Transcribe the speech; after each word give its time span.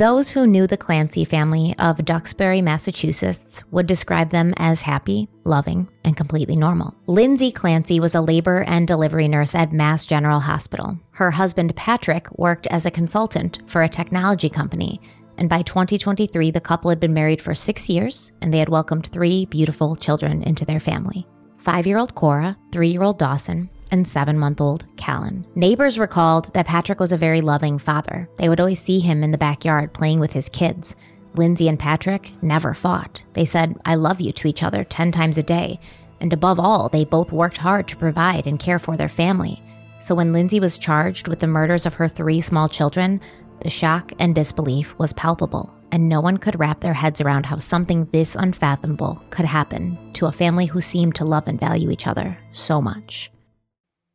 Those 0.00 0.30
who 0.30 0.46
knew 0.46 0.66
the 0.66 0.78
Clancy 0.78 1.26
family 1.26 1.74
of 1.78 2.02
Duxbury, 2.06 2.62
Massachusetts 2.62 3.62
would 3.70 3.86
describe 3.86 4.30
them 4.30 4.54
as 4.56 4.80
happy, 4.80 5.28
loving, 5.44 5.90
and 6.04 6.16
completely 6.16 6.56
normal. 6.56 6.94
Lindsay 7.06 7.52
Clancy 7.52 8.00
was 8.00 8.14
a 8.14 8.22
labor 8.22 8.62
and 8.62 8.88
delivery 8.88 9.28
nurse 9.28 9.54
at 9.54 9.74
Mass 9.74 10.06
General 10.06 10.40
Hospital. 10.40 10.98
Her 11.10 11.30
husband, 11.30 11.76
Patrick, 11.76 12.26
worked 12.38 12.66
as 12.68 12.86
a 12.86 12.90
consultant 12.90 13.60
for 13.66 13.82
a 13.82 13.90
technology 13.90 14.48
company. 14.48 15.02
And 15.36 15.50
by 15.50 15.60
2023, 15.60 16.50
the 16.50 16.62
couple 16.62 16.88
had 16.88 16.98
been 16.98 17.12
married 17.12 17.42
for 17.42 17.54
six 17.54 17.86
years 17.86 18.32
and 18.40 18.54
they 18.54 18.58
had 18.58 18.70
welcomed 18.70 19.08
three 19.08 19.44
beautiful 19.44 19.96
children 19.96 20.42
into 20.44 20.64
their 20.64 20.80
family 20.80 21.26
five 21.58 21.86
year 21.86 21.98
old 21.98 22.14
Cora, 22.14 22.56
three 22.72 22.88
year 22.88 23.02
old 23.02 23.18
Dawson, 23.18 23.68
and 23.90 24.08
seven 24.08 24.38
month 24.38 24.60
old 24.60 24.86
Callan. 24.96 25.46
Neighbors 25.54 25.98
recalled 25.98 26.52
that 26.54 26.66
Patrick 26.66 27.00
was 27.00 27.12
a 27.12 27.16
very 27.16 27.40
loving 27.40 27.78
father. 27.78 28.28
They 28.38 28.48
would 28.48 28.60
always 28.60 28.80
see 28.80 29.00
him 29.00 29.22
in 29.22 29.30
the 29.30 29.38
backyard 29.38 29.92
playing 29.92 30.20
with 30.20 30.32
his 30.32 30.48
kids. 30.48 30.94
Lindsay 31.34 31.68
and 31.68 31.78
Patrick 31.78 32.32
never 32.42 32.74
fought. 32.74 33.22
They 33.34 33.44
said, 33.44 33.76
I 33.84 33.94
love 33.94 34.20
you 34.20 34.32
to 34.32 34.48
each 34.48 34.62
other 34.62 34.84
10 34.84 35.12
times 35.12 35.38
a 35.38 35.42
day. 35.42 35.78
And 36.20 36.32
above 36.32 36.58
all, 36.58 36.88
they 36.88 37.04
both 37.04 37.32
worked 37.32 37.56
hard 37.56 37.88
to 37.88 37.96
provide 37.96 38.46
and 38.46 38.58
care 38.58 38.78
for 38.78 38.96
their 38.96 39.08
family. 39.08 39.62
So 40.00 40.14
when 40.14 40.32
Lindsay 40.32 40.60
was 40.60 40.78
charged 40.78 41.28
with 41.28 41.40
the 41.40 41.46
murders 41.46 41.86
of 41.86 41.94
her 41.94 42.08
three 42.08 42.40
small 42.40 42.68
children, 42.68 43.20
the 43.60 43.70
shock 43.70 44.12
and 44.18 44.34
disbelief 44.34 44.94
was 44.98 45.12
palpable, 45.12 45.74
and 45.92 46.08
no 46.08 46.20
one 46.20 46.38
could 46.38 46.58
wrap 46.58 46.80
their 46.80 46.94
heads 46.94 47.20
around 47.20 47.44
how 47.44 47.58
something 47.58 48.06
this 48.06 48.34
unfathomable 48.34 49.22
could 49.30 49.44
happen 49.44 49.98
to 50.14 50.26
a 50.26 50.32
family 50.32 50.66
who 50.66 50.80
seemed 50.80 51.14
to 51.16 51.24
love 51.24 51.46
and 51.46 51.60
value 51.60 51.90
each 51.90 52.06
other 52.06 52.36
so 52.52 52.80
much. 52.80 53.30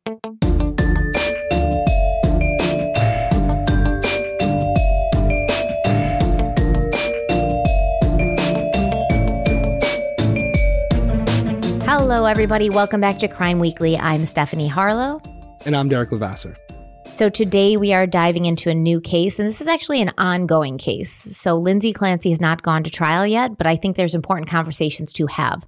Hello, 0.06 0.18
everybody. 12.24 12.70
Welcome 12.70 13.00
back 13.00 13.18
to 13.18 13.26
Crime 13.26 13.58
Weekly. 13.58 13.98
I'm 13.98 14.24
Stephanie 14.26 14.68
Harlowe. 14.68 15.20
And 15.64 15.74
I'm 15.74 15.88
Derek 15.88 16.12
Levasseur. 16.12 16.56
So 17.14 17.28
today 17.28 17.76
we 17.76 17.92
are 17.92 18.06
diving 18.06 18.46
into 18.46 18.70
a 18.70 18.74
new 18.74 19.00
case, 19.00 19.40
and 19.40 19.48
this 19.48 19.60
is 19.60 19.66
actually 19.66 20.00
an 20.02 20.12
ongoing 20.18 20.78
case. 20.78 21.10
So 21.10 21.56
Lindsay 21.56 21.92
Clancy 21.92 22.30
has 22.30 22.40
not 22.40 22.62
gone 22.62 22.84
to 22.84 22.90
trial 22.90 23.26
yet, 23.26 23.58
but 23.58 23.66
I 23.66 23.74
think 23.74 23.96
there's 23.96 24.14
important 24.14 24.48
conversations 24.48 25.12
to 25.14 25.26
have 25.26 25.66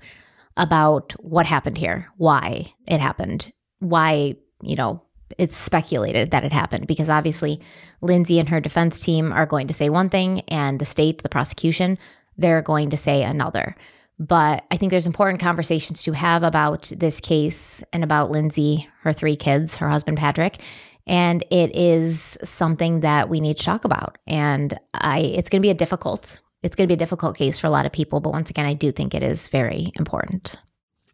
about 0.57 1.13
what 1.19 1.45
happened 1.45 1.77
here, 1.77 2.07
why 2.19 2.73
it 2.87 3.01
happened, 3.01 3.53
why, 3.81 4.37
you 4.63 4.77
know, 4.77 5.03
it's 5.37 5.57
speculated 5.57 6.31
that 6.31 6.45
it 6.45 6.53
happened 6.53 6.87
because 6.87 7.09
obviously 7.09 7.61
Lindsay 8.01 8.39
and 8.39 8.49
her 8.49 8.61
defense 8.61 8.99
team 8.99 9.33
are 9.33 9.47
going 9.47 9.69
to 9.69 9.75
say 9.75 9.91
one 9.91 10.09
thing 10.09 10.41
and 10.49 10.81
the 10.81 10.87
state, 10.87 11.23
the 11.23 11.29
prosecution, 11.29 11.99
they're 12.39 12.63
going 12.63 12.91
to 12.91 12.97
say 12.97 13.23
another. 13.23 13.77
But 14.19 14.65
I 14.71 14.77
think 14.77 14.91
there's 14.91 15.07
important 15.07 15.41
conversations 15.41 16.03
to 16.03 16.13
have 16.13 16.43
about 16.43 16.91
this 16.97 17.21
case 17.21 17.85
and 17.93 18.03
about 18.03 18.31
Lindsay, 18.31 18.89
her 19.03 19.13
three 19.13 19.37
kids, 19.37 19.77
her 19.77 19.89
husband 19.89 20.19
Patrick. 20.19 20.61
And 21.07 21.45
it 21.51 21.75
is 21.75 22.37
something 22.43 23.01
that 23.01 23.29
we 23.29 23.41
need 23.41 23.57
to 23.59 23.65
talk 23.65 23.85
about. 23.85 24.19
And 24.27 24.79
I 24.95 25.21
it's 25.21 25.49
gonna 25.49 25.63
be 25.63 25.71
a 25.71 25.75
difficult, 25.75 26.41
it's 26.63 26.75
gonna 26.75 26.89
be 26.89 26.95
a 26.95 26.99
difficult 26.99 27.37
case 27.37 27.59
for 27.59 27.67
a 27.67 27.71
lot 27.71 27.87
of 27.87 27.93
people, 27.93 28.21
but 28.21 28.33
once 28.33 28.51
again, 28.51 28.67
I 28.67 28.75
do 28.75 28.93
think 28.93 29.15
it 29.15 29.23
is 29.23 29.49
very 29.49 29.93
important. 29.95 30.57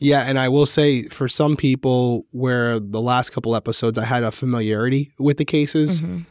Yeah, 0.05 0.25
and 0.29 0.39
I 0.39 0.49
will 0.51 0.67
say 0.67 1.09
for 1.09 1.29
some 1.29 1.57
people 1.57 2.27
where 2.31 2.79
the 2.79 3.01
last 3.01 3.31
couple 3.31 3.57
episodes 3.57 3.99
I 3.99 4.05
had 4.05 4.23
a 4.23 4.31
familiarity 4.31 5.13
with 5.19 5.39
the 5.39 5.47
cases, 5.47 6.03
mm-hmm. 6.03 6.23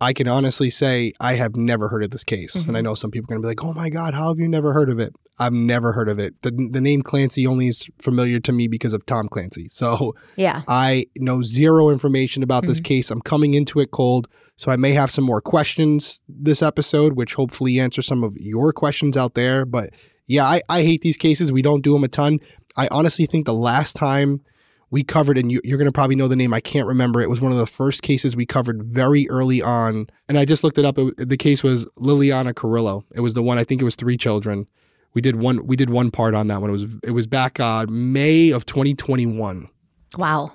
I 0.00 0.12
can 0.12 0.28
honestly 0.28 0.70
say 0.70 1.12
I 1.18 1.34
have 1.34 1.56
never 1.56 1.88
heard 1.88 2.04
of 2.04 2.12
this 2.12 2.22
case. 2.22 2.54
Mm-hmm. 2.54 2.68
And 2.68 2.76
I 2.76 2.80
mm-hmm. 2.80 2.84
know 2.86 2.94
some 2.94 3.10
people 3.10 3.26
are 3.26 3.34
going 3.34 3.42
to 3.42 3.46
be 3.46 3.48
like, 3.48 3.64
oh 3.64 3.74
my 3.74 3.90
God, 3.90 4.14
how 4.14 4.28
have 4.28 4.38
you 4.38 4.48
never 4.48 4.72
heard 4.72 4.88
of 4.88 5.00
it? 5.00 5.12
I've 5.40 5.52
never 5.52 5.92
heard 5.92 6.08
of 6.08 6.18
it. 6.18 6.40
The, 6.42 6.50
the 6.50 6.80
name 6.80 7.02
Clancy 7.02 7.46
only 7.46 7.68
is 7.68 7.88
familiar 8.00 8.40
to 8.40 8.52
me 8.52 8.68
because 8.68 8.92
of 8.92 9.04
Tom 9.06 9.28
Clancy. 9.28 9.68
So 9.68 10.14
yeah, 10.36 10.62
I 10.68 11.06
know 11.16 11.42
zero 11.42 11.90
information 11.90 12.42
about 12.42 12.62
mm-hmm. 12.62 12.68
this 12.68 12.80
case. 12.80 13.10
I'm 13.10 13.20
coming 13.20 13.54
into 13.54 13.80
it 13.80 13.90
cold. 13.90 14.28
So 14.56 14.72
I 14.72 14.76
may 14.76 14.92
have 14.92 15.10
some 15.10 15.24
more 15.24 15.40
questions 15.40 16.20
this 16.28 16.62
episode, 16.62 17.14
which 17.14 17.34
hopefully 17.34 17.78
answer 17.78 18.02
some 18.02 18.24
of 18.24 18.36
your 18.36 18.72
questions 18.72 19.16
out 19.16 19.34
there. 19.34 19.64
But 19.64 19.90
yeah, 20.28 20.44
I, 20.44 20.62
I 20.68 20.82
hate 20.82 21.00
these 21.00 21.16
cases. 21.16 21.50
We 21.50 21.62
don't 21.62 21.82
do 21.82 21.94
them 21.94 22.04
a 22.04 22.08
ton. 22.08 22.38
I 22.76 22.86
honestly 22.90 23.26
think 23.26 23.46
the 23.46 23.54
last 23.54 23.96
time 23.96 24.42
we 24.90 25.02
covered, 25.02 25.36
and 25.36 25.50
you, 25.50 25.58
are 25.58 25.76
going 25.76 25.86
to 25.86 25.92
probably 25.92 26.16
know 26.16 26.28
the 26.28 26.36
name. 26.36 26.54
I 26.54 26.60
can't 26.60 26.86
remember. 26.86 27.20
It 27.20 27.28
was 27.28 27.40
one 27.40 27.50
of 27.50 27.58
the 27.58 27.66
first 27.66 28.02
cases 28.02 28.36
we 28.36 28.46
covered 28.46 28.84
very 28.84 29.28
early 29.28 29.60
on. 29.60 30.06
And 30.28 30.38
I 30.38 30.44
just 30.44 30.62
looked 30.62 30.78
it 30.78 30.84
up. 30.84 30.98
It, 30.98 31.28
the 31.28 31.36
case 31.36 31.62
was 31.62 31.86
Liliana 31.96 32.54
Carrillo. 32.54 33.04
It 33.14 33.20
was 33.20 33.34
the 33.34 33.42
one, 33.42 33.58
I 33.58 33.64
think 33.64 33.80
it 33.80 33.84
was 33.84 33.96
three 33.96 34.16
children. 34.16 34.66
We 35.14 35.22
did 35.22 35.36
one. 35.36 35.66
We 35.66 35.74
did 35.74 35.90
one 35.90 36.10
part 36.10 36.34
on 36.34 36.48
that 36.48 36.60
one. 36.60 36.70
It 36.70 36.74
was 36.74 36.96
it 37.02 37.10
was 37.12 37.26
back 37.26 37.58
uh, 37.58 37.86
May 37.88 38.50
of 38.50 38.66
2021. 38.66 39.68
Wow. 40.16 40.52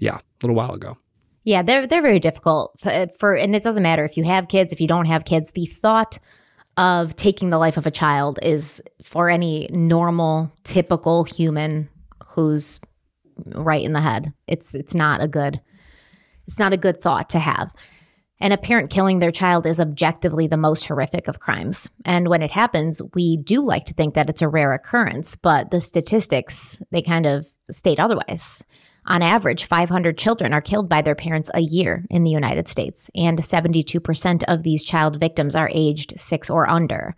Yeah, 0.00 0.16
a 0.16 0.22
little 0.42 0.56
while 0.56 0.72
ago. 0.72 0.96
Yeah, 1.42 1.62
they're 1.62 1.86
they're 1.86 2.02
very 2.02 2.20
difficult 2.20 2.78
for, 2.80 3.08
for 3.18 3.34
and 3.34 3.54
it 3.54 3.64
doesn't 3.64 3.82
matter 3.82 4.04
if 4.04 4.16
you 4.16 4.22
have 4.24 4.48
kids, 4.48 4.72
if 4.72 4.80
you 4.80 4.86
don't 4.86 5.06
have 5.06 5.24
kids. 5.24 5.52
The 5.52 5.66
thought 5.66 6.18
of 6.76 7.16
taking 7.16 7.50
the 7.50 7.58
life 7.58 7.76
of 7.76 7.86
a 7.86 7.90
child 7.90 8.38
is 8.42 8.82
for 9.02 9.30
any 9.30 9.68
normal, 9.70 10.52
typical 10.64 11.24
human 11.24 11.88
who's 12.26 12.80
right 13.46 13.84
in 13.84 13.92
the 13.92 14.00
head. 14.00 14.32
It's 14.46 14.74
it's 14.74 14.94
not 14.94 15.22
a 15.22 15.28
good 15.28 15.60
it's 16.46 16.58
not 16.58 16.72
a 16.72 16.78
good 16.78 17.00
thought 17.00 17.30
to 17.30 17.38
have. 17.38 17.72
And 18.38 18.52
a 18.52 18.58
parent 18.58 18.90
killing 18.90 19.18
their 19.18 19.32
child 19.32 19.66
is 19.66 19.80
objectively 19.80 20.46
the 20.46 20.58
most 20.58 20.86
horrific 20.86 21.26
of 21.26 21.40
crimes. 21.40 21.90
And 22.04 22.28
when 22.28 22.42
it 22.42 22.50
happens, 22.50 23.00
we 23.14 23.38
do 23.38 23.62
like 23.62 23.86
to 23.86 23.94
think 23.94 24.14
that 24.14 24.28
it's 24.28 24.42
a 24.42 24.48
rare 24.48 24.74
occurrence, 24.74 25.36
but 25.36 25.70
the 25.70 25.80
statistics, 25.80 26.82
they 26.90 27.00
kind 27.00 27.24
of 27.24 27.46
state 27.70 27.98
otherwise. 27.98 28.62
On 29.08 29.22
average, 29.22 29.66
500 29.66 30.18
children 30.18 30.52
are 30.52 30.60
killed 30.60 30.88
by 30.88 31.00
their 31.00 31.14
parents 31.14 31.50
a 31.54 31.60
year 31.60 32.04
in 32.10 32.24
the 32.24 32.30
United 32.30 32.66
States, 32.66 33.08
and 33.14 33.38
72% 33.38 34.42
of 34.48 34.62
these 34.62 34.82
child 34.82 35.20
victims 35.20 35.54
are 35.54 35.70
aged 35.72 36.18
six 36.18 36.50
or 36.50 36.68
under. 36.68 37.14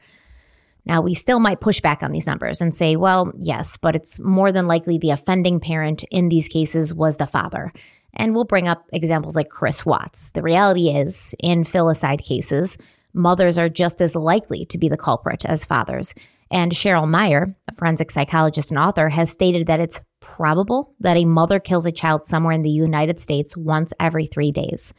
Now, 0.84 1.00
we 1.00 1.14
still 1.14 1.38
might 1.38 1.60
push 1.60 1.80
back 1.80 2.02
on 2.02 2.12
these 2.12 2.26
numbers 2.26 2.60
and 2.60 2.74
say, 2.74 2.96
well, 2.96 3.32
yes, 3.38 3.76
but 3.76 3.96
it's 3.96 4.20
more 4.20 4.52
than 4.52 4.66
likely 4.66 4.98
the 4.98 5.10
offending 5.10 5.60
parent 5.60 6.04
in 6.10 6.28
these 6.28 6.48
cases 6.48 6.94
was 6.94 7.16
the 7.16 7.26
father. 7.26 7.72
And 8.14 8.34
we'll 8.34 8.44
bring 8.44 8.68
up 8.68 8.86
examples 8.92 9.36
like 9.36 9.50
Chris 9.50 9.84
Watts. 9.84 10.30
The 10.30 10.42
reality 10.42 10.88
is, 10.88 11.34
in 11.40 11.64
filicide 11.64 12.24
cases, 12.24 12.78
mothers 13.12 13.58
are 13.58 13.68
just 13.68 14.00
as 14.00 14.14
likely 14.14 14.64
to 14.66 14.78
be 14.78 14.88
the 14.88 14.96
culprit 14.96 15.44
as 15.44 15.64
fathers. 15.64 16.14
And 16.50 16.72
Cheryl 16.72 17.08
Meyer, 17.08 17.54
a 17.68 17.74
forensic 17.74 18.10
psychologist 18.10 18.70
and 18.70 18.78
author, 18.78 19.08
has 19.08 19.30
stated 19.30 19.66
that 19.66 19.80
it's 19.80 20.02
probable 20.20 20.94
that 21.00 21.16
a 21.16 21.24
mother 21.24 21.60
kills 21.60 21.86
a 21.86 21.92
child 21.92 22.24
somewhere 22.24 22.54
in 22.54 22.62
the 22.62 22.70
United 22.70 23.20
States 23.20 23.56
once 23.56 23.92
every 24.00 24.26
three 24.26 24.52
days. 24.52 24.94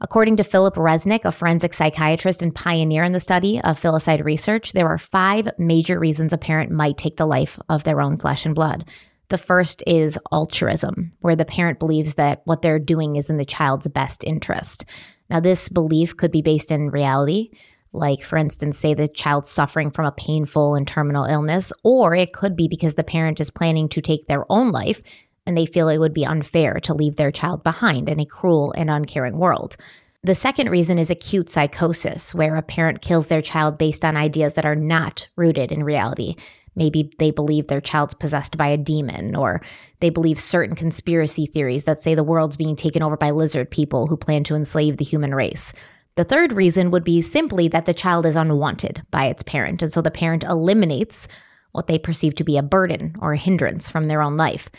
According 0.00 0.36
to 0.36 0.44
Philip 0.44 0.74
Resnick, 0.74 1.24
a 1.24 1.32
forensic 1.32 1.72
psychiatrist 1.72 2.42
and 2.42 2.54
pioneer 2.54 3.02
in 3.02 3.12
the 3.12 3.20
study 3.20 3.60
of 3.62 3.80
filicide 3.80 4.24
research, 4.24 4.72
there 4.72 4.88
are 4.88 4.98
five 4.98 5.48
major 5.58 5.98
reasons 5.98 6.34
a 6.34 6.38
parent 6.38 6.70
might 6.70 6.98
take 6.98 7.16
the 7.16 7.26
life 7.26 7.58
of 7.70 7.84
their 7.84 8.02
own 8.02 8.18
flesh 8.18 8.44
and 8.44 8.54
blood. 8.54 8.86
The 9.30 9.38
first 9.38 9.82
is 9.86 10.18
altruism, 10.32 11.12
where 11.20 11.34
the 11.34 11.46
parent 11.46 11.78
believes 11.78 12.16
that 12.16 12.42
what 12.44 12.60
they're 12.60 12.78
doing 12.78 13.16
is 13.16 13.30
in 13.30 13.38
the 13.38 13.46
child's 13.46 13.88
best 13.88 14.22
interest. 14.22 14.84
Now, 15.30 15.40
this 15.40 15.68
belief 15.68 16.16
could 16.16 16.30
be 16.30 16.42
based 16.42 16.70
in 16.70 16.90
reality, 16.90 17.50
like, 17.96 18.22
for 18.22 18.36
instance, 18.36 18.78
say 18.78 18.94
the 18.94 19.08
child's 19.08 19.50
suffering 19.50 19.90
from 19.90 20.06
a 20.06 20.12
painful 20.12 20.74
and 20.74 20.86
terminal 20.86 21.24
illness, 21.24 21.72
or 21.82 22.14
it 22.14 22.32
could 22.32 22.56
be 22.56 22.68
because 22.68 22.94
the 22.94 23.04
parent 23.04 23.40
is 23.40 23.50
planning 23.50 23.88
to 23.90 24.00
take 24.00 24.26
their 24.26 24.44
own 24.50 24.70
life 24.70 25.02
and 25.46 25.56
they 25.56 25.66
feel 25.66 25.88
it 25.88 25.98
would 25.98 26.14
be 26.14 26.26
unfair 26.26 26.80
to 26.80 26.94
leave 26.94 27.16
their 27.16 27.30
child 27.30 27.62
behind 27.62 28.08
in 28.08 28.20
a 28.20 28.26
cruel 28.26 28.72
and 28.76 28.90
uncaring 28.90 29.38
world. 29.38 29.76
The 30.22 30.34
second 30.34 30.70
reason 30.70 30.98
is 30.98 31.10
acute 31.10 31.50
psychosis, 31.50 32.34
where 32.34 32.56
a 32.56 32.62
parent 32.62 33.00
kills 33.00 33.28
their 33.28 33.42
child 33.42 33.78
based 33.78 34.04
on 34.04 34.16
ideas 34.16 34.54
that 34.54 34.64
are 34.64 34.74
not 34.74 35.28
rooted 35.36 35.70
in 35.70 35.84
reality. 35.84 36.34
Maybe 36.74 37.12
they 37.18 37.30
believe 37.30 37.68
their 37.68 37.80
child's 37.80 38.14
possessed 38.14 38.58
by 38.58 38.66
a 38.68 38.76
demon, 38.76 39.36
or 39.36 39.62
they 40.00 40.10
believe 40.10 40.40
certain 40.40 40.74
conspiracy 40.74 41.46
theories 41.46 41.84
that 41.84 42.00
say 42.00 42.14
the 42.14 42.24
world's 42.24 42.56
being 42.56 42.74
taken 42.74 43.02
over 43.02 43.16
by 43.16 43.30
lizard 43.30 43.70
people 43.70 44.08
who 44.08 44.16
plan 44.16 44.42
to 44.44 44.56
enslave 44.56 44.96
the 44.96 45.04
human 45.04 45.34
race. 45.34 45.72
The 46.16 46.24
third 46.24 46.52
reason 46.52 46.90
would 46.90 47.04
be 47.04 47.20
simply 47.22 47.68
that 47.68 47.84
the 47.84 47.94
child 47.94 48.24
is 48.24 48.36
unwanted 48.36 49.02
by 49.10 49.26
its 49.26 49.42
parent, 49.42 49.82
and 49.82 49.92
so 49.92 50.00
the 50.00 50.10
parent 50.10 50.44
eliminates 50.44 51.28
what 51.72 51.86
they 51.86 51.98
perceive 51.98 52.34
to 52.36 52.44
be 52.44 52.56
a 52.56 52.62
burden 52.62 53.14
or 53.20 53.32
a 53.32 53.38
hindrance 53.38 53.90
from 53.90 54.08
their 54.08 54.22
own 54.22 54.38
life. 54.38 54.70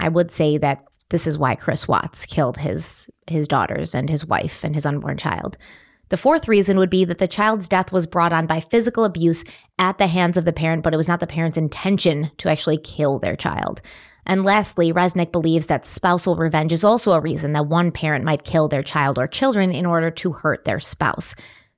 I 0.00 0.08
would 0.08 0.32
say 0.32 0.58
that 0.58 0.84
this 1.10 1.26
is 1.26 1.38
why 1.38 1.54
Chris 1.54 1.86
Watts 1.86 2.26
killed 2.26 2.58
his 2.58 3.08
his 3.28 3.46
daughters 3.46 3.94
and 3.94 4.10
his 4.10 4.26
wife 4.26 4.64
and 4.64 4.74
his 4.74 4.84
unborn 4.84 5.18
child. 5.18 5.56
The 6.08 6.16
fourth 6.16 6.48
reason 6.48 6.76
would 6.78 6.90
be 6.90 7.04
that 7.04 7.18
the 7.18 7.28
child's 7.28 7.68
death 7.68 7.92
was 7.92 8.06
brought 8.06 8.32
on 8.32 8.46
by 8.46 8.60
physical 8.60 9.04
abuse 9.04 9.44
at 9.78 9.98
the 9.98 10.08
hands 10.08 10.36
of 10.36 10.44
the 10.44 10.52
parent, 10.52 10.82
but 10.82 10.92
it 10.92 10.96
was 10.96 11.08
not 11.08 11.20
the 11.20 11.26
parent's 11.26 11.56
intention 11.56 12.30
to 12.38 12.50
actually 12.50 12.78
kill 12.78 13.18
their 13.18 13.36
child. 13.36 13.80
And 14.26 14.44
lastly, 14.44 14.92
Resnick 14.92 15.32
believes 15.32 15.66
that 15.66 15.86
spousal 15.86 16.36
revenge 16.36 16.72
is 16.72 16.84
also 16.84 17.12
a 17.12 17.20
reason 17.20 17.52
that 17.52 17.66
one 17.66 17.90
parent 17.90 18.24
might 18.24 18.44
kill 18.44 18.68
their 18.68 18.82
child 18.82 19.18
or 19.18 19.26
children 19.26 19.72
in 19.72 19.84
order 19.84 20.10
to 20.10 20.32
hurt 20.32 20.64
their 20.64 20.80
spouse. 20.80 21.34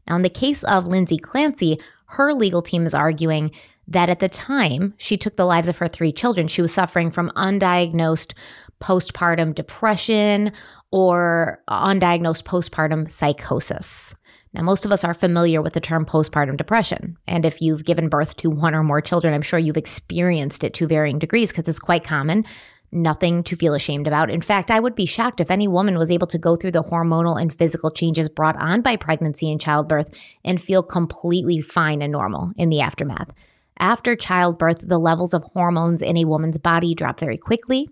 Now, 0.07 0.17
in 0.17 0.23
the 0.23 0.29
case 0.29 0.63
of 0.65 0.87
Lindsay 0.87 1.17
Clancy, 1.17 1.81
her 2.07 2.35
legal 2.35 2.61
team 2.61 2.85
is 2.85 2.95
arguing 2.95 3.51
that 3.89 4.09
at 4.09 4.21
the 4.21 4.29
time 4.29 4.95
she 4.99 5.17
took 5.17 5.37
the 5.37 5.47
lives 5.47 5.69
of 5.69 5.79
her 5.79 5.89
three 5.89 6.13
children, 6.13 6.49
she 6.49 6.63
was 6.63 6.73
suffering 6.73 7.11
from 7.11 7.31
undiagnosed 7.31 8.35
postpartum 8.81 9.55
depression 9.55 10.53
or 10.91 11.63
undiagnosed 11.69 12.45
postpartum 12.45 13.11
psychosis. 13.11 14.15
Now, 14.55 14.63
most 14.63 14.85
of 14.85 14.93
us 14.93 15.03
are 15.03 15.15
familiar 15.15 15.61
with 15.61 15.73
the 15.73 15.81
term 15.81 16.07
postpartum 16.07 16.57
depression. 16.57 17.17
And 17.27 17.45
if 17.45 17.61
you've 17.61 17.85
given 17.85 18.09
birth 18.09 18.37
to 18.37 18.51
one 18.51 18.75
or 18.75 18.85
more 18.85 19.01
children, 19.01 19.35
I'm 19.35 19.43
sure 19.43 19.59
you've 19.59 19.77
experienced 19.77 20.63
it 20.63 20.75
to 20.75 20.87
varying 20.87 21.19
degrees 21.19 21.51
because 21.51 21.69
it's 21.69 21.81
quite 21.81 22.05
common. 22.05 22.45
Nothing 22.93 23.43
to 23.43 23.57
feel 23.57 23.75
ashamed 23.75 24.07
about. 24.07 24.31
In 24.31 24.41
fact, 24.41 24.71
I 24.71 24.79
would 24.79 24.95
be 24.95 25.07
shocked 25.07 25.41
if 25.41 25.51
any 25.51 25.67
woman 25.67 25.99
was 25.99 26.13
able 26.13 26.29
to 26.29 26.39
go 26.39 26.55
through 26.55 26.71
the 26.71 26.85
hormonal 26.85 27.41
and 27.41 27.53
physical 27.53 27.91
changes 27.91 28.29
brought 28.29 28.55
on 28.57 28.81
by 28.81 28.95
pregnancy 28.95 29.51
and 29.51 29.61
childbirth 29.61 30.09
and 30.45 30.63
feel 30.63 30.85
completely 30.85 31.61
fine 31.61 32.01
and 32.01 32.13
normal 32.13 32.53
in 32.57 32.69
the 32.69 32.81
aftermath. 32.81 33.33
After 33.81 34.15
childbirth, 34.15 34.83
the 34.87 35.01
levels 35.01 35.35
of 35.35 35.43
hormones 35.43 36.01
in 36.01 36.17
a 36.17 36.27
woman's 36.27 36.59
body 36.59 36.95
drop 36.95 37.19
very 37.19 37.37
quickly. 37.37 37.91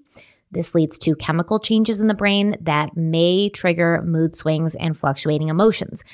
This 0.52 0.74
leads 0.74 0.96
to 1.00 1.16
chemical 1.16 1.58
changes 1.58 2.00
in 2.00 2.06
the 2.06 2.14
brain 2.14 2.56
that 2.60 2.96
may 2.96 3.48
trigger 3.48 4.02
mood 4.02 4.36
swings 4.36 4.76
and 4.76 4.96
fluctuating 4.96 5.48
emotions. 5.48 6.04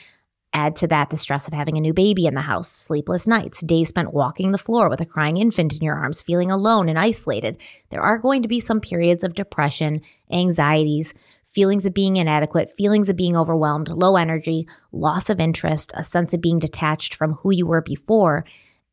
Add 0.55 0.77
to 0.77 0.89
that 0.89 1.11
the 1.11 1.17
stress 1.17 1.47
of 1.47 1.53
having 1.53 1.77
a 1.77 1.81
new 1.81 1.93
baby 1.93 2.27
in 2.27 2.35
the 2.35 2.41
house, 2.41 2.71
sleepless 2.71 3.27
nights, 3.27 3.61
days 3.61 3.89
spent 3.89 4.15
walking 4.15 4.51
the 4.51 4.59
floor 4.59 4.89
with 4.89 5.01
a 5.01 5.07
crying 5.07 5.37
infant 5.37 5.75
in 5.77 5.85
your 5.85 5.97
arms, 5.97 6.23
feeling 6.23 6.51
alone 6.51 6.89
and 6.89 6.99
isolated. 6.99 7.59
There 7.91 8.01
are 8.01 8.19
going 8.19 8.43
to 8.43 8.49
be 8.49 8.61
some 8.61 8.81
periods 8.81 9.23
of 9.23 9.35
depression, 9.35 10.01
anxieties, 10.31 11.15
feelings 11.53 11.85
of 11.87 11.95
being 11.95 12.17
inadequate, 12.17 12.73
feelings 12.77 13.09
of 13.09 13.17
being 13.17 13.37
overwhelmed, 13.37 13.89
low 13.89 14.17
energy, 14.17 14.67
loss 14.93 15.29
of 15.29 15.41
interest, 15.41 15.93
a 15.95 16.03
sense 16.03 16.33
of 16.33 16.41
being 16.41 16.59
detached 16.59 17.15
from 17.15 17.35
who 17.35 17.51
you 17.51 17.67
were 17.67 17.83
before, 17.83 18.45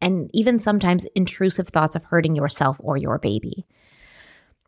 and 0.01 0.29
even 0.33 0.59
sometimes 0.59 1.05
intrusive 1.15 1.69
thoughts 1.69 1.95
of 1.95 2.03
hurting 2.03 2.35
yourself 2.35 2.77
or 2.79 2.97
your 2.97 3.17
baby. 3.17 3.65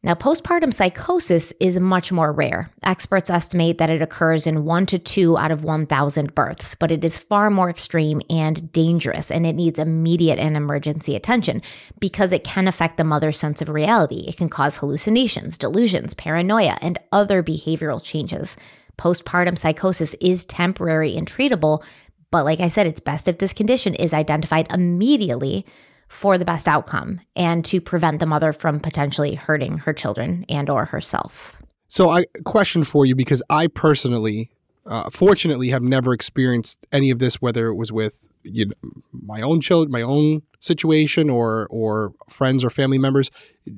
Now, 0.04 0.14
postpartum 0.14 0.72
psychosis 0.72 1.54
is 1.60 1.80
much 1.80 2.12
more 2.12 2.32
rare. 2.32 2.70
Experts 2.84 3.32
estimate 3.32 3.80
that 3.80 3.90
it 3.90 4.02
occurs 4.02 4.46
in 4.46 4.64
1 4.64 4.86
to 4.86 5.00
2 5.00 5.38
out 5.38 5.52
of 5.52 5.64
1,000 5.64 6.36
births, 6.36 6.76
but 6.76 6.92
it 6.92 7.04
is 7.04 7.18
far 7.18 7.50
more 7.50 7.70
extreme 7.70 8.22
and 8.30 8.72
dangerous, 8.72 9.32
and 9.32 9.46
it 9.48 9.54
needs 9.56 9.80
immediate 9.80 10.38
and 10.38 10.56
emergency 10.56 11.16
attention 11.16 11.64
because 12.00 12.32
it 12.32 12.44
can 12.44 12.68
affect 12.68 12.98
the 12.98 13.04
mother's 13.04 13.40
sense 13.40 13.60
of 13.60 13.70
reality. 13.70 14.26
It 14.28 14.38
can 14.38 14.50
cause 14.50 14.78
hallucinations, 14.78 15.58
delusions, 15.58 16.14
paranoia, 16.14 16.78
and 16.80 17.00
other 17.12 17.42
behavioral 17.42 18.02
changes. 18.02 18.56
Postpartum 19.00 19.58
psychosis 19.58 20.14
is 20.22 20.46
temporary 20.46 21.18
and 21.18 21.28
treatable, 21.28 21.84
but 22.30 22.46
like 22.46 22.60
I 22.60 22.68
said, 22.68 22.86
it's 22.86 23.00
best 23.00 23.28
if 23.28 23.40
this 23.40 23.52
condition 23.52 23.96
is 23.96 24.14
identified 24.14 24.68
immediately 24.72 25.66
for 26.08 26.38
the 26.38 26.46
best 26.46 26.68
outcome 26.68 27.20
and 27.36 27.64
to 27.66 27.82
prevent 27.82 28.20
the 28.20 28.26
mother 28.26 28.54
from 28.54 28.80
potentially 28.80 29.36
hurting 29.36 29.78
her 29.80 29.94
children 29.94 30.46
and 30.50 30.70
or 30.70 30.86
herself. 30.86 31.56
So 31.88 32.10
I 32.10 32.26
question 32.44 32.84
for 32.84 33.06
you 33.06 33.16
because 33.16 33.44
I 33.50 33.68
personally 33.68 34.50
uh, 34.86 35.10
fortunately 35.10 35.70
have 35.70 35.84
never 35.84 36.14
experienced 36.14 36.86
any 36.92 37.12
of 37.12 37.20
this 37.20 37.42
whether 37.42 37.68
it 37.68 37.76
was 37.76 37.92
with 37.92 38.24
you 38.44 38.68
know, 38.68 38.74
my 39.12 39.42
own 39.42 39.60
children, 39.60 39.92
my 39.92 40.02
own 40.02 40.42
situation 40.60 41.30
or 41.30 41.68
or 41.70 42.14
friends 42.30 42.64
or 42.64 42.70
family 42.70 42.98
members. 42.98 43.30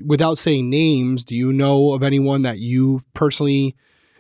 Without 0.06 0.38
saying 0.38 0.70
names 0.70 1.26
do 1.26 1.36
you 1.36 1.52
know 1.52 1.94
of 1.94 2.04
anyone 2.04 2.44
that 2.44 2.60
you 2.60 3.02
personally 3.14 3.76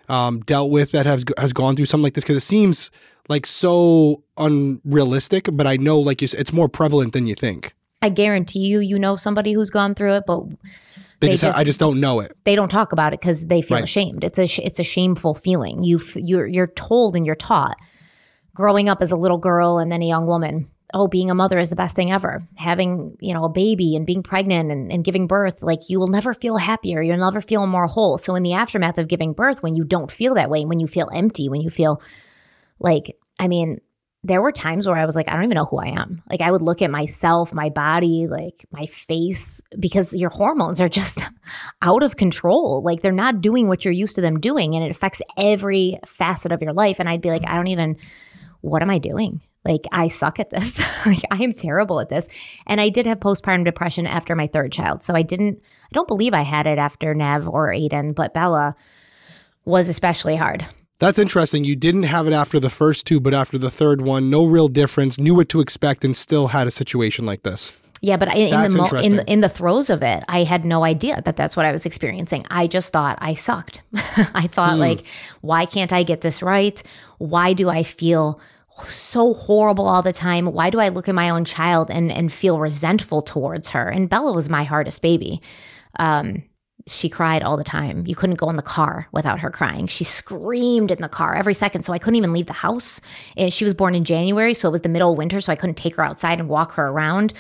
um, 0.08 0.40
dealt 0.42 0.72
with 0.72 0.92
that 0.92 1.06
has 1.06 1.24
has 1.38 1.54
gone 1.54 1.76
through 1.76 1.86
something 1.86 2.04
like 2.04 2.14
this? 2.14 2.24
Because 2.24 2.38
it 2.38 2.42
seems 2.42 2.92
like 3.28 3.46
so 3.46 4.24
unrealistic 4.38 5.48
but 5.54 5.68
i 5.68 5.78
know 5.78 6.00
like 6.00 6.22
you 6.22 6.28
said, 6.28 6.40
it's 6.40 6.52
more 6.52 6.68
prevalent 6.68 7.14
than 7.14 7.28
you 7.28 7.36
think 7.36 7.76
I 8.02 8.10
guarantee 8.10 8.68
you, 8.68 8.80
you 8.80 8.98
know 8.98 9.16
somebody 9.16 9.54
who's 9.54 9.70
gone 9.70 9.96
through 9.96 10.14
it, 10.14 10.24
but 10.26 10.44
they, 11.20 11.28
they 11.28 11.36
just, 11.36 11.44
I 11.44 11.64
just 11.64 11.80
don't 11.80 12.00
know 12.00 12.22
it. 12.22 12.36
They 12.46 12.56
don't 12.56 12.70
talk 12.70 12.94
about 12.94 13.14
it 13.14 13.20
because 13.20 13.48
they 13.48 13.62
feel 13.62 13.78
right. 13.78 13.84
ashamed. 13.84 14.24
It's 14.24 14.40
a 14.40 14.46
it's 14.66 14.80
a 14.80 14.84
shameful 14.84 15.34
feeling. 15.34 15.84
You 15.84 16.00
you're 16.16 16.48
you're 16.48 16.68
told 16.68 17.16
and 17.16 17.26
you're 17.26 17.36
taught 17.36 17.78
growing 18.54 18.90
up 18.90 19.02
as 19.02 19.12
a 19.12 19.18
little 19.18 19.38
girl 19.38 19.80
and 19.80 19.92
then 19.92 20.02
a 20.02 20.08
young 20.08 20.28
woman. 20.28 20.70
Oh, 20.92 21.08
being 21.08 21.30
a 21.30 21.36
mother 21.36 21.60
is 21.60 21.70
the 21.70 21.76
best 21.76 21.96
thing 21.96 22.12
ever. 22.12 22.48
Having 22.56 23.18
you 23.20 23.34
know 23.34 23.44
a 23.44 23.50
baby 23.50 23.98
and 23.98 24.06
being 24.06 24.24
pregnant 24.24 24.72
and, 24.72 24.92
and 24.92 25.04
giving 25.04 25.28
birth, 25.28 25.62
like 25.62 25.90
you 25.90 26.00
will 26.00 26.08
never 26.08 26.34
feel 26.34 26.56
happier. 26.56 27.02
You'll 27.02 27.18
never 27.18 27.42
feel 27.42 27.68
more 27.68 27.88
whole. 27.88 28.18
So 28.18 28.36
in 28.36 28.44
the 28.44 28.54
aftermath 28.54 28.98
of 28.98 29.10
giving 29.10 29.34
birth, 29.34 29.62
when 29.62 29.76
you 29.76 29.84
don't 29.84 30.10
feel 30.10 30.36
that 30.36 30.50
way, 30.50 30.64
when 30.64 30.80
you 30.80 30.88
feel 30.88 31.10
empty, 31.14 31.50
when 31.50 31.60
you 31.60 31.70
feel 31.70 32.02
like 32.80 33.18
I 33.40 33.50
mean, 33.50 33.82
there 34.24 34.42
were 34.42 34.52
times 34.52 34.86
where 34.86 34.98
I 34.98 35.06
was 35.06 35.16
like, 35.16 35.30
I 35.30 35.34
don't 35.34 35.46
even 35.46 35.56
know 35.56 35.66
who 35.66 35.78
I 35.78 35.88
am. 35.88 36.22
Like, 36.30 36.42
I 36.42 36.52
would 36.52 36.62
look 36.62 36.82
at 36.82 36.92
myself, 36.92 37.54
my 37.54 37.70
body, 37.70 38.28
like 38.28 38.66
my 38.72 38.86
face, 38.88 39.62
because 39.80 40.14
your 40.14 40.30
hormones 40.30 40.82
are 40.82 40.90
just 40.90 41.24
out 41.82 42.04
of 42.04 42.18
control. 42.18 42.82
Like, 42.84 43.02
they're 43.02 43.14
not 43.14 43.40
doing 43.40 43.68
what 43.68 43.86
you're 43.86 43.94
used 43.94 44.16
to 44.16 44.22
them 44.22 44.40
doing, 44.40 44.76
and 44.76 44.84
it 44.84 44.92
affects 44.92 45.22
every 45.38 46.00
facet 46.06 46.52
of 46.52 46.62
your 46.62 46.74
life. 46.74 47.00
And 47.00 47.08
I'd 47.08 47.22
be 47.22 47.30
like, 47.30 47.44
I 47.48 47.56
don't 47.56 47.68
even, 47.68 47.96
what 48.60 48.82
am 48.82 48.90
I 48.90 48.98
doing? 49.00 49.42
Like, 49.64 49.86
I 49.92 50.10
suck 50.10 50.40
at 50.40 50.50
this. 50.50 50.80
like, 51.06 51.24
I 51.32 51.42
am 51.42 51.54
terrible 51.54 52.02
at 52.02 52.10
this. 52.10 52.28
And 52.68 52.82
I 52.82 52.90
did 52.90 53.06
have 53.06 53.20
postpartum 53.22 53.64
depression 53.64 54.06
after 54.06 54.36
my 54.36 54.48
third 54.48 54.74
child. 54.74 55.02
So 55.02 55.16
I 55.16 55.22
didn't, 55.22 55.62
I 55.62 55.94
don't 55.94 56.08
believe 56.08 56.34
I 56.34 56.44
had 56.44 56.68
it 56.68 56.78
after 56.78 57.14
Nev 57.14 57.48
or 57.48 57.70
Aiden, 57.70 58.16
but 58.16 58.34
Bella 58.34 58.76
was 59.64 59.88
especially 59.88 60.36
hard. 60.36 60.66
That's 61.00 61.18
interesting. 61.18 61.64
You 61.64 61.76
didn't 61.76 62.04
have 62.04 62.28
it 62.28 62.34
after 62.34 62.60
the 62.60 62.70
first 62.70 63.08
two, 63.08 63.20
but 63.20 63.34
after 63.34 63.58
the 63.58 63.72
third 63.72 64.02
one, 64.02 64.30
no 64.30 64.46
real 64.46 64.68
difference, 64.68 65.18
knew 65.18 65.34
what 65.34 65.50
to 65.50 65.62
expect, 65.62 66.04
and 66.04 66.16
still 66.16 66.48
had 66.48 66.68
a 66.68 66.72
situation 66.72 67.26
like 67.26 67.44
this. 67.44 67.72
Yeah, 68.02 68.18
but 68.18 68.30
in, 68.30 68.54
in 68.54 68.72
the 68.72 68.78
mo- 68.78 69.00
in, 69.00 69.16
the, 69.18 69.32
in 69.32 69.42
the 69.42 69.50
throes 69.50 69.90
of 69.90 70.04
it, 70.04 70.24
I 70.30 70.44
had 70.44 70.64
no 70.64 70.84
idea 70.84 71.22
that 71.24 71.36
that's 71.36 71.58
what 71.58 71.66
I 71.66 71.72
was 71.72 71.86
experiencing. 71.86 72.46
I 72.50 72.68
just 72.68 72.94
thought 72.94 73.18
I 73.22 73.34
sucked. 73.34 73.82
I 74.34 74.48
thought 74.48 74.74
hmm. 74.74 74.80
like, 74.80 75.06
why 75.42 75.66
can't 75.66 75.92
I 75.92 76.04
get 76.04 76.22
this 76.22 76.42
right? 76.42 76.82
Why 77.18 77.54
do 77.54 77.70
I 77.70 77.84
feel 77.84 78.40
so 78.86 79.34
horrible 79.34 79.88
all 79.88 80.02
the 80.02 80.14
time? 80.14 80.46
Why 80.46 80.70
do 80.70 80.80
I 80.80 80.90
look 80.90 81.10
at 81.10 81.16
my 81.16 81.30
own 81.30 81.44
child 81.44 81.90
and 81.92 82.12
and 82.12 82.32
feel 82.32 82.60
resentful 82.60 83.22
towards 83.22 83.70
her? 83.70 83.90
And 83.90 84.10
Bella 84.10 84.32
was 84.32 84.50
my 84.50 84.64
hardest 84.64 85.02
baby. 85.02 85.42
Um, 85.98 86.44
she 86.90 87.08
cried 87.08 87.44
all 87.44 87.56
the 87.56 87.64
time. 87.64 88.06
You 88.08 88.16
couldn't 88.16 88.38
go 88.38 88.50
in 88.50 88.56
the 88.56 88.62
car 88.62 89.08
without 89.12 89.40
her 89.40 89.50
crying. 89.50 89.88
She 89.88 90.04
screamed 90.04 90.92
in 90.92 91.02
the 91.02 91.10
car 91.10 91.36
every 91.36 91.54
second. 91.54 91.84
So 91.84 91.94
I 91.94 92.00
couldn't 92.00 92.16
even 92.16 92.34
leave 92.34 92.48
the 92.48 92.54
house. 92.54 93.00
And 93.38 93.54
she 93.54 93.64
was 93.64 93.74
born 93.74 93.94
in 93.96 94.04
January. 94.06 94.54
So 94.54 94.68
it 94.68 94.72
was 94.72 94.82
the 94.82 94.90
middle 94.90 95.12
of 95.12 95.18
winter. 95.18 95.40
So 95.40 95.52
I 95.52 95.56
couldn't 95.56 95.76
take 95.76 95.96
her 95.96 96.04
outside 96.04 96.40
and 96.40 96.50
walk 96.50 96.74
her 96.74 96.88
around. 96.88 97.34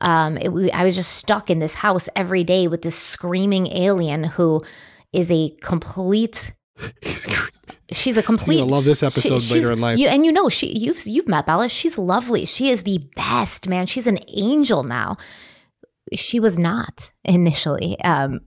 Um, 0.00 0.38
it, 0.38 0.50
I 0.72 0.84
was 0.84 0.96
just 0.96 1.12
stuck 1.12 1.50
in 1.50 1.58
this 1.58 1.74
house 1.74 2.08
every 2.16 2.44
day 2.44 2.66
with 2.66 2.82
this 2.82 2.96
screaming 2.96 3.68
alien 3.68 4.24
who 4.24 4.64
is 5.12 5.30
a 5.30 5.50
complete. 5.60 6.52
she's 7.92 8.16
a 8.16 8.22
complete. 8.22 8.60
I 8.60 8.64
love 8.64 8.84
this 8.84 9.02
episode 9.02 9.42
she, 9.42 9.54
later 9.54 9.72
in 9.72 9.80
life. 9.80 9.98
You, 9.98 10.08
and 10.08 10.24
you 10.24 10.32
know, 10.32 10.48
she 10.48 10.76
you've 10.76 11.06
you've 11.06 11.28
met 11.28 11.46
Bella. 11.46 11.68
She's 11.68 11.96
lovely. 11.96 12.44
She 12.44 12.70
is 12.70 12.82
the 12.82 12.98
best 13.14 13.68
man. 13.68 13.86
She's 13.86 14.06
an 14.06 14.18
angel 14.28 14.82
now 14.82 15.16
she 16.16 16.40
was 16.40 16.58
not 16.58 17.12
initially 17.24 17.98
um, 18.00 18.40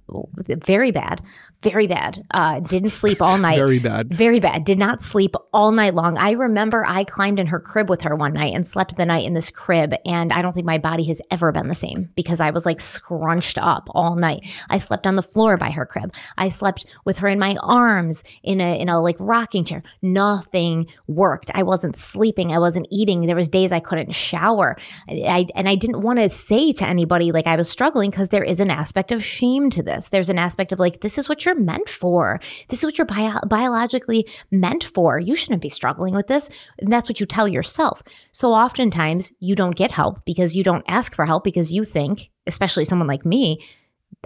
very 0.66 0.92
bad 0.92 1.22
very 1.62 1.88
bad. 1.88 2.24
Uh, 2.32 2.60
didn't 2.62 2.92
sleep 2.92 3.22
all 3.22 3.38
night. 3.38 3.58
Very 3.58 3.80
bad. 3.80 4.10
Very 4.10 4.40
bad. 4.40 4.64
Did 4.64 4.80
not 4.80 5.02
sleep 5.02 5.36
all 5.52 5.72
night 5.72 5.94
long. 5.94 6.18
I 6.18 6.32
remember 6.32 6.86
i 6.88 7.04
climbed 7.04 7.40
in 7.40 7.48
her 7.48 7.60
crib 7.60 7.90
with 7.90 8.02
her 8.02 8.16
one 8.16 8.34
night 8.34 8.54
and 8.54 8.68
slept 8.68 8.96
the 8.96 9.06
night 9.06 9.26
in 9.26 9.34
this 9.34 9.50
crib 9.50 9.94
and 10.06 10.32
i 10.32 10.42
don't 10.42 10.54
think 10.54 10.66
my 10.66 10.78
body 10.78 11.04
has 11.06 11.22
ever 11.32 11.52
been 11.52 11.68
the 11.68 11.76
same 11.76 12.10
because 12.16 12.40
i 12.40 12.52
was 12.52 12.66
like 12.66 12.80
scrunched 12.80 13.58
up 13.58 13.88
all 13.92 14.16
night. 14.16 14.46
I 14.70 14.78
slept 14.78 15.06
on 15.06 15.16
the 15.16 15.22
floor 15.22 15.58
by 15.58 15.72
her 15.72 15.86
crib. 15.86 16.14
I 16.38 16.50
slept 16.50 16.86
with 17.06 17.18
her 17.18 17.28
in 17.28 17.40
my 17.40 17.58
arms 17.62 18.24
in 18.44 18.62
a 18.62 18.80
in 18.80 18.90
a 18.90 19.02
like 19.02 19.18
rocking 19.20 19.66
chair. 19.66 19.84
Nothing 20.02 20.88
worked. 21.08 21.52
I 21.54 21.64
wasn't 21.64 21.98
sleeping. 21.98 22.52
I 22.52 22.60
wasn't 22.60 22.88
eating. 22.92 23.26
There 23.26 23.36
was 23.36 23.50
days 23.50 23.72
i 23.72 23.80
couldn't 23.80 24.14
shower. 24.14 24.78
I, 25.10 25.48
and 25.56 25.68
i 25.68 25.76
didn't 25.76 26.02
want 26.02 26.20
to 26.20 26.30
say 26.30 26.72
to 26.74 26.88
anybody 26.88 27.32
like 27.32 27.48
i 27.48 27.58
I 27.58 27.60
was 27.60 27.70
struggling 27.70 28.12
because 28.12 28.30
there 28.30 28.44
is 28.44 28.60
an 28.60 28.70
aspect 28.70 29.12
of 29.12 29.24
shame 29.26 29.72
to 29.72 29.82
this. 29.82 30.10
There's 30.10 30.30
an 30.30 30.38
aspect 30.38 30.72
of 30.72 30.78
like, 30.78 31.02
this 31.02 31.18
is 31.18 31.28
what 31.28 31.44
you're 31.44 31.47
meant 31.56 31.90
for. 31.90 32.40
This 32.70 32.80
is 32.80 32.86
what 32.86 32.98
you're 32.98 33.06
bio- 33.06 33.40
biologically 33.48 34.28
meant 34.52 34.84
for. 34.84 35.20
You 35.20 35.36
shouldn't 35.36 35.62
be 35.62 35.70
struggling 35.70 36.14
with 36.14 36.28
this. 36.28 36.50
And 36.80 36.92
that's 36.92 37.10
what 37.10 37.20
you 37.20 37.26
tell 37.26 37.48
yourself. 37.48 38.02
So 38.32 38.54
oftentimes 38.54 39.34
you 39.40 39.56
don't 39.56 39.76
get 39.76 39.92
help 39.92 40.24
because 40.26 40.56
you 40.56 40.64
don't 40.64 40.86
ask 40.88 41.16
for 41.16 41.26
help 41.26 41.44
because 41.44 41.74
you 41.74 41.84
think, 41.84 42.30
especially 42.46 42.86
someone 42.86 43.08
like 43.08 43.26
me, 43.26 43.62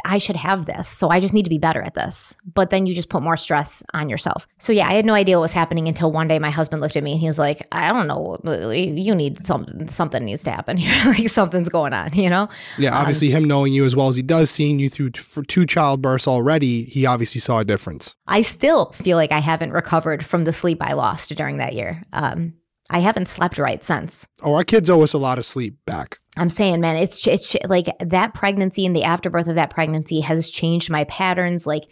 I 0.05 0.17
should 0.17 0.35
have 0.35 0.65
this. 0.65 0.87
So 0.87 1.09
I 1.09 1.19
just 1.19 1.33
need 1.33 1.43
to 1.43 1.49
be 1.49 1.57
better 1.57 1.81
at 1.81 1.95
this. 1.95 2.35
But 2.53 2.69
then 2.69 2.85
you 2.87 2.95
just 2.95 3.09
put 3.09 3.21
more 3.21 3.37
stress 3.37 3.83
on 3.93 4.09
yourself. 4.09 4.47
So 4.59 4.71
yeah, 4.71 4.87
I 4.87 4.93
had 4.93 5.05
no 5.05 5.13
idea 5.13 5.37
what 5.37 5.43
was 5.43 5.53
happening 5.53 5.87
until 5.87 6.11
one 6.11 6.27
day 6.27 6.39
my 6.39 6.49
husband 6.49 6.81
looked 6.81 6.95
at 6.95 7.03
me 7.03 7.13
and 7.13 7.21
he 7.21 7.27
was 7.27 7.37
like, 7.37 7.67
I 7.71 7.89
don't 7.89 8.07
know. 8.07 8.37
You 8.73 9.13
need 9.13 9.45
something, 9.45 9.89
something 9.89 10.23
needs 10.23 10.43
to 10.43 10.51
happen 10.51 10.77
here. 10.77 10.93
like 11.11 11.29
something's 11.29 11.69
going 11.69 11.93
on, 11.93 12.13
you 12.13 12.29
know? 12.29 12.47
Yeah. 12.77 12.97
Obviously, 12.97 13.33
um, 13.33 13.43
him 13.43 13.47
knowing 13.47 13.73
you 13.73 13.85
as 13.85 13.95
well 13.95 14.07
as 14.07 14.15
he 14.15 14.21
does, 14.21 14.49
seeing 14.49 14.79
you 14.79 14.89
through 14.89 15.11
for 15.17 15.43
two 15.43 15.65
childbirths 15.65 16.27
already, 16.27 16.85
he 16.85 17.05
obviously 17.05 17.41
saw 17.41 17.59
a 17.59 17.65
difference. 17.65 18.15
I 18.27 18.41
still 18.41 18.91
feel 18.93 19.17
like 19.17 19.31
I 19.31 19.39
haven't 19.39 19.71
recovered 19.71 20.25
from 20.25 20.45
the 20.45 20.53
sleep 20.53 20.81
I 20.81 20.93
lost 20.93 21.35
during 21.35 21.57
that 21.57 21.73
year. 21.73 22.03
Um, 22.13 22.53
I 22.91 22.99
haven't 22.99 23.29
slept 23.29 23.57
right 23.57 23.83
since. 23.83 24.27
Oh, 24.43 24.53
our 24.53 24.65
kids 24.65 24.89
owe 24.89 25.01
us 25.01 25.13
a 25.13 25.17
lot 25.17 25.37
of 25.37 25.45
sleep 25.45 25.77
back. 25.85 26.19
I'm 26.37 26.49
saying, 26.49 26.81
man, 26.81 26.97
it's 26.97 27.25
it's 27.25 27.55
like 27.65 27.87
that 27.99 28.33
pregnancy 28.33 28.85
and 28.85 28.95
the 28.95 29.03
afterbirth 29.03 29.47
of 29.47 29.55
that 29.55 29.69
pregnancy 29.69 30.19
has 30.19 30.49
changed 30.49 30.89
my 30.89 31.05
patterns, 31.05 31.65
like 31.65 31.85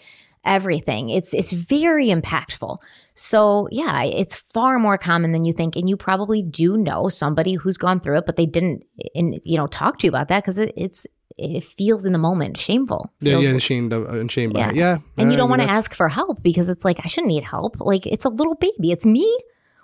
everything. 0.43 1.09
It's 1.09 1.33
it's 1.33 1.51
very 1.51 2.09
impactful. 2.09 2.77
So 3.15 3.69
yeah, 3.71 4.03
it's 4.03 4.35
far 4.35 4.77
more 4.77 4.97
common 4.97 5.31
than 5.31 5.45
you 5.45 5.53
think, 5.53 5.77
and 5.77 5.89
you 5.89 5.95
probably 5.95 6.43
do 6.43 6.75
know 6.75 7.07
somebody 7.07 7.53
who's 7.53 7.77
gone 7.77 8.01
through 8.01 8.17
it, 8.17 8.25
but 8.25 8.35
they 8.35 8.45
didn't, 8.45 8.83
in, 9.15 9.39
you 9.43 9.57
know, 9.57 9.67
talk 9.67 9.99
to 9.99 10.07
you 10.07 10.11
about 10.11 10.27
that 10.27 10.43
because 10.43 10.59
it, 10.59 10.73
it's 10.75 11.07
it 11.37 11.63
feels 11.63 12.05
in 12.05 12.11
the 12.11 12.19
moment 12.19 12.57
shameful. 12.57 13.09
Feels, 13.21 13.43
yeah, 13.43 13.51
yeah, 13.51 13.55
ashamed 13.55 13.93
of, 13.93 14.05
and 14.09 14.35
yeah. 14.35 14.43
Uh, 14.43 14.53
by 14.53 14.69
it. 14.69 14.75
Yeah, 14.75 14.97
and 15.17 15.31
you 15.31 15.35
uh, 15.35 15.37
don't 15.37 15.49
want 15.49 15.61
to 15.61 15.69
ask 15.69 15.93
for 15.93 16.09
help 16.09 16.43
because 16.43 16.67
it's 16.67 16.83
like 16.83 16.99
I 17.05 17.07
shouldn't 17.07 17.31
need 17.31 17.45
help. 17.45 17.77
Like 17.79 18.05
it's 18.05 18.25
a 18.25 18.29
little 18.29 18.55
baby. 18.55 18.91
It's 18.91 19.05
me 19.05 19.37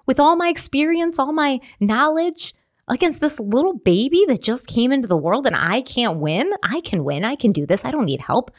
with 0.05 0.19
all 0.19 0.35
my 0.35 0.49
experience, 0.49 1.19
all 1.19 1.33
my 1.33 1.59
knowledge 1.79 2.53
against 2.87 3.19
this 3.19 3.39
little 3.39 3.73
baby 3.73 4.23
that 4.27 4.41
just 4.41 4.67
came 4.67 4.91
into 4.91 5.07
the 5.07 5.17
world 5.17 5.47
and 5.47 5.55
I 5.55 5.81
can't 5.81 6.19
win. 6.19 6.51
I 6.63 6.81
can 6.81 7.03
win. 7.03 7.25
I 7.25 7.35
can 7.35 7.51
do 7.51 7.65
this. 7.65 7.83
I 7.83 7.91
don't 7.91 8.05
need 8.05 8.21
help. 8.21 8.51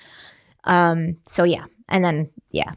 Um, 0.65 1.19
so 1.27 1.45
yeah. 1.45 1.67
And 1.89 2.05
then, 2.05 2.31
yeah. 2.51 2.73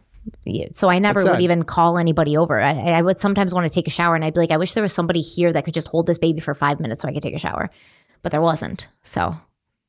So 0.73 0.89
I 0.89 0.99
never 0.99 1.23
would 1.23 1.41
even 1.41 1.63
call 1.63 1.97
anybody 1.97 2.37
over. 2.37 2.59
I, 2.59 2.73
I 2.73 3.01
would 3.01 3.19
sometimes 3.19 3.53
want 3.53 3.65
to 3.65 3.73
take 3.73 3.87
a 3.87 3.91
shower 3.91 4.15
and 4.15 4.23
I'd 4.23 4.35
be 4.35 4.41
like, 4.41 4.51
I 4.51 4.57
wish 4.57 4.73
there 4.73 4.83
was 4.83 4.93
somebody 4.93 5.21
here 5.21 5.51
that 5.51 5.65
could 5.65 5.73
just 5.73 5.87
hold 5.87 6.05
this 6.05 6.19
baby 6.19 6.39
for 6.39 6.53
five 6.53 6.79
minutes 6.79 7.01
so 7.01 7.07
I 7.07 7.13
could 7.13 7.23
take 7.23 7.35
a 7.35 7.39
shower. 7.39 7.71
But 8.21 8.31
there 8.31 8.41
wasn't. 8.41 8.87
So 9.01 9.35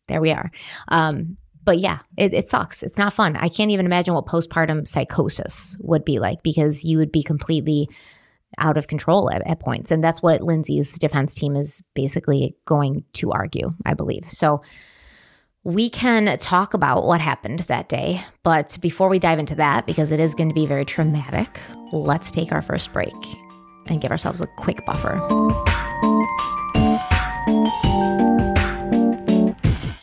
there 0.06 0.20
we 0.22 0.30
are. 0.30 0.50
Um, 0.88 1.36
but 1.62 1.78
yeah, 1.78 1.98
it, 2.16 2.32
it, 2.32 2.48
sucks. 2.48 2.82
It's 2.82 2.96
not 2.96 3.12
fun. 3.12 3.36
I 3.36 3.48
can't 3.48 3.70
even 3.70 3.84
imagine 3.84 4.14
what 4.14 4.26
postpartum 4.26 4.88
psychosis 4.88 5.76
would 5.80 6.04
be 6.04 6.18
like 6.18 6.42
because 6.42 6.84
you 6.84 6.96
would 6.96 7.12
be 7.12 7.22
completely 7.22 7.88
out 8.58 8.76
of 8.76 8.88
control 8.88 9.30
at, 9.30 9.46
at 9.46 9.60
points. 9.60 9.90
And 9.90 10.02
that's 10.02 10.22
what 10.22 10.42
Lindsay's 10.42 10.98
defense 10.98 11.34
team 11.34 11.56
is 11.56 11.82
basically 11.94 12.56
going 12.66 13.04
to 13.14 13.32
argue, 13.32 13.70
I 13.86 13.94
believe. 13.94 14.28
So 14.28 14.62
we 15.62 15.90
can 15.90 16.38
talk 16.38 16.74
about 16.74 17.04
what 17.04 17.20
happened 17.20 17.60
that 17.60 17.88
day. 17.88 18.22
But 18.42 18.78
before 18.80 19.08
we 19.08 19.18
dive 19.18 19.38
into 19.38 19.54
that, 19.56 19.86
because 19.86 20.10
it 20.10 20.20
is 20.20 20.34
going 20.34 20.48
to 20.48 20.54
be 20.54 20.66
very 20.66 20.84
traumatic, 20.84 21.60
let's 21.92 22.30
take 22.30 22.50
our 22.52 22.62
first 22.62 22.92
break 22.92 23.14
and 23.86 24.00
give 24.00 24.10
ourselves 24.10 24.40
a 24.40 24.46
quick 24.46 24.84
buffer. 24.86 25.18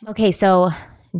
Okay, 0.08 0.32
so 0.32 0.70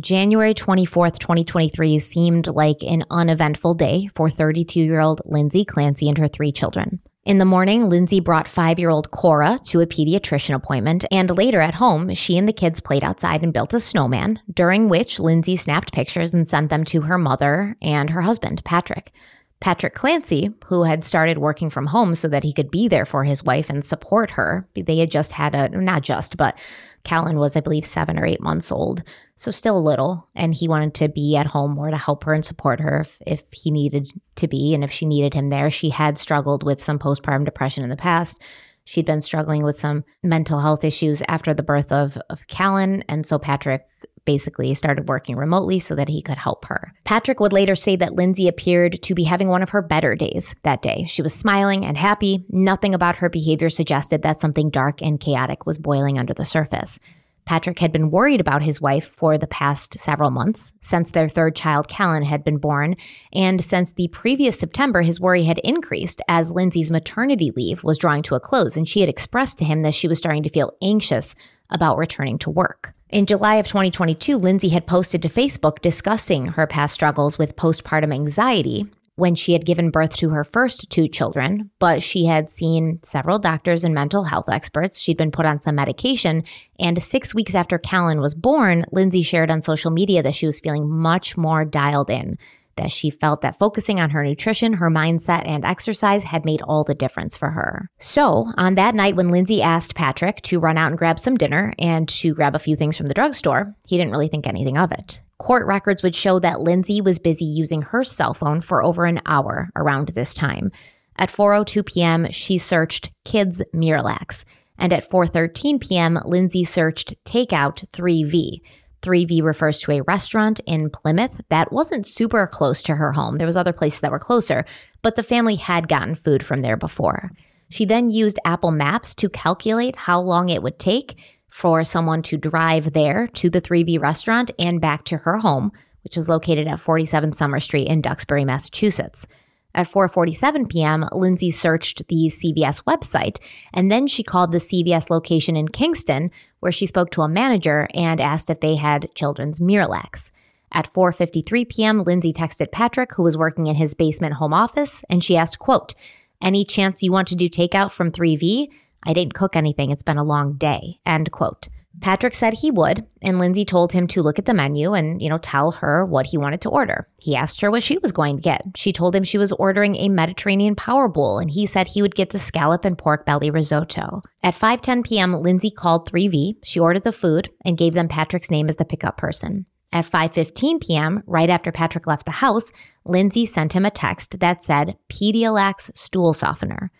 January 0.00 0.54
24th, 0.54 1.18
2023 1.18 1.98
seemed 1.98 2.46
like 2.46 2.82
an 2.82 3.04
uneventful 3.10 3.74
day 3.74 4.08
for 4.14 4.30
32 4.30 4.80
year 4.80 5.00
old 5.00 5.20
Lindsay 5.24 5.64
Clancy 5.64 6.08
and 6.08 6.18
her 6.18 6.28
three 6.28 6.52
children. 6.52 7.00
In 7.28 7.36
the 7.36 7.44
morning, 7.44 7.90
Lindsay 7.90 8.20
brought 8.20 8.48
five 8.48 8.78
year 8.78 8.88
old 8.88 9.10
Cora 9.10 9.60
to 9.64 9.82
a 9.82 9.86
pediatrician 9.86 10.54
appointment, 10.54 11.04
and 11.10 11.30
later 11.30 11.60
at 11.60 11.74
home, 11.74 12.14
she 12.14 12.38
and 12.38 12.48
the 12.48 12.54
kids 12.54 12.80
played 12.80 13.04
outside 13.04 13.42
and 13.42 13.52
built 13.52 13.74
a 13.74 13.80
snowman, 13.80 14.40
during 14.50 14.88
which 14.88 15.20
Lindsay 15.20 15.54
snapped 15.54 15.92
pictures 15.92 16.32
and 16.32 16.48
sent 16.48 16.70
them 16.70 16.84
to 16.84 17.02
her 17.02 17.18
mother 17.18 17.76
and 17.82 18.08
her 18.08 18.22
husband, 18.22 18.64
Patrick. 18.64 19.12
Patrick 19.60 19.94
Clancy, 19.94 20.54
who 20.64 20.84
had 20.84 21.04
started 21.04 21.36
working 21.36 21.68
from 21.68 21.88
home 21.88 22.14
so 22.14 22.28
that 22.28 22.44
he 22.44 22.52
could 22.54 22.70
be 22.70 22.88
there 22.88 23.04
for 23.04 23.24
his 23.24 23.44
wife 23.44 23.68
and 23.68 23.84
support 23.84 24.30
her, 24.30 24.66
they 24.74 24.96
had 24.96 25.10
just 25.10 25.32
had 25.32 25.54
a, 25.54 25.68
not 25.68 26.00
just, 26.00 26.38
but 26.38 26.56
Callan 27.04 27.38
was, 27.38 27.56
I 27.56 27.60
believe, 27.60 27.86
seven 27.86 28.18
or 28.18 28.26
eight 28.26 28.40
months 28.40 28.70
old, 28.70 29.02
so 29.36 29.50
still 29.50 29.76
a 29.76 29.80
little. 29.80 30.28
And 30.34 30.54
he 30.54 30.68
wanted 30.68 30.94
to 30.94 31.08
be 31.08 31.36
at 31.36 31.46
home 31.46 31.72
more 31.72 31.90
to 31.90 31.96
help 31.96 32.24
her 32.24 32.34
and 32.34 32.44
support 32.44 32.80
her 32.80 33.00
if, 33.00 33.22
if 33.26 33.42
he 33.52 33.70
needed 33.70 34.10
to 34.36 34.48
be 34.48 34.74
and 34.74 34.84
if 34.84 34.90
she 34.90 35.06
needed 35.06 35.34
him 35.34 35.50
there. 35.50 35.70
She 35.70 35.90
had 35.90 36.18
struggled 36.18 36.62
with 36.62 36.82
some 36.82 36.98
postpartum 36.98 37.44
depression 37.44 37.84
in 37.84 37.90
the 37.90 37.96
past. 37.96 38.40
She'd 38.84 39.06
been 39.06 39.20
struggling 39.20 39.64
with 39.64 39.78
some 39.78 40.04
mental 40.22 40.60
health 40.60 40.82
issues 40.82 41.22
after 41.28 41.52
the 41.52 41.62
birth 41.62 41.92
of, 41.92 42.18
of 42.30 42.46
Callan. 42.46 43.04
And 43.08 43.26
so 43.26 43.38
Patrick 43.38 43.82
basically 44.28 44.74
started 44.74 45.08
working 45.08 45.36
remotely 45.36 45.80
so 45.80 45.94
that 45.94 46.10
he 46.10 46.20
could 46.20 46.36
help 46.36 46.66
her. 46.66 46.92
Patrick 47.04 47.40
would 47.40 47.54
later 47.54 47.74
say 47.74 47.96
that 47.96 48.12
Lindsay 48.12 48.46
appeared 48.46 49.00
to 49.00 49.14
be 49.14 49.24
having 49.24 49.48
one 49.48 49.62
of 49.62 49.70
her 49.70 49.80
better 49.80 50.14
days 50.14 50.54
that 50.64 50.82
day. 50.82 51.06
She 51.08 51.22
was 51.22 51.32
smiling 51.32 51.86
and 51.86 51.96
happy. 51.96 52.44
Nothing 52.50 52.94
about 52.94 53.16
her 53.16 53.30
behavior 53.30 53.70
suggested 53.70 54.20
that 54.22 54.38
something 54.38 54.68
dark 54.68 55.00
and 55.00 55.18
chaotic 55.18 55.64
was 55.64 55.78
boiling 55.78 56.18
under 56.18 56.34
the 56.34 56.44
surface. 56.44 56.98
Patrick 57.46 57.78
had 57.78 57.90
been 57.90 58.10
worried 58.10 58.42
about 58.42 58.62
his 58.62 58.82
wife 58.82 59.08
for 59.16 59.38
the 59.38 59.46
past 59.46 59.98
several 59.98 60.30
months, 60.30 60.74
since 60.82 61.10
their 61.10 61.30
third 61.30 61.56
child, 61.56 61.88
Callan, 61.88 62.22
had 62.22 62.44
been 62.44 62.58
born, 62.58 62.96
and 63.32 63.64
since 63.64 63.92
the 63.92 64.08
previous 64.08 64.58
September, 64.58 65.00
his 65.00 65.18
worry 65.18 65.44
had 65.44 65.58
increased 65.60 66.20
as 66.28 66.50
Lindsay's 66.50 66.90
maternity 66.90 67.50
leave 67.56 67.82
was 67.82 67.96
drawing 67.96 68.22
to 68.24 68.34
a 68.34 68.40
close, 68.40 68.76
and 68.76 68.86
she 68.86 69.00
had 69.00 69.08
expressed 69.08 69.56
to 69.56 69.64
him 69.64 69.80
that 69.80 69.94
she 69.94 70.06
was 70.06 70.18
starting 70.18 70.42
to 70.42 70.50
feel 70.50 70.76
anxious 70.82 71.34
about 71.70 71.96
returning 71.96 72.36
to 72.40 72.50
work. 72.50 72.92
In 73.10 73.24
July 73.24 73.54
of 73.54 73.66
2022, 73.66 74.36
Lindsay 74.36 74.68
had 74.68 74.86
posted 74.86 75.22
to 75.22 75.30
Facebook 75.30 75.80
discussing 75.80 76.48
her 76.48 76.66
past 76.66 76.92
struggles 76.92 77.38
with 77.38 77.56
postpartum 77.56 78.12
anxiety 78.12 78.86
when 79.14 79.34
she 79.34 79.54
had 79.54 79.64
given 79.64 79.90
birth 79.90 80.14
to 80.16 80.28
her 80.28 80.44
first 80.44 80.90
two 80.90 81.08
children, 81.08 81.70
but 81.78 82.02
she 82.02 82.26
had 82.26 82.50
seen 82.50 83.00
several 83.02 83.38
doctors 83.38 83.82
and 83.82 83.94
mental 83.94 84.24
health 84.24 84.50
experts. 84.50 84.98
She'd 84.98 85.16
been 85.16 85.32
put 85.32 85.46
on 85.46 85.60
some 85.62 85.74
medication. 85.74 86.44
And 86.78 87.02
six 87.02 87.34
weeks 87.34 87.54
after 87.54 87.78
Callan 87.78 88.20
was 88.20 88.34
born, 88.34 88.84
Lindsay 88.92 89.22
shared 89.22 89.50
on 89.50 89.62
social 89.62 89.90
media 89.90 90.22
that 90.22 90.34
she 90.34 90.46
was 90.46 90.60
feeling 90.60 90.88
much 90.88 91.34
more 91.36 91.64
dialed 91.64 92.10
in 92.10 92.36
that 92.78 92.90
she 92.90 93.10
felt 93.10 93.42
that 93.42 93.58
focusing 93.58 94.00
on 94.00 94.10
her 94.10 94.24
nutrition, 94.24 94.72
her 94.72 94.90
mindset, 94.90 95.46
and 95.46 95.64
exercise 95.64 96.24
had 96.24 96.44
made 96.44 96.62
all 96.62 96.82
the 96.84 96.94
difference 96.94 97.36
for 97.36 97.50
her. 97.50 97.90
So, 98.00 98.46
on 98.56 98.74
that 98.76 98.94
night 98.94 99.14
when 99.14 99.30
Lindsay 99.30 99.60
asked 99.60 99.94
Patrick 99.94 100.40
to 100.42 100.58
run 100.58 100.78
out 100.78 100.88
and 100.88 100.98
grab 100.98 101.18
some 101.18 101.36
dinner 101.36 101.74
and 101.78 102.08
to 102.08 102.34
grab 102.34 102.54
a 102.54 102.58
few 102.58 102.74
things 102.76 102.96
from 102.96 103.08
the 103.08 103.14
drugstore, 103.14 103.74
he 103.86 103.98
didn't 103.98 104.12
really 104.12 104.28
think 104.28 104.46
anything 104.46 104.78
of 104.78 104.90
it. 104.92 105.22
Court 105.38 105.66
records 105.66 106.02
would 106.02 106.16
show 106.16 106.40
that 106.40 106.60
Lindsay 106.60 107.00
was 107.00 107.18
busy 107.18 107.44
using 107.44 107.82
her 107.82 108.02
cell 108.02 108.34
phone 108.34 108.60
for 108.60 108.82
over 108.82 109.04
an 109.04 109.20
hour 109.26 109.70
around 109.76 110.08
this 110.08 110.34
time. 110.34 110.72
At 111.16 111.30
4:02 111.30 111.84
p.m., 111.86 112.30
she 112.30 112.58
searched 112.58 113.10
kids 113.24 113.62
Miralax, 113.74 114.44
and 114.78 114.92
at 114.92 115.08
4:13 115.08 115.80
p.m., 115.80 116.18
Lindsay 116.24 116.64
searched 116.64 117.14
takeout 117.24 117.84
3V. 117.92 118.60
3V 119.02 119.42
refers 119.42 119.80
to 119.80 119.92
a 119.92 120.02
restaurant 120.02 120.60
in 120.66 120.90
Plymouth 120.90 121.40
that 121.48 121.72
wasn't 121.72 122.06
super 122.06 122.46
close 122.46 122.82
to 122.84 122.96
her 122.96 123.12
home. 123.12 123.38
There 123.38 123.46
was 123.46 123.56
other 123.56 123.72
places 123.72 124.00
that 124.00 124.10
were 124.10 124.18
closer, 124.18 124.64
but 125.02 125.16
the 125.16 125.22
family 125.22 125.56
had 125.56 125.88
gotten 125.88 126.14
food 126.14 126.44
from 126.44 126.62
there 126.62 126.76
before. 126.76 127.30
She 127.70 127.84
then 127.84 128.10
used 128.10 128.38
Apple 128.44 128.70
Maps 128.70 129.14
to 129.16 129.28
calculate 129.28 129.96
how 129.96 130.20
long 130.20 130.48
it 130.48 130.62
would 130.62 130.78
take 130.78 131.18
for 131.48 131.84
someone 131.84 132.22
to 132.22 132.36
drive 132.36 132.92
there 132.92 133.26
to 133.34 133.50
the 133.50 133.60
3V 133.60 134.00
restaurant 134.00 134.50
and 134.58 134.80
back 134.80 135.04
to 135.04 135.18
her 135.18 135.38
home, 135.38 135.72
which 136.02 136.16
was 136.16 136.28
located 136.28 136.66
at 136.66 136.80
47 136.80 137.32
Summer 137.32 137.60
Street 137.60 137.88
in 137.88 138.00
Duxbury, 138.00 138.44
Massachusetts. 138.44 139.26
At 139.74 139.90
4:47 139.90 140.68
p.m., 140.68 141.06
Lindsay 141.12 141.50
searched 141.50 142.08
the 142.08 142.28
CVS 142.28 142.82
website 142.84 143.38
and 143.72 143.92
then 143.92 144.06
she 144.06 144.22
called 144.22 144.52
the 144.52 144.58
CVS 144.58 145.10
location 145.10 145.56
in 145.56 145.68
Kingston 145.68 146.30
where 146.60 146.72
she 146.72 146.86
spoke 146.86 147.10
to 147.10 147.22
a 147.22 147.28
manager 147.28 147.88
and 147.94 148.20
asked 148.20 148.50
if 148.50 148.60
they 148.60 148.76
had 148.76 149.14
children's 149.14 149.60
Miralax. 149.60 150.30
At 150.72 150.92
4:53 150.92 151.68
p.m., 151.68 151.98
Lindsay 152.00 152.32
texted 152.32 152.72
Patrick 152.72 153.14
who 153.14 153.22
was 153.22 153.36
working 153.36 153.66
in 153.66 153.76
his 153.76 153.94
basement 153.94 154.34
home 154.34 154.54
office 154.54 155.04
and 155.08 155.22
she 155.22 155.36
asked, 155.36 155.58
quote, 155.58 155.94
"Any 156.42 156.64
chance 156.64 157.02
you 157.02 157.12
want 157.12 157.28
to 157.28 157.36
do 157.36 157.48
takeout 157.48 157.92
from 157.92 158.10
3V? 158.10 158.68
I 159.04 159.12
didn't 159.12 159.34
cook 159.34 159.54
anything. 159.54 159.90
It's 159.90 160.02
been 160.02 160.18
a 160.18 160.24
long 160.24 160.54
day." 160.54 160.98
End 161.06 161.30
quote. 161.30 161.68
Patrick 162.00 162.34
said 162.34 162.54
he 162.54 162.70
would, 162.70 163.04
and 163.22 163.38
Lindsay 163.38 163.64
told 163.64 163.92
him 163.92 164.06
to 164.08 164.22
look 164.22 164.38
at 164.38 164.46
the 164.46 164.54
menu 164.54 164.92
and, 164.92 165.20
you 165.20 165.28
know, 165.28 165.38
tell 165.38 165.72
her 165.72 166.04
what 166.04 166.26
he 166.26 166.38
wanted 166.38 166.60
to 166.62 166.68
order. 166.68 167.08
He 167.16 167.34
asked 167.34 167.60
her 167.60 167.70
what 167.70 167.82
she 167.82 167.98
was 167.98 168.12
going 168.12 168.36
to 168.36 168.42
get. 168.42 168.62
She 168.76 168.92
told 168.92 169.14
him 169.14 169.24
she 169.24 169.38
was 169.38 169.52
ordering 169.52 169.96
a 169.96 170.08
Mediterranean 170.08 170.74
power 170.74 171.08
bowl, 171.08 171.38
and 171.38 171.50
he 171.50 171.66
said 171.66 171.88
he 171.88 172.02
would 172.02 172.14
get 172.14 172.30
the 172.30 172.38
scallop 172.38 172.84
and 172.84 172.96
pork 172.96 173.26
belly 173.26 173.50
risotto. 173.50 174.22
At 174.42 174.54
5:10 174.54 175.04
p.m., 175.04 175.32
Lindsay 175.42 175.70
called 175.70 176.10
3V. 176.10 176.56
She 176.62 176.80
ordered 176.80 177.04
the 177.04 177.12
food 177.12 177.50
and 177.64 177.78
gave 177.78 177.94
them 177.94 178.08
Patrick's 178.08 178.50
name 178.50 178.68
as 178.68 178.76
the 178.76 178.84
pickup 178.84 179.16
person. 179.16 179.66
At 179.90 180.04
5:15 180.04 180.82
p.m., 180.82 181.22
right 181.26 181.48
after 181.48 181.72
Patrick 181.72 182.06
left 182.06 182.26
the 182.26 182.32
house, 182.32 182.70
Lindsay 183.06 183.46
sent 183.46 183.72
him 183.72 183.86
a 183.86 183.90
text 183.90 184.40
that 184.40 184.62
said 184.62 184.98
Pedia-Lax 185.08 185.90
stool 185.94 186.34
softener. 186.34 186.90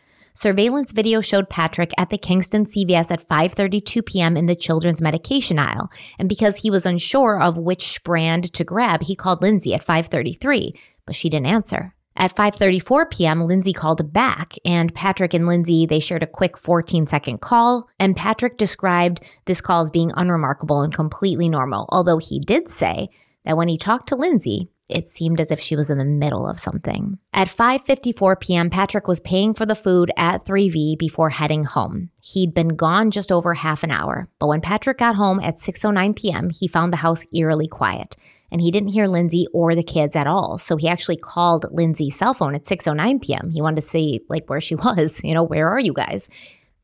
Surveillance 0.41 0.93
video 0.93 1.21
showed 1.21 1.51
Patrick 1.51 1.91
at 1.99 2.11
the 2.11 2.17
Kingston 2.17 2.65
CVS 2.65 3.11
at 3.11 3.27
5:32 3.27 4.07
p.m. 4.07 4.37
in 4.37 4.47
the 4.47 4.55
children's 4.55 5.03
medication 5.03 5.59
aisle, 5.59 5.91
and 6.17 6.29
because 6.29 6.59
he 6.59 6.71
was 6.71 6.87
unsure 6.87 7.43
of 7.43 7.59
which 7.59 8.01
brand 8.05 8.53
to 8.53 8.63
grab, 8.63 9.03
he 9.03 9.17
called 9.17 9.43
Lindsay 9.43 9.75
at 9.75 9.85
5:33, 9.85 10.79
but 11.07 11.17
she 11.17 11.29
didn't 11.29 11.47
answer. 11.47 11.93
At 12.15 12.37
5:34 12.37 13.11
p.m., 13.11 13.49
Lindsay 13.49 13.73
called 13.73 14.13
back, 14.13 14.55
and 14.65 14.95
Patrick 14.95 15.35
and 15.35 15.49
Lindsay 15.49 15.87
they 15.87 15.99
shared 15.99 16.23
a 16.23 16.29
quick 16.29 16.53
14-second 16.53 17.41
call, 17.41 17.89
and 17.99 18.15
Patrick 18.15 18.59
described 18.59 19.21
this 19.47 19.61
call 19.61 19.83
as 19.83 19.91
being 19.91 20.13
unremarkable 20.15 20.83
and 20.83 20.95
completely 20.95 21.49
normal, 21.49 21.89
although 21.89 22.19
he 22.19 22.39
did 22.39 22.71
say 22.71 23.09
that 23.45 23.57
when 23.57 23.67
he 23.67 23.77
talked 23.77 24.09
to 24.11 24.15
Lindsay, 24.15 24.69
it 24.89 25.11
seemed 25.11 25.41
as 25.41 25.51
if 25.51 25.61
she 25.61 25.77
was 25.77 25.91
in 25.91 25.99
the 25.99 26.05
middle 26.05 26.47
of 26.47 26.59
something. 26.59 27.19
At 27.33 27.49
5:54 27.49 28.41
p.m., 28.41 28.71
Patrick 28.71 29.07
was 29.07 29.21
paying 29.21 29.55
for 29.55 29.67
the 29.67 29.75
food 29.75 30.11
at 30.17 30.45
3V 30.45 30.99
before 30.99 31.31
heading 31.31 31.65
home. 31.65 32.11
He'd 32.21 32.55
been 32.55 32.69
gone 32.69 33.11
just 33.11 33.31
over 33.31 33.55
half 33.55 33.85
an 33.85 33.91
hour, 33.91 34.29
but 34.39 34.49
when 34.49 34.61
Patrick 34.61 34.99
got 34.99 35.17
home 35.17 35.41
at 35.41 35.59
6:09 35.59 36.17
p.m., 36.17 36.51
he 36.51 36.69
found 36.69 36.93
the 36.93 36.99
house 36.99 37.25
eerily 37.35 37.69
quiet. 37.69 38.17
And 38.51 38.63
he 38.63 38.71
didn't 38.71 38.93
hear 38.93 39.07
Lindsay 39.07 39.47
or 39.53 39.75
the 39.75 39.83
kids 39.83 40.17
at 40.17 40.27
all. 40.27 40.57
So 40.57 40.77
he 40.77 40.89
actually 40.89 41.19
called 41.19 41.67
Lindsay's 41.71 42.17
cell 42.17 42.33
phone 42.33 42.55
at 42.55 42.65
6:09 42.65 43.23
p.m. 43.23 43.51
He 43.51 43.61
wanted 43.61 43.77
to 43.77 43.89
see 43.89 44.21
like 44.29 44.49
where 44.49 44.61
she 44.61 44.75
was, 44.87 45.21
you 45.23 45.35
know, 45.35 45.43
where 45.43 45.69
are 45.69 45.81
you 45.81 45.93
guys? 45.93 46.29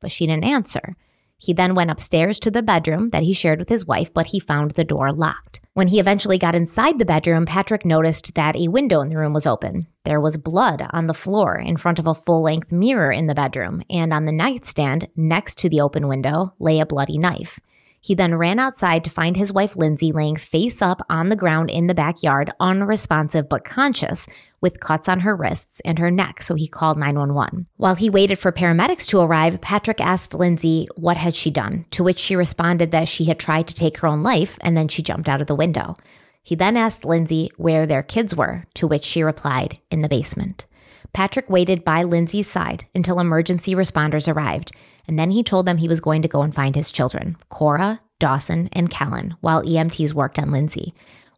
But 0.01 0.11
she 0.11 0.27
didn't 0.27 0.45
answer. 0.45 0.97
He 1.39 1.53
then 1.53 1.75
went 1.75 1.91
upstairs 1.91 2.39
to 2.41 2.51
the 2.51 2.63
bedroom 2.63 3.11
that 3.11 3.23
he 3.23 3.33
shared 3.33 3.59
with 3.59 3.69
his 3.69 3.87
wife, 3.87 4.13
but 4.15 4.29
he 4.29 4.41
found 4.41 4.73
the 4.73 4.85
door 4.85 5.13
locked. 5.13 5.61
When 5.75 5.89
he 5.89 5.99
eventually 5.99 6.39
got 6.39 6.55
inside 6.55 6.99
the 6.99 7.05
bedroom, 7.05 7.47
Patrick 7.47 7.85
noticed 7.85 8.35
that 8.35 8.57
a 8.57 8.69
window 8.69 9.01
in 9.01 9.09
the 9.09 9.19
room 9.19 9.33
was 9.33 9.47
open. 9.47 9.87
There 10.05 10.21
was 10.21 10.37
blood 10.37 10.87
on 10.91 11.07
the 11.07 11.15
floor 11.15 11.57
in 11.57 11.77
front 11.77 11.99
of 11.99 12.07
a 12.07 12.15
full 12.15 12.43
length 12.43 12.71
mirror 12.71 13.11
in 13.11 13.27
the 13.27 13.35
bedroom, 13.35 13.83
and 13.91 14.13
on 14.13 14.25
the 14.25 14.33
nightstand 14.33 15.09
next 15.17 15.59
to 15.59 15.69
the 15.69 15.81
open 15.81 16.09
window 16.09 16.55
lay 16.59 16.79
a 16.79 16.87
bloody 16.87 17.19
knife. 17.19 17.59
He 18.01 18.15
then 18.15 18.35
ran 18.35 18.59
outside 18.59 19.03
to 19.05 19.11
find 19.11 19.35
his 19.35 19.51
wife 19.51 19.77
Lindsay 19.77 20.13
laying 20.13 20.37
face 20.37 20.83
up 20.83 21.01
on 21.09 21.31
the 21.31 21.37
ground 21.37 21.71
in 21.71 21.87
the 21.87 21.95
backyard, 21.95 22.53
unresponsive 22.61 23.49
but 23.49 23.65
conscious, 23.65 24.27
with 24.65 24.81
cuts 24.81 25.11
on 25.11 25.21
her 25.21 25.37
wrists 25.37 25.81
and 25.85 25.99
her 25.99 26.11
neck, 26.11 26.43
so 26.43 26.55
he 26.55 26.67
called 26.67 26.97
911. 26.97 27.67
While 27.77 27.95
he 27.95 28.09
waited 28.09 28.39
for 28.39 28.51
paramedics 28.51 29.07
to 29.09 29.21
arrive, 29.21 29.61
Patrick 29.61 30.01
asked 30.01 30.33
Lindsay 30.33 30.89
what 30.97 31.19
had 31.19 31.35
she 31.35 31.51
done, 31.51 31.85
to 31.91 32.03
which 32.03 32.19
she 32.19 32.35
responded 32.35 32.91
that 32.91 33.07
she 33.07 33.27
had 33.27 33.39
tried 33.39 33.69
to 33.69 33.75
take 33.75 33.99
her 33.99 34.09
own 34.09 34.23
life 34.23 34.57
and 34.63 34.75
then 34.75 34.89
she 34.89 35.03
jumped 35.03 35.29
out 35.29 35.43
of 35.43 35.49
the 35.49 35.55
window. 35.55 35.99
He 36.43 36.55
then 36.55 36.79
asked 36.79 37.05
Lindsay 37.05 37.51
where 37.59 37.85
their 37.85 38.03
kids 38.03 38.35
were, 38.35 38.65
to 38.75 38.87
which 38.87 39.05
she 39.05 39.23
replied, 39.23 39.79
in 39.91 40.01
the 40.01 40.09
basement. 40.09 40.65
Patrick 41.13 41.51
waited 41.51 41.85
by 41.85 42.03
Lindsay's 42.03 42.51
side 42.51 42.87
until 42.95 43.21
emergency 43.21 43.75
responders 43.75 44.33
arrived, 44.33 44.73
and 45.07 45.19
then 45.19 45.31
he 45.31 45.43
told 45.43 45.67
them 45.67 45.77
he 45.77 45.89
was 45.89 46.01
going 46.01 46.23
to 46.23 46.29
go 46.29 46.41
and 46.41 46.55
find 46.55 46.75
his 46.75 46.91
children, 46.91 47.37
Cora, 47.51 48.01
Dawson, 48.19 48.71
and 48.73 48.91
Callan, 48.91 49.35
while 49.43 49.63
EMTs 49.63 50.15
worked 50.15 50.39
on 50.39 50.51
Lindsay. 50.51 50.95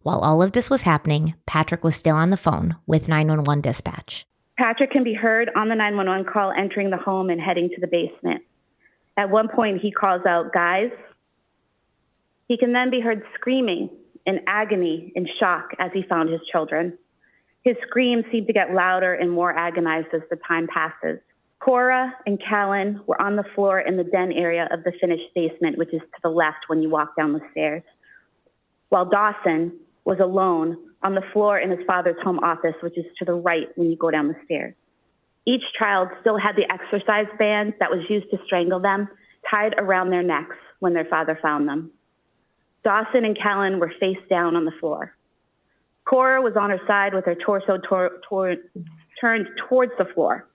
While 0.06 0.20
all 0.20 0.40
of 0.40 0.52
this 0.52 0.70
was 0.70 0.82
happening, 0.82 1.34
Patrick 1.46 1.82
was 1.82 1.96
still 1.96 2.14
on 2.14 2.30
the 2.30 2.36
phone 2.36 2.76
with 2.86 3.08
911 3.08 3.60
dispatch. 3.60 4.24
Patrick 4.56 4.92
can 4.92 5.02
be 5.02 5.14
heard 5.14 5.50
on 5.56 5.68
the 5.68 5.74
911 5.74 6.32
call 6.32 6.52
entering 6.52 6.90
the 6.90 6.96
home 6.96 7.28
and 7.28 7.40
heading 7.40 7.70
to 7.70 7.80
the 7.80 7.88
basement. 7.88 8.44
At 9.16 9.30
one 9.30 9.48
point, 9.48 9.80
he 9.80 9.90
calls 9.90 10.24
out, 10.24 10.52
Guys. 10.52 10.92
He 12.46 12.56
can 12.56 12.72
then 12.72 12.88
be 12.88 13.00
heard 13.00 13.24
screaming 13.34 13.90
in 14.26 14.38
agony, 14.46 15.10
in 15.16 15.26
shock, 15.40 15.70
as 15.80 15.90
he 15.92 16.04
found 16.08 16.28
his 16.28 16.40
children. 16.52 16.96
His 17.64 17.74
screams 17.88 18.26
seem 18.30 18.46
to 18.46 18.52
get 18.52 18.72
louder 18.72 19.12
and 19.12 19.32
more 19.32 19.58
agonized 19.58 20.14
as 20.14 20.22
the 20.30 20.38
time 20.46 20.68
passes. 20.68 21.18
Cora 21.58 22.14
and 22.26 22.40
Callan 22.40 23.00
were 23.08 23.20
on 23.20 23.34
the 23.34 23.44
floor 23.56 23.80
in 23.80 23.96
the 23.96 24.04
den 24.04 24.30
area 24.30 24.68
of 24.70 24.84
the 24.84 24.92
finished 25.00 25.34
basement, 25.34 25.76
which 25.76 25.92
is 25.92 26.00
to 26.00 26.20
the 26.22 26.30
left 26.30 26.68
when 26.68 26.80
you 26.80 26.90
walk 26.90 27.16
down 27.16 27.32
the 27.32 27.42
stairs, 27.50 27.82
while 28.88 29.04
Dawson 29.04 29.80
was 30.06 30.18
alone 30.20 30.78
on 31.02 31.14
the 31.14 31.22
floor 31.32 31.58
in 31.58 31.70
his 31.70 31.84
father's 31.86 32.16
home 32.22 32.38
office, 32.38 32.74
which 32.80 32.96
is 32.96 33.04
to 33.18 33.24
the 33.24 33.34
right 33.34 33.66
when 33.74 33.90
you 33.90 33.96
go 33.96 34.10
down 34.10 34.28
the 34.28 34.36
stairs. 34.44 34.74
Each 35.44 35.62
child 35.78 36.08
still 36.20 36.38
had 36.38 36.56
the 36.56 36.72
exercise 36.72 37.26
band 37.38 37.74
that 37.80 37.90
was 37.90 38.00
used 38.08 38.30
to 38.30 38.38
strangle 38.46 38.80
them 38.80 39.08
tied 39.50 39.74
around 39.78 40.10
their 40.10 40.22
necks 40.22 40.56
when 40.78 40.94
their 40.94 41.04
father 41.04 41.38
found 41.42 41.68
them. 41.68 41.90
Dawson 42.84 43.24
and 43.24 43.36
Callan 43.36 43.80
were 43.80 43.92
face 44.00 44.18
down 44.30 44.56
on 44.56 44.64
the 44.64 44.72
floor. 44.80 45.14
Cora 46.04 46.40
was 46.40 46.54
on 46.56 46.70
her 46.70 46.80
side 46.86 47.12
with 47.12 47.24
her 47.24 47.34
torso 47.34 47.78
tor- 47.78 48.20
tor- 48.28 48.56
turned 49.20 49.48
towards 49.68 49.92
the 49.98 50.04
floor. 50.14 50.48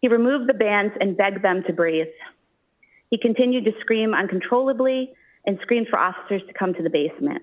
He 0.00 0.08
removed 0.08 0.48
the 0.48 0.54
bands 0.54 0.94
and 1.00 1.16
begged 1.16 1.42
them 1.42 1.64
to 1.66 1.72
breathe. 1.72 2.06
He 3.10 3.18
continued 3.18 3.64
to 3.64 3.72
scream 3.80 4.14
uncontrollably 4.14 5.12
and 5.46 5.58
screamed 5.62 5.88
for 5.88 5.98
officers 5.98 6.42
to 6.46 6.52
come 6.52 6.74
to 6.74 6.82
the 6.82 6.90
basement. 6.90 7.42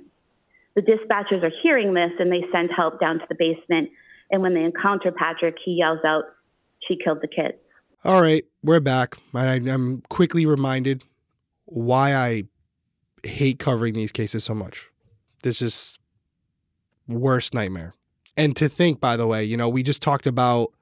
The 0.77 0.83
dispatchers 0.83 1.41
are 1.41 1.51
hearing 1.63 1.95
this 1.95 2.11
and 2.19 2.31
they 2.31 2.43
send 2.51 2.69
help 2.69 2.99
down 2.99 3.17
to 3.17 3.25
the 3.27 3.33
basement. 3.33 3.89
And 4.29 4.43
when 4.43 4.53
they 4.53 4.63
encounter 4.63 5.11
Patrick, 5.11 5.55
he 5.65 5.71
yells 5.71 5.97
out, 6.05 6.25
She 6.87 6.95
killed 7.03 7.17
the 7.21 7.27
kids. 7.27 7.57
All 8.05 8.21
right, 8.21 8.45
we're 8.61 8.79
back. 8.79 9.17
I'm 9.33 10.03
quickly 10.09 10.45
reminded 10.45 11.03
why 11.65 12.13
I 12.13 12.43
hate 13.23 13.57
covering 13.57 13.95
these 13.95 14.11
cases 14.11 14.43
so 14.43 14.53
much. 14.53 14.87
This 15.41 15.63
is 15.63 15.97
worst 17.07 17.55
nightmare. 17.55 17.95
And 18.37 18.55
to 18.55 18.69
think, 18.69 18.99
by 18.99 19.17
the 19.17 19.25
way, 19.25 19.43
you 19.43 19.57
know, 19.57 19.67
we 19.67 19.81
just 19.81 20.03
talked 20.03 20.27
about 20.27 20.73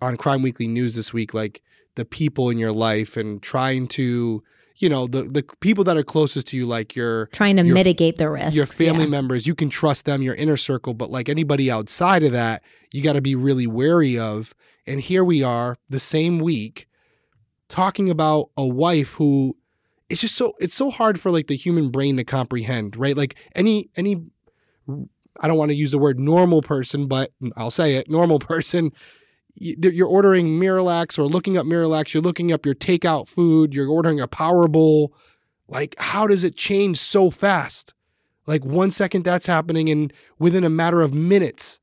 on 0.00 0.16
Crime 0.16 0.42
Weekly 0.42 0.68
News 0.68 0.94
this 0.94 1.12
week, 1.12 1.34
like 1.34 1.62
the 1.96 2.04
people 2.04 2.48
in 2.48 2.58
your 2.58 2.70
life 2.70 3.16
and 3.16 3.42
trying 3.42 3.88
to, 3.88 4.44
you 4.78 4.88
know, 4.88 5.06
the 5.06 5.24
the 5.24 5.44
people 5.60 5.84
that 5.84 5.96
are 5.96 6.02
closest 6.02 6.48
to 6.48 6.56
you, 6.56 6.66
like 6.66 6.96
your 6.96 7.26
trying 7.26 7.56
to 7.56 7.64
your, 7.64 7.74
mitigate 7.74 8.18
the 8.18 8.30
risk. 8.30 8.54
Your 8.54 8.66
family 8.66 9.04
yeah. 9.04 9.10
members, 9.10 9.46
you 9.46 9.54
can 9.54 9.70
trust 9.70 10.04
them, 10.04 10.22
your 10.22 10.34
inner 10.34 10.56
circle, 10.56 10.94
but 10.94 11.10
like 11.10 11.28
anybody 11.28 11.70
outside 11.70 12.22
of 12.22 12.32
that, 12.32 12.62
you 12.92 13.02
got 13.02 13.14
to 13.14 13.22
be 13.22 13.34
really 13.34 13.66
wary 13.66 14.18
of. 14.18 14.54
And 14.86 15.00
here 15.00 15.24
we 15.24 15.42
are, 15.44 15.76
the 15.88 16.00
same 16.00 16.38
week, 16.40 16.88
talking 17.68 18.10
about 18.10 18.50
a 18.56 18.66
wife 18.66 19.14
who 19.14 19.56
it's 20.08 20.20
just 20.20 20.36
so 20.36 20.54
it's 20.60 20.74
so 20.74 20.90
hard 20.90 21.20
for 21.20 21.30
like 21.30 21.46
the 21.46 21.56
human 21.56 21.90
brain 21.90 22.16
to 22.16 22.24
comprehend, 22.24 22.96
right? 22.96 23.16
Like 23.16 23.36
any 23.54 23.90
any 23.96 24.22
I 25.40 25.48
don't 25.48 25.56
want 25.56 25.70
to 25.70 25.74
use 25.74 25.90
the 25.90 25.98
word 25.98 26.20
normal 26.20 26.62
person, 26.62 27.06
but 27.06 27.32
mm, 27.42 27.50
I'll 27.56 27.70
say 27.70 27.96
it 27.96 28.10
normal 28.10 28.38
person. 28.52 28.92
You're 29.54 30.08
ordering 30.08 30.58
Miralax 30.58 31.18
or 31.18 31.24
looking 31.24 31.56
up 31.56 31.66
Miralax, 31.66 32.14
you're 32.14 32.22
looking 32.22 32.52
up 32.52 32.64
your 32.64 32.74
takeout 32.74 33.28
food, 33.28 33.74
you're 33.74 33.88
ordering 33.88 34.20
a 34.20 34.26
Power 34.26 34.66
Bowl. 34.66 35.14
Like, 35.68 35.94
how 35.98 36.26
does 36.26 36.42
it 36.42 36.56
change 36.56 36.98
so 36.98 37.30
fast? 37.30 37.94
Like, 38.46 38.64
one 38.64 38.90
second 38.90 39.24
that's 39.24 39.46
happening, 39.46 39.88
and 39.88 40.12
within 40.38 40.64
a 40.64 40.70
matter 40.70 41.00
of 41.00 41.14
minutes, 41.14 41.80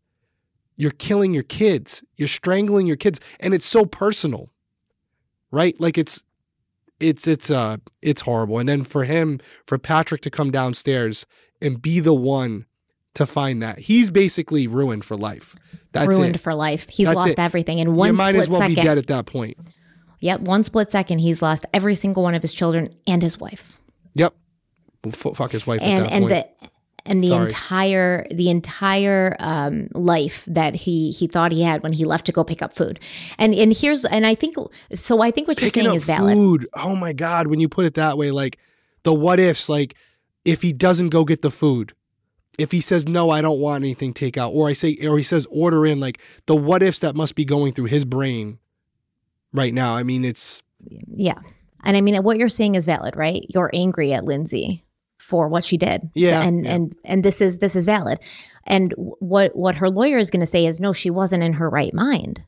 you're 0.77 0.91
killing 0.91 1.33
your 1.33 1.43
kids, 1.43 2.03
you're 2.17 2.27
strangling 2.27 2.87
your 2.87 2.97
kids, 2.97 3.19
and 3.39 3.53
it's 3.53 3.65
so 3.65 3.85
personal, 3.85 4.49
right? 5.51 5.79
Like, 5.79 5.97
it's, 5.97 6.23
it's, 6.99 7.27
it's, 7.27 7.49
uh, 7.49 7.77
it's 8.01 8.23
horrible. 8.23 8.59
And 8.59 8.67
then 8.67 8.83
for 8.83 9.05
him, 9.05 9.39
for 9.65 9.77
Patrick 9.77 10.21
to 10.21 10.29
come 10.29 10.51
downstairs 10.51 11.25
and 11.61 11.81
be 11.81 11.99
the 11.99 12.13
one 12.13 12.65
to 13.15 13.25
find 13.25 13.61
that. 13.63 13.79
He's 13.79 14.09
basically 14.09 14.67
ruined 14.67 15.03
for 15.05 15.17
life. 15.17 15.55
That's 15.91 16.07
ruined 16.07 16.35
it. 16.35 16.39
for 16.39 16.53
life. 16.53 16.87
He's 16.89 17.07
That's 17.07 17.15
lost 17.15 17.29
it. 17.29 17.39
everything 17.39 17.79
in 17.79 17.95
one 17.95 18.07
you 18.09 18.13
might 18.13 18.29
split 18.29 18.41
as 18.41 18.49
well 18.49 18.59
second. 18.61 18.75
be 18.75 18.81
dead 18.81 18.97
at 18.97 19.07
that 19.07 19.25
point. 19.25 19.57
Yep, 20.21 20.41
one 20.41 20.63
split 20.63 20.91
second, 20.91 21.19
he's 21.19 21.41
lost 21.41 21.65
every 21.73 21.95
single 21.95 22.23
one 22.23 22.35
of 22.35 22.41
his 22.41 22.53
children 22.53 22.93
and 23.07 23.21
his 23.23 23.39
wife, 23.39 23.79
Yep. 24.15 24.33
F- 25.07 25.27
fuck 25.35 25.51
his 25.51 25.65
wife 25.65 25.79
and 25.81 25.91
at 25.91 26.03
that 26.03 26.11
and 26.11 26.23
point. 26.27 26.29
the 26.61 26.69
and 27.05 27.23
the 27.23 27.29
Sorry. 27.29 27.45
entire 27.45 28.27
the 28.29 28.49
entire 28.49 29.35
um, 29.39 29.87
life 29.93 30.43
that 30.45 30.75
he 30.75 31.09
he 31.11 31.25
thought 31.25 31.53
he 31.53 31.63
had 31.63 31.81
when 31.81 31.93
he 31.93 32.03
left 32.03 32.25
to 32.25 32.33
go 32.33 32.43
pick 32.43 32.61
up 32.61 32.73
food. 32.73 32.99
And 33.39 33.55
and 33.55 33.75
here's 33.75 34.03
and 34.03 34.25
I 34.25 34.35
think 34.35 34.57
so. 34.93 35.21
I 35.21 35.31
think 35.31 35.47
what 35.47 35.61
you're 35.61 35.69
saying 35.69 35.95
is 35.95 36.03
valid. 36.03 36.33
food. 36.35 36.67
Oh 36.75 36.95
my 36.97 37.13
god, 37.13 37.47
when 37.47 37.61
you 37.61 37.69
put 37.69 37.85
it 37.85 37.93
that 37.95 38.17
way, 38.17 38.29
like 38.31 38.59
the 39.03 39.13
what 39.13 39.39
ifs, 39.39 39.69
like 39.69 39.95
if 40.43 40.61
he 40.61 40.73
doesn't 40.73 41.09
go 41.09 41.23
get 41.23 41.41
the 41.41 41.49
food, 41.49 41.93
if 42.59 42.71
he 42.71 42.81
says 42.81 43.07
no, 43.07 43.29
I 43.29 43.41
don't 43.41 43.59
want 43.59 43.83
anything 43.83 44.13
takeout, 44.13 44.53
or 44.53 44.67
I 44.67 44.73
say, 44.73 44.97
or 45.03 45.17
he 45.17 45.23
says 45.23 45.47
order 45.49 45.85
in, 45.85 45.99
like 45.99 46.21
the 46.45 46.55
what 46.55 46.83
ifs 46.83 46.99
that 46.99 47.15
must 47.15 47.35
be 47.35 47.45
going 47.45 47.73
through 47.73 47.85
his 47.85 48.05
brain 48.05 48.59
right 49.53 49.73
now. 49.73 49.95
I 49.95 50.03
mean, 50.03 50.25
it's 50.25 50.61
Yeah. 51.07 51.39
And 51.83 51.95
I 51.95 52.01
mean, 52.01 52.21
what 52.23 52.37
you're 52.37 52.49
saying 52.49 52.75
is 52.75 52.85
valid, 52.85 53.15
right? 53.15 53.45
You're 53.49 53.71
angry 53.73 54.11
at 54.13 54.25
Lindsay 54.25 54.83
for 55.17 55.47
what 55.47 55.63
she 55.63 55.77
did. 55.77 56.09
Yeah, 56.13 56.41
And 56.41 56.65
yeah. 56.65 56.73
and 56.73 56.95
and 57.05 57.23
this 57.23 57.41
is 57.41 57.59
this 57.59 57.75
is 57.75 57.85
valid. 57.85 58.19
And 58.65 58.93
what 58.97 59.55
what 59.55 59.75
her 59.75 59.89
lawyer 59.89 60.17
is 60.17 60.29
going 60.29 60.41
to 60.41 60.45
say 60.45 60.65
is 60.65 60.79
no, 60.79 60.93
she 60.93 61.09
wasn't 61.09 61.43
in 61.43 61.53
her 61.53 61.69
right 61.69 61.93
mind. 61.93 62.43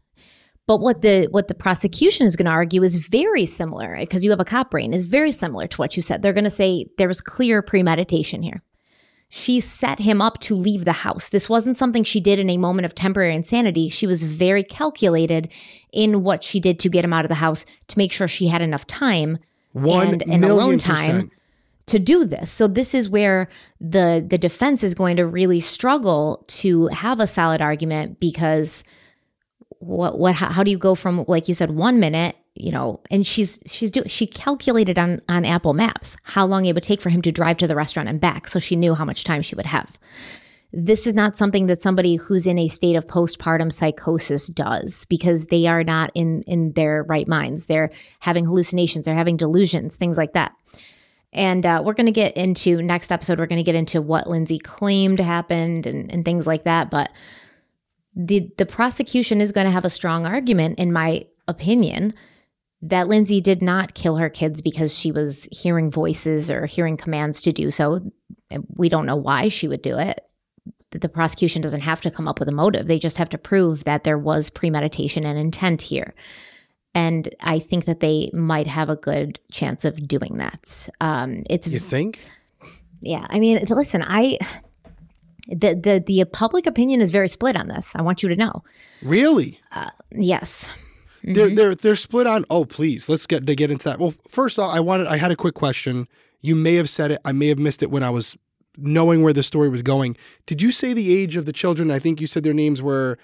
But 0.68 0.80
what 0.80 1.02
the 1.02 1.28
what 1.32 1.48
the 1.48 1.56
prosecution 1.56 2.28
is 2.28 2.36
going 2.36 2.46
to 2.46 2.52
argue 2.52 2.84
is 2.84 2.96
very 2.96 3.46
similar 3.46 3.98
because 4.00 4.24
you 4.24 4.30
have 4.32 4.40
a 4.40 4.46
cop 4.46 4.72
brain 4.72 4.94
is 4.94 5.04
very 5.04 5.32
similar 5.32 5.68
to 5.68 5.78
what 5.78 5.96
you 5.96 6.02
said. 6.02 6.22
They're 6.22 6.34
going 6.34 6.44
to 6.44 6.50
say 6.50 6.86
there 6.98 7.08
was 7.08 7.22
clear 7.22 7.62
premeditation 7.62 8.42
here. 8.42 8.62
She 9.34 9.62
set 9.62 10.00
him 10.00 10.22
up 10.22 10.40
to 10.40 10.56
leave 10.56 10.84
the 10.84 10.92
house. 10.92 11.30
This 11.30 11.48
wasn't 11.48 11.78
something 11.78 12.04
she 12.04 12.20
did 12.20 12.38
in 12.38 12.50
a 12.50 12.58
moment 12.58 12.86
of 12.86 12.94
temporary 12.94 13.34
insanity. 13.34 13.88
She 13.88 14.06
was 14.06 14.26
very 14.26 14.62
calculated 14.62 15.50
in 15.94 16.22
what 16.22 16.44
she 16.44 16.60
did 16.60 16.80
to 16.80 16.90
get 16.90 17.06
him 17.06 17.14
out 17.14 17.24
of 17.24 17.30
the 17.30 17.36
house 17.36 17.66
to 17.88 17.98
make 17.98 18.12
sure 18.12 18.28
she 18.28 18.48
had 18.48 18.62
enough 18.62 18.86
time 18.86 19.38
One 19.72 20.16
and, 20.16 20.24
and 20.24 20.44
alone 20.44 20.78
time 20.78 21.00
percent. 21.00 21.32
to 21.86 21.98
do 21.98 22.26
this. 22.26 22.52
So 22.52 22.68
this 22.68 22.94
is 22.94 23.08
where 23.08 23.48
the 23.80 24.22
the 24.28 24.38
defense 24.38 24.84
is 24.84 24.94
going 24.94 25.16
to 25.16 25.26
really 25.26 25.62
struggle 25.62 26.44
to 26.48 26.88
have 26.88 27.22
a 27.22 27.26
solid 27.26 27.62
argument 27.62 28.20
because 28.20 28.84
what 29.80 30.20
what 30.20 30.36
how, 30.36 30.50
how 30.50 30.62
do 30.62 30.72
you 30.72 30.78
go 30.78 30.94
from 30.94 31.24
like 31.30 31.48
you 31.48 31.54
said 31.54 31.72
one 31.72 32.02
minute 32.02 32.36
you 32.62 32.72
know 32.72 33.02
and 33.10 33.26
she's 33.26 33.62
she's 33.66 33.92
doing 33.92 34.08
she 34.08 34.28
calculated 34.28 34.98
on 35.00 35.22
on 35.28 35.46
Apple 35.46 35.74
Maps 35.74 36.16
how 36.24 36.46
long 36.46 36.66
it 36.66 36.74
would 36.74 36.84
take 36.84 37.02
for 37.02 37.10
him 37.10 37.22
to 37.22 37.32
drive 37.32 37.58
to 37.58 37.68
the 37.68 37.76
restaurant 37.76 38.08
and 38.08 38.22
back 38.22 38.48
so 38.48 38.60
she 38.60 38.76
knew 38.76 38.94
how 38.94 39.06
much 39.06 39.24
time 39.24 39.42
she 39.42 39.56
would 39.56 39.66
have. 39.66 39.98
This 40.74 41.06
is 41.06 41.14
not 41.14 41.36
something 41.36 41.68
that 41.68 41.82
somebody 41.82 42.16
who's 42.16 42.48
in 42.48 42.58
a 42.58 42.70
state 42.70 42.96
of 42.96 43.06
postpartum 43.06 43.74
psychosis 43.74 44.48
does 44.48 45.06
because 45.06 45.48
they 45.48 45.68
are 45.68 45.84
not 45.84 46.12
in 46.16 46.44
in 46.44 46.72
their 46.74 47.04
right 47.04 47.28
minds. 47.28 47.66
They're 47.66 47.92
having 48.20 48.46
hallucinations, 48.46 49.06
they're 49.06 49.16
having 49.16 49.38
delusions, 49.38 49.98
things 49.98 50.18
like 50.18 50.34
that. 50.34 50.54
And 51.34 51.66
uh, 51.66 51.82
we're 51.86 51.94
going 51.94 52.08
to 52.08 52.12
get 52.12 52.36
into 52.36 52.82
next 52.82 53.12
episode. 53.12 53.40
We're 53.40 53.48
going 53.48 53.64
to 53.64 53.64
get 53.64 53.76
into 53.76 54.02
what 54.02 54.28
Lindsay 54.28 54.60
claimed 54.60 55.20
happened 55.20 55.86
and, 55.86 56.12
and 56.12 56.26
things 56.26 56.46
like 56.46 56.64
that. 56.64 56.90
But 56.90 57.12
the 58.16 58.52
the 58.58 58.66
prosecution 58.66 59.42
is 59.42 59.52
going 59.52 59.66
to 59.66 59.72
have 59.72 59.86
a 59.86 59.90
strong 59.90 60.26
argument, 60.26 60.80
in 60.80 60.92
my 60.92 61.26
opinion, 61.48 62.14
that 62.84 63.08
Lindsay 63.08 63.42
did 63.42 63.62
not 63.62 63.94
kill 63.94 64.18
her 64.18 64.30
kids 64.30 64.62
because 64.62 64.98
she 64.98 65.12
was 65.12 65.48
hearing 65.52 65.92
voices 65.92 66.50
or 66.50 66.66
hearing 66.66 66.98
commands 66.98 67.42
to 67.44 67.52
do 67.52 67.70
so. 67.72 68.00
We 68.76 68.90
don't 68.90 69.06
know 69.06 69.16
why 69.16 69.50
she 69.50 69.68
would 69.68 69.82
do 69.82 69.98
it. 69.98 70.22
The 70.92 71.08
prosecution 71.10 71.62
doesn't 71.62 71.82
have 71.82 72.02
to 72.02 72.12
come 72.12 72.28
up 72.28 72.40
with 72.40 72.50
a 72.50 72.54
motive. 72.54 72.88
They 72.88 73.00
just 73.00 73.18
have 73.18 73.30
to 73.30 73.38
prove 73.38 73.84
that 73.86 74.04
there 74.04 74.18
was 74.18 74.50
premeditation 74.50 75.26
and 75.26 75.38
intent 75.40 75.84
here. 75.84 76.14
And 76.94 77.34
I 77.40 77.60
think 77.60 77.86
that 77.86 78.02
they 78.02 78.30
might 78.34 78.68
have 78.68 78.90
a 78.90 78.98
good 78.98 79.40
chance 79.52 79.86
of 79.86 80.06
doing 80.08 80.38
that. 80.40 80.90
Um, 81.00 81.44
it's 81.50 81.68
You 81.70 81.80
think? 81.80 82.20
yeah. 83.00 83.26
I 83.30 83.40
mean, 83.40 83.64
listen, 83.70 84.04
I 84.06 84.38
the 85.48 85.74
the 85.76 86.04
the 86.06 86.26
public 86.26 86.68
opinion 86.68 87.00
is 87.00 87.10
very 87.12 87.30
split 87.30 87.56
on 87.56 87.70
this. 87.70 87.96
I 87.96 88.02
want 88.02 88.22
you 88.24 88.30
to 88.30 88.36
know. 88.36 88.64
Really? 89.02 89.60
Uh, 89.72 89.90
Yes. 90.14 90.70
They're 91.24 91.48
Mm-hmm. 91.48 91.56
they're 91.56 91.76
they're 91.76 91.96
split 91.96 92.28
on. 92.28 92.46
Oh, 92.50 92.66
please, 92.66 93.08
let's 93.10 93.28
get 93.28 93.46
to 93.48 93.56
get 93.56 93.70
into 93.72 93.86
that. 93.90 94.00
Well, 94.00 94.14
first 94.28 94.58
off, 94.60 94.74
I 94.76 94.80
wanted 94.80 95.08
I 95.08 95.18
had 95.18 95.32
a 95.32 95.36
quick 95.36 95.54
question. 95.56 96.08
You 96.42 96.56
may 96.56 96.76
have 96.76 96.90
said 96.90 97.12
it. 97.12 97.22
I 97.26 97.32
may 97.32 97.48
have 97.48 97.60
missed 97.60 97.84
it 97.84 97.92
when 97.92 98.02
I 98.04 98.10
was 98.10 98.38
knowing 98.78 99.22
where 99.22 99.34
the 99.34 99.44
story 99.44 99.70
was 99.70 99.82
going. 99.82 100.18
Did 100.48 100.62
you 100.62 100.72
say 100.72 100.94
the 100.94 101.16
age 101.16 101.36
of 101.36 101.46
the 101.46 101.54
children? 101.54 101.92
I 101.92 102.00
think 102.00 102.20
you 102.22 102.28
said 102.28 102.44
their 102.44 102.54
names 102.54 102.82
were 102.82 103.18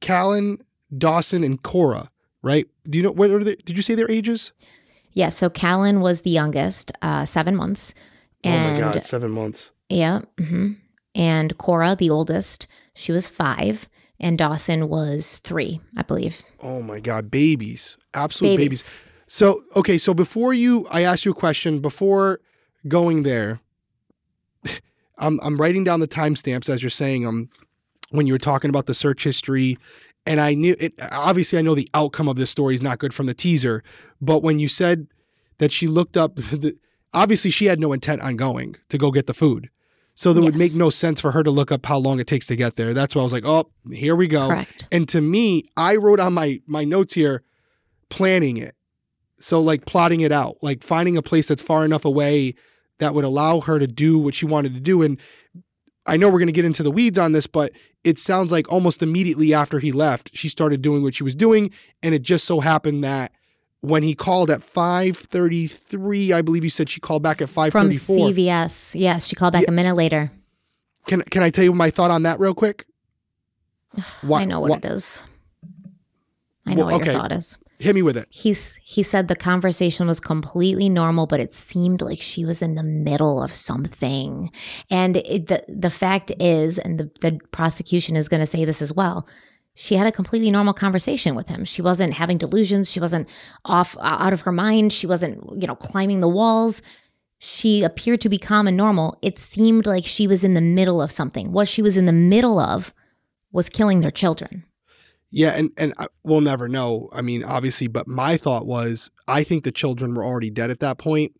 Callan, 0.00 0.58
Dawson, 0.96 1.44
and 1.44 1.62
Cora. 1.62 2.08
Right? 2.42 2.66
Do 2.88 2.96
you 2.98 3.04
know 3.04 3.12
what 3.12 3.30
are 3.30 3.44
they? 3.44 3.56
Did 3.56 3.76
you 3.76 3.82
say 3.82 3.94
their 3.94 4.10
ages? 4.10 4.52
Yeah. 5.12 5.28
So 5.28 5.50
Callan 5.50 6.00
was 6.00 6.22
the 6.22 6.30
youngest, 6.30 6.90
uh, 7.02 7.24
seven 7.26 7.54
months, 7.54 7.94
and 8.44 9.02
seven 9.04 9.30
months. 9.30 9.70
yeah, 9.88 10.20
hmm 10.38 10.72
and 11.14 11.58
Cora, 11.58 11.94
the 11.94 12.08
oldest, 12.08 12.66
she 12.94 13.12
was 13.12 13.28
five, 13.28 13.86
and 14.22 14.38
Dawson 14.38 14.88
was 14.88 15.36
three, 15.38 15.80
I 15.96 16.02
believe. 16.02 16.42
Oh 16.60 16.80
my 16.80 17.00
God, 17.00 17.30
babies, 17.30 17.98
absolute 18.14 18.56
babies. 18.56 18.90
Babies. 18.90 18.92
So 19.26 19.64
okay, 19.76 19.98
so 19.98 20.14
before 20.14 20.54
you, 20.54 20.86
I 20.90 21.02
asked 21.02 21.24
you 21.24 21.32
a 21.32 21.34
question 21.34 21.80
before 21.80 22.40
going 22.86 23.24
there. 23.24 23.60
I'm 25.18 25.40
I'm 25.42 25.56
writing 25.60 25.84
down 25.84 26.00
the 26.00 26.08
timestamps 26.08 26.68
as 26.68 26.82
you're 26.82 26.90
saying 26.90 27.22
them 27.22 27.50
when 28.10 28.26
you 28.26 28.34
were 28.34 28.38
talking 28.38 28.68
about 28.68 28.86
the 28.86 28.94
search 28.94 29.24
history, 29.24 29.76
and 30.26 30.40
I 30.40 30.54
knew 30.54 30.76
it. 30.78 30.94
Obviously, 31.10 31.58
I 31.58 31.62
know 31.62 31.74
the 31.74 31.90
outcome 31.94 32.28
of 32.28 32.36
this 32.36 32.50
story 32.50 32.74
is 32.74 32.82
not 32.82 32.98
good 32.98 33.12
from 33.12 33.26
the 33.26 33.34
teaser, 33.34 33.82
but 34.20 34.42
when 34.42 34.58
you 34.58 34.68
said 34.68 35.08
that 35.58 35.72
she 35.72 35.86
looked 35.86 36.16
up, 36.16 36.36
the, 36.36 36.76
obviously 37.12 37.50
she 37.50 37.66
had 37.66 37.80
no 37.80 37.92
intent 37.92 38.22
on 38.22 38.36
going 38.36 38.76
to 38.88 38.98
go 38.98 39.10
get 39.10 39.26
the 39.26 39.34
food. 39.34 39.68
So 40.14 40.32
that 40.32 40.42
would 40.42 40.58
make 40.58 40.74
no 40.74 40.90
sense 40.90 41.20
for 41.20 41.30
her 41.30 41.42
to 41.42 41.50
look 41.50 41.72
up 41.72 41.86
how 41.86 41.98
long 41.98 42.20
it 42.20 42.26
takes 42.26 42.46
to 42.48 42.56
get 42.56 42.76
there. 42.76 42.92
That's 42.94 43.14
why 43.14 43.20
I 43.20 43.24
was 43.24 43.32
like, 43.32 43.46
"Oh, 43.46 43.70
here 43.90 44.14
we 44.14 44.28
go." 44.28 44.48
Correct. 44.48 44.86
And 44.92 45.08
to 45.08 45.20
me, 45.20 45.64
I 45.76 45.96
wrote 45.96 46.20
on 46.20 46.34
my 46.34 46.60
my 46.66 46.84
notes 46.84 47.14
here, 47.14 47.42
planning 48.10 48.58
it. 48.58 48.74
So 49.40 49.60
like 49.60 49.86
plotting 49.86 50.20
it 50.20 50.30
out, 50.30 50.56
like 50.62 50.84
finding 50.84 51.16
a 51.16 51.22
place 51.22 51.48
that's 51.48 51.62
far 51.62 51.84
enough 51.84 52.04
away 52.04 52.54
that 52.98 53.14
would 53.14 53.24
allow 53.24 53.60
her 53.60 53.78
to 53.78 53.86
do 53.86 54.18
what 54.18 54.34
she 54.34 54.46
wanted 54.46 54.74
to 54.74 54.80
do. 54.80 55.02
And 55.02 55.18
I 56.06 56.16
know 56.16 56.28
we're 56.28 56.38
going 56.38 56.46
to 56.46 56.52
get 56.52 56.64
into 56.64 56.82
the 56.82 56.90
weeds 56.90 57.18
on 57.18 57.32
this, 57.32 57.46
but 57.46 57.72
it 58.04 58.18
sounds 58.18 58.52
like 58.52 58.70
almost 58.70 59.02
immediately 59.02 59.54
after 59.54 59.78
he 59.78 59.92
left, 59.92 60.30
she 60.34 60.48
started 60.48 60.82
doing 60.82 61.02
what 61.02 61.14
she 61.14 61.24
was 61.24 61.34
doing, 61.34 61.70
and 62.02 62.14
it 62.14 62.22
just 62.22 62.44
so 62.44 62.60
happened 62.60 63.02
that 63.02 63.32
when 63.82 64.02
he 64.02 64.14
called 64.14 64.50
at 64.50 64.60
5:33, 64.62 66.32
I 66.32 66.40
believe 66.42 66.64
you 66.64 66.70
said 66.70 66.88
she 66.88 67.00
called 67.00 67.22
back 67.22 67.42
at 67.42 67.48
5:34. 67.48 67.70
From 67.70 67.90
CVS. 67.90 68.94
Yes, 68.98 69.26
she 69.26 69.36
called 69.36 69.52
back 69.52 69.64
a 69.68 69.72
minute 69.72 69.94
later. 69.94 70.30
Can 71.06 71.22
can 71.22 71.42
I 71.42 71.50
tell 71.50 71.64
you 71.64 71.72
my 71.72 71.90
thought 71.90 72.10
on 72.10 72.22
that 72.22 72.38
real 72.40 72.54
quick? 72.54 72.86
Why, 74.22 74.40
I 74.42 74.44
know 74.46 74.60
what 74.60 74.70
why- 74.70 74.76
it 74.78 74.84
is. 74.86 75.22
I 76.64 76.74
know 76.74 76.84
Well, 76.86 76.94
what 76.94 77.02
okay. 77.02 77.10
your 77.12 77.20
thought 77.20 77.32
is. 77.32 77.58
Hit 77.80 77.96
me 77.96 78.02
with 78.02 78.16
it. 78.16 78.28
He's 78.30 78.76
he 78.84 79.02
said 79.02 79.26
the 79.26 79.34
conversation 79.34 80.06
was 80.06 80.20
completely 80.20 80.88
normal, 80.88 81.26
but 81.26 81.40
it 81.40 81.52
seemed 81.52 82.00
like 82.00 82.20
she 82.22 82.44
was 82.44 82.62
in 82.62 82.76
the 82.76 82.84
middle 82.84 83.42
of 83.42 83.52
something. 83.52 84.52
And 84.88 85.16
it, 85.16 85.48
the 85.48 85.64
the 85.68 85.90
fact 85.90 86.30
is, 86.38 86.78
and 86.78 87.00
the, 87.00 87.10
the 87.20 87.40
prosecution 87.50 88.14
is 88.14 88.28
going 88.28 88.38
to 88.38 88.46
say 88.46 88.64
this 88.64 88.80
as 88.80 88.92
well. 88.94 89.26
She 89.74 89.94
had 89.94 90.06
a 90.06 90.12
completely 90.12 90.50
normal 90.50 90.74
conversation 90.74 91.34
with 91.34 91.48
him. 91.48 91.64
She 91.64 91.80
wasn't 91.82 92.14
having 92.14 92.38
delusions. 92.38 92.90
She 92.90 93.00
wasn't 93.00 93.28
off 93.64 93.96
uh, 93.96 94.00
out 94.02 94.32
of 94.32 94.42
her 94.42 94.52
mind. 94.52 94.92
She 94.92 95.06
wasn't, 95.06 95.42
you 95.60 95.66
know, 95.66 95.74
climbing 95.76 96.20
the 96.20 96.28
walls. 96.28 96.82
She 97.38 97.82
appeared 97.82 98.20
to 98.20 98.28
be 98.28 98.38
calm 98.38 98.68
and 98.68 98.76
normal. 98.76 99.18
It 99.22 99.38
seemed 99.38 99.86
like 99.86 100.04
she 100.04 100.26
was 100.28 100.44
in 100.44 100.54
the 100.54 100.60
middle 100.60 101.00
of 101.00 101.10
something. 101.10 101.52
What 101.52 101.68
she 101.68 101.82
was 101.82 101.96
in 101.96 102.06
the 102.06 102.12
middle 102.12 102.58
of 102.58 102.94
was 103.50 103.68
killing 103.68 104.00
their 104.00 104.10
children. 104.10 104.64
Yeah, 105.30 105.52
and 105.56 105.70
and 105.78 105.94
I- 105.98 106.08
we'll 106.22 106.42
never 106.42 106.68
know. 106.68 107.08
I 107.12 107.22
mean, 107.22 107.42
obviously, 107.42 107.88
but 107.88 108.06
my 108.06 108.36
thought 108.36 108.66
was, 108.66 109.10
I 109.26 109.42
think 109.44 109.64
the 109.64 109.72
children 109.72 110.14
were 110.14 110.24
already 110.24 110.50
dead 110.50 110.70
at 110.70 110.80
that 110.80 110.98
point, 110.98 111.32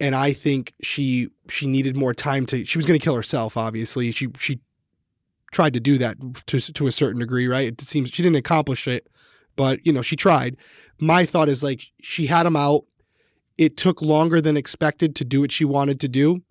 and 0.00 0.14
I 0.16 0.32
think 0.32 0.74
she 0.82 1.28
she 1.48 1.68
needed 1.68 1.96
more 1.96 2.12
time 2.12 2.44
to. 2.46 2.64
She 2.64 2.76
was 2.76 2.84
going 2.84 2.98
to 2.98 3.04
kill 3.04 3.14
herself. 3.14 3.56
Obviously, 3.56 4.10
she 4.10 4.28
she 4.36 4.60
tried 5.52 5.74
to 5.74 5.80
do 5.80 5.98
that 5.98 6.16
to 6.46 6.60
to 6.60 6.86
a 6.86 6.92
certain 6.92 7.20
degree, 7.20 7.46
right? 7.46 7.66
It 7.66 7.80
seems 7.80 8.10
she 8.10 8.22
didn't 8.22 8.36
accomplish 8.36 8.86
it, 8.86 9.08
but 9.56 9.84
you 9.84 9.92
know 9.92 10.02
she 10.02 10.16
tried. 10.16 10.56
My 11.00 11.24
thought 11.24 11.48
is 11.48 11.62
like 11.62 11.82
she 12.00 12.26
had 12.26 12.46
him 12.46 12.56
out. 12.56 12.82
It 13.56 13.76
took 13.76 14.00
longer 14.00 14.40
than 14.40 14.56
expected 14.56 15.16
to 15.16 15.24
do 15.24 15.40
what 15.40 15.52
she 15.52 15.64
wanted 15.64 16.00
to 16.00 16.08
do, 16.08 16.42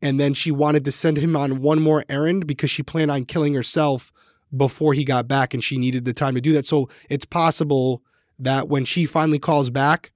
and 0.00 0.18
then 0.18 0.34
she 0.34 0.50
wanted 0.50 0.84
to 0.84 0.92
send 0.92 1.18
him 1.18 1.36
on 1.36 1.60
one 1.60 1.80
more 1.80 2.04
errand 2.08 2.46
because 2.46 2.70
she 2.70 2.82
planned 2.82 3.10
on 3.10 3.24
killing 3.24 3.54
herself 3.54 4.12
before 4.56 4.94
he 4.94 5.04
got 5.04 5.26
back 5.28 5.52
and 5.52 5.64
she 5.64 5.78
needed 5.78 6.04
the 6.04 6.12
time 6.12 6.34
to 6.34 6.40
do 6.40 6.52
that. 6.52 6.64
So 6.66 6.88
it's 7.10 7.24
possible 7.24 8.02
that 8.38 8.68
when 8.68 8.84
she 8.84 9.06
finally 9.06 9.38
calls 9.38 9.70
back, 9.70 10.12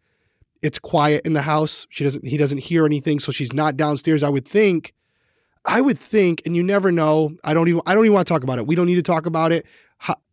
it's 0.63 0.79
quiet 0.79 1.27
in 1.27 1.33
the 1.33 1.43
house. 1.43 1.87
She 1.91 2.05
doesn't 2.05 2.27
he 2.27 2.37
doesn't 2.37 2.59
hear 2.59 2.85
anything, 2.85 3.21
so 3.21 3.33
she's 3.33 3.53
not 3.53 3.77
downstairs. 3.77 4.23
I 4.23 4.29
would 4.29 4.47
think 4.47 4.95
I 5.65 5.81
would 5.81 5.99
think, 5.99 6.43
and 6.47 6.57
you 6.57 6.63
never 6.63 6.91
know. 6.93 7.37
I 7.45 7.55
don't 7.55 7.69
even 7.69 7.81
I 7.87 7.95
don't 7.95 8.05
even 8.05 8.15
want 8.15 8.27
to 8.27 8.33
talk 8.33 8.43
about 8.43 8.59
it. 8.59 8.67
We 8.67 8.75
don't 8.75 8.87
need 8.87 8.97
to 8.97 9.03
talk 9.03 9.27
about 9.27 9.53
it. 9.53 9.67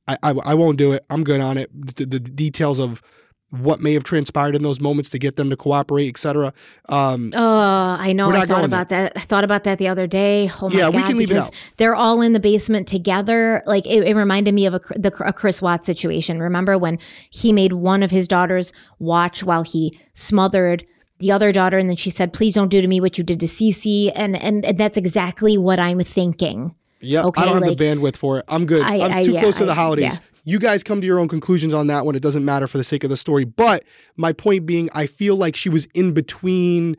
I 0.08 0.18
I, 0.22 0.36
I 0.46 0.54
won't 0.54 0.78
do 0.78 0.94
it. 0.94 1.04
I'm 1.10 1.24
good 1.24 1.42
on 1.42 1.58
it. 1.58 1.70
The, 1.96 2.06
the 2.06 2.20
details 2.20 2.80
of 2.80 3.02
what 3.50 3.80
may 3.80 3.94
have 3.94 4.04
transpired 4.04 4.56
in 4.56 4.64
those 4.64 4.82
moments 4.82 5.10
to 5.12 5.20
get 5.20 5.36
them 5.36 5.50
to 5.50 5.56
cooperate, 5.56 6.10
etc. 6.10 6.54
Um, 6.90 7.32
Oh, 7.34 7.98
I 8.00 8.12
know. 8.14 8.28
We're 8.28 8.36
I 8.36 8.40
thought 8.42 8.48
going 8.48 8.66
about 8.66 8.90
that. 8.90 9.14
I 9.16 9.22
thought 9.22 9.44
about 9.44 9.64
that 9.64 9.78
the 9.78 9.88
other 9.88 10.08
day. 10.08 10.50
Oh 10.62 10.70
my 10.70 10.76
Yeah, 10.78 10.90
we 10.90 11.02
can 11.04 11.18
leave 11.18 11.30
it 11.30 11.34
because 11.34 11.48
out. 11.50 11.74
they're 11.78 11.96
all 11.96 12.22
in 12.22 12.34
the 12.34 12.40
basement 12.40 12.88
together. 12.88 13.64
Like 13.66 13.86
it, 13.88 14.04
it 14.08 14.16
reminded 14.16 14.54
me 14.54 14.66
of 14.66 14.74
a, 14.76 14.80
the 14.96 15.12
a 15.26 15.32
Chris 15.32 15.62
Watts 15.62 15.86
situation. 15.86 16.40
Remember 16.40 16.78
when 16.78 17.00
he 17.30 17.54
made 17.54 17.74
one 17.74 18.04
of 18.04 18.12
his 18.12 18.28
daughters 18.28 18.74
watch 19.00 19.44
while 19.44 19.64
he 19.64 19.98
smothered 20.14 20.86
the 21.19 21.32
other 21.32 21.51
daughter, 21.51 21.78
and 21.78 21.89
then 21.89 21.95
she 21.97 22.10
said, 22.10 22.34
"Please 22.34 22.54
don't 22.56 22.69
do 22.69 22.82
to 22.82 22.88
me 22.88 22.99
what 23.01 23.17
you 23.17 23.23
did 23.23 23.39
to 23.39 23.45
Cece." 23.45 24.12
And 24.15 24.36
and, 24.36 24.65
and 24.65 24.78
that's 24.78 24.97
exactly 24.97 25.58
what 25.58 25.80
I'm 25.80 25.99
thinking. 26.01 26.75
Yeah, 27.01 27.23
Okay, 27.23 27.41
I 27.41 27.45
don't 27.45 27.62
have 27.63 27.78
the 27.78 27.84
bandwidth 27.84 28.15
for 28.15 28.39
it. 28.39 28.45
I'm 28.47 28.65
good. 28.65 28.82
I- 28.82 28.99
I'm 29.06 29.12
I- 29.12 29.23
too 29.23 29.34
yeah, 29.34 29.41
close 29.41 29.58
to 29.58 29.65
the 29.65 29.71
I- 29.73 29.75
holidays. 29.75 30.15
yeah. 30.15 30.19
You 30.47 30.60
guys 30.60 30.84
come 30.84 31.01
to 31.01 31.08
your 31.08 31.19
own 31.19 31.28
conclusions 31.28 31.73
on 31.73 31.88
that 31.88 32.06
one. 32.06 32.15
It 32.15 32.21
doesn't 32.21 32.45
matter 32.45 32.67
for 32.67 32.78
the 32.78 32.84
sake 32.84 33.04
of 33.04 33.10
the 33.10 33.17
story. 33.17 33.45
But 33.45 33.84
my 34.15 34.32
point 34.32 34.65
being, 34.67 34.89
I 34.93 35.08
feel 35.08 35.36
like 35.36 35.56
she 35.56 35.69
was 35.69 35.88
in 35.95 36.13
between 36.13 36.97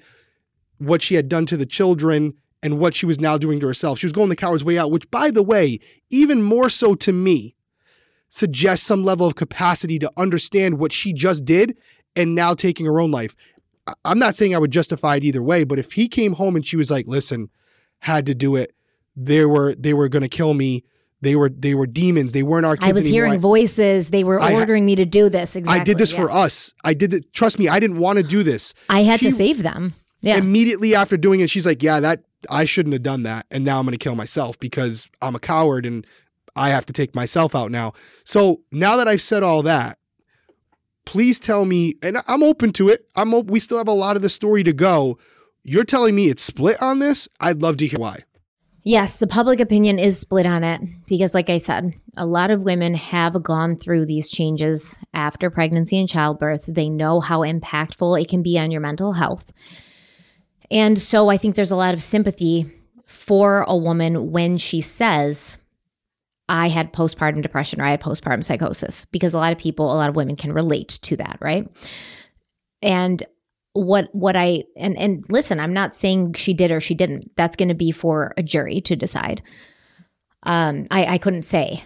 what 0.79 1.01
she 1.01 1.15
had 1.15 1.29
done 1.29 1.47
to 1.47 1.57
the 1.57 1.65
children 1.67 2.35
and 2.63 2.79
what 2.81 2.95
she 2.95 3.07
was 3.07 3.21
now 3.21 3.39
doing 3.39 3.61
to 3.61 3.67
herself. 3.69 4.01
She 4.01 4.07
was 4.07 4.13
going 4.13 4.29
the 4.31 4.37
coward's 4.37 4.65
way 4.65 4.77
out, 4.79 4.91
which, 4.91 5.09
by 5.13 5.31
the 5.31 5.45
way, 5.45 5.79
even 6.11 6.43
more 6.43 6.69
so 6.69 6.95
to 6.97 7.13
me, 7.13 7.55
suggests 8.29 8.85
some 8.85 9.05
level 9.05 9.27
of 9.27 9.37
capacity 9.37 9.99
to 10.01 10.11
understand 10.17 10.79
what 10.79 10.93
she 10.93 11.13
just 11.13 11.45
did 11.45 11.77
and 12.17 12.35
now 12.35 12.53
taking 12.55 12.87
her 12.87 13.01
own 13.01 13.11
life. 13.13 13.37
I- 13.87 13.95
I'm 14.05 14.19
not 14.19 14.35
saying 14.35 14.55
I 14.55 14.59
would 14.59 14.71
justify 14.71 15.17
it 15.17 15.25
either 15.25 15.43
way, 15.43 15.65
but 15.65 15.79
if 15.79 15.93
he 15.93 16.09
came 16.09 16.35
home 16.35 16.57
and 16.57 16.67
she 16.67 16.77
was 16.77 16.91
like, 16.91 17.07
"Listen, 17.07 17.51
had 18.01 18.27
to 18.27 18.35
do 18.35 18.57
it. 18.57 18.75
They 19.17 19.45
were 19.45 19.75
they 19.75 19.95
were 19.95 20.09
going 20.09 20.23
to 20.23 20.29
kill 20.29 20.55
me. 20.55 20.85
They 21.23 21.35
were 21.35 21.49
they 21.49 21.75
were 21.75 21.87
demons. 21.87 22.33
They 22.33 22.43
weren't 22.43 22.67
our 22.67 22.77
kids 22.77 22.91
I 22.91 22.93
was 22.93 23.01
anymore. 23.07 23.27
hearing 23.27 23.41
voices. 23.41 24.11
They 24.11 24.23
were 24.25 24.41
I 24.41 24.53
ordering 24.55 24.85
me 24.85 24.97
to 24.97 25.07
do 25.07 25.29
this. 25.29 25.57
Exactly. 25.57 25.81
I 25.81 25.85
did 25.85 25.99
this 25.99 26.13
yeah. 26.13 26.21
for 26.21 26.31
us. 26.31 26.75
I 26.85 26.93
did 26.95 27.15
it. 27.15 27.33
Trust 27.33 27.59
me, 27.59 27.69
I 27.69 27.81
didn't 27.81 27.99
want 27.99 28.19
to 28.19 28.23
do 28.23 28.43
this. 28.43 28.75
I 28.91 29.03
had 29.03 29.21
She- 29.21 29.27
to 29.27 29.33
save 29.33 29.63
them. 29.63 29.95
Yeah. 30.21 30.37
Immediately 30.39 30.95
after 30.95 31.17
doing 31.17 31.41
it, 31.41 31.51
she's 31.51 31.67
like, 31.67 31.83
"Yeah, 31.83 32.01
that 32.01 32.25
I 32.51 32.65
shouldn't 32.65 32.93
have 32.95 33.03
done 33.03 33.23
that, 33.23 33.47
and 33.51 33.65
now 33.65 33.79
I'm 33.79 33.87
going 33.87 33.93
to 33.97 34.03
kill 34.03 34.15
myself 34.17 34.59
because 34.59 35.09
I'm 35.23 35.35
a 35.35 35.39
coward 35.39 35.87
and 35.87 36.07
I 36.57 36.71
have 36.71 36.85
to 36.87 36.93
take 36.93 37.15
myself 37.15 37.55
out 37.55 37.71
now." 37.71 37.93
So 38.25 38.61
now 38.73 38.97
that 38.97 39.07
I've 39.09 39.23
said 39.23 39.43
all 39.43 39.63
that, 39.63 39.99
please 41.07 41.41
tell 41.41 41.65
me, 41.65 41.95
and 42.03 42.19
I'm 42.29 42.43
open 42.43 42.73
to 42.75 42.91
it. 42.91 43.09
I'm 43.17 43.33
op- 43.33 43.51
we 43.51 43.61
still 43.61 43.79
have 43.79 43.89
a 43.89 43.93
lot 43.93 44.17
of 44.17 44.23
the 44.23 44.29
story 44.29 44.63
to 44.65 44.75
go. 44.75 45.19
You're 45.63 45.85
telling 45.85 46.15
me 46.15 46.27
it's 46.27 46.43
split 46.43 46.81
on 46.83 46.99
this? 46.99 47.29
I'd 47.41 47.63
love 47.63 47.79
to 47.79 47.87
hear 47.87 47.99
why. 47.99 48.25
Yes, 48.83 49.19
the 49.19 49.27
public 49.27 49.59
opinion 49.59 49.99
is 49.99 50.17
split 50.17 50.47
on 50.47 50.63
it 50.63 50.81
because, 51.09 51.35
like 51.35 51.51
I 51.51 51.59
said, 51.59 51.95
a 52.17 52.25
lot 52.25 52.53
of 52.53 52.63
women 52.63 52.95
have 52.95 53.43
gone 53.43 53.77
through 53.79 54.07
these 54.07 54.31
changes 54.31 55.05
after 55.13 55.51
pregnancy 55.51 55.99
and 55.99 56.09
childbirth. 56.09 56.67
They 56.69 56.89
know 56.89 57.21
how 57.21 57.41
impactful 57.41 58.21
it 58.23 58.29
can 58.29 58.45
be 58.45 58.59
on 58.61 58.71
your 58.71 58.81
mental 58.81 59.15
health. 59.15 59.53
And 60.71 60.97
so 60.97 61.29
I 61.31 61.37
think 61.37 61.57
there's 61.57 61.73
a 61.73 61.77
lot 61.77 61.95
of 61.95 62.03
sympathy 62.03 62.71
for 63.07 63.65
a 63.67 63.77
woman 63.77 64.31
when 64.31 64.57
she 64.57 64.81
says, 64.81 65.59
I 66.49 66.69
had 66.69 66.93
postpartum 66.93 67.43
depression 67.43 67.81
or 67.81 67.85
I 67.85 67.91
had 67.91 68.01
postpartum 68.01 68.45
psychosis, 68.45 69.05
because 69.07 69.35
a 69.35 69.39
lot 69.39 69.53
of 69.53 69.59
people, 69.59 69.87
a 69.93 69.97
lot 69.97 70.09
of 70.09 70.17
women 70.17 70.37
can 70.37 70.53
relate 70.53 70.99
to 71.03 71.17
that, 71.17 71.39
right? 71.41 71.69
And 72.83 73.23
what 73.73 74.09
what 74.15 74.37
I 74.37 74.63
and 74.77 74.97
and 74.97 75.25
listen, 75.29 75.61
I'm 75.61 75.75
not 75.75 75.95
saying 75.95 76.35
she 76.35 76.55
did 76.55 76.71
or 76.71 76.81
she 76.81 76.95
didn't. 76.95 77.31
That's 77.37 77.57
going 77.57 77.69
to 77.69 77.75
be 77.75 77.91
for 77.93 78.33
a 78.37 78.43
jury 78.43 78.81
to 78.83 78.97
decide. 78.97 79.43
Um, 80.45 80.87
I 80.91 81.15
I 81.15 81.19
couldn't 81.19 81.43
say, 81.43 81.83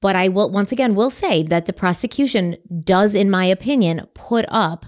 but 0.00 0.16
I 0.16 0.28
will 0.28 0.50
once 0.50 0.72
again 0.72 0.94
will 0.94 1.10
say 1.10 1.42
that 1.44 1.66
the 1.66 1.72
prosecution 1.72 2.56
does, 2.84 3.14
in 3.14 3.30
my 3.30 3.46
opinion, 3.46 4.06
put 4.14 4.44
up 4.48 4.84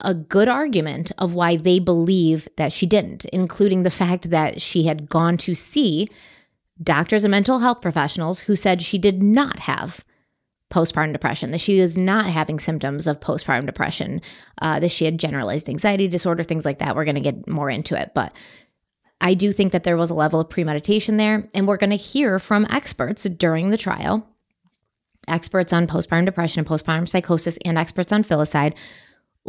a 0.00 0.14
good 0.14 0.48
argument 0.48 1.12
of 1.18 1.34
why 1.34 1.56
they 1.56 1.78
believe 1.78 2.48
that 2.56 2.72
she 2.72 2.86
didn't, 2.86 3.24
including 3.26 3.84
the 3.84 3.90
fact 3.90 4.30
that 4.30 4.60
she 4.60 4.84
had 4.84 5.08
gone 5.08 5.36
to 5.36 5.54
see 5.54 6.08
doctors 6.82 7.24
and 7.24 7.30
mental 7.30 7.58
health 7.58 7.80
professionals 7.80 8.40
who 8.40 8.56
said 8.56 8.82
she 8.82 8.98
did 8.98 9.22
not 9.22 9.60
have 9.60 10.04
postpartum 10.72 11.12
depression, 11.12 11.50
that 11.50 11.60
she 11.60 11.80
was 11.80 11.98
not 11.98 12.26
having 12.26 12.58
symptoms 12.58 13.06
of 13.06 13.20
postpartum 13.20 13.66
depression, 13.66 14.20
uh, 14.60 14.80
that 14.80 14.90
she 14.90 15.04
had 15.04 15.18
generalized 15.18 15.68
anxiety 15.68 16.08
disorder, 16.08 16.42
things 16.42 16.64
like 16.64 16.78
that. 16.78 16.96
We're 16.96 17.04
going 17.04 17.16
to 17.16 17.20
get 17.20 17.46
more 17.48 17.70
into 17.70 18.00
it. 18.00 18.12
But 18.14 18.34
I 19.20 19.34
do 19.34 19.52
think 19.52 19.72
that 19.72 19.84
there 19.84 19.98
was 19.98 20.10
a 20.10 20.14
level 20.14 20.40
of 20.40 20.48
premeditation 20.48 21.18
there. 21.18 21.48
And 21.54 21.68
we're 21.68 21.76
going 21.76 21.90
to 21.90 21.96
hear 21.96 22.38
from 22.38 22.66
experts 22.70 23.24
during 23.24 23.70
the 23.70 23.76
trial, 23.76 24.26
experts 25.28 25.72
on 25.72 25.86
postpartum 25.86 26.24
depression 26.24 26.60
and 26.60 26.68
postpartum 26.68 27.08
psychosis, 27.08 27.58
and 27.64 27.76
experts 27.76 28.12
on 28.12 28.24
filicide 28.24 28.74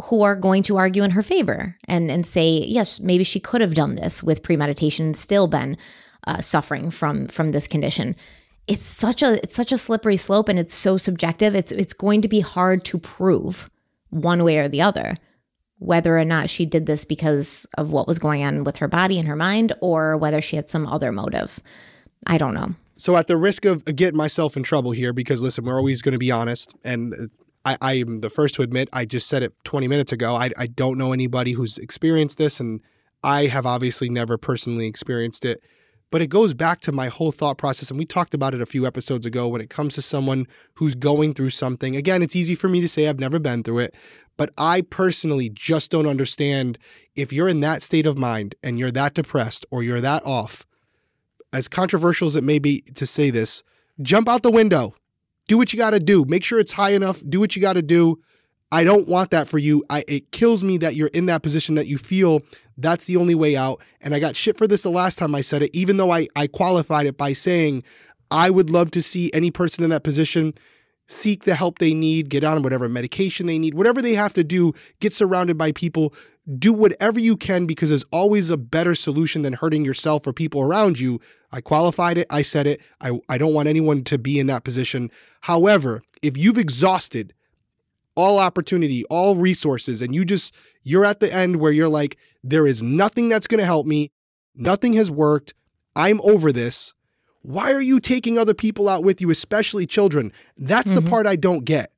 who 0.04 0.22
are 0.22 0.36
going 0.36 0.62
to 0.64 0.76
argue 0.76 1.04
in 1.04 1.12
her 1.12 1.22
favor 1.22 1.76
and, 1.86 2.10
and 2.10 2.26
say, 2.26 2.48
yes, 2.48 3.00
maybe 3.00 3.24
she 3.24 3.40
could 3.40 3.60
have 3.60 3.74
done 3.74 3.94
this 3.94 4.22
with 4.22 4.42
premeditation 4.42 5.06
and 5.06 5.16
still 5.16 5.46
been 5.46 5.76
uh, 6.26 6.40
suffering 6.40 6.90
from 6.90 7.26
from 7.28 7.52
this 7.52 7.66
condition 7.66 8.16
it's 8.66 8.86
such 8.86 9.22
a 9.22 9.42
it's 9.42 9.54
such 9.54 9.72
a 9.72 9.78
slippery 9.78 10.16
slope 10.16 10.48
and 10.48 10.58
it's 10.58 10.74
so 10.74 10.96
subjective 10.96 11.54
it's 11.54 11.72
it's 11.72 11.92
going 11.92 12.22
to 12.22 12.28
be 12.28 12.40
hard 12.40 12.84
to 12.84 12.98
prove 12.98 13.70
one 14.10 14.44
way 14.44 14.58
or 14.58 14.68
the 14.68 14.82
other 14.82 15.16
whether 15.78 16.16
or 16.16 16.24
not 16.24 16.48
she 16.48 16.64
did 16.64 16.86
this 16.86 17.04
because 17.04 17.66
of 17.76 17.90
what 17.90 18.06
was 18.06 18.18
going 18.18 18.42
on 18.42 18.64
with 18.64 18.76
her 18.76 18.88
body 18.88 19.18
and 19.18 19.28
her 19.28 19.36
mind 19.36 19.72
or 19.80 20.16
whether 20.16 20.40
she 20.40 20.56
had 20.56 20.70
some 20.70 20.86
other 20.86 21.12
motive 21.12 21.60
i 22.26 22.38
don't 22.38 22.54
know 22.54 22.74
So, 22.96 23.16
at 23.16 23.26
the 23.26 23.36
risk 23.36 23.64
of 23.64 23.84
getting 23.84 24.16
myself 24.16 24.56
in 24.56 24.62
trouble 24.62 24.92
here, 24.92 25.12
because 25.12 25.42
listen, 25.42 25.64
we're 25.64 25.76
always 25.76 26.00
going 26.00 26.12
to 26.12 26.18
be 26.18 26.30
honest, 26.30 26.74
and 26.84 27.30
I, 27.64 27.76
I 27.80 27.92
am 27.94 28.20
the 28.20 28.30
first 28.30 28.54
to 28.56 28.62
admit, 28.62 28.88
I 28.92 29.04
just 29.04 29.26
said 29.26 29.42
it 29.42 29.52
20 29.64 29.88
minutes 29.88 30.12
ago. 30.12 30.36
I, 30.36 30.50
I 30.56 30.66
don't 30.66 30.98
know 30.98 31.12
anybody 31.12 31.52
who's 31.52 31.78
experienced 31.78 32.38
this, 32.38 32.60
and 32.60 32.80
I 33.22 33.46
have 33.46 33.66
obviously 33.66 34.08
never 34.08 34.38
personally 34.38 34.86
experienced 34.86 35.44
it. 35.44 35.62
But 36.10 36.22
it 36.22 36.28
goes 36.28 36.54
back 36.54 36.80
to 36.82 36.92
my 36.92 37.08
whole 37.08 37.32
thought 37.32 37.58
process, 37.58 37.90
and 37.90 37.98
we 37.98 38.04
talked 38.04 38.34
about 38.34 38.54
it 38.54 38.60
a 38.60 38.66
few 38.66 38.86
episodes 38.86 39.26
ago 39.26 39.48
when 39.48 39.60
it 39.60 39.70
comes 39.70 39.94
to 39.94 40.02
someone 40.02 40.46
who's 40.74 40.94
going 40.94 41.34
through 41.34 41.50
something. 41.50 41.96
Again, 41.96 42.22
it's 42.22 42.36
easy 42.36 42.54
for 42.54 42.68
me 42.68 42.80
to 42.80 42.88
say 42.88 43.08
I've 43.08 43.18
never 43.18 43.40
been 43.40 43.62
through 43.64 43.80
it, 43.80 43.94
but 44.36 44.50
I 44.56 44.82
personally 44.82 45.48
just 45.48 45.90
don't 45.90 46.06
understand 46.06 46.78
if 47.16 47.32
you're 47.32 47.48
in 47.48 47.60
that 47.60 47.82
state 47.82 48.06
of 48.06 48.16
mind 48.16 48.54
and 48.62 48.78
you're 48.78 48.92
that 48.92 49.14
depressed 49.14 49.66
or 49.70 49.82
you're 49.82 50.00
that 50.00 50.24
off 50.24 50.64
as 51.54 51.68
controversial 51.68 52.26
as 52.26 52.36
it 52.36 52.44
may 52.44 52.58
be 52.58 52.82
to 52.94 53.06
say 53.06 53.30
this, 53.30 53.62
jump 54.02 54.28
out 54.28 54.42
the 54.42 54.50
window. 54.50 54.94
Do 55.46 55.56
what 55.56 55.72
you 55.72 55.78
got 55.78 55.90
to 55.90 56.00
do. 56.00 56.24
Make 56.26 56.42
sure 56.42 56.58
it's 56.58 56.72
high 56.72 56.90
enough. 56.90 57.22
Do 57.26 57.38
what 57.38 57.54
you 57.54 57.62
got 57.62 57.74
to 57.74 57.82
do. 57.82 58.18
I 58.72 58.82
don't 58.82 59.08
want 59.08 59.30
that 59.30 59.46
for 59.46 59.58
you. 59.58 59.84
I 59.88 60.02
it 60.08 60.32
kills 60.32 60.64
me 60.64 60.78
that 60.78 60.96
you're 60.96 61.08
in 61.08 61.26
that 61.26 61.42
position 61.42 61.76
that 61.76 61.86
you 61.86 61.96
feel 61.96 62.42
that's 62.76 63.04
the 63.06 63.16
only 63.16 63.34
way 63.34 63.56
out. 63.56 63.80
And 64.00 64.14
I 64.14 64.20
got 64.20 64.36
shit 64.36 64.58
for 64.58 64.66
this 64.66 64.82
the 64.82 64.90
last 64.90 65.18
time 65.18 65.34
I 65.34 65.40
said 65.40 65.62
it, 65.62 65.70
even 65.74 65.96
though 65.96 66.10
I, 66.10 66.28
I 66.36 66.46
qualified 66.46 67.06
it 67.06 67.16
by 67.16 67.32
saying 67.32 67.84
I 68.30 68.50
would 68.50 68.70
love 68.70 68.90
to 68.92 69.02
see 69.02 69.30
any 69.32 69.50
person 69.50 69.84
in 69.84 69.90
that 69.90 70.04
position 70.04 70.54
seek 71.06 71.44
the 71.44 71.54
help 71.54 71.78
they 71.78 71.94
need, 71.94 72.28
get 72.28 72.44
on 72.44 72.62
whatever 72.62 72.88
medication 72.88 73.46
they 73.46 73.58
need, 73.58 73.74
whatever 73.74 74.00
they 74.00 74.14
have 74.14 74.32
to 74.34 74.44
do, 74.44 74.72
get 75.00 75.12
surrounded 75.12 75.58
by 75.58 75.72
people, 75.72 76.14
do 76.58 76.72
whatever 76.72 77.18
you 77.18 77.36
can 77.36 77.66
because 77.66 77.88
there's 77.88 78.04
always 78.12 78.50
a 78.50 78.56
better 78.56 78.94
solution 78.94 79.42
than 79.42 79.54
hurting 79.54 79.84
yourself 79.84 80.26
or 80.26 80.32
people 80.32 80.62
around 80.62 80.98
you. 80.98 81.20
I 81.52 81.60
qualified 81.60 82.18
it, 82.18 82.26
I 82.30 82.42
said 82.42 82.66
it. 82.66 82.80
I, 83.00 83.18
I 83.28 83.38
don't 83.38 83.54
want 83.54 83.68
anyone 83.68 84.02
to 84.04 84.18
be 84.18 84.38
in 84.38 84.46
that 84.48 84.64
position. 84.64 85.10
However, 85.42 86.02
if 86.22 86.36
you've 86.36 86.58
exhausted 86.58 87.34
all 88.16 88.38
opportunity, 88.38 89.04
all 89.10 89.36
resources, 89.36 90.02
and 90.02 90.14
you 90.14 90.24
just, 90.24 90.54
you're 90.82 91.04
at 91.04 91.20
the 91.20 91.32
end 91.32 91.56
where 91.56 91.72
you're 91.72 91.88
like, 91.88 92.16
there 92.42 92.66
is 92.66 92.82
nothing 92.82 93.28
that's 93.28 93.46
going 93.46 93.58
to 93.58 93.64
help 93.64 93.86
me, 93.86 94.10
nothing 94.54 94.92
has 94.94 95.10
worked, 95.10 95.54
I'm 95.96 96.20
over 96.22 96.52
this. 96.52 96.94
Why 97.42 97.72
are 97.72 97.82
you 97.82 98.00
taking 98.00 98.38
other 98.38 98.54
people 98.54 98.88
out 98.88 99.04
with 99.04 99.20
you, 99.20 99.30
especially 99.30 99.86
children? 99.86 100.32
That's 100.56 100.92
the 100.92 101.02
Mhm. 101.02 101.10
part 101.10 101.26
I 101.26 101.36
don't 101.36 101.64
get. 101.64 101.92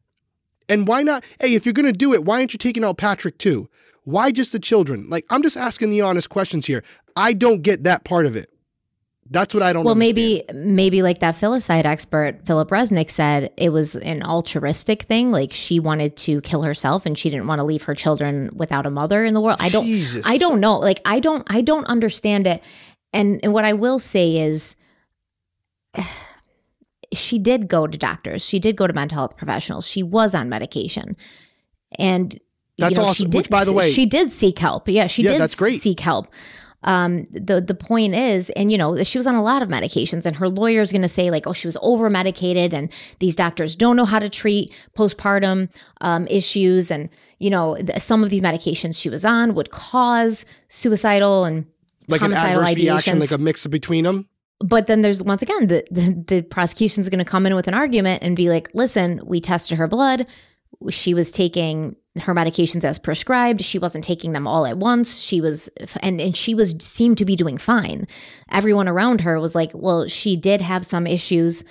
And 0.68 0.88
why 0.88 1.02
not? 1.02 1.22
Hey, 1.40 1.55
if 1.55 1.64
you're 1.64 1.72
going 1.72 1.87
to 1.87 1.92
do 1.92 2.12
it, 2.12 2.24
why 2.24 2.40
aren't 2.40 2.52
you 2.52 2.59
taking 2.59 2.83
out 2.83 2.98
Patrick 2.98 3.38
too? 3.38 3.68
Why 4.02 4.33
just 4.33 4.52
the 4.52 4.59
children? 4.59 5.07
Like, 5.09 5.24
I'm 5.31 5.42
just 5.42 5.57
asking 5.57 5.90
the 5.90 6.00
honest 6.00 6.29
questions 6.29 6.66
here. 6.66 6.83
I 7.14 7.33
don't 7.33 7.62
get 7.62 7.85
that 7.85 8.05
part 8.05 8.26
of 8.26 8.35
it. 8.37 8.50
That's 9.31 9.53
what 9.55 9.62
I 9.62 9.73
don't 9.73 9.85
well 9.85 9.93
understand. 9.93 10.17
maybe 10.17 10.45
maybe 10.75 11.03
like 11.03 11.19
that 11.21 11.35
filicide 11.35 11.85
expert 11.85 12.41
philip 12.47 12.69
resnick 12.71 13.11
said 13.11 13.53
it 13.57 13.71
was 13.71 13.97
an 13.97 14.23
altruistic 14.23 15.03
thing. 15.05 15.33
Like 15.33 15.51
she 15.53 15.81
wanted 15.81 16.17
to 16.19 16.41
kill 16.43 16.62
herself 16.62 17.07
and 17.07 17.19
she 17.19 17.29
didn't 17.31 17.47
want 17.49 17.59
to 17.59 17.65
leave 17.65 17.83
her 17.85 17.95
children 17.95 18.51
without 18.55 18.87
a 18.87 18.91
mother 18.91 19.25
in 19.25 19.35
the 19.35 19.41
world. 19.41 19.57
I 19.61 19.69
don't 19.69 19.85
Jesus. 19.85 20.25
i 20.27 20.37
don't 20.39 20.61
know. 20.61 20.79
Like 20.79 21.01
i 21.05 21.19
don't 21.21 21.45
i 21.51 21.61
don't 21.61 21.85
understand 21.87 22.47
it. 22.47 22.62
And, 23.12 23.41
and 23.43 23.53
what 23.53 23.65
i 23.65 23.73
will 23.73 23.99
say 23.99 24.37
is 24.37 24.77
she 27.12 27.39
did 27.39 27.69
go 27.69 27.87
to 27.87 27.97
doctors. 27.99 28.45
She 28.45 28.59
did 28.59 28.77
go 28.77 28.87
to 28.87 28.93
mental 28.93 29.17
health 29.19 29.37
professionals. 29.37 29.87
She 29.87 30.03
was 30.03 30.35
on 30.35 30.49
medication. 30.49 31.17
And 31.99 32.39
That's 32.79 32.97
you 32.97 33.03
know, 33.03 33.09
awesome. 33.09 33.25
she 33.27 33.31
did 33.31 33.39
Which, 33.39 33.51
by 33.51 33.65
the 33.65 33.73
way- 33.73 33.91
she 33.91 34.07
did 34.07 34.31
seek 34.33 34.59
help. 34.59 34.89
Yeah 34.89 35.07
she 35.07 35.23
Yeah, 35.23 35.33
did 35.33 35.41
that's 35.41 35.55
great. 35.55 35.83
seek 35.83 36.01
help 36.01 36.27
um 36.87 37.27
the 37.31 37.61
the 37.61 37.75
point 37.75 38.14
is 38.14 38.51
and 38.51 38.72
you 38.72 38.79
know 38.79 39.03
she 39.03 39.18
was 39.18 39.27
on 39.27 39.35
a 39.35 39.42
lot 39.42 39.61
of 39.61 39.68
medications 39.68 40.25
and 40.25 40.37
her 40.37 40.49
lawyer 40.49 40.81
is 40.81 40.90
going 40.90 41.03
to 41.03 41.09
say 41.09 41.31
like 41.31 41.46
oh 41.46 41.53
she 41.53 41.66
was 41.66 41.77
over 41.83 42.09
medicated 42.09 42.72
and 42.72 42.90
these 43.18 43.37
doctors 43.37 43.77
don't 43.77 43.96
know 43.96 44.05
how 44.05 44.18
to 44.18 44.29
treat 44.29 44.75
postpartum 44.96 45.68
um, 46.01 46.27
issues 46.29 46.90
and 46.90 47.09
you 47.38 47.51
know 47.51 47.77
th- 47.77 48.01
some 48.01 48.25
of 48.25 48.31
these 48.31 48.40
medications 48.40 48.99
she 48.99 49.11
was 49.11 49.25
on 49.25 49.55
would 49.55 49.70
cause 49.70 50.46
suicidal 50.68 51.44
and 51.44 51.66
like 52.09 52.22
an 52.22 52.33
adverse 52.33 52.77
reaction, 52.77 53.16
ideations. 53.16 53.20
like 53.20 53.31
a 53.33 53.38
mix 53.38 53.66
between 53.66 54.05
them. 54.05 54.29
but 54.61 54.87
then 54.87 55.03
there's 55.03 55.22
once 55.22 55.42
again 55.42 55.66
the 55.66 55.85
the, 55.90 56.25
the 56.27 56.42
prosecution's 56.42 57.09
going 57.09 57.18
to 57.18 57.25
come 57.25 57.46
in 57.46 57.55
with 57.55 57.68
an 57.68 57.75
argument 57.75 58.22
and 58.22 58.37
be 58.37 58.49
like 58.49 58.68
listen 58.75 59.20
we 59.27 59.40
tested 59.40 59.77
her 59.77 59.88
blood 59.88 60.27
she 60.90 61.14
was 61.14 61.31
taking 61.31 61.96
her 62.18 62.35
medications 62.35 62.85
as 62.85 62.98
prescribed. 62.98 63.62
She 63.62 63.79
wasn't 63.79 64.05
taking 64.05 64.33
them 64.33 64.46
all 64.46 64.66
at 64.66 64.79
once. 64.79 65.20
She 65.20 65.40
was 65.40 65.68
and 66.00 66.20
and 66.20 66.37
she 66.37 66.55
was 66.55 66.76
seemed 66.81 67.18
to 67.18 67.24
be 67.24 67.37
doing 67.37 67.59
fine. 67.59 68.07
Everyone 68.50 68.88
around 68.88 69.22
her 69.22 69.40
was 69.40 69.55
like, 69.55 69.70
"Well, 69.74 70.09
she 70.09 70.37
did 70.37 70.61
have 70.61 70.87
some 70.87 71.07
issues 71.07 71.64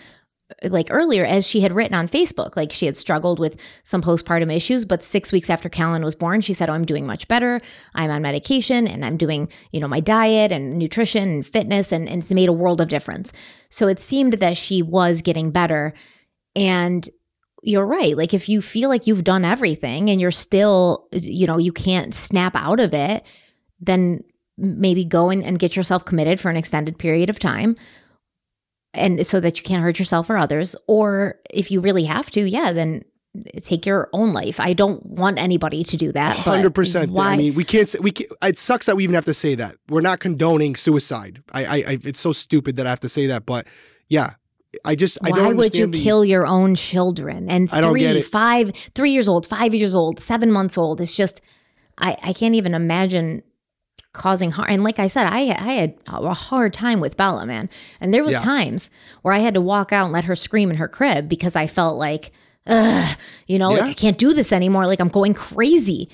like 0.64 0.88
earlier 0.92 1.26
as 1.26 1.48
she 1.48 1.62
had 1.62 1.74
written 1.74 1.96
on 1.96 2.08
Facebook 2.08 2.56
like 2.56 2.72
she 2.72 2.86
had 2.86 2.98
struggled 2.98 3.40
with 3.40 3.60
some 3.84 4.04
postpartum 4.04 4.56
issues 4.56 4.86
but 4.86 5.04
6 5.04 5.32
weeks 5.32 5.50
after 5.50 5.70
Callan 5.70 6.04
was 6.04 6.14
born 6.14 6.40
she 6.42 6.54
said 6.54 6.70
oh 6.70 6.74
I'm 6.74 6.86
doing 6.86 7.08
much 7.08 7.28
better 7.28 7.60
I'm 7.96 8.12
on 8.12 8.22
medication 8.22 8.88
and 8.88 9.04
I'm 9.04 9.18
doing 9.18 9.50
you 9.72 9.80
know 9.80 9.88
my 9.88 10.00
diet 10.00 10.52
and 10.52 10.78
nutrition 10.78 11.28
and 11.30 11.46
fitness 11.46 11.92
and, 11.92 12.08
and 12.08 12.22
it's 12.22 12.32
made 12.32 12.48
a 12.48 12.54
world 12.54 12.80
of 12.80 12.90
difference 12.90 13.34
so 13.72 13.88
it 13.88 14.00
seemed 14.00 14.34
that 14.34 14.56
she 14.56 14.84
was 14.84 15.24
getting 15.24 15.50
better 15.50 15.94
and 16.56 17.10
you're 17.66 17.86
right 17.86 18.16
like 18.16 18.34
if 18.34 18.48
you 18.48 18.62
feel 18.62 18.90
like 18.90 19.08
you've 19.08 19.24
done 19.24 19.44
everything 19.44 20.10
and 20.10 20.22
you're 20.22 20.32
still 20.32 21.08
you 21.12 21.48
know 21.48 21.58
you 21.58 21.72
can't 21.72 22.14
snap 22.14 22.56
out 22.56 22.80
of 22.80 22.94
it 22.94 23.26
then 23.80 24.24
maybe 24.58 25.04
go 25.04 25.30
and, 25.30 25.44
and 25.44 25.60
get 25.60 25.76
yourself 25.76 26.06
committed 26.06 26.40
for 26.40 26.50
an 26.50 26.56
extended 26.56 26.98
period 26.98 27.30
of 27.30 27.40
time 27.40 27.76
and 28.96 29.26
so 29.26 29.40
that 29.40 29.58
you 29.58 29.64
can't 29.64 29.84
hurt 29.84 30.00
yourself 30.00 30.30
or 30.30 30.38
others. 30.38 30.76
Or 30.88 31.40
if 31.50 31.72
you 31.72 31.82
really 31.82 32.06
have 32.06 32.32
to, 32.32 32.42
yeah, 32.42 32.72
then 32.72 33.04
take 33.62 33.86
your 33.86 34.10
own 34.14 34.34
life. 34.34 34.60
I 34.60 34.74
don't 34.74 35.06
want 35.06 35.38
anybody 35.38 35.84
to 35.84 35.98
do 35.98 36.12
that. 36.14 36.38
Hundred 36.38 36.74
percent. 36.74 37.12
I 37.18 37.38
mean, 37.38 37.56
we 37.56 37.64
can't. 37.64 37.88
Say, 37.90 38.00
we 38.00 38.12
can't, 38.12 38.32
it 38.42 38.58
sucks 38.58 38.86
that 38.86 38.96
we 38.96 39.04
even 39.04 39.16
have 39.16 39.26
to 39.26 39.34
say 39.34 39.56
that. 39.56 39.76
We're 39.90 40.02
not 40.02 40.20
condoning 40.20 40.76
suicide. 40.76 41.44
I, 41.52 41.66
I, 41.66 41.76
I 41.76 42.00
it's 42.04 42.20
so 42.20 42.32
stupid 42.32 42.78
that 42.78 42.88
I 42.88 42.90
have 42.90 43.02
to 43.02 43.10
say 43.10 43.28
that. 43.28 43.46
But 43.46 43.68
yeah, 44.08 44.32
I 44.84 44.96
just 44.96 45.18
why 45.22 45.30
I 45.30 45.32
don't. 45.44 45.58
would 45.58 45.76
you 45.76 45.88
the, 45.88 46.02
kill 46.04 46.26
your 46.26 46.46
own 46.46 46.76
children? 46.76 47.50
And 47.50 47.70
I 47.72 47.82
don't 47.82 47.96
get 47.98 48.14
three, 48.14 48.22
five, 48.22 48.72
three 48.94 49.12
years 49.12 49.28
old, 49.28 49.46
five 49.48 49.74
years 49.74 49.96
old, 49.96 50.20
seven 50.20 50.52
months 50.52 50.78
old. 50.78 51.00
It's 51.02 51.16
just 51.16 51.42
I 51.98 52.18
I 52.24 52.34
can't 52.34 52.56
even 52.56 52.74
imagine 52.74 53.44
causing 54.14 54.52
harm. 54.52 54.68
And 54.70 54.84
like 54.84 54.98
I 55.00 55.08
said, 55.08 55.28
I 55.28 55.40
I 55.50 55.74
had 55.74 55.96
a 56.08 56.34
hard 56.34 56.74
time 56.74 57.00
with 57.00 57.18
Bella, 57.18 57.46
man. 57.46 57.70
And 58.00 58.14
there 58.14 58.24
was 58.24 58.34
Yeah. 58.34 58.40
times 58.42 58.90
where 59.22 59.34
I 59.34 59.40
had 59.40 59.54
to 59.56 59.62
walk 59.62 59.92
out 59.92 60.06
and 60.06 60.14
let 60.14 60.24
her 60.26 60.36
scream 60.36 60.70
in 60.70 60.78
her 60.78 60.88
crib 60.88 61.28
because 61.28 61.56
I 61.56 61.68
felt 61.68 61.98
like, 61.98 62.32
ugh, 62.68 63.18
you 63.48 63.60
know, 63.60 63.72
like 63.72 63.82
I 63.84 63.94
can't 63.94 64.18
do 64.18 64.34
this 64.34 64.52
anymore. 64.54 64.88
Like 64.88 65.00
I'm 65.02 65.10
going 65.10 65.34
crazy. 65.34 66.10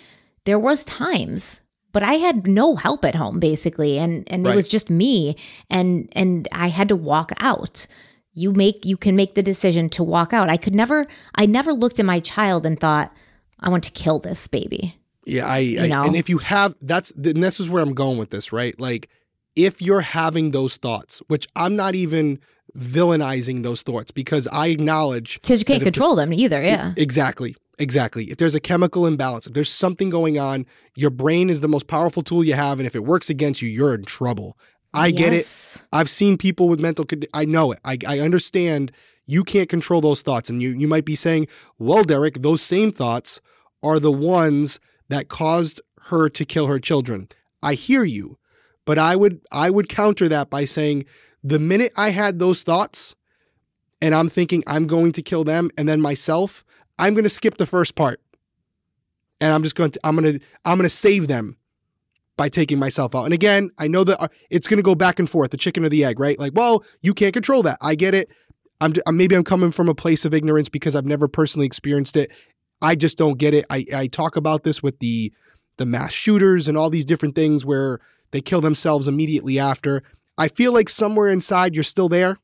There 0.46 0.58
was 0.60 0.84
times, 0.84 1.62
but 1.92 2.02
I 2.02 2.14
had 2.16 2.48
no 2.48 2.76
help 2.76 3.06
at 3.06 3.14
home 3.14 3.40
basically, 3.40 4.00
and 4.00 4.24
and 4.32 4.46
Right. 4.46 4.54
it 4.54 4.56
was 4.56 4.68
just 4.68 4.90
me, 4.90 5.36
and 5.70 6.10
and 6.14 6.48
I 6.52 6.70
had 6.70 6.90
to 6.90 6.96
walk 6.96 7.32
out. 7.38 7.86
You 8.34 8.54
make 8.54 8.86
you 8.86 8.98
can 8.98 9.16
make 9.16 9.36
the 9.36 9.44
decision 9.44 9.90
to 9.90 10.04
walk 10.04 10.34
out. 10.34 10.50
I 10.50 10.58
could 10.58 10.74
never. 10.76 11.06
I 11.36 11.46
never 11.46 11.74
looked 11.74 12.00
at 12.00 12.06
my 12.06 12.20
child 12.20 12.66
and 12.66 12.80
thought, 12.80 13.14
I 13.60 13.70
want 13.70 13.84
to 13.86 13.92
kill 13.92 14.20
this 14.20 14.48
baby. 14.48 14.96
Yeah, 15.26 15.46
I, 15.46 15.76
I 15.80 15.88
know? 15.88 16.04
and 16.04 16.16
if 16.16 16.30
you 16.30 16.40
have 16.40 16.76
that's 16.82 17.12
and 17.12 17.44
this 17.44 17.60
is 17.60 17.70
where 17.70 17.84
I'm 17.84 17.94
going 17.94 18.18
with 18.18 18.32
this, 18.32 18.52
right? 18.52 18.80
Like 18.80 19.10
if 19.56 19.82
you're 19.82 20.02
having 20.02 20.52
those 20.52 20.78
thoughts, 20.78 21.22
which 21.28 21.48
I'm 21.56 21.76
not 21.76 21.94
even 21.94 22.40
villainizing 22.76 23.64
those 23.64 23.82
thoughts 23.82 24.12
because 24.12 24.48
I 24.48 24.68
acknowledge 24.68 25.42
Because 25.42 25.60
you 25.60 25.66
can't 25.66 25.84
control 25.84 26.16
this- 26.16 26.24
them 26.24 26.34
either. 26.34 26.62
Yeah. 26.62 26.94
Exactly. 26.98 27.56
Exactly. 27.80 28.26
If 28.26 28.38
there's 28.38 28.54
a 28.56 28.60
chemical 28.60 29.08
imbalance, 29.08 29.48
if 29.48 29.54
there's 29.54 29.70
something 29.70 30.10
going 30.10 30.38
on, 30.38 30.66
your 30.96 31.10
brain 31.10 31.50
is 31.50 31.62
the 31.62 31.68
most 31.68 31.88
powerful 31.88 32.22
tool 32.22 32.44
you 32.44 32.54
have 32.54 32.80
and 32.80 32.86
if 32.86 32.96
it 32.96 33.04
works 33.04 33.30
against 33.30 33.62
you, 33.62 33.70
you're 33.70 33.94
in 33.96 34.06
trouble. 34.06 34.58
I 34.94 35.12
get 35.12 35.34
it. 35.34 35.78
I've 35.94 36.10
seen 36.10 36.38
people 36.38 36.68
with 36.68 36.80
mental 36.80 37.06
condi- 37.06 37.28
I 37.34 37.46
know 37.46 37.72
it. 37.72 37.80
I, 37.86 37.98
I 38.08 38.20
understand 38.20 38.92
you 39.26 39.44
can't 39.44 39.70
control 39.70 40.02
those 40.02 40.22
thoughts 40.22 40.50
and 40.50 40.62
you 40.62 40.70
you 40.72 40.88
might 40.88 41.06
be 41.06 41.16
saying, 41.16 41.48
"Well, 41.80 42.04
Derek, 42.04 42.42
those 42.42 42.62
same 42.62 42.92
thoughts 42.92 43.40
are 43.82 44.00
the 44.00 44.12
ones 44.12 44.80
that 45.10 45.30
caused 45.30 45.82
her 46.04 46.30
to 46.30 46.46
kill 46.46 46.68
her 46.68 46.80
children." 46.80 47.30
I 47.64 47.76
hear 47.76 48.04
you, 48.04 48.38
but 48.86 48.98
I 48.98 49.16
would 49.16 49.42
I 49.52 49.70
would 49.70 49.88
counter 49.88 50.28
that 50.30 50.50
by 50.50 50.66
saying 50.66 51.06
the 51.44 51.60
minute 51.60 51.92
I 51.96 52.10
had 52.10 52.40
those 52.40 52.64
thoughts 52.64 53.16
and 54.02 54.16
I'm 54.16 54.30
thinking 54.30 54.64
I'm 54.68 54.88
going 54.88 55.12
to 55.14 55.22
kill 55.22 55.44
them 55.44 55.70
and 55.78 55.88
then 55.88 56.02
myself, 56.02 56.64
I'm 57.00 57.14
going 57.14 57.24
to 57.24 57.30
skip 57.30 57.58
the 57.58 57.66
first 57.66 57.96
part. 57.96 58.22
And 59.40 59.54
I'm 59.54 59.64
just 59.64 59.76
going 59.76 59.92
to 59.92 60.00
I'm 60.04 60.16
going 60.16 60.40
to 60.40 60.46
I'm 60.66 60.78
going 60.78 60.90
to 60.90 60.90
save 60.90 61.28
them 61.28 61.58
by 62.42 62.50
taking 62.50 62.80
myself 62.80 63.14
out. 63.14 63.26
And 63.26 63.36
again, 63.36 63.70
I 63.78 63.88
know 63.88 64.04
that 64.04 64.20
uh, 64.20 64.28
it's 64.50 64.68
going 64.68 64.80
to 64.80 64.84
go 64.84 64.96
back 64.96 65.20
and 65.20 65.30
forth, 65.30 65.52
the 65.52 65.58
chicken 65.58 65.86
or 65.86 65.90
the 65.90 66.04
egg, 66.04 66.20
right? 66.20 66.40
Like, 66.40 66.54
well, 66.56 66.84
you 67.04 67.14
can't 67.14 67.36
control 67.36 67.62
that. 67.62 67.78
I 67.84 67.94
get 67.94 68.16
it. 68.16 68.32
I'm 68.82 68.94
maybe 69.12 69.36
I'm 69.36 69.44
coming 69.44 69.72
from 69.72 69.88
a 69.90 69.94
place 69.94 70.26
of 70.26 70.34
ignorance 70.34 70.68
because 70.68 70.96
I've 70.96 71.06
never 71.06 71.28
personally 71.28 71.68
experienced 71.68 72.18
it. 72.18 72.32
I 72.82 72.96
just 72.96 73.16
don't 73.16 73.38
get 73.38 73.54
it. 73.54 73.66
I, 73.70 73.86
I 73.96 74.08
talk 74.08 74.38
about 74.38 74.64
this 74.64 74.82
with 74.82 74.98
the 74.98 75.32
the 75.78 75.86
mass 75.86 76.14
shooters 76.14 76.68
and 76.68 76.76
all 76.76 76.90
these 76.90 77.06
different 77.06 77.36
things 77.36 77.64
where 77.64 78.00
they 78.32 78.42
kill 78.42 78.60
themselves 78.60 79.08
immediately 79.08 79.60
after. 79.60 80.02
I 80.36 80.48
feel 80.48 80.74
like 80.74 80.90
somewhere 80.90 81.28
inside 81.28 81.76
you're 81.76 81.84
still 81.84 82.10
there, 82.10 82.40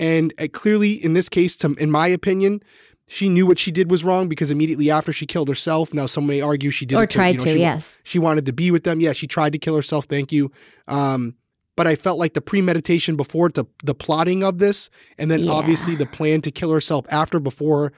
and 0.00 0.34
uh, 0.40 0.48
clearly 0.52 0.94
in 0.94 1.12
this 1.12 1.28
case, 1.28 1.56
to, 1.58 1.76
in 1.78 1.92
my 1.92 2.08
opinion, 2.08 2.60
she 3.10 3.28
knew 3.28 3.46
what 3.46 3.58
she 3.58 3.70
did 3.72 3.90
was 3.90 4.04
wrong 4.04 4.28
because 4.28 4.50
immediately 4.50 4.90
after 4.90 5.12
she 5.12 5.24
killed 5.26 5.48
herself. 5.48 5.92
Now 5.94 6.06
some 6.06 6.26
may 6.26 6.40
argue 6.40 6.70
she 6.70 6.84
did 6.86 6.96
Or 6.96 7.06
tried 7.06 7.30
you 7.30 7.38
know, 7.38 7.44
to, 7.44 7.50
she- 7.54 7.58
yes. 7.58 7.98
she 8.04 8.18
wanted 8.18 8.44
to 8.46 8.52
be 8.52 8.70
with 8.70 8.84
them. 8.84 9.00
Yeah, 9.00 9.12
she 9.14 9.26
tried 9.26 9.52
to 9.54 9.58
kill 9.58 9.74
herself. 9.74 10.04
Thank 10.04 10.30
you. 10.30 10.52
Um, 10.86 11.34
but 11.74 11.86
I 11.86 11.96
felt 11.96 12.18
like 12.18 12.34
the 12.34 12.40
premeditation 12.40 13.16
before 13.16 13.48
the 13.48 13.64
the 13.82 13.94
plotting 13.94 14.44
of 14.44 14.58
this, 14.58 14.90
and 15.16 15.30
then 15.30 15.40
Yeah. 15.44 15.52
obviously 15.52 15.94
the 15.94 16.06
plan 16.06 16.40
to 16.42 16.50
kill 16.50 16.70
herself 16.72 17.06
after 17.10 17.40
before 17.40 17.92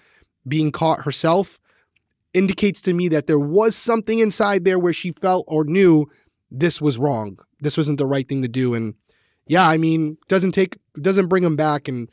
being 0.46 0.70
caught 0.70 1.02
herself, 1.04 1.58
indicates 2.32 2.80
to 2.82 2.92
me 2.94 3.08
that 3.08 3.26
there 3.26 3.38
was 3.40 3.74
something 3.74 4.18
inside 4.20 4.64
there 4.64 4.78
where 4.78 4.92
she 4.92 5.10
felt 5.12 5.44
or 5.48 5.64
knew 5.64 6.06
this 6.50 6.80
was 6.80 6.98
wrong. 6.98 7.38
This 7.60 7.76
wasn't 7.76 7.98
the 7.98 8.06
right 8.06 8.28
thing 8.28 8.42
to 8.42 8.48
do. 8.48 8.74
And 8.74 8.94
yeah, 9.46 9.66
I 9.68 9.76
mean, 9.76 10.18
doesn't 10.28 10.52
take 10.52 10.76
doesn't 11.00 11.28
bring 11.28 11.42
them 11.42 11.56
back. 11.56 11.88
And 11.88 12.08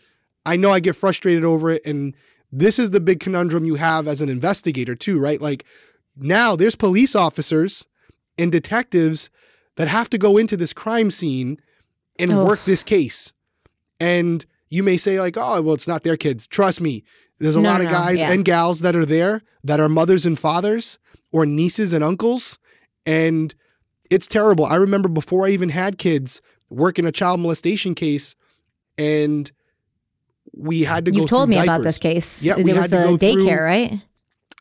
I 0.45 0.55
know 0.55 0.71
I 0.71 0.79
get 0.79 0.95
frustrated 0.95 1.43
over 1.43 1.69
it. 1.71 1.85
And 1.85 2.15
this 2.51 2.79
is 2.79 2.91
the 2.91 2.99
big 2.99 3.19
conundrum 3.19 3.65
you 3.65 3.75
have 3.75 4.07
as 4.07 4.21
an 4.21 4.29
investigator 4.29 4.95
too, 4.95 5.19
right? 5.19 5.41
Like 5.41 5.65
now 6.15 6.55
there's 6.55 6.75
police 6.75 7.15
officers 7.15 7.85
and 8.37 8.51
detectives 8.51 9.29
that 9.75 9.87
have 9.87 10.09
to 10.09 10.17
go 10.17 10.37
into 10.37 10.57
this 10.57 10.73
crime 10.73 11.11
scene 11.11 11.59
and 12.19 12.43
work 12.45 12.63
this 12.65 12.83
case. 12.83 13.33
And 13.99 14.45
you 14.69 14.83
may 14.83 14.97
say 14.97 15.19
like, 15.19 15.35
"Oh, 15.37 15.61
well, 15.61 15.75
it's 15.75 15.87
not 15.87 16.03
their 16.03 16.17
kids." 16.17 16.47
Trust 16.47 16.81
me, 16.81 17.03
there's 17.39 17.55
a 17.55 17.61
No, 17.61 17.69
lot 17.69 17.81
of 17.81 17.89
guys 17.89 18.19
yeah. 18.19 18.31
and 18.31 18.43
gals 18.43 18.79
that 18.81 18.95
are 18.95 19.05
there 19.05 19.41
that 19.63 19.79
are 19.79 19.89
mothers 19.89 20.25
and 20.25 20.37
fathers 20.37 20.99
or 21.31 21.45
nieces 21.45 21.93
and 21.93 22.03
uncles, 22.03 22.57
and 23.05 23.53
it's 24.09 24.27
terrible. 24.27 24.65
I 24.65 24.75
remember 24.75 25.09
before 25.09 25.45
I 25.45 25.49
even 25.49 25.69
had 25.69 25.97
kids, 25.97 26.41
working 26.69 27.05
a 27.05 27.11
child 27.11 27.39
molestation 27.39 27.93
case, 27.95 28.35
and 28.97 29.51
we 30.57 30.81
had 30.83 31.05
to 31.05 31.11
go. 31.11 31.19
You've 31.19 31.29
told 31.29 31.49
me 31.49 31.57
about 31.57 31.83
this 31.83 31.97
case. 31.97 32.43
Yeah, 32.43 32.55
there 32.55 32.75
was 32.75 32.87
the 32.87 32.97
daycare, 32.97 33.33
through- 33.33 33.51
right? 33.51 34.05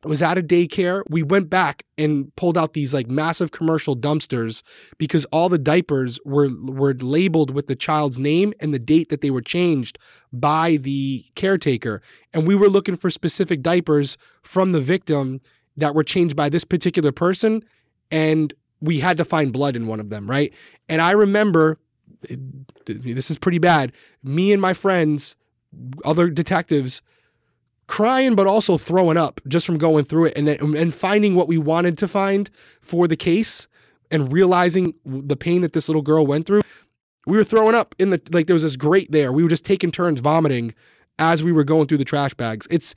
I 0.05 0.09
was 0.09 0.23
at 0.23 0.39
a 0.39 0.43
daycare. 0.43 1.03
We 1.09 1.23
went 1.25 1.51
back 1.51 1.83
and 1.99 2.35
pulled 2.37 2.57
out 2.57 2.75
these 2.75 2.95
like 2.95 3.09
massive 3.11 3.51
commercial 3.51 3.97
dumpsters 3.97 4.63
because 4.99 5.25
all 5.27 5.49
the 5.49 5.59
diapers 5.59 6.21
were 6.25 6.49
were 6.63 6.95
labeled 6.95 7.51
with 7.51 7.67
the 7.67 7.75
child's 7.75 8.19
name 8.19 8.53
and 8.61 8.73
the 8.73 8.79
date 8.79 9.09
that 9.09 9.21
they 9.21 9.31
were 9.31 9.41
changed 9.41 9.99
by 10.33 10.77
the 10.77 11.25
caretaker. 11.35 12.03
And 12.33 12.47
we 12.47 12.55
were 12.55 12.69
looking 12.69 12.95
for 12.97 13.11
specific 13.11 13.63
diapers 13.63 14.17
from 14.43 14.73
the 14.73 14.81
victim 14.81 15.41
that 15.77 15.95
were 15.95 16.05
changed 16.05 16.37
by 16.37 16.51
this 16.51 16.65
particular 16.65 17.11
person 17.11 17.65
and 18.11 18.55
we 18.81 19.01
had 19.01 19.17
to 19.17 19.25
find 19.25 19.53
blood 19.53 19.75
in 19.75 19.87
one 19.89 19.99
of 19.99 20.11
them, 20.11 20.31
right? 20.31 20.53
And 20.89 21.01
I 21.03 21.13
remember 21.13 21.79
this 22.87 23.31
is 23.31 23.39
pretty 23.39 23.59
bad. 23.59 23.93
Me 24.23 24.53
and 24.53 24.61
my 24.61 24.75
friends, 24.75 25.37
other 26.05 26.31
detectives 26.31 27.03
crying 27.87 28.35
but 28.35 28.47
also 28.47 28.77
throwing 28.77 29.17
up 29.17 29.41
just 29.47 29.65
from 29.65 29.79
going 29.79 30.05
through 30.05 30.27
it 30.27 30.37
and 30.37 30.49
and 30.49 30.95
finding 30.95 31.35
what 31.35 31.49
we 31.49 31.57
wanted 31.57 31.97
to 31.99 32.09
find 32.09 32.51
for 32.81 33.07
the 33.07 33.17
case 33.17 33.69
and 34.11 34.33
realizing 34.33 34.95
the 35.05 35.37
pain 35.37 35.63
that 35.63 35.73
this 35.73 35.89
little 35.89 36.03
girl 36.03 36.27
went 36.27 36.47
through. 36.47 36.63
We 37.27 37.37
were 37.37 37.45
throwing 37.45 37.75
up 37.75 37.95
in 37.99 38.11
the 38.11 38.21
like 38.33 38.47
there 38.47 38.55
was 38.55 38.63
this 38.63 38.77
grate 38.77 39.11
there. 39.11 39.33
We 39.33 39.43
were 39.43 39.49
just 39.49 39.65
taking 39.65 39.91
turns 39.91 40.21
vomiting 40.21 40.75
as 41.19 41.43
we 41.43 41.53
were 41.53 41.65
going 41.65 41.87
through 41.87 41.99
the 41.99 42.05
trash 42.05 42.35
bags. 42.35 42.67
It's 42.71 42.95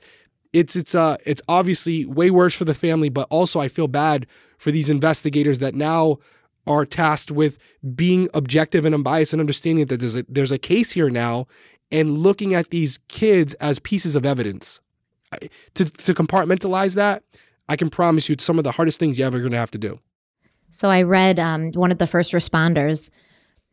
it's 0.52 0.76
it's 0.76 0.94
uh 0.94 1.16
it's 1.24 1.42
obviously 1.48 2.04
way 2.06 2.30
worse 2.30 2.54
for 2.54 2.64
the 2.64 2.74
family 2.74 3.08
but 3.08 3.26
also 3.30 3.60
I 3.60 3.68
feel 3.68 3.88
bad 3.88 4.26
for 4.58 4.70
these 4.70 4.90
investigators 4.90 5.58
that 5.60 5.74
now 5.74 6.18
are 6.66 6.84
tasked 6.84 7.30
with 7.30 7.58
being 7.94 8.28
objective 8.34 8.84
and 8.84 8.94
unbiased 8.94 9.32
and 9.32 9.40
understanding 9.40 9.86
that 9.86 10.00
there's 10.00 10.16
a 10.16 10.24
there's 10.28 10.52
a 10.52 10.58
case 10.58 10.92
here 10.92 11.10
now 11.10 11.46
and 11.92 12.18
looking 12.18 12.54
at 12.54 12.70
these 12.70 12.98
kids 13.08 13.54
as 13.54 13.78
pieces 13.78 14.16
of 14.16 14.24
evidence. 14.26 14.80
I- 15.32 15.48
To, 15.74 15.84
to 15.84 16.14
compartmentalize 16.14 16.94
that, 16.96 17.22
I 17.68 17.76
can 17.76 17.88
promise 17.90 18.28
you 18.28 18.32
it's 18.34 18.44
some 18.44 18.58
of 18.58 18.64
the 18.64 18.72
hardest 18.72 18.98
things 18.98 19.18
you're 19.18 19.26
ever 19.26 19.38
going 19.38 19.52
to 19.52 19.58
have 19.58 19.70
to 19.72 19.78
do. 19.78 20.00
So 20.70 20.88
I 20.88 21.02
read 21.02 21.38
um, 21.38 21.72
one 21.72 21.90
of 21.92 21.98
the 21.98 22.06
first 22.06 22.32
responders. 22.32 23.10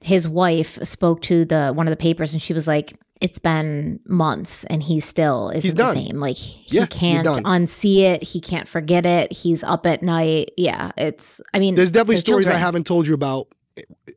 His 0.02 0.28
wife 0.28 0.78
spoke 0.84 1.22
to 1.24 1.46
the 1.46 1.72
one 1.74 1.88
of 1.88 1.92
the 1.92 1.98
papers, 1.98 2.34
and 2.34 2.42
she 2.42 2.54
was 2.54 2.68
like, 2.68 2.96
it's 3.20 3.40
been 3.40 4.00
months 4.06 4.64
and 4.66 4.84
he 4.84 5.00
still 5.00 5.50
isn't 5.50 5.76
the 5.76 5.92
same. 5.92 6.18
Like 6.20 6.36
he 6.36 6.78
Yeah, 6.78 6.86
can't 6.86 7.26
unsee 7.28 8.02
it. 8.02 8.22
He 8.22 8.40
can't 8.40 8.68
forget 8.68 9.08
it. 9.08 9.34
He's 9.34 9.64
up 9.64 9.88
at 9.88 10.04
night. 10.04 10.52
Yeah, 10.56 10.92
it's. 10.98 11.42
I 11.56 11.58
mean, 11.60 11.74
There's 11.74 11.90
definitely 11.90 12.18
stories 12.18 12.48
I 12.48 12.54
haven't 12.54 12.86
told 12.86 13.08
you 13.08 13.16
about 13.16 13.48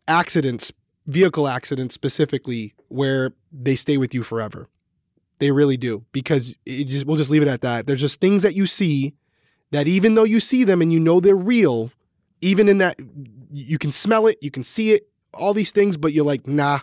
accidents, 0.07 0.70
vehicle 1.11 1.48
accidents 1.48 1.94
specifically, 1.94 2.74
where 2.88 3.32
they 3.52 3.76
stay 3.76 3.96
with 3.96 4.14
you 4.14 4.22
forever. 4.22 4.68
They 5.38 5.50
really 5.50 5.76
do 5.76 6.04
because 6.12 6.54
just 6.66 7.06
we'll 7.06 7.16
just 7.16 7.30
leave 7.30 7.42
it 7.42 7.48
at 7.48 7.62
that. 7.62 7.86
There's 7.86 8.00
just 8.00 8.20
things 8.20 8.42
that 8.42 8.54
you 8.54 8.66
see 8.66 9.14
that 9.70 9.86
even 9.86 10.14
though 10.14 10.24
you 10.24 10.40
see 10.40 10.64
them 10.64 10.82
and 10.82 10.92
you 10.92 11.00
know 11.00 11.20
they're 11.20 11.36
real, 11.36 11.90
even 12.40 12.68
in 12.68 12.78
that 12.78 12.98
you 13.52 13.78
can 13.78 13.92
smell 13.92 14.26
it, 14.26 14.38
you 14.40 14.50
can 14.50 14.64
see 14.64 14.92
it, 14.92 15.08
all 15.32 15.54
these 15.54 15.72
things, 15.72 15.96
but 15.96 16.12
you're 16.12 16.24
like, 16.24 16.46
nah, 16.46 16.80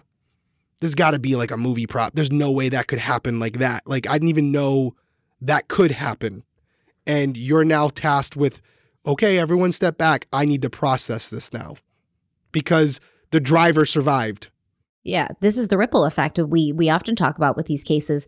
there's 0.80 0.96
got 0.96 1.12
to 1.12 1.20
be 1.20 1.36
like 1.36 1.52
a 1.52 1.58
movie 1.58 1.88
prop. 1.88 2.14
There's 2.16 2.32
no 2.32 2.52
way 2.52 2.70
that 2.70 2.88
could 2.88 3.00
happen 3.00 3.40
like 3.40 3.60
that. 3.60 3.84
Like 3.86 4.10
I 4.10 4.14
didn't 4.14 4.30
even 4.30 4.52
know 4.52 4.96
that 5.42 5.68
could 5.68 5.92
happen, 5.92 6.44
and 7.06 7.38
you're 7.38 7.66
now 7.66 7.90
tasked 7.90 8.36
with, 8.36 8.62
okay, 9.06 9.38
everyone 9.38 9.72
step 9.72 9.98
back. 9.98 10.28
I 10.34 10.46
need 10.46 10.62
to 10.64 10.70
process 10.70 11.30
this 11.30 11.54
now 11.54 11.78
because 12.52 13.00
the 13.32 13.40
driver 13.40 13.86
survived. 13.86 14.50
Yeah, 15.04 15.30
this 15.40 15.58
is 15.58 15.70
the 15.70 15.78
ripple 15.78 16.06
effect 16.06 16.38
of 16.38 16.50
we 16.50 16.72
we 16.72 16.90
often 16.90 17.16
talk 17.16 17.38
about 17.38 17.56
with 17.56 17.66
these 17.68 17.84
cases 17.84 18.28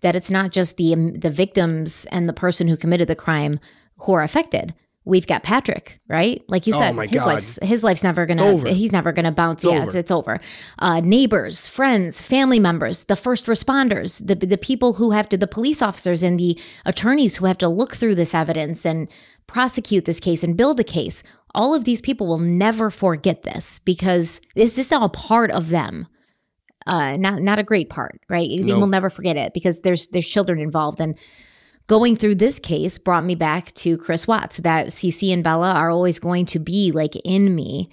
that 0.00 0.16
it's 0.16 0.30
not 0.30 0.52
just 0.52 0.76
the 0.76 0.92
um, 0.94 1.14
the 1.14 1.30
victims 1.30 2.06
and 2.10 2.28
the 2.28 2.32
person 2.32 2.68
who 2.68 2.76
committed 2.76 3.08
the 3.08 3.16
crime 3.16 3.58
who 3.98 4.12
are 4.12 4.22
affected. 4.22 4.74
We've 5.06 5.26
got 5.26 5.42
Patrick, 5.42 6.00
right? 6.08 6.42
Like 6.48 6.66
you 6.66 6.72
Oh 6.74 6.78
said, 6.78 6.94
my 6.94 7.06
his 7.06 7.20
God. 7.20 7.26
life's 7.34 7.58
his 7.62 7.84
life's 7.84 8.02
never 8.02 8.24
gonna 8.24 8.70
he's 8.72 8.90
never 8.90 9.12
gonna 9.12 9.32
bounce. 9.32 9.62
It's 9.62 9.70
yeah, 9.70 9.78
over. 9.80 9.88
It's, 9.88 9.96
it's 9.96 10.10
over. 10.10 10.40
Uh, 10.78 11.00
neighbors, 11.00 11.68
friends, 11.68 12.22
family 12.22 12.58
members, 12.58 13.04
the 13.04 13.16
first 13.16 13.44
responders, 13.44 14.26
the 14.26 14.34
the 14.34 14.56
people 14.56 14.94
who 14.94 15.10
have 15.10 15.28
to, 15.28 15.36
the 15.36 15.46
police 15.46 15.82
officers 15.82 16.22
and 16.22 16.40
the 16.40 16.58
attorneys 16.86 17.36
who 17.36 17.44
have 17.44 17.58
to 17.58 17.68
look 17.68 17.94
through 17.96 18.14
this 18.14 18.34
evidence 18.34 18.86
and 18.86 19.08
prosecute 19.46 20.06
this 20.06 20.20
case 20.20 20.42
and 20.42 20.56
build 20.56 20.80
a 20.80 20.84
case. 20.84 21.22
All 21.54 21.74
of 21.74 21.84
these 21.84 22.00
people 22.00 22.26
will 22.26 22.38
never 22.38 22.90
forget 22.90 23.42
this 23.42 23.78
because 23.80 24.40
this 24.54 24.76
this 24.76 24.86
is 24.86 24.92
all 24.92 25.08
part 25.08 25.50
of 25.50 25.68
them? 25.68 26.06
Uh 26.86 27.16
not 27.16 27.42
not 27.42 27.58
a 27.58 27.64
great 27.64 27.88
part 27.88 28.20
right? 28.28 28.48
They 28.48 28.74
will 28.74 28.86
never 28.86 29.10
forget 29.10 29.36
it 29.36 29.54
because 29.54 29.80
there's 29.80 30.08
there's 30.08 30.26
children 30.26 30.58
involved. 30.58 31.00
And 31.00 31.18
going 31.86 32.16
through 32.16 32.36
this 32.36 32.58
case 32.58 32.98
brought 32.98 33.24
me 33.24 33.34
back 33.34 33.72
to 33.74 33.98
chris 33.98 34.26
watts 34.26 34.56
that 34.58 34.88
Cece 34.88 35.32
and 35.32 35.44
bella 35.44 35.72
are 35.74 35.90
always 35.90 36.18
going 36.18 36.46
to 36.46 36.58
be 36.58 36.92
like 36.92 37.14
in 37.24 37.54
me. 37.54 37.88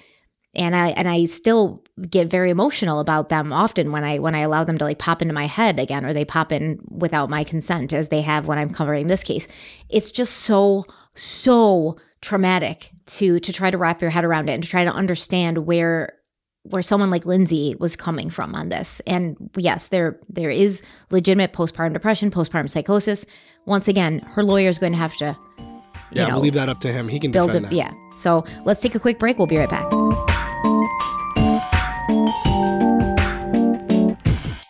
And 0.53 0.75
i 0.75 0.89
and 0.89 1.07
i 1.07 1.25
still 1.25 1.83
get 2.09 2.27
very 2.27 2.49
emotional 2.49 2.99
about 2.99 3.29
them 3.29 3.53
often 3.53 3.91
when 3.91 4.03
i 4.03 4.19
when 4.19 4.35
i 4.35 4.39
allow 4.39 4.63
them 4.63 4.77
to 4.79 4.83
like 4.83 4.99
pop 4.99 5.21
into 5.21 5.33
my 5.33 5.45
head 5.45 5.79
again 5.79 6.05
or 6.05 6.13
they 6.13 6.25
pop 6.25 6.51
in 6.51 6.79
without 6.89 7.29
my 7.29 7.43
consent 7.43 7.93
as 7.93 8.09
they 8.09 8.21
have 8.21 8.47
when 8.47 8.57
i'm 8.57 8.73
covering 8.73 9.07
this 9.07 9.23
case. 9.23 9.47
It's 9.89 10.11
just 10.11 10.33
so 10.39 10.85
so 11.15 11.97
traumatic 12.21 12.91
to 13.07 13.39
to 13.39 13.51
try 13.53 13.71
to 13.71 13.77
wrap 13.77 14.01
your 14.01 14.09
head 14.11 14.23
around 14.23 14.49
it 14.49 14.53
and 14.53 14.63
to 14.63 14.69
try 14.69 14.83
to 14.83 14.91
understand 14.91 15.59
where 15.65 16.17
where 16.63 16.83
someone 16.83 17.09
like 17.09 17.25
Lindsay 17.25 17.75
was 17.79 17.95
coming 17.95 18.29
from 18.29 18.53
on 18.53 18.69
this. 18.69 19.01
And 19.07 19.35
yes, 19.57 19.87
there 19.87 20.19
there 20.29 20.51
is 20.51 20.83
legitimate 21.09 21.53
postpartum 21.53 21.93
depression, 21.93 22.29
postpartum 22.31 22.69
psychosis. 22.69 23.25
Once 23.65 23.87
again, 23.87 24.19
her 24.19 24.43
lawyer 24.43 24.69
is 24.69 24.77
going 24.77 24.91
to 24.93 24.97
have 24.99 25.15
to 25.17 25.35
you 25.57 25.65
Yeah, 26.11 26.27
know, 26.27 26.35
we'll 26.35 26.43
leave 26.43 26.53
that 26.53 26.69
up 26.69 26.79
to 26.81 26.91
him. 26.91 27.07
He 27.07 27.19
can 27.19 27.31
build 27.31 27.49
defend 27.49 27.65
a 27.65 27.69
that. 27.69 27.75
yeah. 27.75 27.91
So 28.17 28.43
let's 28.65 28.81
take 28.81 28.93
a 28.95 28.99
quick 28.99 29.17
break. 29.17 29.37
We'll 29.37 29.47
be 29.47 29.57
right 29.57 29.69
back. 29.69 29.89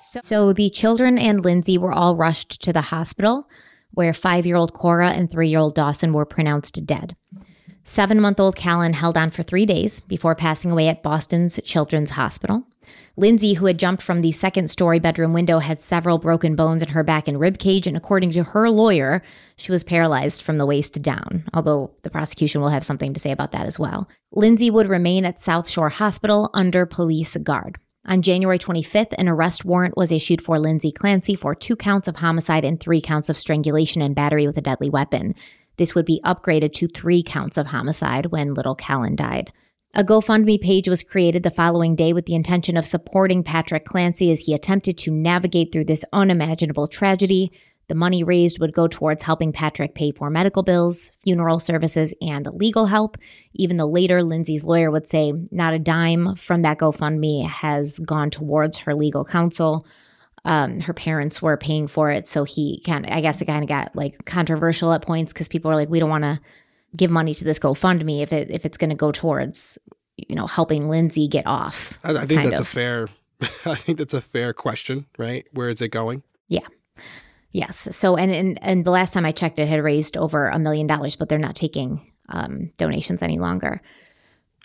So, 0.10 0.20
so 0.24 0.54
the 0.54 0.70
children 0.70 1.18
and 1.18 1.44
Lindsay 1.44 1.78
were 1.78 1.92
all 1.92 2.16
rushed 2.16 2.62
to 2.64 2.74
the 2.74 2.82
hospital 2.82 3.48
where 3.92 4.14
five 4.14 4.46
year 4.46 4.56
old 4.56 4.74
Cora 4.74 5.10
and 5.10 5.30
three 5.30 5.48
year 5.50 5.60
old 5.60 5.76
Dawson 5.76 6.14
were 6.14 6.26
pronounced 6.26 6.86
dead. 6.86 7.16
Seven 7.92 8.22
month 8.22 8.40
old 8.40 8.56
Callan 8.56 8.94
held 8.94 9.18
on 9.18 9.32
for 9.32 9.44
three 9.44 9.66
days 9.66 10.00
before 10.00 10.34
passing 10.34 10.72
away 10.72 10.88
at 10.88 11.04
Boston's 11.04 11.60
Children's 11.66 12.12
Hospital. 12.12 12.66
Lindsay, 13.18 13.56
who 13.56 13.66
had 13.66 13.78
jumped 13.78 14.02
from 14.02 14.22
the 14.22 14.32
second 14.32 14.70
story 14.70 14.98
bedroom 14.98 15.34
window, 15.34 15.60
had 15.60 15.82
several 15.82 16.18
broken 16.18 16.56
bones 16.56 16.82
in 16.82 16.88
her 16.88 17.04
back 17.04 17.28
and 17.28 17.38
rib 17.38 17.58
cage, 17.58 17.88
and 17.88 17.98
according 17.98 18.32
to 18.32 18.44
her 18.44 18.70
lawyer, 18.70 19.22
she 19.58 19.74
was 19.74 19.84
paralyzed 19.84 20.42
from 20.42 20.58
the 20.58 20.66
waist 20.66 21.02
down, 21.02 21.44
although 21.54 21.92
the 22.04 22.10
prosecution 22.10 22.62
will 22.62 22.70
have 22.70 22.86
something 22.86 23.14
to 23.14 23.20
say 23.20 23.32
about 23.32 23.52
that 23.52 23.66
as 23.66 23.78
well. 23.78 24.08
Lindsay 24.32 24.72
would 24.72 24.88
remain 24.88 25.26
at 25.26 25.42
South 25.42 25.68
Shore 25.68 25.90
Hospital 25.90 26.50
under 26.54 26.86
police 26.86 27.36
guard. 27.36 27.78
On 28.06 28.22
January 28.22 28.58
25th, 28.58 29.14
an 29.18 29.28
arrest 29.28 29.64
warrant 29.64 29.96
was 29.96 30.14
issued 30.14 30.42
for 30.42 30.58
Lindsay 30.58 30.94
Clancy 30.94 31.36
for 31.36 31.54
two 31.54 31.76
counts 31.76 32.08
of 32.08 32.16
homicide 32.16 32.64
and 32.64 32.80
three 32.80 33.02
counts 33.02 33.28
of 33.28 33.38
strangulation 33.38 34.02
and 34.02 34.16
battery 34.16 34.48
with 34.48 34.58
a 34.58 34.62
deadly 34.62 34.90
weapon. 34.90 35.36
This 35.82 35.96
would 35.96 36.06
be 36.06 36.22
upgraded 36.24 36.74
to 36.74 36.88
three 36.88 37.24
counts 37.24 37.58
of 37.58 37.66
homicide 37.66 38.28
when 38.28 38.54
little 38.54 38.76
Callan 38.76 39.16
died. 39.16 39.52
A 39.96 40.04
GoFundMe 40.04 40.62
page 40.62 40.88
was 40.88 41.02
created 41.02 41.42
the 41.42 41.50
following 41.50 41.96
day 41.96 42.14
with 42.14 42.28
the 42.28 42.36
intention 42.36 42.78
of 42.78 42.86
supporting 42.86 43.42
Patrick 43.42 43.84
Clancy 43.84 44.32
as 44.32 44.42
he 44.42 44.54
attempted 44.54 44.96
to 45.00 45.10
navigate 45.10 45.72
through 45.72 45.86
this 45.86 46.06
unimaginable 46.14 46.86
tragedy. 46.86 47.52
The 47.88 47.96
money 47.96 48.24
raised 48.24 48.60
would 48.60 48.74
go 48.76 48.88
towards 48.88 49.24
helping 49.24 49.54
Patrick 49.54 49.96
pay 49.96 50.12
for 50.12 50.30
medical 50.30 50.62
bills, 50.62 51.10
funeral 51.24 51.58
services, 51.58 52.14
and 52.22 52.46
legal 52.54 52.86
help, 52.86 53.18
even 53.56 53.78
though 53.78 53.90
later 53.90 54.22
Lindsay's 54.22 54.64
lawyer 54.64 54.92
would 54.92 55.08
say 55.08 55.34
not 55.50 55.74
a 55.74 55.80
dime 55.80 56.36
from 56.36 56.62
that 56.62 56.78
GoFundMe 56.78 57.44
has 57.48 57.98
gone 57.98 58.30
towards 58.30 58.78
her 58.78 58.94
legal 58.94 59.26
counsel. 59.26 59.88
Um, 60.44 60.80
her 60.82 60.94
parents 60.94 61.42
were 61.42 61.56
paying 61.56 61.88
for 61.88 62.10
it, 62.12 62.26
so 62.28 62.44
he 62.44 62.82
kind 62.86 63.06
of, 63.06 63.12
I 63.12 63.22
guess 63.22 63.42
it 63.42 63.46
kind 63.46 63.64
of 63.64 63.70
got 63.70 63.96
like 63.96 64.26
controversial 64.26 64.92
at 64.92 65.04
points 65.04 65.32
because 65.32 65.48
people 65.48 65.70
are 65.70 65.76
like, 65.76 65.90
we 65.90 66.00
don't 66.00 66.10
want 66.10 66.24
to 66.24 66.40
give 66.96 67.12
money 67.12 67.34
to 67.34 67.44
this 67.44 67.60
GoFundMe 67.60 68.22
if 68.24 68.34
it 68.34 68.50
if 68.50 68.66
it's 68.66 68.78
going 68.78 68.90
to 68.90 68.96
go 68.96 69.12
towards 69.12 69.78
you 70.18 70.36
know 70.36 70.48
helping 70.48 70.90
Lindsay 70.90 71.28
get 71.28 71.46
off. 71.46 72.00
I, 72.04 72.16
I 72.16 72.26
think 72.26 72.44
that's 72.44 72.60
of. 72.60 72.68
a 72.68 72.70
fair. 72.70 73.08
I 73.66 73.76
think 73.76 73.98
that's 73.98 74.14
a 74.14 74.22
fair 74.22 74.54
question, 74.54 75.06
right? 75.18 75.46
Where 75.52 75.70
is 75.70 75.82
it 75.82 75.90
going? 75.90 76.24
Yeah. 76.48 76.66
Yes. 77.52 77.96
So 77.96 78.18
and 78.18 78.32
and 78.32 78.60
and 78.62 78.86
the 78.86 78.92
last 78.92 79.14
time 79.14 79.26
I 79.26 79.32
checked, 79.32 79.60
it 79.60 79.68
had 79.68 79.84
raised 79.84 80.18
over 80.18 80.48
a 80.48 80.58
million 80.60 80.88
dollars, 80.88 81.16
but 81.16 81.30
they're 81.30 81.38
not 81.40 81.56
taking 81.56 82.12
um, 82.30 82.72
donations 82.78 83.22
any 83.22 83.40
longer. 83.40 83.82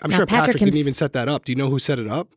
I'm 0.03 0.11
Now, 0.11 0.19
sure 0.19 0.27
Patrick 0.27 0.57
Patrick, 0.57 0.65
didn't 0.65 0.79
even 0.79 0.95
set 0.95 1.13
that 1.15 1.29
up. 1.29 1.45
Do 1.45 1.53
you 1.53 1.57
know 1.57 1.71
who 1.71 1.79
set 1.79 1.99
it 1.99 2.07
up? 2.07 2.29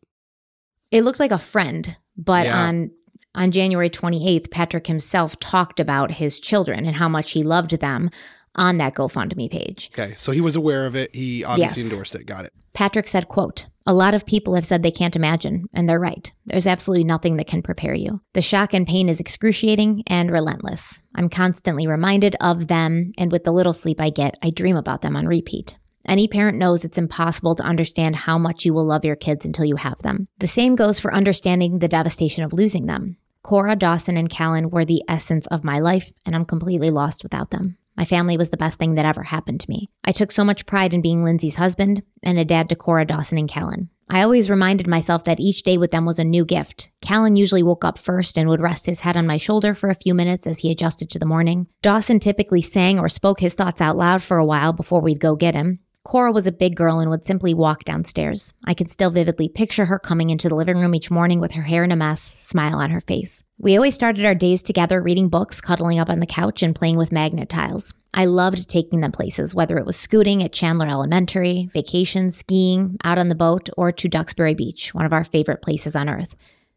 It 0.90 1.02
looked 1.04 1.20
like 1.20 1.30
a 1.30 1.38
friend, 1.38 1.96
but 2.16 2.46
Yeah. 2.46 2.66
on 2.66 2.90
on 3.34 3.50
January 3.50 3.90
28th, 3.90 4.50
Patrick 4.50 4.86
himself 4.86 5.38
talked 5.40 5.80
about 5.80 6.12
his 6.12 6.40
children 6.40 6.84
and 6.84 6.96
how 6.96 7.08
much 7.08 7.32
he 7.32 7.42
loved 7.42 7.78
them 7.80 8.10
on 8.56 8.78
that 8.78 8.94
GoFundMe 8.94 9.50
page. 9.50 9.90
Okay, 9.92 10.16
so 10.18 10.32
he 10.32 10.40
was 10.40 10.56
aware 10.56 10.86
of 10.86 10.96
it. 10.96 11.14
He 11.14 11.44
obviously 11.44 11.82
Yes. 11.82 11.92
endorsed 11.92 12.14
it. 12.16 12.26
Got 12.26 12.46
it. 12.46 12.52
Patrick 12.72 13.06
said, 13.08 13.28
quote, 13.28 13.68
a 13.86 13.94
lot 13.94 14.14
of 14.14 14.26
people 14.26 14.54
have 14.54 14.64
said 14.66 14.82
they 14.82 14.90
can't 14.92 15.16
imagine, 15.16 15.64
and 15.72 15.88
they're 15.88 15.98
right. 15.98 16.32
There's 16.46 16.66
absolutely 16.66 17.04
nothing 17.04 17.36
that 17.36 17.46
can 17.48 17.62
prepare 17.62 17.94
you. 17.94 18.20
The 18.34 18.42
shock 18.42 18.74
and 18.74 18.86
pain 18.86 19.08
is 19.08 19.18
excruciating 19.20 20.04
and 20.06 20.30
relentless. 20.30 21.02
I'm 21.14 21.28
constantly 21.28 21.86
reminded 21.86 22.36
of 22.40 22.68
them, 22.68 23.10
and 23.18 23.32
with 23.32 23.44
the 23.44 23.52
little 23.52 23.72
sleep 23.72 24.00
I 24.00 24.10
get, 24.10 24.36
I 24.42 24.50
dream 24.50 24.76
about 24.76 25.02
them 25.02 25.16
on 25.16 25.26
repeat. 25.26 25.78
Any 26.06 26.28
parent 26.28 26.56
knows 26.58 26.84
it's 26.84 26.96
impossible 26.98 27.54
to 27.56 27.62
understand 27.62 28.16
how 28.16 28.38
much 28.38 28.64
you 28.64 28.72
will 28.72 28.86
love 28.86 29.04
your 29.04 29.16
kids 29.16 29.44
until 29.44 29.64
you 29.66 29.76
have 29.76 29.98
them. 29.98 30.28
The 30.38 30.46
same 30.46 30.74
goes 30.74 30.98
for 30.98 31.12
understanding 31.12 31.78
the 31.78 31.88
devastation 31.88 32.42
of 32.42 32.52
losing 32.52 32.86
them. 32.86 33.16
Cora, 33.42 33.76
Dawson, 33.76 34.16
and 34.16 34.30
Callan 34.30 34.70
were 34.70 34.84
the 34.84 35.02
essence 35.08 35.46
of 35.46 35.64
my 35.64 35.78
life, 35.78 36.12
and 36.26 36.34
I'm 36.34 36.44
completely 36.44 36.90
lost 36.90 37.22
without 37.22 37.50
them. 37.50 37.76
My 37.96 38.04
family 38.04 38.36
was 38.36 38.50
the 38.50 38.56
best 38.56 38.78
thing 38.78 38.94
that 38.94 39.04
ever 39.04 39.24
happened 39.24 39.60
to 39.60 39.70
me. 39.70 39.90
I 40.04 40.12
took 40.12 40.32
so 40.32 40.44
much 40.44 40.66
pride 40.66 40.94
in 40.94 41.02
being 41.02 41.22
Lindsay's 41.22 41.56
husband 41.56 42.02
and 42.22 42.38
a 42.38 42.44
dad 42.44 42.68
to 42.68 42.76
Cora, 42.76 43.04
Dawson, 43.04 43.38
and 43.38 43.48
Callan. 43.48 43.90
I 44.08 44.22
always 44.22 44.50
reminded 44.50 44.88
myself 44.88 45.24
that 45.24 45.38
each 45.38 45.62
day 45.62 45.78
with 45.78 45.90
them 45.90 46.04
was 46.04 46.18
a 46.18 46.24
new 46.24 46.44
gift. 46.44 46.90
Callan 47.00 47.36
usually 47.36 47.62
woke 47.62 47.84
up 47.84 47.98
first 47.98 48.36
and 48.36 48.48
would 48.48 48.60
rest 48.60 48.86
his 48.86 49.00
head 49.00 49.16
on 49.16 49.26
my 49.26 49.36
shoulder 49.36 49.74
for 49.74 49.88
a 49.88 49.94
few 49.94 50.14
minutes 50.14 50.46
as 50.46 50.60
he 50.60 50.70
adjusted 50.70 51.10
to 51.10 51.18
the 51.18 51.26
morning. 51.26 51.66
Dawson 51.82 52.18
typically 52.18 52.60
sang 52.60 52.98
or 52.98 53.08
spoke 53.08 53.40
his 53.40 53.54
thoughts 53.54 53.80
out 53.80 53.96
loud 53.96 54.22
for 54.22 54.38
a 54.38 54.46
while 54.46 54.72
before 54.72 55.00
we'd 55.00 55.20
go 55.20 55.36
get 55.36 55.54
him. 55.54 55.78
Cora 56.02 56.32
was 56.32 56.46
a 56.46 56.52
big 56.52 56.76
girl 56.76 56.98
and 56.98 57.10
would 57.10 57.26
simply 57.26 57.52
walk 57.52 57.84
downstairs. 57.84 58.54
I 58.64 58.72
can 58.72 58.88
still 58.88 59.10
vividly 59.10 59.48
picture 59.48 59.84
her 59.84 59.98
coming 59.98 60.30
into 60.30 60.48
the 60.48 60.54
living 60.54 60.78
room 60.78 60.94
each 60.94 61.10
morning 61.10 61.40
with 61.40 61.52
her 61.52 61.62
hair 61.62 61.84
in 61.84 61.92
a 61.92 61.96
mess, 61.96 62.22
smile 62.22 62.78
on 62.78 62.90
her 62.90 63.00
face. 63.00 63.44
We 63.58 63.76
always 63.76 63.94
started 63.94 64.24
our 64.24 64.34
days 64.34 64.62
together 64.62 65.02
reading 65.02 65.28
books, 65.28 65.60
cuddling 65.60 65.98
up 65.98 66.08
on 66.08 66.20
the 66.20 66.26
couch, 66.26 66.62
and 66.62 66.74
playing 66.74 66.96
with 66.96 67.12
magnet 67.12 67.50
tiles. 67.50 67.92
I 68.14 68.24
loved 68.24 68.68
taking 68.68 69.00
them 69.00 69.12
places, 69.12 69.54
whether 69.54 69.76
it 69.76 69.84
was 69.84 69.96
scooting 69.96 70.42
at 70.42 70.54
Chandler 70.54 70.86
Elementary, 70.86 71.68
vacation, 71.72 72.30
skiing, 72.30 72.96
out 73.04 73.18
on 73.18 73.28
the 73.28 73.34
boat, 73.34 73.68
or 73.76 73.92
to 73.92 74.08
Duxbury 74.08 74.54
Beach, 74.54 74.94
one 74.94 75.04
of 75.04 75.12
our 75.12 75.22
favorite 75.22 75.60
places 75.60 75.94
on 75.94 76.08
earth. 76.08 76.34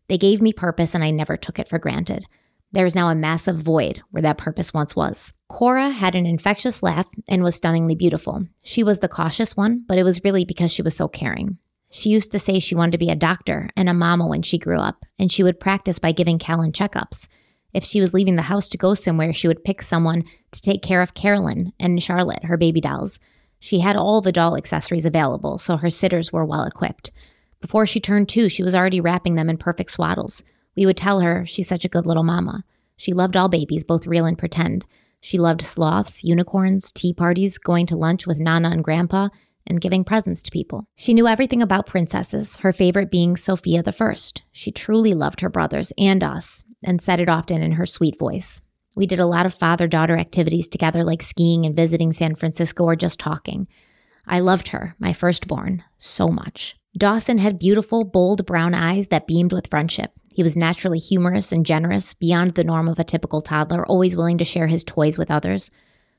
They 0.09 0.17
gave 0.17 0.41
me 0.41 0.51
purpose 0.51 0.93
and 0.93 1.03
I 1.03 1.11
never 1.11 1.37
took 1.37 1.59
it 1.59 1.69
for 1.69 1.79
granted. 1.79 2.25
There 2.73 2.85
is 2.85 2.95
now 2.95 3.09
a 3.09 3.15
massive 3.15 3.57
void 3.57 4.01
where 4.11 4.23
that 4.23 4.37
purpose 4.37 4.73
once 4.73 4.95
was. 4.95 5.31
Cora 5.53 5.89
had 5.89 6.15
an 6.15 6.25
infectious 6.25 6.81
laugh 6.81 7.05
and 7.27 7.43
was 7.43 7.55
stunningly 7.55 7.93
beautiful. 7.93 8.47
She 8.63 8.83
was 8.83 9.01
the 9.01 9.07
cautious 9.07 9.55
one, 9.55 9.85
but 9.87 9.99
it 9.99 10.03
was 10.03 10.23
really 10.23 10.45
because 10.45 10.71
she 10.71 10.81
was 10.81 10.95
so 10.95 11.07
caring. 11.07 11.59
She 11.91 12.09
used 12.09 12.31
to 12.31 12.39
say 12.39 12.57
she 12.57 12.73
wanted 12.73 12.93
to 12.93 12.97
be 12.97 13.11
a 13.11 13.15
doctor 13.15 13.69
and 13.77 13.87
a 13.87 13.93
mama 13.93 14.25
when 14.25 14.41
she 14.41 14.57
grew 14.57 14.79
up, 14.79 15.05
and 15.19 15.31
she 15.31 15.43
would 15.43 15.59
practice 15.59 15.99
by 15.99 16.11
giving 16.11 16.39
Callan 16.39 16.71
checkups. 16.71 17.27
If 17.71 17.83
she 17.83 18.01
was 18.01 18.15
leaving 18.15 18.35
the 18.35 18.41
house 18.41 18.67
to 18.69 18.79
go 18.79 18.95
somewhere, 18.95 19.31
she 19.31 19.47
would 19.47 19.63
pick 19.63 19.83
someone 19.83 20.23
to 20.53 20.59
take 20.59 20.81
care 20.81 21.03
of 21.03 21.13
Carolyn 21.13 21.71
and 21.79 22.01
Charlotte, 22.01 22.45
her 22.45 22.57
baby 22.57 22.81
dolls. 22.81 23.19
She 23.59 23.81
had 23.81 23.95
all 23.95 24.21
the 24.21 24.31
doll 24.31 24.57
accessories 24.57 25.05
available, 25.05 25.59
so 25.59 25.77
her 25.77 25.91
sitters 25.91 26.33
were 26.33 26.43
well 26.43 26.63
equipped. 26.63 27.11
Before 27.61 27.85
she 27.85 27.99
turned 27.99 28.27
two, 28.27 28.49
she 28.49 28.63
was 28.63 28.73
already 28.73 28.99
wrapping 28.99 29.35
them 29.35 29.51
in 29.51 29.57
perfect 29.57 29.91
swaddles. 29.91 30.41
We 30.75 30.87
would 30.87 30.97
tell 30.97 31.19
her 31.19 31.45
she's 31.45 31.67
such 31.67 31.85
a 31.85 31.89
good 31.89 32.07
little 32.07 32.23
mama. 32.23 32.63
She 32.97 33.13
loved 33.13 33.37
all 33.37 33.49
babies, 33.49 33.83
both 33.83 34.07
real 34.07 34.25
and 34.25 34.35
pretend. 34.35 34.87
She 35.23 35.39
loved 35.39 35.61
sloths, 35.61 36.25
unicorns, 36.25 36.91
tea 36.91 37.13
parties, 37.13 37.57
going 37.57 37.85
to 37.85 37.95
lunch 37.95 38.27
with 38.27 38.41
Nana 38.41 38.71
and 38.71 38.83
Grandpa, 38.83 39.29
and 39.65 39.79
giving 39.79 40.03
presents 40.03 40.43
to 40.43 40.51
people. 40.51 40.85
She 40.97 41.13
knew 41.13 41.27
everything 41.27 41.61
about 41.61 41.87
princesses, 41.87 42.57
her 42.57 42.73
favorite 42.73 43.09
being 43.09 43.37
Sofia 43.37 43.89
First. 43.93 44.43
She 44.51 44.69
truly 44.69 45.13
loved 45.13 45.39
her 45.39 45.49
brothers 45.49 45.93
and 45.97 46.21
us, 46.25 46.65
and 46.83 47.01
said 47.01 47.21
it 47.21 47.29
often 47.29 47.61
in 47.61 47.71
her 47.71 47.85
sweet 47.85 48.19
voice. 48.19 48.61
We 48.97 49.07
did 49.07 49.21
a 49.21 49.25
lot 49.25 49.45
of 49.45 49.53
father 49.53 49.87
daughter 49.87 50.17
activities 50.17 50.67
together, 50.67 51.05
like 51.05 51.23
skiing 51.23 51.65
and 51.65 51.73
visiting 51.73 52.11
San 52.11 52.35
Francisco 52.35 52.83
or 52.83 52.97
just 52.97 53.17
talking. 53.17 53.69
I 54.27 54.41
loved 54.41 54.67
her, 54.67 54.93
my 54.99 55.13
firstborn, 55.13 55.85
so 55.97 56.27
much. 56.27 56.75
Dawson 56.97 57.37
had 57.37 57.57
beautiful, 57.57 58.03
bold 58.03 58.45
brown 58.45 58.73
eyes 58.73 59.07
that 59.07 59.25
beamed 59.25 59.53
with 59.53 59.69
friendship. 59.69 60.11
He 60.33 60.43
was 60.43 60.57
naturally 60.57 60.97
humorous 60.97 61.51
and 61.51 61.65
generous, 61.65 62.15
beyond 62.15 62.55
the 62.55 62.63
norm 62.63 62.87
of 62.87 62.97
a 62.97 63.03
typical 63.03 63.41
toddler, 63.41 63.85
always 63.85 64.15
willing 64.17 64.39
to 64.39 64.45
share 64.45 64.67
his 64.67 64.83
toys 64.83 65.17
with 65.17 65.29
others. 65.29 65.69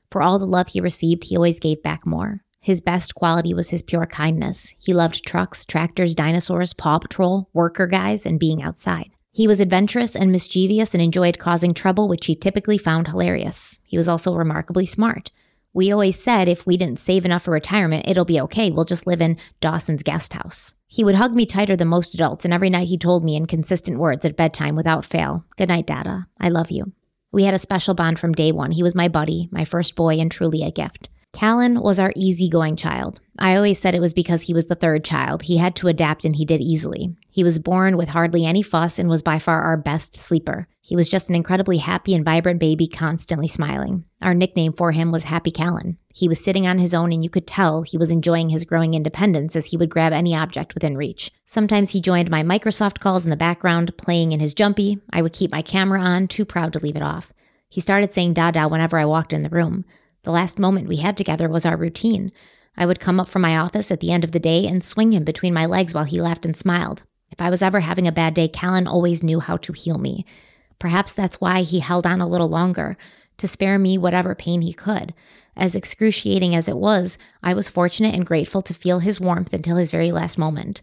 For 0.09 0.21
all 0.21 0.39
the 0.39 0.47
love 0.47 0.69
he 0.69 0.79
received, 0.79 1.25
he 1.25 1.35
always 1.35 1.59
gave 1.59 1.83
back 1.83 2.05
more. 2.05 2.41
His 2.61 2.79
best 2.79 3.13
quality 3.13 3.53
was 3.53 3.69
his 3.69 3.81
pure 3.81 4.05
kindness. 4.05 4.75
He 4.79 4.93
loved 4.93 5.25
trucks, 5.25 5.65
tractors, 5.65 6.15
dinosaurs, 6.15 6.73
Paw 6.73 6.99
Patrol, 6.99 7.49
worker 7.53 7.87
guys, 7.87 8.25
and 8.25 8.39
being 8.39 8.63
outside. 8.63 9.11
He 9.33 9.47
was 9.47 9.59
adventurous 9.59 10.15
and 10.15 10.31
mischievous 10.31 10.93
and 10.93 11.03
enjoyed 11.03 11.37
causing 11.37 11.73
trouble, 11.73 12.07
which 12.07 12.27
he 12.27 12.35
typically 12.35 12.77
found 12.77 13.09
hilarious. 13.09 13.79
He 13.83 13.97
was 13.97 14.07
also 14.07 14.33
remarkably 14.33 14.85
smart. 14.85 15.31
We 15.75 15.91
always 15.91 16.17
said 16.17 16.47
if 16.47 16.65
we 16.65 16.77
didn't 16.77 16.99
save 16.99 17.25
enough 17.25 17.43
for 17.43 17.51
retirement, 17.51 18.05
it'll 18.07 18.23
be 18.23 18.39
okay. 18.39 18.71
We'll 18.71 18.85
just 18.85 19.05
live 19.05 19.19
in 19.19 19.35
Dawson's 19.59 20.03
guest 20.03 20.31
house. 20.31 20.73
He 20.87 21.03
would 21.03 21.15
hug 21.15 21.33
me 21.33 21.45
tighter 21.45 21.75
than 21.75 21.89
most 21.89 22.13
adults, 22.13 22.45
and 22.45 22.53
every 22.53 22.69
night 22.69 22.87
he 22.87 22.97
told 22.97 23.25
me 23.25 23.35
in 23.35 23.45
consistent 23.45 23.99
words 23.99 24.23
at 24.23 24.37
bedtime 24.37 24.77
without 24.77 25.03
fail 25.03 25.43
Good 25.57 25.67
night, 25.67 25.85
Dada. 25.85 26.27
I 26.39 26.47
love 26.47 26.71
you. 26.71 26.93
We 27.33 27.43
had 27.43 27.53
a 27.53 27.59
special 27.59 27.93
bond 27.93 28.19
from 28.19 28.31
day 28.31 28.53
one. 28.53 28.71
He 28.71 28.83
was 28.83 28.95
my 28.95 29.09
buddy, 29.09 29.49
my 29.51 29.65
first 29.65 29.97
boy, 29.97 30.17
and 30.17 30.31
truly 30.31 30.63
a 30.63 30.71
gift. 30.71 31.09
Callan 31.35 31.81
was 31.81 31.99
our 31.99 32.13
easygoing 32.15 32.77
child. 32.77 33.19
I 33.37 33.57
always 33.57 33.77
said 33.77 33.93
it 33.93 33.99
was 33.99 34.13
because 34.13 34.43
he 34.43 34.53
was 34.53 34.67
the 34.67 34.75
third 34.75 35.03
child. 35.03 35.43
He 35.43 35.57
had 35.57 35.75
to 35.75 35.89
adapt 35.89 36.23
and 36.23 36.33
he 36.33 36.45
did 36.45 36.61
easily. 36.61 37.13
He 37.27 37.43
was 37.43 37.59
born 37.59 37.97
with 37.97 38.07
hardly 38.07 38.45
any 38.45 38.61
fuss 38.61 38.97
and 38.97 39.09
was 39.09 39.21
by 39.21 39.39
far 39.39 39.61
our 39.61 39.75
best 39.75 40.15
sleeper. 40.15 40.69
He 40.79 40.95
was 40.95 41.09
just 41.09 41.27
an 41.27 41.35
incredibly 41.35 41.79
happy 41.79 42.15
and 42.15 42.23
vibrant 42.23 42.61
baby, 42.61 42.87
constantly 42.87 43.49
smiling. 43.49 44.05
Our 44.21 44.33
nickname 44.33 44.71
for 44.71 44.93
him 44.93 45.11
was 45.11 45.25
Happy 45.25 45.51
Callan. 45.51 45.97
He 46.13 46.29
was 46.29 46.41
sitting 46.41 46.65
on 46.65 46.77
his 46.77 46.93
own, 46.93 47.11
and 47.11 47.21
you 47.21 47.29
could 47.29 47.47
tell 47.47 47.81
he 47.81 47.97
was 47.97 48.11
enjoying 48.11 48.47
his 48.47 48.63
growing 48.63 48.93
independence 48.93 49.57
as 49.57 49.65
he 49.65 49.77
would 49.77 49.89
grab 49.89 50.13
any 50.13 50.33
object 50.33 50.73
within 50.73 50.95
reach. 50.95 51.31
Sometimes 51.45 51.89
he 51.89 51.99
joined 51.99 52.29
my 52.29 52.43
Microsoft 52.43 52.99
calls 52.99 53.25
in 53.25 53.29
the 53.29 53.35
background, 53.35 53.97
playing 53.97 54.31
in 54.31 54.39
his 54.39 54.53
jumpy. 54.53 55.01
I 55.11 55.21
would 55.21 55.33
keep 55.33 55.51
my 55.51 55.61
camera 55.61 55.99
on, 55.99 56.29
too 56.29 56.45
proud 56.45 56.71
to 56.73 56.79
leave 56.79 56.95
it 56.95 57.03
off. 57.03 57.33
He 57.67 57.81
started 57.81 58.13
saying 58.13 58.35
Dada 58.35 58.69
whenever 58.69 58.97
I 58.97 59.03
walked 59.03 59.33
in 59.33 59.43
the 59.43 59.49
room. 59.49 59.83
The 60.25 60.31
last 60.31 60.57
moment 60.57 60.87
we 60.87 60.97
had 60.97 61.15
together 61.15 61.47
was 61.47 61.65
our 61.65 61.77
routine. 61.77 62.31
I 62.75 62.85
would 62.87 62.99
come 62.99 63.19
up 63.19 63.29
from 63.29 63.43
my 63.43 63.57
office 63.57 63.91
at 63.91 63.99
the 63.99 64.11
end 64.11 64.23
of 64.23 64.31
the 64.31 64.39
day 64.39 64.67
and 64.67 64.83
swing 64.83 65.13
him 65.13 65.23
between 65.23 65.53
my 65.53 65.67
legs 65.67 65.93
while 65.93 66.03
he 66.03 66.19
laughed 66.19 66.45
and 66.45 66.57
smiled. 66.57 67.03
If 67.31 67.39
I 67.39 67.51
was 67.51 67.61
ever 67.61 67.81
having 67.81 68.07
a 68.07 68.11
bad 68.11 68.33
day, 68.33 68.47
Callan 68.47 68.87
always 68.87 69.21
knew 69.21 69.39
how 69.39 69.57
to 69.57 69.73
heal 69.73 69.99
me. 69.99 70.25
Perhaps 70.79 71.13
that's 71.13 71.39
why 71.39 71.61
he 71.61 71.79
held 71.79 72.07
on 72.07 72.21
a 72.21 72.27
little 72.27 72.49
longer, 72.49 72.97
to 73.37 73.47
spare 73.47 73.77
me 73.77 73.97
whatever 73.97 74.33
pain 74.33 74.61
he 74.61 74.73
could. 74.73 75.13
As 75.55 75.75
excruciating 75.75 76.55
as 76.55 76.67
it 76.67 76.77
was, 76.77 77.17
I 77.43 77.53
was 77.53 77.69
fortunate 77.69 78.15
and 78.15 78.25
grateful 78.25 78.61
to 78.63 78.73
feel 78.73 78.99
his 78.99 79.21
warmth 79.21 79.53
until 79.53 79.77
his 79.77 79.91
very 79.91 80.11
last 80.11 80.37
moment. 80.37 80.81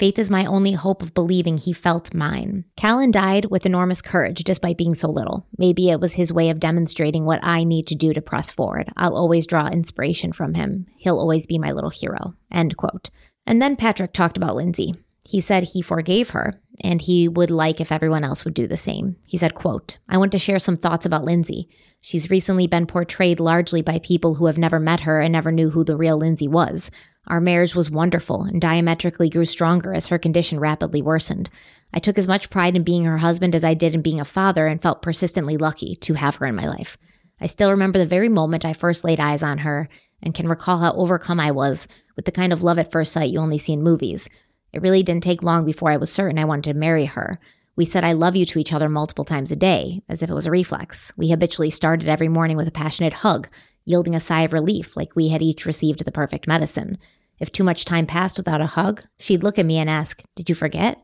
Faith 0.00 0.18
is 0.18 0.30
my 0.30 0.46
only 0.46 0.72
hope 0.72 1.02
of 1.02 1.12
believing 1.12 1.58
he 1.58 1.74
felt 1.74 2.14
mine. 2.14 2.64
Callan 2.74 3.10
died 3.10 3.44
with 3.50 3.66
enormous 3.66 4.00
courage 4.00 4.44
despite 4.44 4.78
being 4.78 4.94
so 4.94 5.10
little. 5.10 5.46
Maybe 5.58 5.90
it 5.90 6.00
was 6.00 6.14
his 6.14 6.32
way 6.32 6.48
of 6.48 6.58
demonstrating 6.58 7.26
what 7.26 7.40
I 7.42 7.64
need 7.64 7.86
to 7.88 7.94
do 7.94 8.14
to 8.14 8.22
press 8.22 8.50
forward. 8.50 8.88
I'll 8.96 9.14
always 9.14 9.46
draw 9.46 9.68
inspiration 9.68 10.32
from 10.32 10.54
him. 10.54 10.86
He'll 10.96 11.18
always 11.18 11.46
be 11.46 11.58
my 11.58 11.72
little 11.72 11.90
hero. 11.90 12.32
End 12.50 12.78
quote. 12.78 13.10
And 13.46 13.60
then 13.60 13.76
Patrick 13.76 14.14
talked 14.14 14.38
about 14.38 14.56
Lindsay. 14.56 14.94
He 15.22 15.42
said 15.42 15.64
he 15.64 15.82
forgave 15.82 16.30
her 16.30 16.62
and 16.82 17.02
he 17.02 17.28
would 17.28 17.50
like 17.50 17.78
if 17.78 17.92
everyone 17.92 18.24
else 18.24 18.46
would 18.46 18.54
do 18.54 18.66
the 18.66 18.78
same. 18.78 19.16
He 19.26 19.36
said, 19.36 19.54
quote, 19.54 19.98
I 20.08 20.16
want 20.16 20.32
to 20.32 20.38
share 20.38 20.58
some 20.58 20.78
thoughts 20.78 21.04
about 21.04 21.24
Lindsay. 21.24 21.68
She's 22.00 22.30
recently 22.30 22.66
been 22.66 22.86
portrayed 22.86 23.38
largely 23.38 23.82
by 23.82 23.98
people 23.98 24.36
who 24.36 24.46
have 24.46 24.56
never 24.56 24.80
met 24.80 25.00
her 25.00 25.20
and 25.20 25.30
never 25.30 25.52
knew 25.52 25.68
who 25.68 25.84
the 25.84 25.98
real 25.98 26.16
Lindsay 26.16 26.48
was. 26.48 26.90
Our 27.26 27.40
marriage 27.40 27.74
was 27.74 27.90
wonderful 27.90 28.42
and 28.42 28.60
diametrically 28.60 29.28
grew 29.30 29.44
stronger 29.44 29.92
as 29.94 30.06
her 30.06 30.18
condition 30.18 30.58
rapidly 30.58 31.02
worsened. 31.02 31.50
I 31.92 31.98
took 31.98 32.18
as 32.18 32.28
much 32.28 32.50
pride 32.50 32.76
in 32.76 32.82
being 32.82 33.04
her 33.04 33.18
husband 33.18 33.54
as 33.54 33.64
I 33.64 33.74
did 33.74 33.94
in 33.94 34.02
being 34.02 34.20
a 34.20 34.24
father 34.24 34.66
and 34.66 34.82
felt 34.82 35.02
persistently 35.02 35.56
lucky 35.56 35.96
to 35.96 36.14
have 36.14 36.36
her 36.36 36.46
in 36.46 36.54
my 36.54 36.66
life. 36.66 36.96
I 37.40 37.46
still 37.46 37.70
remember 37.70 37.98
the 37.98 38.06
very 38.06 38.28
moment 38.28 38.64
I 38.64 38.72
first 38.72 39.04
laid 39.04 39.20
eyes 39.20 39.42
on 39.42 39.58
her 39.58 39.88
and 40.22 40.34
can 40.34 40.48
recall 40.48 40.78
how 40.78 40.92
overcome 40.92 41.40
I 41.40 41.50
was 41.50 41.88
with 42.16 42.24
the 42.24 42.32
kind 42.32 42.52
of 42.52 42.62
love 42.62 42.78
at 42.78 42.90
first 42.90 43.12
sight 43.12 43.30
you 43.30 43.38
only 43.38 43.58
see 43.58 43.72
in 43.72 43.82
movies. 43.82 44.28
It 44.72 44.82
really 44.82 45.02
didn't 45.02 45.22
take 45.22 45.42
long 45.42 45.64
before 45.64 45.90
I 45.90 45.96
was 45.96 46.12
certain 46.12 46.38
I 46.38 46.44
wanted 46.44 46.72
to 46.72 46.78
marry 46.78 47.06
her. 47.06 47.40
We 47.76 47.86
said 47.86 48.04
I 48.04 48.12
love 48.12 48.36
you 48.36 48.44
to 48.46 48.58
each 48.58 48.72
other 48.72 48.88
multiple 48.88 49.24
times 49.24 49.50
a 49.50 49.56
day, 49.56 50.02
as 50.08 50.22
if 50.22 50.30
it 50.30 50.34
was 50.34 50.46
a 50.46 50.50
reflex. 50.50 51.12
We 51.16 51.30
habitually 51.30 51.70
started 51.70 52.08
every 52.08 52.28
morning 52.28 52.56
with 52.56 52.68
a 52.68 52.72
passionate 52.72 53.14
hug, 53.14 53.48
yielding 53.84 54.14
a 54.14 54.20
sigh 54.20 54.42
of 54.42 54.52
relief 54.52 54.96
like 54.96 55.16
we 55.16 55.28
had 55.28 55.42
each 55.42 55.66
received 55.66 56.04
the 56.04 56.12
perfect 56.12 56.46
medicine. 56.46 56.98
If 57.38 57.50
too 57.50 57.64
much 57.64 57.84
time 57.84 58.06
passed 58.06 58.36
without 58.36 58.60
a 58.60 58.66
hug, 58.66 59.02
she'd 59.18 59.42
look 59.42 59.58
at 59.58 59.66
me 59.66 59.78
and 59.78 59.88
ask, 59.88 60.22
Did 60.36 60.48
you 60.48 60.54
forget? 60.54 61.02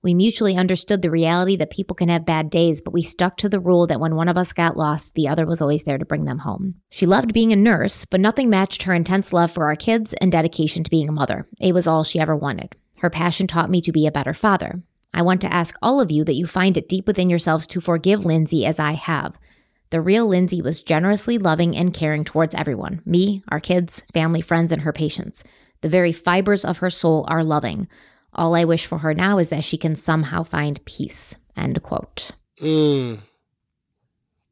We 0.00 0.14
mutually 0.14 0.56
understood 0.56 1.02
the 1.02 1.10
reality 1.10 1.56
that 1.56 1.72
people 1.72 1.96
can 1.96 2.08
have 2.08 2.24
bad 2.24 2.50
days, 2.50 2.80
but 2.80 2.92
we 2.92 3.02
stuck 3.02 3.36
to 3.38 3.48
the 3.48 3.58
rule 3.58 3.88
that 3.88 3.98
when 3.98 4.14
one 4.14 4.28
of 4.28 4.36
us 4.36 4.52
got 4.52 4.76
lost, 4.76 5.14
the 5.14 5.26
other 5.26 5.44
was 5.44 5.60
always 5.60 5.82
there 5.82 5.98
to 5.98 6.04
bring 6.04 6.24
them 6.24 6.38
home. 6.38 6.76
She 6.88 7.04
loved 7.04 7.32
being 7.32 7.52
a 7.52 7.56
nurse, 7.56 8.04
but 8.04 8.20
nothing 8.20 8.48
matched 8.48 8.84
her 8.84 8.94
intense 8.94 9.32
love 9.32 9.50
for 9.50 9.64
our 9.64 9.74
kids 9.74 10.12
and 10.14 10.30
dedication 10.30 10.84
to 10.84 10.90
being 10.90 11.08
a 11.08 11.12
mother. 11.12 11.48
It 11.60 11.74
was 11.74 11.88
all 11.88 12.04
she 12.04 12.20
ever 12.20 12.36
wanted. 12.36 12.76
Her 12.98 13.10
passion 13.10 13.48
taught 13.48 13.70
me 13.70 13.80
to 13.80 13.92
be 13.92 14.06
a 14.06 14.12
better 14.12 14.34
father. 14.34 14.82
I 15.12 15.22
want 15.22 15.40
to 15.40 15.52
ask 15.52 15.76
all 15.82 16.00
of 16.00 16.12
you 16.12 16.22
that 16.24 16.34
you 16.34 16.46
find 16.46 16.76
it 16.76 16.88
deep 16.88 17.06
within 17.08 17.28
yourselves 17.28 17.66
to 17.68 17.80
forgive 17.80 18.24
Lindsay 18.24 18.64
as 18.66 18.78
I 18.78 18.92
have. 18.92 19.36
The 19.90 20.00
real 20.00 20.26
Lindsay 20.26 20.60
was 20.60 20.82
generously 20.82 21.38
loving 21.38 21.76
and 21.76 21.94
caring 21.94 22.24
towards 22.24 22.54
everyone 22.54 23.00
me, 23.06 23.42
our 23.48 23.60
kids, 23.60 24.02
family, 24.12 24.40
friends, 24.40 24.72
and 24.72 24.82
her 24.82 24.92
patients. 24.92 25.44
The 25.80 25.88
very 25.88 26.12
fibers 26.12 26.64
of 26.64 26.78
her 26.78 26.90
soul 26.90 27.24
are 27.28 27.44
loving. 27.44 27.88
All 28.34 28.54
I 28.54 28.64
wish 28.64 28.86
for 28.86 28.98
her 28.98 29.14
now 29.14 29.38
is 29.38 29.48
that 29.48 29.64
she 29.64 29.78
can 29.78 29.96
somehow 29.96 30.42
find 30.42 30.84
peace. 30.84 31.34
End 31.56 31.82
quote. 31.82 32.32
Mm. 32.60 33.20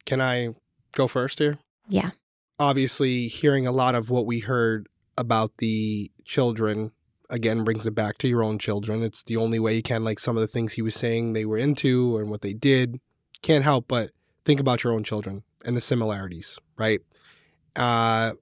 Can 0.07 0.21
I 0.21 0.55
go 0.93 1.07
first 1.07 1.39
here? 1.39 1.59
Yeah. 1.89 2.11
Obviously, 2.59 3.29
hearing 3.29 3.67
a 3.67 3.73
lot 3.73 3.95
of 3.95 4.09
what 4.09 4.25
we 4.25 4.39
heard 4.39 4.89
about 5.19 5.59
the 5.59 6.11
children 6.25 6.93
again 7.29 7.65
brings 7.65 7.87
it 7.87 7.95
back 7.95 8.19
to 8.19 8.29
your 8.29 8.43
own 8.43 8.59
children. 8.59 9.03
It's 9.03 9.23
the 9.23 9.37
only 9.37 9.59
way 9.59 9.75
you 9.75 9.83
can, 9.83 10.05
like 10.05 10.19
some 10.19 10.37
of 10.37 10.41
the 10.41 10.47
things 10.47 10.75
he 10.75 10.83
was 10.83 10.95
saying 10.95 11.33
they 11.33 11.45
were 11.45 11.59
into 11.59 12.17
and 12.19 12.31
what 12.31 12.43
they 12.43 12.53
did. 12.53 13.01
Can't 13.43 13.65
help 13.65 13.87
but 13.89 14.11
think 14.47 14.61
about 14.61 14.83
your 14.83 14.95
own 14.95 15.03
children 15.03 15.43
and 15.65 15.77
the 15.77 15.81
similarities, 15.81 16.59
right? 16.79 17.01
Uh, 17.75 18.33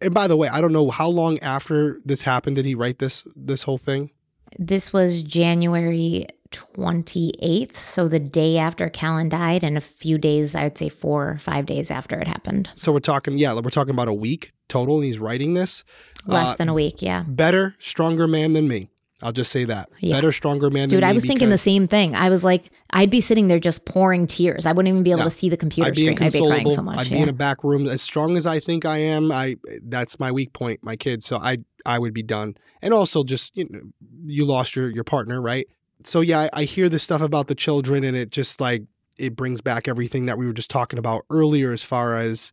and 0.00 0.12
by 0.12 0.26
the 0.26 0.36
way, 0.36 0.48
I 0.48 0.60
don't 0.60 0.72
know 0.72 0.90
how 0.90 1.08
long 1.08 1.38
after 1.38 2.00
this 2.04 2.22
happened 2.22 2.56
did 2.56 2.64
he 2.64 2.74
write 2.74 2.98
this 2.98 3.26
this 3.36 3.62
whole 3.62 3.78
thing? 3.78 4.10
This 4.58 4.92
was 4.92 5.22
January 5.22 6.26
28th, 6.50 7.76
so 7.76 8.08
the 8.08 8.18
day 8.18 8.56
after 8.56 8.88
Callan 8.88 9.28
died 9.28 9.62
and 9.62 9.76
a 9.76 9.80
few 9.82 10.16
days, 10.16 10.54
I 10.54 10.64
would 10.64 10.78
say 10.78 10.88
4 10.88 11.28
or 11.28 11.38
5 11.38 11.66
days 11.66 11.90
after 11.90 12.18
it 12.18 12.26
happened. 12.26 12.70
So 12.74 12.92
we're 12.92 13.00
talking 13.00 13.38
yeah, 13.38 13.54
we're 13.54 13.70
talking 13.70 13.94
about 13.94 14.08
a 14.08 14.14
week 14.14 14.52
total 14.68 14.96
and 14.96 15.04
he's 15.04 15.18
writing 15.18 15.54
this. 15.54 15.84
Less 16.26 16.50
uh, 16.50 16.56
than 16.56 16.68
a 16.68 16.74
week, 16.74 17.00
yeah. 17.00 17.24
Better, 17.26 17.74
stronger 17.78 18.26
man 18.26 18.52
than 18.54 18.68
me. 18.68 18.90
I'll 19.22 19.32
just 19.32 19.50
say 19.50 19.64
that. 19.64 19.88
Yeah. 19.98 20.16
Better, 20.16 20.30
stronger 20.30 20.70
man 20.70 20.88
Dude, 20.88 21.02
I 21.02 21.12
was 21.12 21.24
thinking 21.24 21.50
the 21.50 21.58
same 21.58 21.88
thing. 21.88 22.14
I 22.14 22.30
was 22.30 22.44
like, 22.44 22.70
I'd 22.90 23.10
be 23.10 23.20
sitting 23.20 23.48
there 23.48 23.58
just 23.58 23.84
pouring 23.84 24.28
tears. 24.28 24.64
I 24.64 24.72
wouldn't 24.72 24.92
even 24.92 25.02
be 25.02 25.10
able 25.10 25.20
no, 25.20 25.24
to 25.24 25.30
see 25.30 25.48
the 25.48 25.56
computer 25.56 25.88
I'd 25.88 25.96
screen. 25.96 26.10
I'd 26.10 26.32
be 26.32 26.38
crying 26.38 26.70
so 26.70 26.82
much. 26.82 26.98
I'd 26.98 27.06
yeah. 27.08 27.16
be 27.16 27.22
in 27.24 27.28
a 27.28 27.32
back 27.32 27.64
room. 27.64 27.86
As 27.86 28.00
strong 28.00 28.36
as 28.36 28.46
I 28.46 28.60
think 28.60 28.84
I 28.84 28.98
am, 28.98 29.32
I 29.32 29.56
that's 29.82 30.20
my 30.20 30.30
weak 30.30 30.52
point, 30.52 30.84
my 30.84 30.94
kids. 30.94 31.26
So 31.26 31.38
I 31.38 31.58
I 31.84 31.98
would 31.98 32.14
be 32.14 32.22
done. 32.22 32.56
And 32.80 32.94
also 32.94 33.24
just 33.24 33.56
you 33.56 33.68
know, 33.68 33.80
you 34.26 34.44
lost 34.44 34.76
your 34.76 34.88
your 34.88 35.04
partner, 35.04 35.40
right? 35.40 35.66
So 36.04 36.20
yeah, 36.20 36.40
I, 36.40 36.50
I 36.52 36.64
hear 36.64 36.88
this 36.88 37.02
stuff 37.02 37.20
about 37.20 37.48
the 37.48 37.56
children 37.56 38.04
and 38.04 38.16
it 38.16 38.30
just 38.30 38.60
like 38.60 38.84
it 39.18 39.34
brings 39.34 39.60
back 39.60 39.88
everything 39.88 40.26
that 40.26 40.38
we 40.38 40.46
were 40.46 40.52
just 40.52 40.70
talking 40.70 40.98
about 40.98 41.24
earlier 41.28 41.72
as 41.72 41.82
far 41.82 42.16
as 42.16 42.52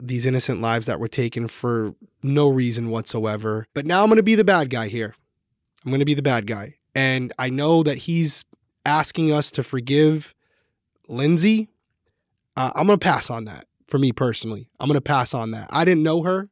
these 0.00 0.24
innocent 0.24 0.60
lives 0.60 0.86
that 0.86 1.00
were 1.00 1.08
taken 1.08 1.48
for 1.48 1.94
no 2.22 2.48
reason 2.48 2.90
whatsoever. 2.90 3.66
But 3.74 3.86
now 3.86 4.02
I'm 4.02 4.08
going 4.08 4.16
to 4.16 4.22
be 4.22 4.34
the 4.34 4.44
bad 4.44 4.70
guy 4.70 4.88
here. 4.88 5.14
I'm 5.84 5.90
going 5.90 6.00
to 6.00 6.06
be 6.06 6.14
the 6.14 6.22
bad 6.22 6.46
guy. 6.46 6.74
And 6.94 7.32
I 7.38 7.50
know 7.50 7.82
that 7.82 7.98
he's 7.98 8.44
asking 8.84 9.32
us 9.32 9.50
to 9.52 9.62
forgive 9.62 10.34
Lindsay. 11.08 11.68
Uh, 12.56 12.72
I'm 12.74 12.86
going 12.86 12.98
to 12.98 13.04
pass 13.04 13.30
on 13.30 13.44
that 13.44 13.66
for 13.86 13.98
me 13.98 14.12
personally. 14.12 14.68
I'm 14.80 14.88
going 14.88 14.96
to 14.96 15.00
pass 15.00 15.34
on 15.34 15.52
that. 15.52 15.68
I 15.70 15.84
didn't 15.84 16.02
know 16.02 16.22
her. 16.22 16.50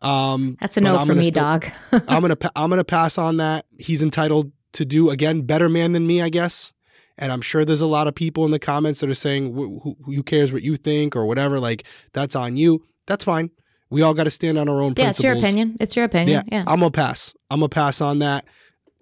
Um, 0.00 0.56
That's 0.60 0.76
a 0.76 0.80
no 0.80 1.04
for 1.04 1.14
me, 1.14 1.28
still, 1.28 1.42
dog. 1.42 1.66
I'm 1.92 2.20
gonna 2.20 2.36
I'm 2.54 2.68
gonna 2.68 2.84
pass 2.84 3.16
on 3.16 3.38
that. 3.38 3.64
He's 3.78 4.02
entitled 4.02 4.52
to 4.72 4.84
do 4.84 5.08
again 5.08 5.42
better 5.42 5.70
man 5.70 5.92
than 5.92 6.06
me, 6.06 6.20
I 6.20 6.28
guess. 6.28 6.74
And 7.18 7.32
I'm 7.32 7.40
sure 7.40 7.64
there's 7.64 7.80
a 7.80 7.86
lot 7.86 8.06
of 8.06 8.14
people 8.14 8.44
in 8.44 8.50
the 8.50 8.58
comments 8.58 9.00
that 9.00 9.08
are 9.08 9.14
saying, 9.14 9.54
who, 9.54 9.96
who 10.04 10.22
cares 10.22 10.52
what 10.52 10.60
you 10.62 10.76
think 10.76 11.16
or 11.16 11.24
whatever? 11.24 11.58
Like, 11.58 11.84
that's 12.12 12.36
on 12.36 12.58
you. 12.58 12.84
That's 13.06 13.24
fine. 13.24 13.50
We 13.90 14.02
all 14.02 14.14
got 14.14 14.24
to 14.24 14.30
stand 14.30 14.58
on 14.58 14.68
our 14.68 14.80
own 14.80 14.94
yeah, 14.96 15.06
principles. 15.06 15.18
it's 15.18 15.24
your 15.24 15.32
opinion. 15.34 15.76
It's 15.80 15.96
your 15.96 16.04
opinion. 16.04 16.44
Yeah. 16.48 16.58
yeah. 16.58 16.64
I'm 16.66 16.80
going 16.80 16.92
to 16.92 16.96
pass. 16.96 17.34
I'm 17.50 17.60
going 17.60 17.70
to 17.70 17.74
pass 17.74 18.00
on 18.00 18.18
that. 18.20 18.44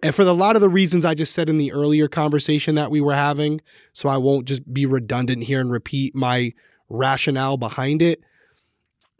And 0.03 0.15
for 0.15 0.23
a 0.23 0.33
lot 0.33 0.55
of 0.55 0.61
the 0.61 0.69
reasons 0.69 1.07
I 1.07 1.15
just 1.15 1.33
said 1.33 1.49
in 1.49 1.57
the 1.57 1.73
earlier 1.73 2.09
conversation 2.09 2.75
that 2.75 2.91
we 2.91 3.01
were 3.01 3.15
having, 3.15 3.63
so 3.95 4.11
I 4.11 4.19
won't 4.19 4.47
just 4.47 4.73
be 4.73 4.85
redundant 4.85 5.45
here 5.45 5.61
and 5.61 5.71
repeat 5.71 6.15
my 6.15 6.53
rationale 6.91 7.57
behind 7.57 8.03
it. 8.03 8.21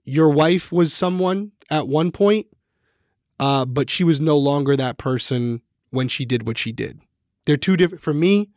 Your 0.05 0.29
wife 0.29 0.71
was 0.71 0.93
someone 0.93 1.53
at 1.71 1.89
one 1.89 2.13
point, 2.13 2.47
uh, 3.41 3.65
but 3.65 3.89
she 3.89 4.05
was 4.05 4.21
no 4.21 4.37
longer 4.37 4.77
that 4.77 4.99
person 4.99 5.63
when 5.89 6.09
she 6.09 6.27
did 6.27 6.47
what 6.47 6.59
she 6.59 6.71
did. 6.71 7.01
They're 7.47 7.57
two 7.57 7.79
different, 7.79 8.03
for 8.03 8.13
me, 8.13 8.51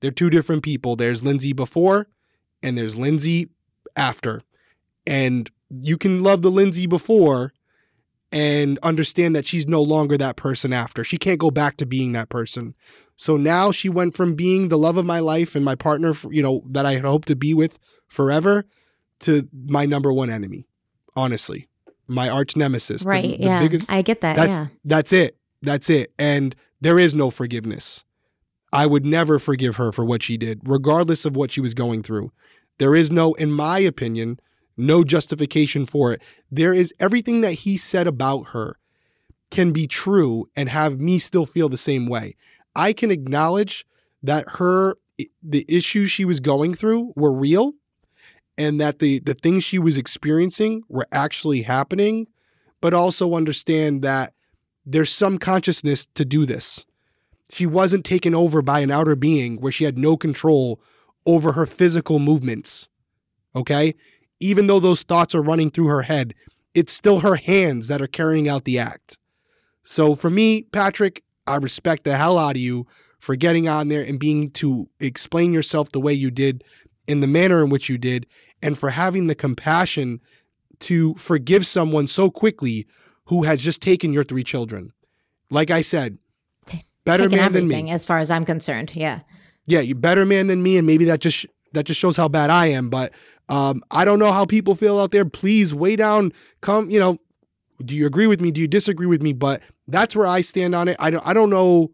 they're 0.00 0.10
two 0.10 0.30
different 0.30 0.62
people. 0.62 0.96
There's 0.96 1.22
Lindsay 1.22 1.52
before 1.52 2.08
and 2.62 2.78
there's 2.78 2.96
Lindsay 2.96 3.50
after. 3.94 4.40
And 5.06 5.50
you 5.70 5.96
can 5.96 6.22
love 6.22 6.42
the 6.42 6.50
Lindsay 6.50 6.86
before 6.86 7.52
and 8.32 8.78
understand 8.82 9.36
that 9.36 9.46
she's 9.46 9.68
no 9.68 9.80
longer 9.80 10.18
that 10.18 10.36
person 10.36 10.72
after. 10.72 11.04
She 11.04 11.18
can't 11.18 11.38
go 11.38 11.50
back 11.50 11.76
to 11.76 11.86
being 11.86 12.12
that 12.12 12.28
person. 12.28 12.74
So 13.16 13.36
now 13.36 13.70
she 13.70 13.88
went 13.88 14.16
from 14.16 14.34
being 14.34 14.68
the 14.68 14.78
love 14.78 14.96
of 14.96 15.06
my 15.06 15.20
life 15.20 15.54
and 15.54 15.64
my 15.64 15.76
partner, 15.76 16.14
you 16.30 16.42
know, 16.42 16.62
that 16.70 16.84
I 16.84 16.94
had 16.94 17.04
hoped 17.04 17.28
to 17.28 17.36
be 17.36 17.54
with 17.54 17.78
forever 18.08 18.64
to 19.20 19.48
my 19.52 19.86
number 19.86 20.12
one 20.12 20.30
enemy, 20.30 20.66
honestly. 21.14 21.68
My 22.06 22.28
arch 22.28 22.56
nemesis. 22.56 23.04
Right. 23.04 23.22
The, 23.22 23.36
the 23.36 23.44
yeah. 23.44 23.60
Biggest, 23.60 23.90
I 23.90 24.02
get 24.02 24.20
that. 24.20 24.36
That's, 24.36 24.58
yeah. 24.58 24.66
That's 24.84 25.12
it. 25.12 25.38
That's 25.62 25.88
it. 25.88 26.12
And 26.18 26.54
there 26.80 26.98
is 26.98 27.14
no 27.14 27.30
forgiveness. 27.30 28.04
I 28.72 28.86
would 28.86 29.06
never 29.06 29.38
forgive 29.38 29.76
her 29.76 29.92
for 29.92 30.04
what 30.04 30.22
she 30.22 30.36
did, 30.36 30.60
regardless 30.64 31.24
of 31.24 31.36
what 31.36 31.52
she 31.52 31.60
was 31.60 31.72
going 31.72 32.02
through. 32.02 32.32
There 32.78 32.96
is 32.96 33.12
no, 33.12 33.34
in 33.34 33.52
my 33.52 33.78
opinion, 33.78 34.40
no 34.76 35.04
justification 35.04 35.86
for 35.86 36.12
it. 36.12 36.22
There 36.50 36.74
is 36.74 36.92
everything 36.98 37.40
that 37.42 37.52
he 37.52 37.76
said 37.76 38.06
about 38.06 38.48
her 38.48 38.78
can 39.50 39.72
be 39.72 39.86
true 39.86 40.46
and 40.56 40.68
have 40.68 41.00
me 41.00 41.18
still 41.18 41.46
feel 41.46 41.68
the 41.68 41.76
same 41.76 42.06
way. 42.06 42.34
I 42.74 42.92
can 42.92 43.10
acknowledge 43.10 43.86
that 44.22 44.44
her 44.54 44.96
the 45.42 45.64
issues 45.68 46.10
she 46.10 46.24
was 46.24 46.40
going 46.40 46.74
through 46.74 47.12
were 47.14 47.32
real 47.32 47.74
and 48.58 48.80
that 48.80 48.98
the 48.98 49.20
the 49.20 49.34
things 49.34 49.62
she 49.64 49.78
was 49.78 49.96
experiencing 49.96 50.82
were 50.88 51.06
actually 51.12 51.62
happening, 51.62 52.26
but 52.80 52.94
also 52.94 53.34
understand 53.34 54.02
that 54.02 54.32
there's 54.84 55.10
some 55.10 55.38
consciousness 55.38 56.06
to 56.14 56.24
do 56.24 56.44
this. 56.44 56.84
She 57.50 57.66
wasn't 57.66 58.04
taken 58.04 58.34
over 58.34 58.62
by 58.62 58.80
an 58.80 58.90
outer 58.90 59.16
being 59.16 59.60
where 59.60 59.72
she 59.72 59.84
had 59.84 59.98
no 59.98 60.16
control 60.16 60.80
over 61.26 61.52
her 61.52 61.66
physical 61.66 62.18
movements. 62.18 62.88
Okay? 63.54 63.94
Even 64.44 64.66
though 64.66 64.78
those 64.78 65.02
thoughts 65.02 65.34
are 65.34 65.40
running 65.42 65.70
through 65.70 65.86
her 65.86 66.02
head, 66.02 66.34
it's 66.74 66.92
still 66.92 67.20
her 67.20 67.36
hands 67.36 67.88
that 67.88 68.02
are 68.02 68.06
carrying 68.06 68.46
out 68.46 68.64
the 68.64 68.78
act. 68.78 69.18
So 69.84 70.14
for 70.14 70.28
me, 70.28 70.62
Patrick, 70.70 71.22
I 71.46 71.56
respect 71.56 72.04
the 72.04 72.18
hell 72.18 72.38
out 72.38 72.56
of 72.56 72.60
you 72.60 72.86
for 73.18 73.36
getting 73.36 73.68
on 73.68 73.88
there 73.88 74.02
and 74.02 74.20
being 74.20 74.50
to 74.50 74.90
explain 75.00 75.54
yourself 75.54 75.92
the 75.92 76.00
way 76.00 76.12
you 76.12 76.30
did 76.30 76.62
in 77.06 77.20
the 77.20 77.26
manner 77.26 77.62
in 77.64 77.70
which 77.70 77.88
you 77.88 77.96
did 77.96 78.26
and 78.62 78.76
for 78.76 78.90
having 78.90 79.28
the 79.28 79.34
compassion 79.34 80.20
to 80.80 81.14
forgive 81.14 81.64
someone 81.64 82.06
so 82.06 82.30
quickly 82.30 82.86
who 83.26 83.44
has 83.44 83.62
just 83.62 83.80
taken 83.80 84.12
your 84.12 84.24
three 84.24 84.44
children. 84.44 84.92
Like 85.48 85.70
I 85.70 85.80
said, 85.80 86.18
better 87.04 87.30
man 87.30 87.54
than 87.54 87.66
me. 87.66 87.90
As 87.90 88.04
far 88.04 88.18
as 88.18 88.30
I'm 88.30 88.44
concerned, 88.44 88.94
yeah. 88.94 89.20
Yeah, 89.66 89.80
you're 89.80 89.96
better 89.96 90.26
man 90.26 90.48
than 90.48 90.62
me, 90.62 90.76
and 90.76 90.86
maybe 90.86 91.06
that 91.06 91.20
just 91.20 91.46
that 91.72 91.84
just 91.84 91.98
shows 91.98 92.16
how 92.16 92.28
bad 92.28 92.50
I 92.50 92.66
am. 92.66 92.90
But 92.90 93.14
um, 93.48 93.82
I 93.90 94.04
don't 94.04 94.18
know 94.18 94.32
how 94.32 94.44
people 94.44 94.74
feel 94.74 94.98
out 94.98 95.10
there. 95.10 95.24
Please 95.24 95.74
weigh 95.74 95.96
down. 95.96 96.32
Come, 96.60 96.90
you 96.90 96.98
know. 96.98 97.18
Do 97.84 97.94
you 97.96 98.06
agree 98.06 98.28
with 98.28 98.40
me? 98.40 98.52
Do 98.52 98.60
you 98.60 98.68
disagree 98.68 99.06
with 99.06 99.20
me? 99.20 99.32
But 99.32 99.60
that's 99.88 100.14
where 100.14 100.28
I 100.28 100.42
stand 100.42 100.76
on 100.76 100.86
it. 100.86 100.96
I 101.00 101.10
don't. 101.10 101.26
I 101.26 101.34
don't 101.34 101.50
know 101.50 101.90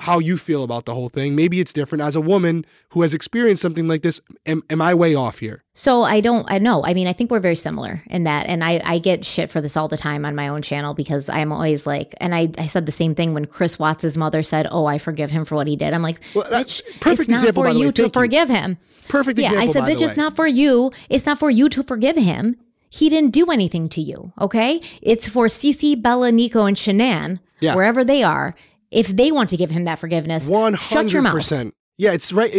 how 0.00 0.18
you 0.18 0.38
feel 0.38 0.64
about 0.64 0.86
the 0.86 0.94
whole 0.94 1.10
thing. 1.10 1.36
Maybe 1.36 1.60
it's 1.60 1.74
different. 1.74 2.00
As 2.00 2.16
a 2.16 2.22
woman 2.22 2.64
who 2.90 3.02
has 3.02 3.12
experienced 3.12 3.60
something 3.60 3.86
like 3.86 4.00
this, 4.00 4.18
am, 4.46 4.62
am 4.70 4.80
I 4.80 4.94
way 4.94 5.14
off 5.14 5.40
here? 5.40 5.62
So 5.74 6.02
I 6.02 6.20
don't, 6.20 6.50
I 6.50 6.58
know. 6.58 6.82
I 6.84 6.94
mean, 6.94 7.06
I 7.06 7.12
think 7.12 7.30
we're 7.30 7.38
very 7.38 7.54
similar 7.54 8.02
in 8.06 8.24
that. 8.24 8.46
And 8.46 8.64
I, 8.64 8.80
I 8.82 8.98
get 8.98 9.26
shit 9.26 9.50
for 9.50 9.60
this 9.60 9.76
all 9.76 9.88
the 9.88 9.98
time 9.98 10.24
on 10.24 10.34
my 10.34 10.48
own 10.48 10.62
channel 10.62 10.94
because 10.94 11.28
I'm 11.28 11.52
always 11.52 11.86
like, 11.86 12.14
and 12.18 12.34
I, 12.34 12.48
I 12.56 12.66
said 12.66 12.86
the 12.86 12.92
same 12.92 13.14
thing 13.14 13.34
when 13.34 13.44
Chris 13.44 13.78
Watts' 13.78 14.16
mother 14.16 14.42
said, 14.42 14.66
Oh, 14.70 14.86
I 14.86 14.96
forgive 14.96 15.30
him 15.30 15.44
for 15.44 15.54
what 15.54 15.66
he 15.66 15.76
did. 15.76 15.92
I'm 15.92 16.02
like, 16.02 16.20
well, 16.34 16.46
that's 16.50 16.80
perfect 17.00 17.20
it's 17.20 17.28
not 17.28 17.40
example, 17.40 17.64
for 17.64 17.68
you 17.68 17.86
way, 17.86 17.92
to 17.92 18.08
forgive 18.08 18.48
you. 18.48 18.56
him. 18.56 18.78
Perfect 19.06 19.38
yeah, 19.38 19.48
example. 19.48 19.64
Yeah, 19.66 19.82
I 19.82 19.86
said, 19.86 19.96
bitch, 19.96 20.06
it's 20.06 20.16
not 20.16 20.34
for 20.34 20.46
you. 20.46 20.92
It's 21.10 21.26
not 21.26 21.38
for 21.38 21.50
you 21.50 21.68
to 21.68 21.82
forgive 21.82 22.16
him. 22.16 22.56
He 22.88 23.10
didn't 23.10 23.32
do 23.32 23.50
anything 23.50 23.90
to 23.90 24.00
you. 24.00 24.32
Okay. 24.40 24.80
It's 25.02 25.28
for 25.28 25.46
Cece, 25.46 26.00
Bella, 26.00 26.32
Nico, 26.32 26.64
and 26.64 26.76
Shanann, 26.76 27.38
yeah. 27.60 27.74
wherever 27.76 28.02
they 28.02 28.22
are 28.22 28.54
if 28.90 29.08
they 29.08 29.32
want 29.32 29.50
to 29.50 29.56
give 29.56 29.70
him 29.70 29.84
that 29.84 29.98
forgiveness, 29.98 30.48
one 30.48 30.74
hundred 30.74 31.24
percent. 31.26 31.74
Yeah, 31.96 32.12
it's 32.12 32.32
right. 32.32 32.50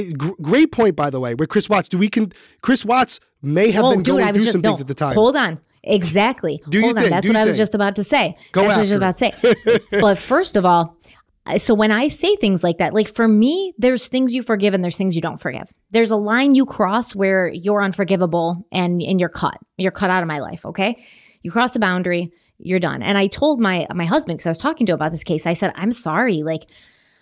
Great 0.42 0.72
point, 0.72 0.96
by 0.96 1.10
the 1.10 1.20
way. 1.20 1.34
With 1.34 1.50
Chris 1.50 1.68
Watts, 1.68 1.90
do 1.90 1.98
we 1.98 2.10
can 2.10 2.32
Chris 2.62 2.86
Watts 2.86 3.20
may 3.42 3.72
have 3.72 3.84
oh, 3.84 3.92
been 3.92 4.04
dude, 4.04 4.18
going 4.18 4.34
through 4.34 4.44
just, 4.44 4.52
some 4.52 4.62
no, 4.62 4.70
things 4.70 4.82
at 4.82 4.88
the 4.88 4.94
time. 4.94 5.16
Hold 5.16 5.36
on. 5.36 5.60
Exactly. 5.84 6.62
Do 6.70 6.82
Hold 6.82 6.98
on. 6.98 7.10
That's 7.10 7.28
what 7.28 7.36
I 7.36 7.46
was 7.46 7.58
just 7.58 7.74
about 7.74 7.96
to 7.96 8.04
say. 8.04 8.38
Go 8.52 8.62
That's 8.62 8.72
what 8.72 8.78
I 8.78 8.82
was 8.82 8.90
just 8.90 8.98
about 8.98 9.16
to 9.16 9.56
say. 9.72 9.80
but 10.00 10.18
first 10.18 10.56
of 10.56 10.64
all, 10.64 10.96
so 11.58 11.74
when 11.74 11.92
I 11.92 12.08
say 12.08 12.36
things 12.36 12.64
like 12.64 12.78
that, 12.78 12.94
like 12.94 13.14
for 13.14 13.28
me, 13.28 13.74
there's 13.78 14.08
things 14.08 14.34
you 14.34 14.44
forgive 14.44 14.76
and 14.76 14.84
there's 14.84 14.98
things 14.98 15.16
you 15.16 15.24
don't 15.24 15.42
forgive. 15.42 15.74
There's 15.90 16.12
a 16.12 16.18
line 16.18 16.54
you 16.54 16.66
cross 16.66 17.16
where 17.16 17.50
you're 17.50 17.82
unforgivable 17.82 18.68
and 18.72 19.02
and 19.02 19.20
you're 19.20 19.30
cut. 19.30 19.58
You're 19.78 19.92
cut 19.92 20.12
out 20.12 20.22
of 20.22 20.28
my 20.28 20.38
life. 20.38 20.66
Okay, 20.66 21.04
you 21.42 21.52
cross 21.52 21.76
a 21.76 21.80
boundary 21.80 22.32
you're 22.62 22.80
done. 22.80 23.01
And 23.01 23.18
I 23.18 23.28
told 23.28 23.59
my 23.59 23.88
my 23.93 24.05
husband 24.05 24.38
because 24.38 24.47
I 24.47 24.51
was 24.51 24.59
talking 24.59 24.86
to 24.88 24.93
him 24.93 24.95
about 24.95 25.12
this 25.12 25.24
case. 25.24 25.45
I 25.45 25.53
said, 25.53 25.72
"I'm 25.76 25.91
sorry. 25.91 26.43
Like, 26.43 26.64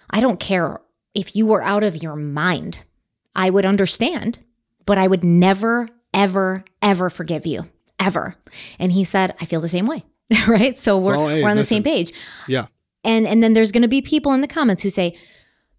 I 0.09 0.19
don't 0.19 0.39
care 0.39 0.81
if 1.13 1.35
you 1.35 1.45
were 1.45 1.63
out 1.63 1.83
of 1.83 2.01
your 2.01 2.15
mind. 2.15 2.83
I 3.35 3.49
would 3.49 3.65
understand, 3.65 4.39
but 4.85 4.97
I 4.97 5.07
would 5.07 5.23
never, 5.23 5.87
ever, 6.13 6.63
ever 6.81 7.09
forgive 7.09 7.45
you, 7.45 7.69
ever." 7.99 8.35
And 8.77 8.91
he 8.91 9.03
said, 9.03 9.35
"I 9.39 9.45
feel 9.45 9.61
the 9.61 9.67
same 9.67 9.87
way." 9.87 10.03
right? 10.47 10.77
So 10.77 10.97
we're 10.97 11.11
well, 11.11 11.27
hey, 11.27 11.41
we're 11.41 11.49
on 11.49 11.57
listen, 11.57 11.61
the 11.61 11.65
same 11.65 11.83
page. 11.83 12.13
Yeah. 12.47 12.65
And 13.03 13.27
and 13.27 13.41
then 13.41 13.53
there's 13.53 13.71
going 13.71 13.81
to 13.81 13.87
be 13.87 14.01
people 14.01 14.33
in 14.33 14.41
the 14.41 14.47
comments 14.47 14.83
who 14.83 14.89
say, 14.89 15.15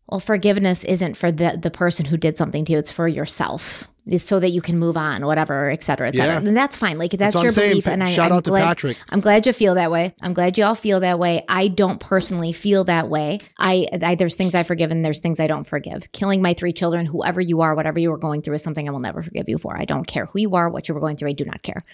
"Well, 0.09 0.21
forgiveness 0.21 0.85
isn't 0.85 1.17
for 1.17 1.31
the 1.31 1.59
the 1.61 1.71
person 1.71 2.07
who 2.07 2.17
did 2.17 2.37
something 2.37 2.65
to 2.65 2.73
you; 2.73 2.79
it's 2.79 2.91
for 2.91 3.07
yourself." 3.07 3.89
So 4.19 4.41
that 4.41 4.51
you 4.51 4.61
can 4.61 4.79
move 4.79 4.97
on, 4.97 5.25
whatever, 5.25 5.71
et 5.71 5.83
cetera, 5.83 6.09
et 6.09 6.17
cetera. 6.17 6.43
Yeah. 6.43 6.49
And 6.49 6.57
that's 6.57 6.77
fine. 6.77 6.99
Like 6.99 7.13
that's, 7.13 7.35
that's 7.35 7.57
your 7.57 7.69
belief. 7.69 7.87
And 7.87 8.03
I, 8.03 8.11
shout 8.11 8.33
I'm 8.33 8.39
out 8.39 8.45
glad, 8.45 8.61
to 8.61 8.67
Patrick. 8.67 8.97
I'm 9.11 9.21
glad 9.21 9.47
you 9.47 9.53
feel 9.53 9.75
that 9.77 9.91
way. 9.91 10.15
I'm 10.21 10.35
glad 10.35 10.59
you 10.59 10.65
all 10.65 10.75
feel 10.75 11.01
that 11.01 11.19
way. 11.19 11.45
I 11.49 11.69
don't 11.69 12.01
personally 12.01 12.53
feel 12.53 12.85
that 12.85 13.09
way. 13.09 13.39
I, 13.59 13.87
I 14.03 14.15
there's 14.17 14.37
things 14.37 14.55
I 14.55 14.63
forgive 14.63 14.91
and 14.91 15.05
there's 15.05 15.21
things 15.21 15.39
I 15.39 15.47
don't 15.47 15.67
forgive. 15.67 16.11
Killing 16.13 16.43
my 16.43 16.55
three 16.55 16.73
children, 16.73 17.07
whoever 17.07 17.41
you 17.41 17.61
are, 17.61 17.75
whatever 17.75 17.99
you 17.99 18.11
were 18.11 18.19
going 18.19 18.43
through, 18.43 18.55
is 18.55 18.63
something 18.63 18.89
I 18.89 18.93
will 18.93 19.01
never 19.01 19.23
forgive 19.23 19.49
you 19.49 19.59
for. 19.59 19.77
I 19.77 19.85
don't 19.85 20.07
care 20.07 20.27
who 20.27 20.41
you 20.41 20.55
are, 20.57 20.71
what 20.71 20.89
you 20.89 20.95
were 20.95 21.01
going 21.01 21.17
through. 21.17 21.31
I 21.31 21.35
do 21.35 21.45
not 21.45 21.63
care. 21.63 21.85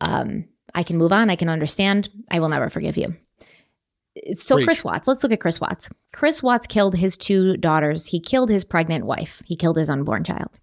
Um, 0.00 0.46
I 0.74 0.82
can 0.82 0.98
move 0.98 1.12
on. 1.12 1.30
I 1.30 1.36
can 1.36 1.48
understand. 1.48 2.10
I 2.30 2.40
will 2.40 2.48
never 2.48 2.68
forgive 2.68 2.96
you. 2.96 3.14
So 4.32 4.64
Chris 4.64 4.82
Watts, 4.82 5.06
let's 5.06 5.22
look 5.22 5.32
at 5.32 5.40
Chris 5.40 5.60
Watts. 5.60 5.90
Chris 6.12 6.42
Watts 6.42 6.66
killed 6.66 6.96
his 6.96 7.18
two 7.18 7.58
daughters. 7.58 8.06
He 8.06 8.18
killed 8.18 8.48
his 8.48 8.64
pregnant 8.64 9.04
wife. 9.04 9.42
He 9.44 9.56
killed 9.56 9.76
his 9.76 9.90
unborn 9.90 10.24
child. 10.24 10.58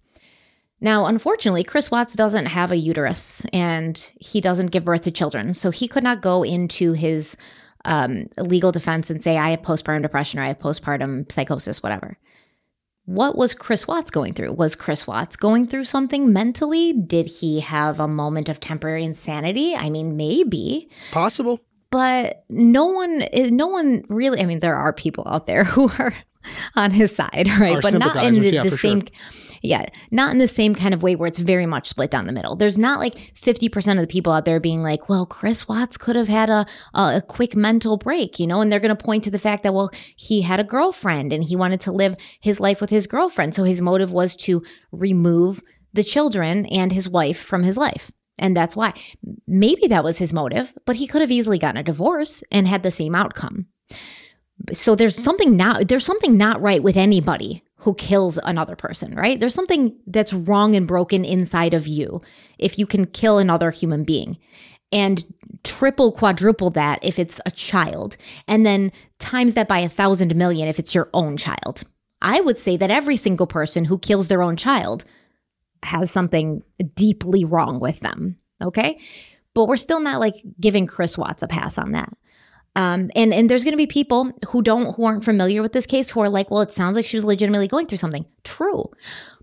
Now, 0.84 1.06
unfortunately, 1.06 1.64
Chris 1.64 1.90
Watts 1.90 2.12
doesn't 2.12 2.44
have 2.44 2.70
a 2.70 2.76
uterus 2.76 3.46
and 3.54 3.96
he 4.20 4.42
doesn't 4.42 4.66
give 4.66 4.84
birth 4.84 5.00
to 5.02 5.10
children. 5.10 5.54
So 5.54 5.70
he 5.70 5.88
could 5.88 6.04
not 6.04 6.20
go 6.20 6.42
into 6.42 6.92
his 6.92 7.38
um, 7.86 8.26
legal 8.36 8.70
defense 8.70 9.08
and 9.08 9.22
say, 9.22 9.38
I 9.38 9.48
have 9.52 9.62
postpartum 9.62 10.02
depression 10.02 10.40
or 10.40 10.42
I 10.42 10.48
have 10.48 10.58
postpartum 10.58 11.32
psychosis, 11.32 11.82
whatever. 11.82 12.18
What 13.06 13.34
was 13.34 13.54
Chris 13.54 13.88
Watts 13.88 14.10
going 14.10 14.34
through? 14.34 14.52
Was 14.52 14.74
Chris 14.74 15.06
Watts 15.06 15.36
going 15.36 15.68
through 15.68 15.84
something 15.84 16.30
mentally? 16.34 16.92
Did 16.92 17.28
he 17.28 17.60
have 17.60 17.98
a 17.98 18.06
moment 18.06 18.50
of 18.50 18.60
temporary 18.60 19.04
insanity? 19.04 19.74
I 19.74 19.88
mean, 19.88 20.18
maybe. 20.18 20.90
Possible. 21.12 21.60
But 21.94 22.42
no 22.48 22.86
one 22.86 23.24
no 23.52 23.68
one 23.68 24.02
really 24.08 24.40
i 24.40 24.46
mean 24.46 24.58
there 24.58 24.74
are 24.74 24.92
people 24.92 25.22
out 25.28 25.46
there 25.46 25.62
who 25.74 25.88
are 26.00 26.12
on 26.74 26.90
his 26.90 27.14
side 27.14 27.48
right? 27.60 27.76
Are 27.76 27.82
but 27.82 27.94
not 27.94 28.16
in 28.24 28.34
the, 28.34 28.50
yeah, 28.50 28.64
the 28.64 28.72
same 28.72 29.02
sure. 29.02 29.58
yeah 29.62 29.86
not 30.10 30.32
in 30.32 30.38
the 30.38 30.48
same 30.48 30.74
kind 30.74 30.92
of 30.92 31.04
way 31.04 31.14
where 31.14 31.28
it's 31.28 31.38
very 31.38 31.66
much 31.66 31.88
split 31.88 32.10
down 32.10 32.26
the 32.26 32.32
middle. 32.32 32.56
There's 32.56 32.78
not 32.78 32.98
like 32.98 33.14
50% 33.14 33.92
of 33.92 34.00
the 34.00 34.08
people 34.08 34.32
out 34.32 34.44
there 34.44 34.58
being 34.58 34.82
like 34.82 35.08
well 35.08 35.24
chris 35.24 35.68
watts 35.68 35.96
could 35.96 36.16
have 36.16 36.26
had 36.26 36.50
a, 36.50 36.66
a, 36.94 37.16
a 37.18 37.22
quick 37.22 37.54
mental 37.54 37.96
break 37.96 38.40
you 38.40 38.48
know? 38.48 38.60
And 38.60 38.72
they're 38.72 38.80
going 38.80 38.94
to 38.94 39.04
point 39.04 39.22
to 39.24 39.30
the 39.30 39.38
fact 39.38 39.62
that 39.62 39.72
well 39.72 39.90
he 40.16 40.42
had 40.42 40.58
a 40.58 40.64
girlfriend 40.64 41.32
and 41.32 41.44
he 41.44 41.54
wanted 41.54 41.80
to 41.82 41.92
live 41.92 42.16
his 42.42 42.58
life 42.58 42.80
with 42.80 42.90
his 42.90 43.06
girlfriend. 43.06 43.54
So 43.54 43.62
his 43.62 43.80
motive 43.80 44.12
was 44.12 44.34
to 44.38 44.64
remove 44.90 45.62
the 45.92 46.04
children 46.04 46.66
and 46.66 46.90
his 46.90 47.08
wife 47.08 47.38
from 47.38 47.62
his 47.62 47.76
life 47.76 48.10
and 48.38 48.56
that's 48.56 48.76
why. 48.76 48.92
Maybe 49.46 49.86
that 49.88 50.04
was 50.04 50.18
his 50.18 50.32
motive, 50.32 50.76
but 50.86 50.96
he 50.96 51.06
could 51.06 51.20
have 51.20 51.30
easily 51.30 51.58
gotten 51.58 51.76
a 51.76 51.82
divorce 51.82 52.42
and 52.50 52.66
had 52.66 52.82
the 52.82 52.90
same 52.90 53.14
outcome. 53.14 53.66
So 54.72 54.94
there's 54.94 55.16
something 55.16 55.56
not 55.56 55.88
there's 55.88 56.06
something 56.06 56.36
not 56.36 56.60
right 56.60 56.82
with 56.82 56.96
anybody 56.96 57.62
who 57.78 57.94
kills 57.94 58.38
another 58.38 58.76
person, 58.76 59.14
right? 59.14 59.38
There's 59.38 59.54
something 59.54 59.96
that's 60.06 60.32
wrong 60.32 60.74
and 60.74 60.86
broken 60.86 61.24
inside 61.24 61.74
of 61.74 61.86
you 61.86 62.22
if 62.58 62.78
you 62.78 62.86
can 62.86 63.06
kill 63.06 63.38
another 63.38 63.70
human 63.70 64.04
being. 64.04 64.38
And 64.92 65.24
triple 65.64 66.12
quadruple 66.12 66.70
that 66.70 67.00
if 67.02 67.18
it's 67.18 67.40
a 67.46 67.50
child, 67.50 68.16
and 68.46 68.64
then 68.64 68.92
times 69.18 69.54
that 69.54 69.66
by 69.66 69.80
a 69.80 69.88
thousand 69.88 70.34
million 70.36 70.68
if 70.68 70.78
it's 70.78 70.94
your 70.94 71.10
own 71.12 71.36
child. 71.36 71.82
I 72.22 72.40
would 72.40 72.58
say 72.58 72.76
that 72.76 72.90
every 72.90 73.16
single 73.16 73.46
person 73.46 73.86
who 73.86 73.98
kills 73.98 74.28
their 74.28 74.42
own 74.42 74.56
child 74.56 75.04
has 75.84 76.10
something 76.10 76.62
deeply 76.94 77.44
wrong 77.44 77.80
with 77.80 78.00
them. 78.00 78.38
Okay. 78.62 78.98
But 79.54 79.66
we're 79.66 79.76
still 79.76 80.00
not 80.00 80.20
like 80.20 80.34
giving 80.60 80.86
Chris 80.86 81.16
Watts 81.16 81.42
a 81.42 81.48
pass 81.48 81.78
on 81.78 81.92
that. 81.92 82.12
Um, 82.76 83.10
and 83.14 83.32
and 83.32 83.48
there's 83.48 83.62
going 83.62 83.72
to 83.72 83.78
be 83.78 83.86
people 83.86 84.32
who 84.48 84.60
don't 84.60 84.96
who 84.96 85.04
aren't 85.04 85.24
familiar 85.24 85.62
with 85.62 85.72
this 85.72 85.86
case 85.86 86.10
who 86.10 86.20
are 86.20 86.28
like, 86.28 86.50
well, 86.50 86.60
it 86.60 86.72
sounds 86.72 86.96
like 86.96 87.04
she 87.04 87.16
was 87.16 87.24
legitimately 87.24 87.68
going 87.68 87.86
through 87.86 87.98
something. 87.98 88.26
True, 88.42 88.90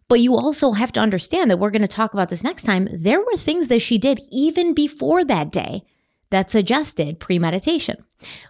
but 0.09 0.19
you 0.19 0.35
also 0.35 0.73
have 0.73 0.91
to 0.91 0.99
understand 0.99 1.49
that 1.49 1.57
we're 1.57 1.71
going 1.71 1.81
to 1.81 1.87
talk 1.87 2.13
about 2.13 2.29
this 2.29 2.43
next 2.43 2.63
time. 2.63 2.89
There 2.91 3.21
were 3.21 3.37
things 3.37 3.69
that 3.69 3.81
she 3.81 3.97
did 3.97 4.19
even 4.29 4.73
before 4.73 5.23
that 5.23 5.49
day 5.49 5.83
that 6.31 6.51
suggested 6.51 7.21
premeditation. 7.21 8.03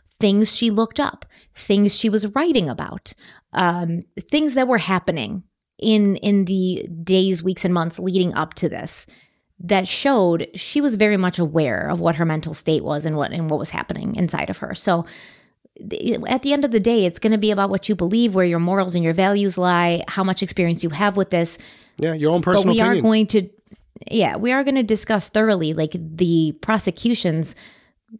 Things 0.07 0.55
she 0.55 0.71
looked 0.71 0.99
up, 0.99 1.27
things 1.53 1.95
she 1.95 2.09
was 2.09 2.33
writing 2.33 2.67
about, 2.67 3.13
um, 3.53 4.01
things 4.19 4.55
that 4.55 4.67
were 4.67 4.79
happening 4.79 5.43
in 5.81 6.15
in 6.17 6.45
the 6.45 6.87
days, 7.03 7.43
weeks, 7.43 7.65
and 7.65 7.73
months 7.73 7.99
leading 7.99 8.33
up 8.33 8.53
to 8.55 8.69
this 8.69 9.05
that 9.63 9.87
showed 9.87 10.47
she 10.55 10.81
was 10.81 10.95
very 10.95 11.17
much 11.17 11.37
aware 11.37 11.89
of 11.89 11.99
what 11.99 12.15
her 12.15 12.25
mental 12.25 12.53
state 12.53 12.83
was 12.83 13.05
and 13.05 13.15
what 13.15 13.31
and 13.31 13.49
what 13.49 13.59
was 13.59 13.69
happening 13.69 14.15
inside 14.15 14.49
of 14.49 14.57
her. 14.57 14.73
So 14.73 15.05
at 16.27 16.43
the 16.43 16.53
end 16.53 16.65
of 16.65 16.71
the 16.71 16.79
day, 16.79 17.05
it's 17.05 17.19
going 17.19 17.31
to 17.31 17.37
be 17.37 17.51
about 17.51 17.69
what 17.69 17.89
you 17.89 17.95
believe, 17.95 18.35
where 18.35 18.45
your 18.45 18.59
morals 18.59 18.95
and 18.95 19.03
your 19.03 19.13
values 19.13 19.57
lie, 19.57 20.03
how 20.07 20.23
much 20.23 20.43
experience 20.43 20.83
you 20.83 20.89
have 20.89 21.17
with 21.17 21.29
this. 21.29 21.57
Yeah, 21.97 22.13
your 22.13 22.31
own 22.31 22.41
personal. 22.41 22.65
But 22.65 22.73
we 22.73 22.79
opinions. 22.81 22.99
are 22.99 23.01
going 23.07 23.27
to, 23.27 23.49
yeah, 24.09 24.35
we 24.35 24.51
are 24.51 24.63
going 24.63 24.75
to 24.75 24.83
discuss 24.83 25.29
thoroughly 25.29 25.73
like 25.73 25.93
the 25.93 26.53
prosecution's 26.61 27.55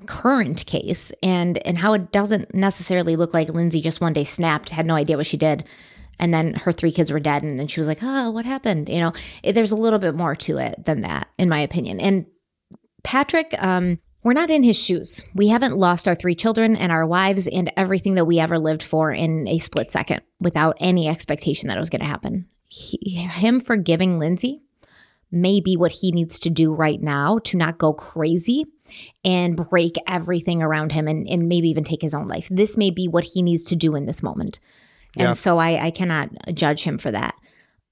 current 0.06 0.66
case 0.68 1.12
and 1.22 1.58
and 1.68 1.78
how 1.78 1.94
it 1.94 2.12
doesn't 2.12 2.54
necessarily 2.54 3.16
look 3.16 3.34
like 3.34 3.50
Lindsay 3.50 3.82
just 3.82 4.00
one 4.00 4.14
day 4.14 4.24
snapped, 4.24 4.70
had 4.70 4.86
no 4.86 4.96
idea 4.96 5.18
what 5.18 5.26
she 5.26 5.38
did, 5.38 5.66
and 6.22 6.34
then 6.34 6.54
her 6.54 6.72
three 6.72 6.92
kids 6.92 7.12
were 7.12 7.20
dead, 7.20 7.44
and 7.44 7.60
then 7.60 7.68
she 7.68 7.80
was 7.80 7.88
like, 7.88 8.00
"Oh, 8.02 8.32
what 8.32 8.46
happened?" 8.46 8.88
You 8.88 9.00
know, 9.00 9.14
it, 9.44 9.54
there's 9.54 9.72
a 9.72 9.78
little 9.78 10.00
bit 10.00 10.16
more 10.16 10.36
to 10.36 10.58
it 10.58 10.86
than 10.86 11.02
that, 11.02 11.28
in 11.38 11.50
my 11.50 11.60
opinion. 11.60 12.00
And 12.00 12.28
Patrick, 13.04 13.54
um, 13.58 14.00
we're 14.24 14.34
not 14.34 14.52
in 14.52 14.64
his 14.64 14.78
shoes. 14.78 15.22
We 15.34 15.48
haven't 15.48 15.76
lost 15.76 16.08
our 16.08 16.16
three 16.16 16.36
children 16.36 16.76
and 16.76 16.92
our 16.92 17.08
wives 17.08 17.48
and 17.48 17.72
everything 17.76 18.16
that 18.16 18.26
we 18.26 18.40
ever 18.40 18.60
lived 18.60 18.84
for 18.84 19.12
in 19.12 19.48
a 19.48 19.58
split 19.58 19.90
second 19.90 20.22
without 20.40 20.78
any 20.80 21.08
expectation 21.08 21.68
that 21.68 21.78
it 21.78 21.82
was 21.82 21.90
going 21.90 22.02
to 22.02 22.08
happen. 22.08 22.48
He, 22.70 22.98
him 23.16 23.60
forgiving 23.60 24.20
Lindsay 24.20 24.62
may 25.32 25.60
be 25.60 25.76
what 25.76 25.92
he 25.92 26.12
needs 26.12 26.40
to 26.40 26.50
do 26.50 26.74
right 26.74 27.02
now 27.02 27.40
to 27.40 27.58
not 27.58 27.78
go 27.78 27.94
crazy 27.94 28.66
and 29.24 29.56
break 29.56 29.96
everything 30.08 30.62
around 30.62 30.92
him 30.92 31.08
and, 31.08 31.28
and 31.28 31.48
maybe 31.48 31.70
even 31.70 31.84
take 31.84 32.02
his 32.02 32.14
own 32.14 32.28
life. 32.28 32.48
This 32.52 32.78
may 32.78 32.92
be 32.92 33.08
what 33.08 33.24
he 33.24 33.42
needs 33.42 33.66
to 33.66 33.76
do 33.76 33.96
in 33.96 34.06
this 34.06 34.22
moment. 34.22 34.60
And 35.18 35.30
Yeah. 35.30 35.34
so 35.34 35.58
I, 35.58 35.86
I 35.86 35.92
cannot 35.92 36.30
judge 36.54 36.84
him 36.84 36.98
for 36.98 37.12
that. 37.12 37.36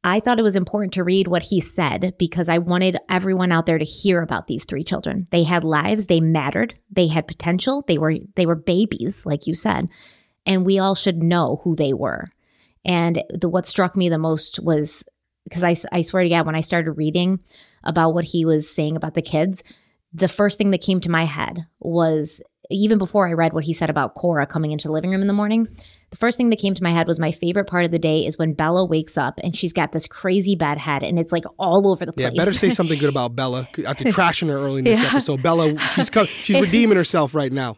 I 0.03 0.22
thought 0.22 0.39
it 0.39 0.43
was 0.43 0.55
important 0.55 0.93
to 0.93 1.03
read 1.03 1.28
what 1.28 1.43
he 1.43 1.59
said 1.59 2.13
because 2.17 2.47
I 2.47 2.57
wanted 2.59 2.97
everyone 3.09 3.51
out 3.51 3.65
there 3.65 3.78
to 3.78 3.84
hear 3.86 4.22
about 4.22 4.47
these 4.47 4.63
three 4.63 4.84
children. 4.84 5.28
They 5.32 5.43
had 5.43 5.65
lives, 5.65 6.05
they 6.05 6.22
mattered, 6.22 6.76
they 6.89 7.07
had 7.07 7.28
potential, 7.28 7.84
they 7.86 7.97
were 7.97 8.15
they 8.36 8.45
were 8.45 8.55
babies, 8.55 9.26
like 9.26 9.45
you 9.45 9.53
said, 9.53 9.89
and 10.45 10.65
we 10.65 10.80
all 10.80 10.95
should 10.95 11.22
know 11.22 11.59
who 11.63 11.76
they 11.76 11.91
were. 11.93 12.32
And 12.86 13.22
the 13.30 13.49
what 13.49 13.65
struck 13.65 13.97
me 13.97 14.07
the 14.07 14.17
most 14.17 14.61
was 14.63 15.03
because 15.43 15.63
I, 15.65 15.76
I 15.91 16.01
swear 16.01 16.24
to 16.24 16.30
God, 16.30 16.45
when 16.45 16.55
I 16.55 16.61
started 16.61 16.93
reading 16.93 17.39
about 17.84 18.13
what 18.13 18.24
he 18.26 18.45
was 18.45 18.74
saying 18.74 18.95
about 18.95 19.15
the 19.15 19.22
kids, 19.22 19.63
the 20.13 20.28
first 20.30 20.57
thing 20.57 20.72
that 20.72 20.82
came 20.82 21.01
to 21.01 21.11
my 21.11 21.24
head 21.24 21.65
was 21.80 22.41
even 22.70 22.99
before 22.99 23.28
I 23.28 23.34
read 23.34 23.51
what 23.53 23.65
he 23.65 23.74
said 23.74 23.89
about 23.89 24.15
Cora 24.15 24.45
coming 24.45 24.72
into 24.72 24.88
the 24.88 24.93
living 24.93 25.11
room 25.11 25.22
in 25.22 25.28
the 25.28 25.34
morning, 25.34 25.67
the 26.12 26.18
first 26.18 26.38
thing 26.38 26.49
that 26.49 26.60
came 26.60 26.74
to 26.74 26.84
my 26.84 26.89
head 26.91 27.05
was 27.07 27.20
my 27.20 27.32
favorite 27.32 27.68
part 27.68 27.86
of 27.86 27.91
the 27.91 27.99
day 27.99 28.26
is 28.26 28.38
when 28.38 28.53
Bella 28.53 28.84
wakes 28.86 29.18
up 29.18 29.39
and 29.43 29.55
she's 29.55 29.74
got 29.74 29.91
this 29.91 30.07
crazy 30.07 30.55
bad 30.55 30.78
head 30.78 31.03
and 31.03 31.20
it's 31.20 31.32
like 31.32 31.45
all 31.60 31.88
over 31.91 32.05
the 32.05 32.14
Yeah, 32.18 32.30
place. 32.30 32.38
better 32.38 32.53
say 32.53 32.70
something 32.72 32.97
good 32.97 33.10
about 33.16 33.36
Bella 33.36 33.68
after 33.86 34.05
trashing 34.05 34.47
her 34.49 34.55
early 34.57 34.80
in 34.80 34.86
this 34.86 35.01
Yeah. 35.01 35.10
episode. 35.10 35.43
Bella, 35.43 35.78
she's 35.78 36.10
co- 36.10 36.26
she's 36.26 36.60
redeeming 36.66 36.97
herself 36.97 37.36
right 37.36 37.51
now. 37.51 37.78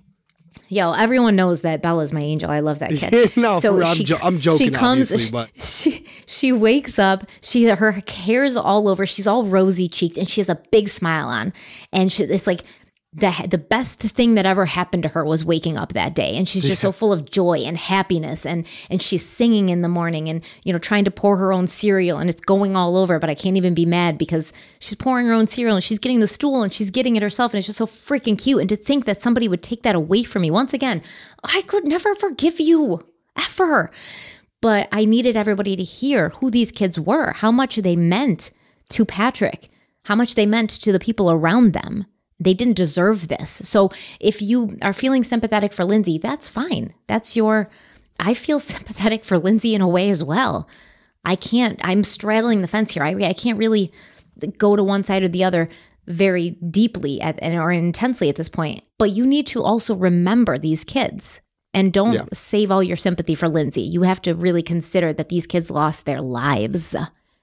Yo, 0.70 0.94
everyone 0.94 1.36
knows 1.36 1.62
that 1.62 1.82
Bella's 1.82 2.14
my 2.14 2.22
angel. 2.22 2.50
I 2.50 2.62
love 2.62 2.80
that 2.80 2.92
kid. 2.96 3.36
no, 3.36 3.60
for 3.60 3.74
real, 3.74 3.88
I'm, 3.88 3.98
jo- 3.98 4.18
I'm 4.24 4.40
joking, 4.40 4.74
obviously, 4.74 5.30
but 5.30 5.50
she, 5.62 6.06
she 6.28 6.54
wakes 6.54 6.98
up. 6.98 7.26
She 7.42 7.66
her 7.66 7.92
hair's 8.08 8.56
all 8.56 8.88
over. 8.88 9.06
She's 9.06 9.28
all 9.28 9.44
rosy 9.44 9.90
cheeked, 9.90 10.18
and 10.18 10.30
she 10.30 10.40
has 10.40 10.48
a 10.48 10.56
big 10.72 10.88
smile 10.88 11.28
on. 11.28 11.52
And 11.92 12.10
she, 12.10 12.24
it's 12.24 12.48
like 12.48 12.62
the 13.14 13.48
the 13.50 13.58
best 13.58 14.00
thing 14.00 14.36
that 14.36 14.46
ever 14.46 14.66
happened 14.66 15.04
to 15.04 15.10
her 15.10 15.26
was 15.26 15.44
waking 15.44 15.78
up 15.78 15.94
that 15.94 16.16
day. 16.16 16.38
And 16.38 16.48
she's 16.48 16.64
just 16.64 16.82
so 16.82 16.92
full 16.94 17.12
of 17.12 17.30
joy 17.30 17.60
and 17.60 17.78
happiness. 17.78 18.46
And 18.46 18.66
and 18.90 19.02
she's 19.02 19.26
singing 19.26 19.70
in 19.70 19.82
the 19.82 19.90
morning, 19.90 20.30
and 20.30 20.44
you 20.64 20.72
know 20.72 20.80
trying 20.80 21.06
to 21.06 21.12
pour 21.12 21.38
her 21.38 21.52
own 21.52 21.68
cereal, 21.68 22.18
and 22.20 22.30
it's 22.30 22.42
going 22.42 22.76
all 22.76 22.96
over. 22.96 23.20
But 23.20 23.30
I 23.30 23.36
can't 23.36 23.58
even 23.58 23.74
be 23.74 23.86
mad 23.86 24.18
because 24.18 24.54
she's 24.80 24.96
pouring 24.96 25.28
her 25.28 25.34
own 25.34 25.48
cereal, 25.48 25.76
and 25.76 25.84
she's 25.84 26.00
getting 26.00 26.22
the 26.22 26.28
stool, 26.28 26.64
and 26.64 26.74
she's 26.74 26.90
getting 26.90 27.16
it 27.16 27.24
herself, 27.24 27.54
and 27.54 27.60
it's 27.60 27.68
just 27.68 27.80
so 27.80 27.86
freaking 27.86 28.42
cute. 28.42 28.62
And 28.62 28.70
to 28.70 28.76
think 28.76 29.06
that 29.06 29.22
somebody 29.22 29.48
would 29.48 29.64
take 29.64 29.84
that 29.84 29.96
away 29.96 30.24
from 30.24 30.42
me 30.44 30.52
once 30.52 30.74
again, 30.74 31.02
I 31.44 31.62
could 31.64 31.86
never 31.86 32.16
forgive 32.16 32.60
you 32.60 33.06
ever 33.38 33.92
but 34.62 34.88
I 34.92 35.06
needed 35.06 35.36
everybody 35.36 35.76
to 35.76 35.84
hear 35.84 36.30
who 36.30 36.52
these 36.52 36.72
kids 36.72 37.00
were, 37.00 37.34
how 37.34 37.52
much 37.52 37.78
they 37.78 37.96
meant 37.96 38.52
to 38.90 39.06
Patrick, 39.06 39.70
how 40.06 40.16
much 40.16 40.36
they 40.36 40.46
meant 40.46 40.70
to 40.70 40.92
the 40.92 41.00
people 41.00 41.32
around 41.32 41.74
them. 41.74 42.06
They 42.42 42.54
didn't 42.56 42.74
deserve 42.76 43.28
this. 43.28 43.52
So 43.52 43.92
if 44.20 44.42
you 44.42 44.78
are 44.82 44.94
feeling 44.94 45.24
sympathetic 45.24 45.72
for 45.74 45.86
Lindsay, 45.86 46.18
that's 46.18 46.48
fine. 46.48 46.94
That's 47.08 47.36
your, 47.36 47.70
I 48.20 48.34
feel 48.34 48.60
sympathetic 48.74 49.24
for 49.24 49.38
Lindsay 49.38 49.76
in 49.76 49.82
a 49.82 49.88
way 49.88 50.10
as 50.10 50.24
well. 50.24 50.68
I 51.24 51.36
can't, 51.36 51.80
I'm 51.84 52.04
straddling 52.04 52.62
the 52.62 52.68
fence 52.68 52.94
here. 52.94 53.04
I, 53.04 53.12
I 53.12 53.34
can't 53.34 53.60
really 53.60 53.92
go 54.58 54.76
to 54.76 54.84
one 54.84 55.04
side 55.04 55.22
or 55.22 55.28
the 55.28 55.44
other 55.44 55.70
very 56.08 56.52
deeply 56.52 57.22
at, 57.22 57.38
and 57.44 57.60
or 57.60 57.72
intensely 57.72 58.28
at 58.28 58.36
this 58.38 58.50
point. 58.50 58.84
But 58.98 59.12
you 59.12 59.26
need 59.28 59.46
to 59.48 59.62
also 59.62 59.94
remember 59.96 60.58
these 60.58 60.84
kids 60.84 61.42
and 61.76 61.94
don't 61.94 62.14
Yeah. 62.14 62.26
save 62.34 62.72
all 62.72 62.82
your 62.82 62.98
sympathy 62.98 63.36
for 63.36 63.48
Lindsay. 63.48 63.82
You 63.84 64.02
have 64.02 64.22
to 64.24 64.34
really 64.34 64.64
consider 64.64 65.14
that 65.14 65.30
these 65.30 65.46
kids 65.46 65.70
lost 65.70 66.08
their 66.08 66.22
lives, 66.22 66.96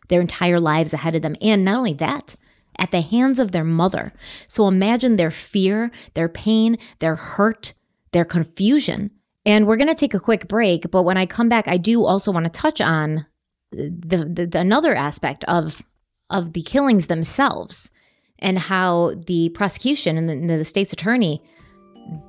their 0.08 0.20
entire 0.20 0.58
lives 0.58 0.92
ahead 0.92 1.14
of 1.14 1.22
them. 1.22 1.36
And 1.40 1.64
not 1.64 1.76
only 1.76 1.92
that, 1.94 2.34
at 2.78 2.90
the 2.90 3.00
hands 3.00 3.38
of 3.38 3.52
their 3.52 3.64
mother. 3.64 4.12
So 4.46 4.68
imagine 4.68 5.16
their 5.16 5.30
fear, 5.30 5.90
their 6.14 6.28
pain, 6.28 6.78
their 7.00 7.16
hurt, 7.16 7.74
their 8.12 8.24
confusion. 8.24 9.10
And 9.44 9.66
we're 9.66 9.76
going 9.76 9.88
to 9.88 9.94
take 9.94 10.14
a 10.14 10.20
quick 10.20 10.48
break, 10.48 10.90
but 10.90 11.04
when 11.04 11.16
I 11.16 11.26
come 11.26 11.48
back, 11.48 11.68
I 11.68 11.76
do 11.76 12.04
also 12.04 12.30
want 12.32 12.44
to 12.44 12.50
touch 12.50 12.80
on 12.80 13.26
the, 13.70 14.28
the, 14.34 14.46
the 14.46 14.58
another 14.58 14.94
aspect 14.94 15.44
of 15.44 15.82
of 16.30 16.52
the 16.52 16.62
killings 16.62 17.06
themselves 17.06 17.90
and 18.38 18.58
how 18.58 19.14
the 19.26 19.50
prosecution 19.50 20.16
and 20.16 20.28
the, 20.28 20.58
the 20.58 20.64
state's 20.64 20.92
attorney 20.92 21.42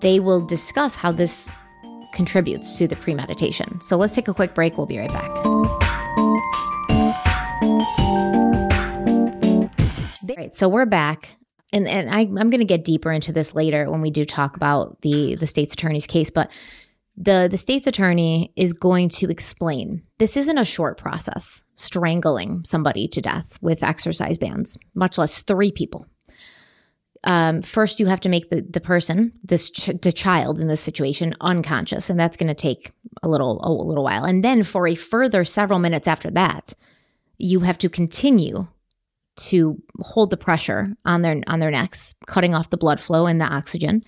they 0.02 0.20
will 0.20 0.42
discuss 0.42 0.96
how 0.96 1.12
this 1.12 1.50
contributes 2.14 2.78
to 2.78 2.88
the 2.88 2.96
premeditation. 2.98 3.80
So 3.82 3.96
let's 3.98 4.14
take 4.16 4.28
a 4.28 4.34
quick 4.34 4.54
break. 4.54 4.78
We'll 4.78 4.88
be 4.88 5.00
right 5.00 5.10
back. 5.10 5.99
Right, 10.50 10.56
so 10.56 10.68
we're 10.68 10.86
back. 10.86 11.30
And, 11.72 11.88
and 11.88 12.10
I, 12.10 12.22
I'm 12.22 12.50
going 12.50 12.60
to 12.60 12.66
get 12.66 12.84
deeper 12.84 13.12
into 13.12 13.32
this 13.32 13.54
later 13.54 13.90
when 13.92 14.02
we 14.02 14.10
do 14.10 14.26
talk 14.26 14.56
about 14.56 15.00
the, 15.02 15.36
the 15.36 15.46
state's 15.46 15.74
attorney's 15.74 16.08
case. 16.08 16.32
But 16.32 16.52
the, 17.16 17.48
the 17.52 17.58
state's 17.58 17.86
attorney 17.86 18.52
is 18.56 18.74
going 18.74 19.10
to 19.10 19.30
explain 19.30 20.02
this 20.18 20.36
isn't 20.36 20.58
a 20.58 20.66
short 20.66 20.98
process, 20.98 21.64
strangling 21.76 22.64
somebody 22.66 23.08
to 23.10 23.22
death 23.22 23.60
with 23.62 23.84
exercise 23.84 24.40
bands, 24.40 24.80
much 24.96 25.20
less 25.20 25.44
three 25.44 25.72
people. 25.72 26.08
um, 27.26 27.62
first 27.62 28.00
you 28.00 28.06
have 28.08 28.22
to 28.22 28.30
make 28.30 28.50
the, 28.50 28.62
the 28.62 28.80
person, 28.82 29.34
this 29.44 29.70
ch- 29.70 29.92
the 30.02 30.12
child 30.12 30.60
in 30.60 30.68
this 30.68 30.82
situation, 30.82 31.36
unconscious, 31.42 32.10
and 32.10 32.20
that's 32.20 32.38
going 32.38 32.48
to 32.48 32.54
take 32.54 32.92
a 33.22 33.28
little 33.28 33.60
a 33.64 33.72
little 33.72 34.04
while. 34.04 34.24
And 34.24 34.44
then 34.44 34.64
for 34.64 34.88
a 34.88 34.96
further 34.96 35.44
several 35.44 35.80
minutes 35.80 36.08
after 36.08 36.32
that, 36.32 36.74
you 37.38 37.62
have 37.62 37.78
to 37.80 37.90
continue 37.90 38.68
to 39.40 39.82
hold 40.02 40.30
the 40.30 40.38
pressure 40.38 40.96
on 41.06 41.22
their 41.22 41.42
on 41.48 41.60
their 41.60 41.72
necks, 41.72 42.14
cutting 42.28 42.54
off 42.54 42.70
the 42.70 42.78
blood 42.78 43.00
flow 43.00 43.26
and 43.26 43.40
the 43.40 43.46
oxygen 43.46 44.04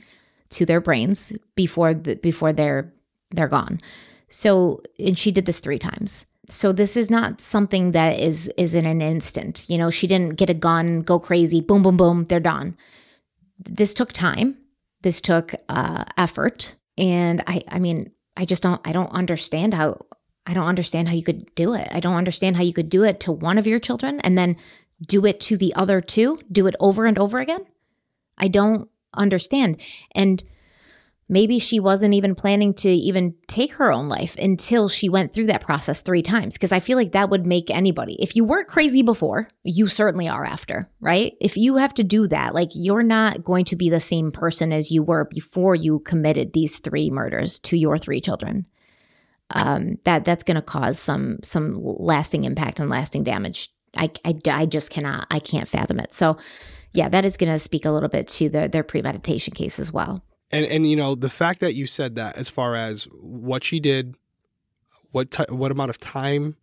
to 0.52 0.66
their 0.66 0.82
brains 0.82 1.34
before 1.56 1.94
the, 1.94 2.16
before 2.16 2.54
they're 2.54 2.94
they're 3.32 3.48
gone. 3.48 3.82
So, 4.30 4.82
and 5.00 5.18
she 5.18 5.32
did 5.32 5.46
this 5.46 5.60
three 5.60 5.80
times. 5.80 6.26
So 6.50 6.72
this 6.72 6.98
is 6.98 7.10
not 7.10 7.42
something 7.42 7.92
that 7.92 8.20
is 8.20 8.50
is 8.58 8.76
in 8.76 8.86
an 8.86 9.02
instant. 9.02 9.66
You 9.68 9.78
know, 9.78 9.90
she 9.90 10.08
didn't 10.08 10.36
get 10.36 10.50
a 10.50 10.54
gun, 10.54 11.02
go 11.02 11.20
crazy, 11.20 11.62
boom, 11.62 11.84
boom, 11.84 11.98
boom, 11.98 12.26
they're 12.26 12.40
done. 12.40 12.78
This 13.60 13.94
took 13.94 14.12
time. 14.12 14.58
This 15.02 15.22
took 15.22 15.54
uh, 15.68 16.04
effort, 16.18 16.76
and 16.96 17.44
I, 17.48 17.64
I 17.70 17.80
mean, 17.80 18.12
I 18.38 18.46
just 18.46 18.64
don't, 18.64 18.80
I 18.86 18.92
don't 18.92 19.12
understand 19.12 19.74
how, 19.74 19.98
I 20.46 20.54
don't 20.54 20.68
understand 20.68 21.08
how 21.08 21.16
you 21.16 21.24
could 21.24 21.54
do 21.56 21.74
it. 21.74 21.88
I 21.92 22.00
don't 22.00 22.16
understand 22.16 22.56
how 22.56 22.64
you 22.64 22.74
could 22.74 22.90
do 22.90 23.04
it 23.04 23.20
to 23.22 23.32
one 23.32 23.58
of 23.58 23.68
your 23.68 23.80
children 23.80 24.20
and 24.22 24.38
then 24.38 24.58
do 25.06 25.26
it 25.26 25.39
to 25.41 25.58
the 25.58 25.74
other 25.76 26.02
two, 26.02 26.39
do 26.52 26.68
it 26.68 26.76
over 26.80 27.06
and 27.06 27.18
over 27.18 27.39
again. 27.39 27.66
I 28.38 28.47
don't 28.47 28.89
understand. 29.14 29.82
And 30.14 30.43
maybe 31.32 31.60
she 31.60 31.80
wasn't 31.80 32.14
even 32.14 32.36
planning 32.36 32.74
to 32.74 32.89
even 32.89 33.34
take 33.47 33.74
her 33.74 33.91
own 33.91 34.10
life 34.10 34.36
until 34.38 34.89
she 34.89 35.08
went 35.08 35.34
through 35.34 35.47
that 35.47 35.62
process 35.62 36.02
three 36.02 36.22
times. 36.22 36.56
Because 36.56 36.74
I 36.74 36.82
feel 36.82 36.97
like 36.97 37.14
that 37.14 37.30
would 37.30 37.45
make 37.45 37.72
anybody, 37.72 38.18
if 38.20 38.36
you 38.36 38.43
weren't 38.43 38.68
crazy 38.68 39.02
before, 39.02 39.47
you 39.64 39.88
certainly 39.88 40.28
are 40.28 40.45
after, 40.45 40.89
right? 40.99 41.34
If 41.39 41.56
you 41.56 41.78
have 41.78 41.93
to 41.95 42.04
do 42.04 42.28
that, 42.28 42.54
like 42.54 42.70
you're 42.76 43.02
not 43.02 43.43
going 43.43 43.66
to 43.66 43.78
be 43.78 43.89
the 43.89 44.02
same 44.02 44.32
person 44.32 44.74
as 44.74 44.91
you 44.91 45.04
were 45.04 45.26
before 45.26 45.74
you 45.74 45.99
committed 45.99 46.52
these 46.54 46.80
three 46.80 47.10
murders 47.10 47.60
to 47.60 47.78
your 47.78 47.97
three 47.97 48.22
children. 48.22 48.66
Um, 49.54 49.97
that 50.06 50.24
that's 50.24 50.45
going 50.45 50.56
to 50.56 50.62
cause 50.62 50.97
some 50.97 51.39
some 51.43 51.76
lasting 51.76 52.45
impact 52.45 52.80
and 52.80 52.89
lasting 52.89 53.26
damage. 53.26 53.70
I, 53.96 54.10
I, 54.26 54.36
I 54.50 54.66
just 54.66 54.89
cannot 54.89 55.28
I 55.30 55.39
can't 55.39 55.68
fathom 55.68 56.00
it. 56.00 56.14
So 56.14 56.38
yeah, 56.94 57.10
that 57.10 57.26
is 57.26 57.38
going 57.38 57.52
to 57.52 57.60
speak 57.60 57.86
a 57.86 57.92
little 57.92 58.10
bit 58.10 58.28
to 58.30 58.50
the, 58.50 58.68
their 58.68 58.84
premeditation 58.84 59.54
case 59.54 59.80
as 59.80 59.92
well. 59.92 60.24
And 60.52 60.66
and 60.66 60.89
you 60.89 60.96
know 60.96 61.16
the 61.16 61.30
fact 61.30 61.62
that 61.62 61.76
you 61.76 61.88
said 61.88 62.16
that 62.16 62.38
as 62.38 62.50
far 62.50 62.76
as 62.76 63.06
what 63.14 63.64
she 63.64 63.80
did, 63.80 64.16
what 65.12 65.32
t- 65.32 65.46
what 65.50 65.72
amount 65.72 65.89
of 65.89 66.00
time 66.00 66.58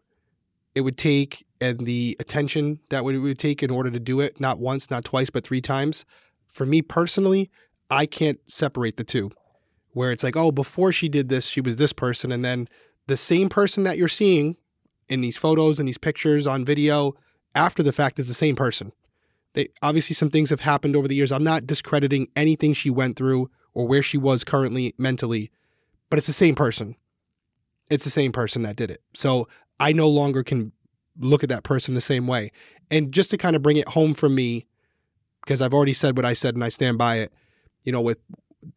it 0.74 0.82
would 0.82 0.98
take, 0.98 1.46
and 1.60 1.80
the 1.80 2.16
attention 2.20 2.80
that 2.90 3.02
would, 3.04 3.14
it 3.14 3.18
would 3.18 3.38
take 3.38 3.62
in 3.62 3.70
order 3.70 3.90
to 3.90 3.98
do 3.98 4.20
it, 4.20 4.38
not 4.38 4.58
once, 4.58 4.90
not 4.90 5.04
twice, 5.04 5.30
but 5.30 5.42
three 5.42 5.62
times. 5.62 6.04
For 6.46 6.66
me 6.66 6.82
personally, 6.82 7.50
I 7.90 8.04
can't 8.06 8.38
separate 8.46 8.96
the 8.96 9.04
two. 9.04 9.30
Where 9.92 10.12
it's 10.12 10.22
like, 10.22 10.36
oh, 10.36 10.52
before 10.52 10.92
she 10.92 11.08
did 11.08 11.30
this, 11.30 11.46
she 11.46 11.62
was 11.62 11.76
this 11.76 11.94
person, 11.94 12.30
and 12.30 12.44
then 12.44 12.68
the 13.06 13.16
same 13.16 13.48
person 13.48 13.84
that 13.84 13.96
you're 13.96 14.06
seeing 14.06 14.56
in 15.08 15.20
these 15.20 15.36
photos 15.36 15.78
and 15.78 15.88
these 15.88 15.98
pictures 15.98 16.46
on 16.46 16.64
video 16.64 17.14
after 17.54 17.82
the 17.82 17.92
fact 17.92 18.18
is 18.18 18.28
the 18.28 18.34
same 18.34 18.56
person. 18.56 18.92
They 19.54 19.68
obviously 19.82 20.14
some 20.14 20.30
things 20.30 20.50
have 20.50 20.60
happened 20.60 20.94
over 20.94 21.08
the 21.08 21.14
years. 21.14 21.32
I'm 21.32 21.44
not 21.44 21.66
discrediting 21.66 22.28
anything 22.36 22.72
she 22.72 22.90
went 22.90 23.16
through 23.16 23.50
or 23.74 23.86
where 23.86 24.02
she 24.02 24.18
was 24.18 24.44
currently 24.44 24.94
mentally, 24.98 25.50
but 26.10 26.18
it's 26.18 26.26
the 26.26 26.32
same 26.32 26.54
person. 26.54 26.96
It's 27.90 28.04
the 28.04 28.10
same 28.10 28.32
person 28.32 28.62
that 28.62 28.76
did 28.76 28.90
it. 28.90 29.02
So 29.14 29.48
I 29.80 29.92
no 29.92 30.08
longer 30.08 30.42
can 30.42 30.72
look 31.18 31.42
at 31.42 31.48
that 31.48 31.64
person 31.64 31.94
the 31.94 32.00
same 32.00 32.26
way. 32.26 32.52
And 32.90 33.12
just 33.12 33.30
to 33.30 33.38
kind 33.38 33.56
of 33.56 33.62
bring 33.62 33.76
it 33.76 33.88
home 33.88 34.14
for 34.14 34.28
me, 34.28 34.66
because 35.42 35.62
I've 35.62 35.74
already 35.74 35.94
said 35.94 36.16
what 36.16 36.26
I 36.26 36.34
said 36.34 36.54
and 36.54 36.64
I 36.64 36.68
stand 36.68 36.98
by 36.98 37.16
it, 37.16 37.32
you 37.82 37.92
know, 37.92 38.00
with 38.00 38.18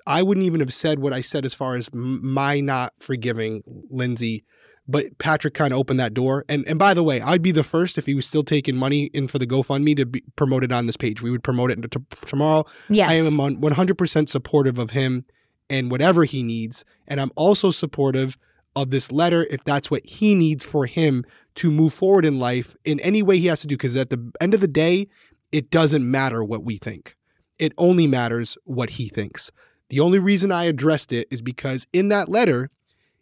I 0.05 0.23
wouldn't 0.23 0.45
even 0.45 0.59
have 0.59 0.73
said 0.73 0.99
what 0.99 1.13
I 1.13 1.21
said 1.21 1.45
as 1.45 1.53
far 1.53 1.75
as 1.75 1.89
my 1.93 2.59
not 2.59 2.93
forgiving 2.99 3.63
Lindsay 3.89 4.45
but 4.91 5.17
Patrick 5.17 5.53
kind 5.53 5.73
of 5.73 5.79
opened 5.79 5.99
that 5.99 6.13
door. 6.13 6.45
And 6.49 6.67
and 6.67 6.77
by 6.77 6.93
the 6.93 7.03
way, 7.03 7.21
I'd 7.21 7.41
be 7.41 7.51
the 7.51 7.63
first 7.63 7.97
if 7.97 8.05
he 8.05 8.15
was 8.15 8.25
still 8.25 8.43
taking 8.43 8.75
money 8.75 9.05
in 9.13 9.27
for 9.27 9.39
the 9.39 9.47
GoFundMe 9.47 9.95
to 9.97 10.05
be 10.05 10.23
promoted 10.35 10.71
on 10.71 10.85
this 10.85 10.97
page. 10.97 11.21
We 11.21 11.31
would 11.31 11.43
promote 11.43 11.71
it 11.71 11.95
tomorrow. 12.25 12.65
Yes. 12.89 13.09
I 13.09 13.15
am 13.15 13.37
100% 13.37 14.29
supportive 14.29 14.77
of 14.77 14.91
him 14.91 15.25
and 15.69 15.89
whatever 15.89 16.25
he 16.25 16.43
needs. 16.43 16.85
And 17.07 17.19
I'm 17.19 17.31
also 17.35 17.71
supportive 17.71 18.37
of 18.75 18.89
this 18.89 19.11
letter 19.11 19.47
if 19.49 19.63
that's 19.63 19.91
what 19.91 20.05
he 20.05 20.35
needs 20.35 20.65
for 20.65 20.85
him 20.85 21.25
to 21.55 21.71
move 21.71 21.93
forward 21.93 22.25
in 22.25 22.39
life 22.39 22.75
in 22.85 22.99
any 23.01 23.21
way 23.21 23.37
he 23.37 23.47
has 23.47 23.61
to 23.61 23.67
do. 23.67 23.75
Because 23.75 23.95
at 23.95 24.09
the 24.09 24.31
end 24.39 24.53
of 24.53 24.61
the 24.61 24.67
day, 24.67 25.07
it 25.51 25.69
doesn't 25.69 26.09
matter 26.09 26.43
what 26.43 26.63
we 26.63 26.77
think, 26.77 27.15
it 27.59 27.73
only 27.77 28.07
matters 28.07 28.57
what 28.63 28.91
he 28.91 29.09
thinks. 29.09 29.51
The 29.89 29.99
only 29.99 30.19
reason 30.19 30.53
I 30.53 30.65
addressed 30.65 31.11
it 31.11 31.27
is 31.29 31.41
because 31.41 31.85
in 31.91 32.07
that 32.07 32.29
letter, 32.29 32.69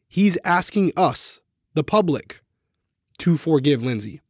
he's 0.07 0.37
asking 0.45 0.91
us 0.95 1.41
the 1.73 1.83
public 1.83 2.41
to 3.19 3.37
forgive 3.37 3.83
Lindsay. 3.83 4.21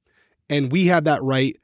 And 0.49 0.71
we 0.71 0.87
have 0.87 1.03
that 1.05 1.21
right 1.23 1.57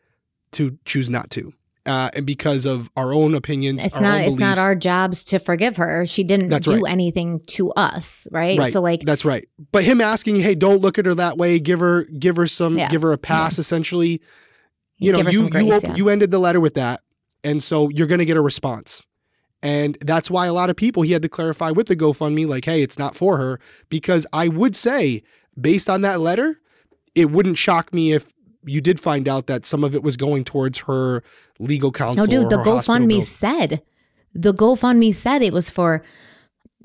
to 0.53 0.77
choose 0.85 1.09
not 1.09 1.29
to. 1.31 1.53
Uh, 1.85 2.09
and 2.13 2.25
because 2.25 2.65
of 2.65 2.89
our 2.97 3.13
own 3.13 3.35
opinions, 3.35 3.85
it's 3.85 4.01
not 4.01 4.19
it's 4.19 4.25
beliefs, 4.25 4.39
not 4.39 4.57
our 4.57 4.73
jobs 4.73 5.23
to 5.23 5.37
forgive 5.37 5.77
her. 5.77 6.03
She 6.07 6.23
didn't 6.23 6.49
That's 6.49 6.65
do 6.65 6.81
right. 6.81 6.91
anything 6.91 7.41
to 7.47 7.71
us, 7.73 8.27
right? 8.31 8.57
Right. 8.57 8.73
So 8.73 8.81
like 8.81 9.01
that's 9.01 9.23
right. 9.23 9.47
But 9.71 9.83
him 9.83 10.01
asking, 10.01 10.37
"Hey, 10.37 10.55
don't 10.55 10.81
look 10.81 10.97
at 10.97 11.05
her 11.05 11.13
that 11.13 11.37
way. 11.37 11.59
Give 11.59 11.79
her 11.81 12.05
give 12.05 12.37
her 12.37 12.47
some 12.47 12.75
Yeah. 12.75 12.89
give 12.89 13.03
her 13.03 13.11
a 13.11 13.19
pass." 13.19 13.59
Essentially, 13.59 14.19
you 14.97 15.11
know, 15.11 15.19
you 15.29 15.47
grace, 15.47 15.63
you, 15.63 15.73
op- 15.73 15.83
yeah. 15.83 15.95
you 15.95 16.09
ended 16.09 16.31
the 16.31 16.39
letter 16.39 16.59
with 16.59 16.73
that, 16.73 17.01
and 17.43 17.61
so 17.61 17.89
you're 17.89 18.07
going 18.07 18.17
to 18.19 18.25
get 18.25 18.37
a 18.37 18.41
response. 18.41 19.03
And 19.61 19.95
that's 20.01 20.31
why 20.31 20.47
a 20.47 20.53
lot 20.53 20.71
of 20.71 20.75
people 20.75 21.03
he 21.03 21.11
had 21.11 21.21
to 21.21 21.29
clarify 21.29 21.69
with 21.69 21.85
the 21.85 21.95
GoFundMe, 21.95 22.47
like, 22.47 22.65
"Hey, 22.65 22.81
it's 22.81 22.97
not 22.97 23.15
for 23.15 23.37
her," 23.37 23.59
because 23.89 24.25
I 24.33 24.47
would 24.47 24.75
say, 24.75 25.21
based 25.59 25.89
on 25.89 26.01
that 26.01 26.19
letter, 26.19 26.59
it 27.13 27.31
wouldn't 27.31 27.57
shock 27.57 27.93
me 27.93 28.13
if 28.13 28.33
you 28.65 28.81
did 28.81 28.99
find 28.99 29.27
out 29.27 29.47
that 29.47 29.65
some 29.65 29.83
of 29.83 29.95
it 29.95 30.03
was 30.03 30.17
going 30.17 30.43
towards 30.43 30.79
her 30.79 31.23
legal 31.59 31.91
counsel. 31.91 32.25
No, 32.25 32.41
dude, 32.41 32.49
the 32.49 32.57
GoFundMe 32.57 33.23
said 33.23 33.81
the 34.33 34.53
GoFundMe 34.53 35.15
said 35.15 35.41
it 35.41 35.53
was 35.53 35.69
for 35.69 36.03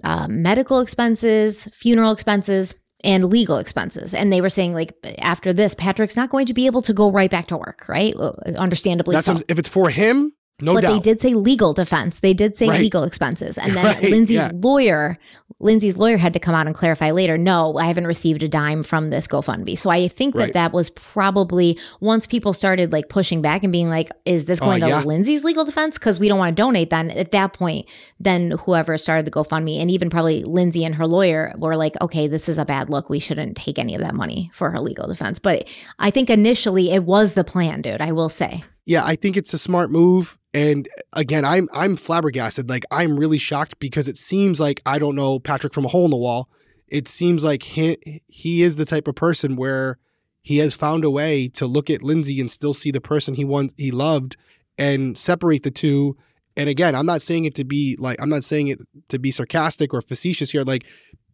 uh, 0.05 0.29
medical 0.29 0.81
expenses, 0.81 1.67
funeral 1.73 2.13
expenses, 2.13 2.75
and 3.03 3.25
legal 3.25 3.57
expenses. 3.57 4.15
And 4.15 4.33
they 4.33 4.41
were 4.41 4.51
saying 4.51 4.73
like 4.73 4.95
after 5.19 5.53
this, 5.53 5.75
Patrick's 5.75 6.17
not 6.17 6.31
going 6.31 6.47
to 6.47 6.55
be 6.55 6.67
able 6.67 6.83
to 6.83 6.95
go 6.95 7.11
right 7.11 7.31
back 7.31 7.49
to 7.49 7.57
work, 7.57 7.87
right? 7.89 8.15
Understandably 8.57 9.17
That's 9.17 9.27
so. 9.27 9.39
if 9.49 9.59
it's 9.59 9.69
for 9.69 9.91
him, 9.91 10.33
no 10.63 10.75
but 10.75 10.83
doubt. 10.83 10.93
they 10.93 10.99
did 11.01 11.21
say 11.21 11.35
legal 11.35 11.73
defense. 11.73 12.21
They 12.21 12.35
did 12.35 12.57
say 12.57 12.69
Right. 12.69 12.81
legal 12.81 13.03
expenses. 13.05 13.59
And 13.59 13.73
then 13.77 13.85
Right, 13.85 14.03
Lindsay's 14.03 14.37
yeah. 14.39 14.51
lawyer, 14.55 15.19
Lindsay's 15.59 15.97
lawyer 15.97 16.17
had 16.17 16.33
to 16.33 16.39
come 16.39 16.55
out 16.55 16.67
and 16.67 16.75
clarify 16.75 17.11
later, 17.11 17.37
no, 17.37 17.77
I 17.77 17.85
haven't 17.87 18.07
received 18.07 18.43
a 18.43 18.49
dime 18.49 18.83
from 18.83 19.11
this 19.11 19.27
GoFundMe. 19.27 19.79
So 19.79 19.91
I 19.91 20.09
think 20.09 20.35
that 20.35 20.41
Right. 20.41 20.53
that 20.55 20.73
was 20.73 20.91
probably 20.91 21.79
once 22.01 22.27
people 22.27 22.53
started 22.53 22.93
like 22.93 23.09
pushing 23.09 23.43
back 23.43 23.63
and 23.63 23.73
being 23.73 23.89
like, 23.91 24.11
is 24.25 24.47
this 24.47 24.61
oh, 24.63 24.67
going 24.67 24.83
Oh, 24.83 24.87
yeah. 24.87 25.03
to 25.03 25.07
Lindsay's 25.09 25.45
legal 25.45 25.65
defense? 25.65 25.99
Because 25.99 26.19
we 26.19 26.29
don't 26.29 26.39
want 26.39 26.57
to 26.57 26.63
donate 26.63 26.91
then. 26.91 27.11
At 27.11 27.31
that 27.33 27.53
point, 27.53 27.89
then 28.19 28.53
whoever 28.53 28.97
started 28.97 29.27
the 29.27 29.31
GoFundMe 29.31 29.81
and 29.81 29.91
even 29.91 30.09
probably 30.11 30.45
Lindsay 30.45 30.85
and 30.85 30.95
her 30.95 31.07
lawyer 31.07 31.53
were 31.59 31.77
like, 31.77 31.95
okay, 32.01 32.27
this 32.27 32.49
is 32.49 32.57
a 32.59 32.65
bad 32.65 32.89
look. 32.89 33.11
We 33.11 33.19
shouldn't 33.21 33.57
take 33.57 33.79
any 33.79 33.95
of 33.95 34.01
that 34.01 34.15
money 34.15 34.51
for 34.55 34.71
her 34.71 34.81
legal 34.81 35.07
defense. 35.09 35.39
But 35.39 35.69
I 35.99 36.11
think 36.11 36.31
initially 36.31 36.91
it 36.91 37.05
was 37.05 37.35
the 37.35 37.45
plan, 37.45 37.83
dude. 37.83 38.01
I 38.01 38.13
will 38.13 38.29
say. 38.31 38.65
Yeah, 38.87 39.05
I 39.05 39.17
think 39.17 39.37
it's 39.37 39.55
a 39.55 39.59
smart 39.59 39.91
move. 39.91 40.39
And 40.53 40.89
again, 41.13 41.45
I'm 41.45 41.69
I'm 41.73 41.97
flabbergasted. 41.97 42.69
Like 42.69 42.85
I'm 42.91 43.19
really 43.19 43.39
shocked 43.39 43.79
because 43.79 44.09
it 44.09 44.17
seems 44.17 44.59
like 44.59 44.83
I 44.85 44.99
don't 44.99 45.15
know 45.15 45.39
Patrick 45.39 45.73
from 45.73 45.85
a 45.85 45.89
hole 45.89 46.05
in 46.05 46.11
the 46.11 46.17
wall. 46.17 46.49
It 46.89 47.07
seems 47.07 47.45
like 47.45 47.63
he 47.63 48.23
he 48.27 48.63
is 48.63 48.77
the 48.77 48.85
type 48.85 49.07
of 49.07 49.15
person 49.15 49.57
where 49.57 49.99
he 50.43 50.59
has 50.59 50.75
found 50.75 51.05
a 51.05 51.11
way 51.11 51.49
to 51.49 51.67
look 51.67 51.91
at 51.91 52.03
Lindsay 52.03 52.41
and 52.41 52.51
still 52.51 52.75
see 52.75 52.91
the 52.91 53.01
person 53.01 53.35
he 53.35 53.45
want 53.45 53.73
he 53.77 53.91
loved 53.91 54.37
and 54.77 55.17
separate 55.17 55.63
the 55.63 55.71
two. 55.71 56.17
And 56.57 56.69
again, 56.69 56.97
I'm 56.97 57.07
not 57.07 57.23
saying 57.23 57.45
it 57.45 57.55
to 57.57 57.65
be 57.65 57.97
like 58.01 58.21
I'm 58.21 58.31
not 58.31 58.43
saying 58.43 58.69
it 58.69 58.81
to 59.09 59.19
be 59.19 59.31
sarcastic 59.31 59.95
or 59.95 60.03
facetious 60.03 60.51
here. 60.51 60.63
Like 60.65 60.87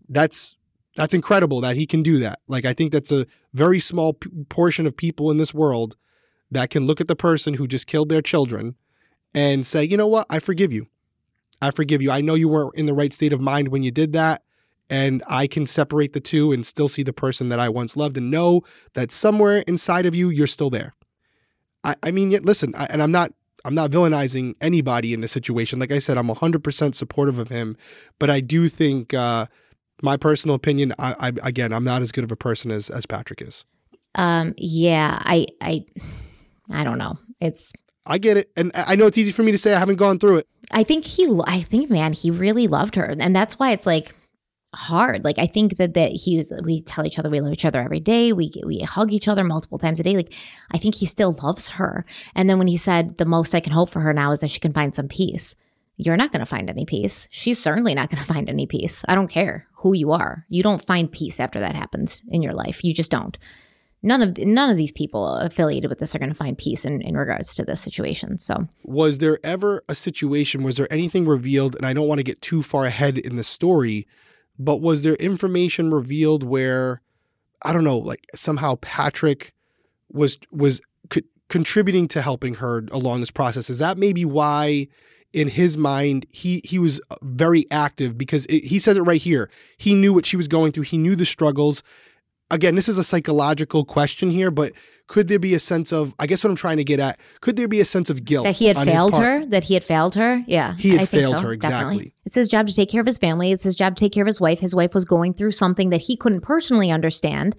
that's 0.09 0.57
that's 0.97 1.15
incredible 1.15 1.61
that 1.63 1.77
he 1.77 1.87
can 1.87 2.03
do 2.03 2.19
that. 2.19 2.41
Like 2.49 2.67
I 2.67 2.75
think 2.75 2.93
that's 2.93 3.13
a 3.13 3.27
very 3.55 3.81
small 3.81 4.15
p- 4.15 4.29
portion 4.49 4.87
of 4.87 4.97
people 4.97 5.31
in 5.31 5.39
this 5.39 5.55
world 5.55 5.97
that 6.51 6.71
can 6.71 6.87
look 6.87 7.01
at 7.01 7.09
the 7.09 7.17
person 7.17 7.55
who 7.55 7.67
just 7.67 7.87
killed 7.87 8.09
their 8.09 8.23
children 8.23 8.77
and 9.35 9.67
say, 9.67 9.85
you 9.85 9.97
know 9.97 10.07
what, 10.07 10.27
I 10.31 10.39
forgive 10.39 10.73
you. 10.73 10.89
I 11.61 11.71
forgive 11.71 12.03
you. 12.03 12.11
I 12.11 12.21
know 12.21 12.35
you 12.35 12.49
weren't 12.49 12.75
in 12.75 12.87
the 12.87 12.95
right 12.95 13.13
state 13.13 13.33
of 13.33 13.41
mind 13.41 13.69
when 13.69 13.83
you 13.83 13.91
did 13.91 14.13
that. 14.13 14.43
And 14.89 15.23
I 15.29 15.49
can 15.49 15.67
separate 15.67 16.13
the 16.13 16.21
two 16.21 16.53
and 16.53 16.65
still 16.65 16.89
see 16.89 17.03
the 17.03 17.13
person 17.13 17.49
that 17.49 17.59
I 17.59 17.69
once 17.69 17.97
loved 17.97 18.17
and 18.17 18.31
know 18.31 18.63
that 18.95 19.11
somewhere 19.11 19.59
inside 19.67 20.07
of 20.07 20.15
you, 20.15 20.29
you're 20.29 20.47
still 20.47 20.71
there. 20.71 20.95
I, 21.83 21.97
I 22.05 22.11
mean, 22.13 22.31
listen, 22.43 22.73
I, 22.77 22.87
and 22.91 23.03
I'm 23.03 23.11
not 23.11 23.33
I'm 23.65 23.75
not 23.75 23.91
villainizing 23.91 24.55
anybody 24.61 25.13
in 25.13 25.23
this 25.23 25.33
situation. 25.33 25.81
Like 25.81 25.91
I 25.91 25.99
said, 25.99 26.17
I'm 26.17 26.29
100% 26.29 26.95
supportive 26.95 27.37
of 27.37 27.49
him, 27.49 27.77
but 28.21 28.31
I 28.31 28.39
do 28.39 28.69
think, 28.69 29.13
uh, 29.13 29.47
my 30.03 30.17
personal 30.17 30.55
opinion, 30.55 30.95
I, 31.01 31.15
I 31.19 31.33
again, 31.43 31.73
I'm 31.73 31.83
not 31.83 32.01
as 32.01 32.13
good 32.13 32.23
of 32.23 32.31
a 32.31 32.37
person 32.37 32.71
as 32.71 32.91
as 32.91 33.07
Patrick 33.07 33.43
is. 33.43 33.65
Um, 34.15 34.55
yeah, 34.57 35.19
I, 35.23 35.47
I, 35.61 35.85
I 36.71 36.85
don't 36.85 36.99
know. 36.99 37.19
It's 37.41 37.73
I 38.07 38.19
get 38.19 38.37
it. 38.37 38.51
And 38.57 38.71
I 38.75 38.97
know 38.97 39.07
it's 39.07 39.19
easy 39.19 39.33
for 39.33 39.43
me 39.43 39.53
to 39.53 39.59
say 39.59 39.75
I 39.75 39.79
haven't 39.79 39.97
gone 39.97 40.19
through 40.19 40.39
it. 40.39 40.49
I 40.71 40.85
think 40.85 41.05
he, 41.05 41.29
I 41.47 41.61
think, 41.61 41.91
man, 41.91 42.13
he 42.13 42.31
really 42.31 42.69
loved 42.69 42.95
her. 42.95 43.15
And 43.19 43.35
that's 43.35 43.59
why 43.59 43.73
it's 43.73 43.87
like 43.87 44.15
hard. 44.75 45.25
Like, 45.25 45.39
I 45.39 45.47
think 45.47 45.77
that, 45.77 45.95
that 45.95 46.13
he 46.13 46.37
was, 46.37 46.53
we 46.65 46.83
tell 46.83 47.07
each 47.07 47.19
other 47.19 47.31
we 47.31 47.41
love 47.41 47.53
each 47.53 47.65
other 47.65 47.81
every 47.81 48.01
day. 48.01 48.33
We, 48.33 48.53
we 48.65 48.81
hug 48.81 49.13
each 49.13 49.29
other 49.29 49.45
multiple 49.45 49.79
times 49.79 50.01
a 50.01 50.03
day. 50.03 50.17
Like, 50.17 50.33
I 50.73 50.79
think 50.79 50.97
he 50.97 51.07
still 51.07 51.37
loves 51.43 51.71
her. 51.71 52.05
And 52.35 52.49
then 52.49 52.59
when 52.59 52.69
he 52.69 52.77
said, 52.77 53.19
the 53.19 53.25
most 53.25 53.55
I 53.55 53.61
can 53.61 53.73
hope 53.73 53.91
for 53.91 54.01
her 54.01 54.13
now 54.13 54.33
is 54.33 54.41
that 54.41 54.51
she 54.51 54.61
can 54.61 54.73
find 54.73 54.95
some 54.95 55.09
peace. 55.09 55.57
You're 55.97 56.17
not 56.17 56.31
going 56.31 56.41
to 56.41 56.47
find 56.47 56.69
any 56.69 56.85
peace. 56.85 57.27
She's 57.31 57.59
certainly 57.59 57.95
not 57.95 58.11
going 58.11 58.23
to 58.25 58.33
find 58.33 58.49
any 58.49 58.67
peace. 58.67 59.05
I 59.09 59.15
don't 59.15 59.29
care 59.29 59.67
who 59.77 59.95
you 59.95 60.13
are. 60.13 60.47
You 60.49 60.63
don't 60.63 60.83
find 60.83 61.11
peace 61.11 61.41
after 61.41 61.61
that 61.61 61.75
happens 61.75 62.23
in 62.29 62.43
your 62.43 62.55
life. 62.55 62.85
You 62.85 62.93
just 62.93 63.11
don't 63.11 63.37
none 64.07 64.23
of 64.23 64.39
none 64.39 64.71
of 64.71 64.77
these 64.77 64.93
people 64.93 65.37
affiliated 65.39 65.91
with 65.91 65.99
this 65.99 66.15
are 66.15 66.19
going 66.19 66.31
to 66.31 66.35
find 66.35 66.57
peace 66.57 66.85
in, 66.85 67.03
in 67.03 67.17
regards 67.17 67.55
to 67.57 67.65
this 67.65 67.81
situation. 67.81 68.39
So, 68.39 68.69
was 68.85 69.19
there 69.19 69.39
ever 69.43 69.83
a 69.89 69.95
situation? 69.95 70.63
Was 70.63 70.77
there 70.77 70.91
anything 70.93 71.27
revealed? 71.27 71.75
And 71.75 71.85
I 71.85 71.93
don't 71.93 72.09
want 72.09 72.21
to 72.21 72.25
get 72.25 72.41
too 72.41 72.63
far 72.63 72.87
ahead 72.87 73.19
in 73.19 73.37
the 73.37 73.45
story, 73.45 74.07
but 74.59 74.81
was 74.81 75.03
there 75.03 75.15
information 75.17 75.91
revealed 75.93 76.45
where 76.45 77.03
I 77.63 77.73
don't 77.73 77.85
know, 77.85 77.99
like 77.99 78.25
somehow 78.35 78.77
Patrick 78.81 79.53
was 80.11 80.39
was 80.53 80.81
co- 81.11 81.21
contributing 81.49 82.07
to 82.09 82.23
helping 82.23 82.55
her 82.55 82.85
along 82.93 83.21
this 83.21 83.33
process? 83.33 83.69
Is 83.69 83.79
that 83.79 83.99
maybe 83.99 84.25
why? 84.25 84.89
in 85.33 85.49
his 85.49 85.77
mind 85.77 86.25
he 86.31 86.63
he 86.65 86.79
was 86.79 87.01
very 87.21 87.67
active 87.71 88.17
because 88.17 88.47
it, 88.47 88.65
he 88.65 88.79
says 88.79 88.97
it 88.97 89.03
right 89.03 89.21
here 89.21 89.51
he 89.77 89.93
knew 89.93 90.15
what 90.15 90.25
she 90.25 90.37
was 90.37 90.47
going 90.47 90.71
through 90.71 90.85
he 90.85 90.97
knew 90.97 91.17
the 91.17 91.27
struggles 91.27 91.83
again, 92.51 92.75
this 92.75 92.89
is 92.89 92.99
a 92.99 93.05
psychological 93.05 93.85
question 93.85 94.31
here, 94.31 94.51
but 94.51 94.73
could 95.09 95.29
there 95.29 95.39
be 95.39 95.55
a 95.55 95.59
sense 95.59 95.93
of 95.93 96.15
I 96.19 96.27
guess 96.27 96.43
what 96.43 96.51
I'm 96.51 96.57
trying 96.57 96.79
to 96.79 96.85
get 96.85 97.01
at, 97.01 97.19
could 97.41 97.57
there 97.57 97.69
be 97.69 97.81
a 97.81 97.85
sense 97.85 98.11
of 98.11 98.25
guilt 98.25 98.45
that 98.45 98.57
he 98.57 98.67
had 98.67 98.77
failed 98.77 99.17
her, 99.17 99.47
that 99.47 99.65
he 99.65 99.75
had 99.75 99.85
failed 99.85 100.15
her? 100.17 100.43
Yeah. 100.47 100.75
He 100.75 100.91
had 100.91 101.03
I 101.03 101.07
failed 101.07 101.37
so, 101.37 101.43
her 101.43 101.53
exactly. 101.53 101.79
Definitely. 101.79 102.13
It's 102.25 102.37
his 102.37 102.49
job 102.49 102.67
to 102.67 102.75
take 102.75 102.91
care 102.91 103.01
of 103.01 103.07
his 103.07 103.19
family. 103.19 103.53
It's 103.53 103.65
his 103.65 103.77
job 103.77 103.97
to 103.97 104.05
take 104.05 104.13
care 104.13 104.25
of 104.25 104.29
his 104.29 104.41
wife. 104.41 104.61
His 104.61 104.75
wife 104.75 104.95
was 104.95 105.05
going 105.05 105.35
through 105.35 105.53
something 105.53 105.91
that 105.91 106.03
he 106.03 106.17
couldn't 106.17 106.41
personally 106.41 106.91
understand, 106.91 107.55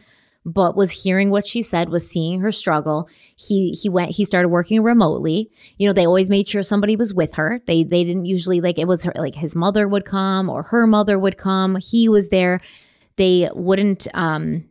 but 0.45 0.75
was 0.75 1.03
hearing 1.03 1.29
what 1.29 1.47
she 1.47 1.61
said, 1.61 1.89
was 1.89 2.09
seeing 2.09 2.41
her 2.41 2.51
struggle. 2.51 3.09
He 3.35 3.71
he 3.71 3.87
went 3.89 4.11
he 4.11 4.25
started 4.25 4.49
working 4.49 4.83
remotely. 4.83 5.49
You 5.77 5.87
know, 5.87 5.93
they 5.93 6.05
always 6.05 6.29
made 6.29 6.49
sure 6.49 6.63
somebody 6.63 6.97
was 6.97 7.13
with 7.13 7.35
her. 7.35 7.61
They 7.65 7.83
they 7.83 8.03
didn't 8.03 8.25
usually 8.25 8.59
like 8.59 8.77
it 8.77 8.87
was 8.87 9.03
her 9.03 9.13
like 9.15 9.35
his 9.35 9.55
mother 9.55 9.87
would 9.87 10.05
come 10.05 10.49
or 10.49 10.63
her 10.63 10.85
mother 10.85 11.17
would 11.17 11.37
come. 11.37 11.77
He 11.77 12.09
was 12.09 12.29
there. 12.29 12.59
They 13.15 13.49
wouldn't 13.53 14.07
um 14.13 14.65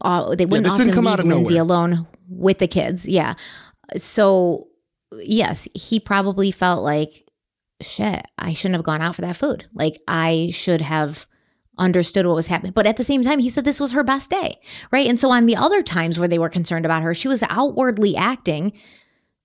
uh, 0.00 0.34
they 0.34 0.46
wouldn't 0.46 0.66
yeah, 0.66 0.72
often 0.72 0.92
come 0.92 1.04
leave 1.04 1.24
Lindsay 1.24 1.54
nowhere. 1.54 1.62
alone 1.62 2.06
with 2.28 2.58
the 2.58 2.68
kids. 2.68 3.06
Yeah. 3.06 3.34
So 3.96 4.68
yes, 5.12 5.68
he 5.74 6.00
probably 6.00 6.50
felt 6.50 6.82
like 6.82 7.24
shit, 7.80 8.24
I 8.38 8.54
shouldn't 8.54 8.76
have 8.76 8.84
gone 8.84 9.02
out 9.02 9.14
for 9.14 9.22
that 9.22 9.36
food. 9.36 9.66
Like 9.72 10.00
I 10.08 10.50
should 10.52 10.80
have 10.80 11.26
understood 11.78 12.26
what 12.26 12.34
was 12.34 12.48
happening. 12.48 12.72
But 12.72 12.86
at 12.86 12.96
the 12.96 13.04
same 13.04 13.22
time, 13.22 13.38
he 13.38 13.50
said 13.50 13.64
this 13.64 13.80
was 13.80 13.92
her 13.92 14.02
best 14.02 14.30
day, 14.30 14.58
right? 14.90 15.08
And 15.08 15.18
so 15.18 15.30
on 15.30 15.46
the 15.46 15.56
other 15.56 15.82
times 15.82 16.18
where 16.18 16.28
they 16.28 16.38
were 16.38 16.48
concerned 16.48 16.84
about 16.84 17.02
her, 17.02 17.14
she 17.14 17.28
was 17.28 17.44
outwardly 17.48 18.16
acting 18.16 18.72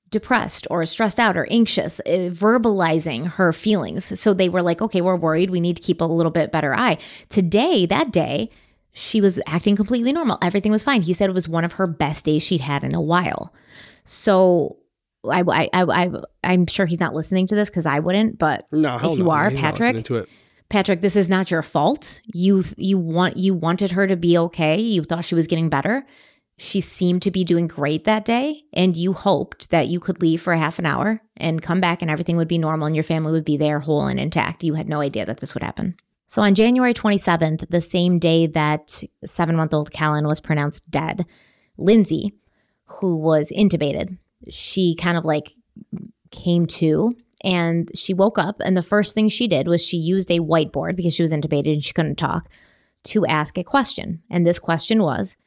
depressed 0.10 0.68
or 0.70 0.86
stressed 0.86 1.20
out 1.20 1.36
or 1.36 1.48
anxious, 1.50 2.00
uh, 2.02 2.30
verbalizing 2.32 3.28
her 3.28 3.52
feelings. 3.52 4.20
So 4.20 4.34
they 4.34 4.50
were 4.50 4.62
like, 4.62 4.82
okay, 4.82 5.02
we're 5.02 5.16
worried. 5.16 5.50
We 5.50 5.60
need 5.60 5.78
to 5.78 5.84
keep 5.84 6.02
a 6.02 6.06
little 6.06 6.32
bit 6.32 6.52
better 6.52 6.74
eye. 6.76 6.98
Today, 7.30 7.86
that 7.88 8.12
day, 8.12 8.50
she 8.94 9.22
was 9.22 9.39
acting 9.48 9.76
completely 9.76 10.14
normal. 10.14 10.38
Everything 10.41 10.72
was 10.72 10.84
fine. 10.84 11.02
He 11.02 11.14
said 11.14 11.30
it 11.30 11.34
was 11.34 11.50
one 11.50 11.66
of 11.66 11.74
her 11.74 11.88
best 11.88 12.26
days 12.26 12.44
she'd 12.44 12.62
had 12.62 12.84
in 12.84 12.94
a 12.94 13.02
while. 13.02 13.54
So 14.06 14.78
I, 15.30 15.41
I, 15.41 15.70
I, 15.74 16.10
I 16.44 16.54
am 16.54 16.68
sure 16.68 16.86
he's 16.86 17.00
not 17.00 17.16
listening 17.16 17.48
to 17.48 17.56
this 17.56 17.70
because 17.70 17.86
I 17.86 18.00
wouldn't. 18.00 18.38
But 18.38 18.68
no, 18.72 18.98
if 18.98 19.18
you 19.18 19.26
no, 19.26 19.32
are, 19.32 19.52
Patrick, 19.52 20.06
Patrick, 20.70 21.02
this 21.02 21.16
is 21.16 21.30
not 21.30 21.50
your 21.50 21.64
fault. 21.64 22.22
You 22.34 22.64
you 22.78 22.98
want 22.98 23.38
you 23.38 23.54
wanted 23.54 23.91
her 23.91 24.06
to 24.08 24.16
be 24.16 24.38
okay. 24.38 24.80
You 24.80 25.04
thought 25.04 25.26
she 25.26 25.36
was 25.36 25.48
getting 25.48 25.70
better. 25.70 26.06
She 26.60 26.82
seemed 26.82 27.24
to 27.24 27.32
be 27.32 27.44
doing 27.44 27.66
great 27.68 28.04
that 28.04 28.26
day, 28.26 28.64
and 28.74 28.96
you 28.96 29.14
hoped 29.14 29.72
that 29.72 29.88
you 29.88 30.00
could 30.00 30.22
leave 30.22 30.39
for 30.39 30.54
a 30.54 30.58
half 30.58 30.78
an 30.78 30.86
hour 30.86 31.20
and 31.36 31.64
come 31.64 31.82
back, 31.82 32.04
and 32.04 32.12
everything 32.12 32.38
would 32.38 32.48
be 32.48 32.60
normal, 32.60 32.86
and 32.86 32.96
your 32.96 33.04
family 33.04 33.32
would 33.32 33.44
be 33.44 33.58
there 33.58 33.80
whole 33.80 34.06
and 34.06 34.20
intact. 34.20 34.64
You 34.64 34.76
had 34.76 34.88
no 34.88 35.00
idea 35.00 35.26
that 35.26 35.39
this 35.39 35.56
would 35.56 35.64
happen. 35.64 35.98
So 36.34 36.42
on 36.42 36.56
January 36.56 36.96
27th, 36.96 37.70
the 37.70 37.80
same 37.80 38.18
day 38.18 38.48
that 38.48 39.04
seven 39.24 39.56
month 39.56 39.72
old 39.72 39.92
Callan 39.92 40.26
was 40.26 40.42
pronounced 40.42 40.90
dead, 40.90 41.28
Lindsay, 41.78 42.34
who 42.86 43.20
was 43.20 43.54
intubated, 43.56 44.18
she 44.50 44.96
kind 44.96 45.16
of 45.16 45.26
like 45.26 45.54
came 46.32 46.66
to 46.66 47.16
and 47.44 47.92
she 47.94 48.16
woke 48.16 48.40
up. 48.40 48.56
And 48.62 48.76
the 48.76 48.82
first 48.82 49.14
thing 49.14 49.30
she 49.30 49.48
did 49.48 49.68
was 49.68 49.86
she 49.86 49.98
used 49.98 50.32
a 50.32 50.40
whiteboard 50.40 50.96
because 50.96 51.14
she 51.14 51.22
was 51.22 51.32
intubated 51.32 51.74
and 51.74 51.84
she 51.84 51.94
couldn't 51.94 52.16
talk 52.16 52.50
to 53.04 53.28
ask 53.28 53.60
a 53.60 53.64
question. 53.64 54.24
And 54.32 54.44
this 54.44 54.58
question 54.58 55.04
was 55.04 55.38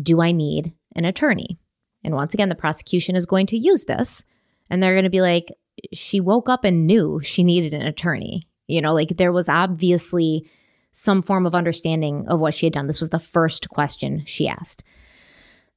Do 0.00 0.20
I 0.20 0.30
need 0.30 0.72
an 0.94 1.04
attorney? 1.04 1.58
And 2.04 2.14
once 2.14 2.34
again, 2.34 2.50
the 2.50 2.54
prosecution 2.54 3.16
is 3.16 3.26
going 3.26 3.46
to 3.46 3.58
use 3.58 3.86
this 3.86 4.22
and 4.70 4.80
they're 4.80 4.94
going 4.94 5.02
to 5.02 5.10
be 5.10 5.22
like, 5.22 5.50
She 5.92 6.20
woke 6.20 6.48
up 6.48 6.62
and 6.62 6.86
knew 6.86 7.20
she 7.20 7.42
needed 7.42 7.74
an 7.74 7.84
attorney. 7.84 8.46
You 8.66 8.80
know, 8.80 8.92
like 8.92 9.10
there 9.10 9.32
was 9.32 9.48
obviously 9.48 10.48
some 10.92 11.22
form 11.22 11.46
of 11.46 11.54
understanding 11.54 12.26
of 12.26 12.40
what 12.40 12.54
she 12.54 12.66
had 12.66 12.72
done. 12.72 12.86
This 12.86 13.00
was 13.00 13.10
the 13.10 13.18
first 13.18 13.68
question 13.68 14.24
she 14.24 14.48
asked. 14.48 14.82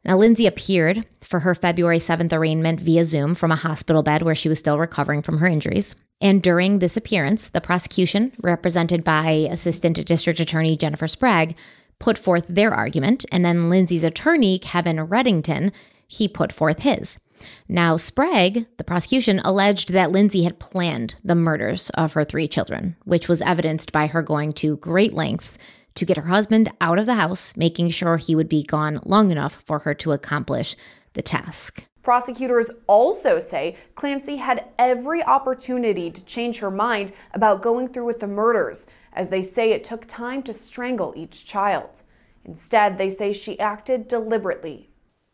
Now, 0.06 0.16
Lindsay 0.16 0.48
appeared 0.48 1.06
for 1.22 1.42
her 1.42 1.54
February 1.54 1.98
7th 1.98 2.32
arraignment 2.32 2.80
via 2.80 3.04
Zoom 3.04 3.36
from 3.36 3.52
a 3.52 3.58
hospital 3.58 4.02
bed 4.02 4.22
where 4.22 4.36
she 4.36 4.48
was 4.48 4.58
still 4.58 4.80
recovering 4.80 5.22
from 5.22 5.40
her 5.40 5.48
injuries. 5.48 5.94
And 6.22 6.42
during 6.42 6.80
this 6.80 6.96
appearance, 6.96 7.50
the 7.50 7.62
prosecution, 7.62 8.32
represented 8.42 9.04
by 9.04 9.48
Assistant 9.52 10.06
District 10.06 10.40
Attorney 10.40 10.78
Jennifer 10.78 11.08
Sprague, 11.08 11.56
put 12.00 12.18
forth 12.18 12.46
their 12.48 12.72
argument, 12.72 13.26
and 13.32 13.44
then 13.44 13.70
Lindsay's 13.70 14.04
attorney, 14.06 14.58
Kevin 14.58 14.98
Reddington, 14.98 15.74
he 16.08 16.28
put 16.28 16.52
forth 16.54 16.80
his. 16.80 17.20
Now, 17.68 17.98
Sprague, 17.98 18.66
the 18.78 18.84
prosecution, 18.84 19.40
alleged 19.44 19.94
that 19.94 20.12
Lindsay 20.12 20.44
had 20.44 20.60
planned 20.60 21.16
the 21.24 21.36
murders 21.36 21.90
of 21.92 22.14
her 22.14 22.24
three 22.24 22.48
children, 22.48 22.96
which 23.06 23.28
was 23.28 23.42
evidenced 23.42 23.92
by 23.92 24.08
her 24.08 24.22
going 24.22 24.54
to 24.54 24.78
great 24.78 25.14
lengths 25.14 25.58
to 25.96 26.06
get 26.06 26.18
her 26.18 26.28
husband 26.28 26.72
out 26.80 27.00
of 27.00 27.06
the 27.06 27.16
house, 27.16 27.56
making 27.58 27.90
sure 27.90 28.18
he 28.18 28.36
would 28.36 28.50
be 28.50 28.64
gone 28.64 29.00
long 29.06 29.32
enough 29.32 29.62
for 29.66 29.80
her 29.80 29.94
to 29.96 30.12
accomplish 30.12 30.76
the 31.14 31.22
task. 31.22 31.86
Prosecutors 32.02 32.70
also 32.88 33.40
say 33.40 33.76
Clancy 33.96 34.38
had 34.38 34.66
every 34.78 35.22
opportunity 35.24 36.10
to 36.10 36.24
change 36.26 36.60
her 36.60 36.72
mind 36.72 37.12
about 37.34 37.62
going 37.62 37.90
through 37.90 38.06
with 38.06 38.20
the 38.20 38.28
murders, 38.28 38.88
as 39.14 39.30
they 39.30 39.42
say 39.42 39.72
it 39.72 39.84
took 39.84 40.06
time 40.06 40.42
to 40.44 40.54
strangle 40.54 41.14
each 41.16 41.46
child. 41.46 42.04
Instead, 42.46 42.98
they 42.98 43.10
say 43.10 43.34
she 43.34 43.60
acted 43.60 44.08
deliberately 44.08 44.89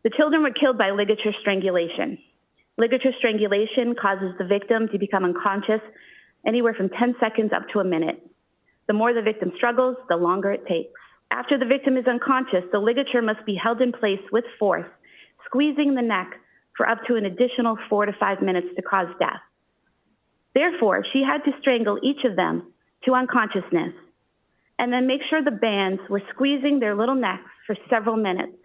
the 0.06 0.14
children 0.16 0.44
were 0.44 0.52
killed 0.52 0.78
by 0.78 0.92
ligature 0.92 1.34
strangulation. 1.40 2.16
Ligature 2.78 3.10
strangulation 3.18 3.96
causes 4.00 4.30
the 4.38 4.44
victim 4.44 4.86
to 4.92 4.98
become 4.98 5.24
unconscious 5.24 5.80
anywhere 6.46 6.74
from 6.74 6.90
10 6.90 7.16
seconds 7.18 7.50
up 7.52 7.64
to 7.72 7.80
a 7.80 7.84
minute. 7.84 8.24
The 8.86 8.92
more 8.92 9.12
the 9.12 9.20
victim 9.20 9.50
struggles, 9.56 9.96
the 10.08 10.14
longer 10.14 10.52
it 10.52 10.64
takes. 10.68 10.92
After 11.32 11.58
the 11.58 11.66
victim 11.66 11.96
is 11.96 12.06
unconscious, 12.06 12.62
the 12.70 12.78
ligature 12.78 13.20
must 13.20 13.44
be 13.44 13.56
held 13.60 13.80
in 13.80 13.90
place 13.90 14.20
with 14.30 14.44
force, 14.60 14.86
squeezing 15.44 15.96
the 15.96 16.02
neck 16.02 16.38
for 16.76 16.88
up 16.88 16.98
to 17.08 17.16
an 17.16 17.24
additional 17.24 17.76
four 17.90 18.06
to 18.06 18.12
five 18.12 18.40
minutes 18.40 18.68
to 18.76 18.82
cause 18.82 19.08
death. 19.18 19.42
Therefore, 20.54 21.04
she 21.12 21.24
had 21.26 21.42
to 21.50 21.58
strangle 21.60 21.98
each 22.04 22.22
of 22.24 22.36
them 22.36 22.72
to 23.06 23.14
unconsciousness 23.14 23.92
and 24.78 24.92
then 24.92 25.08
make 25.08 25.22
sure 25.28 25.42
the 25.42 25.50
bands 25.50 26.00
were 26.08 26.22
squeezing 26.32 26.78
their 26.78 26.94
little 26.94 27.16
necks 27.16 27.50
for 27.66 27.74
several 27.90 28.14
minutes. 28.14 28.56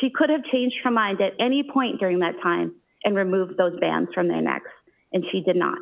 She 0.00 0.10
could 0.10 0.30
have 0.30 0.44
changed 0.44 0.76
her 0.82 0.90
mind 0.90 1.20
at 1.20 1.34
any 1.38 1.62
point 1.62 2.00
during 2.00 2.20
that 2.20 2.40
time 2.42 2.74
and 3.04 3.14
removed 3.14 3.56
those 3.56 3.78
bands 3.80 4.10
from 4.14 4.28
their 4.28 4.40
necks, 4.40 4.70
and 5.12 5.24
she 5.30 5.40
did 5.40 5.56
not. 5.56 5.78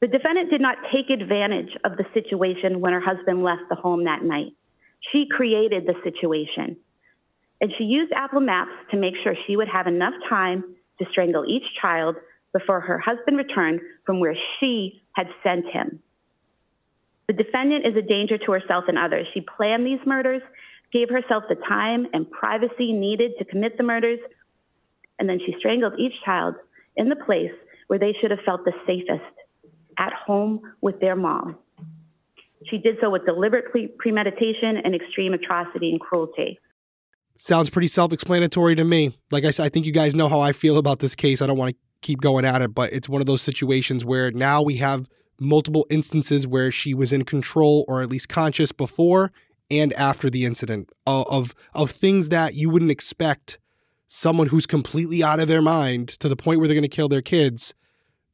The 0.00 0.06
defendant 0.06 0.50
did 0.50 0.60
not 0.60 0.76
take 0.92 1.10
advantage 1.10 1.76
of 1.84 1.96
the 1.96 2.06
situation 2.14 2.80
when 2.80 2.92
her 2.92 3.00
husband 3.00 3.42
left 3.42 3.62
the 3.68 3.74
home 3.74 4.04
that 4.04 4.22
night. 4.22 4.52
She 5.12 5.26
created 5.28 5.86
the 5.86 5.94
situation. 6.04 6.76
And 7.60 7.72
she 7.76 7.84
used 7.84 8.12
Apple 8.12 8.40
Maps 8.40 8.70
to 8.92 8.96
make 8.96 9.14
sure 9.24 9.34
she 9.46 9.56
would 9.56 9.68
have 9.68 9.88
enough 9.88 10.14
time 10.28 10.62
to 11.00 11.06
strangle 11.10 11.44
each 11.48 11.64
child 11.80 12.14
before 12.52 12.80
her 12.80 12.98
husband 12.98 13.36
returned 13.36 13.80
from 14.06 14.20
where 14.20 14.36
she 14.58 15.02
had 15.12 15.26
sent 15.42 15.66
him. 15.66 16.00
The 17.26 17.34
defendant 17.34 17.86
is 17.86 17.96
a 17.96 18.02
danger 18.02 18.38
to 18.38 18.52
herself 18.52 18.84
and 18.88 18.98
others. 18.98 19.26
She 19.34 19.40
planned 19.40 19.84
these 19.84 20.00
murders 20.06 20.42
gave 20.92 21.08
herself 21.10 21.44
the 21.48 21.56
time 21.56 22.06
and 22.12 22.30
privacy 22.30 22.92
needed 22.92 23.32
to 23.38 23.44
commit 23.44 23.76
the 23.76 23.82
murders, 23.82 24.18
and 25.18 25.28
then 25.28 25.38
she 25.44 25.54
strangled 25.58 25.94
each 25.98 26.14
child 26.24 26.54
in 26.96 27.08
the 27.08 27.16
place 27.16 27.52
where 27.88 27.98
they 27.98 28.14
should 28.20 28.30
have 28.30 28.40
felt 28.44 28.64
the 28.64 28.72
safest 28.86 29.24
at 29.98 30.12
home 30.12 30.60
with 30.80 31.00
their 31.00 31.16
mom. 31.16 31.56
She 32.66 32.78
did 32.78 32.96
so 33.00 33.10
with 33.10 33.24
deliberate 33.24 33.66
premeditation 33.98 34.76
and 34.84 34.94
extreme 34.94 35.32
atrocity 35.32 35.90
and 35.90 36.00
cruelty. 36.00 36.58
Sounds 37.38 37.70
pretty 37.70 37.88
self 37.88 38.12
explanatory 38.12 38.74
to 38.74 38.84
me. 38.84 39.16
Like 39.30 39.44
I 39.44 39.50
said, 39.52 39.66
I 39.66 39.68
think 39.68 39.86
you 39.86 39.92
guys 39.92 40.14
know 40.14 40.28
how 40.28 40.40
I 40.40 40.52
feel 40.52 40.76
about 40.76 40.98
this 40.98 41.14
case. 41.14 41.40
I 41.40 41.46
don't 41.46 41.58
want 41.58 41.70
to 41.70 41.76
keep 42.02 42.20
going 42.20 42.44
at 42.44 42.62
it, 42.62 42.74
but 42.74 42.92
it's 42.92 43.08
one 43.08 43.20
of 43.20 43.26
those 43.26 43.42
situations 43.42 44.04
where 44.04 44.30
now 44.32 44.60
we 44.62 44.76
have 44.76 45.06
multiple 45.40 45.86
instances 45.88 46.46
where 46.46 46.72
she 46.72 46.94
was 46.94 47.12
in 47.12 47.24
control 47.24 47.84
or 47.86 48.02
at 48.02 48.10
least 48.10 48.28
conscious 48.28 48.72
before 48.72 49.30
and 49.70 49.92
after 49.94 50.30
the 50.30 50.44
incident 50.44 50.90
of 51.06 51.26
of, 51.28 51.54
of 51.74 51.90
things 51.90 52.28
that 52.30 52.54
you 52.54 52.70
wouldn't 52.70 52.90
expect 52.90 53.58
someone 54.08 54.46
who's 54.48 54.66
completely 54.66 55.22
out 55.22 55.40
of 55.40 55.48
their 55.48 55.62
mind 55.62 56.08
to 56.08 56.28
the 56.28 56.36
point 56.36 56.58
where 56.58 56.68
they're 56.68 56.74
going 56.74 56.82
to 56.82 56.88
kill 56.88 57.08
their 57.08 57.22
kids 57.22 57.74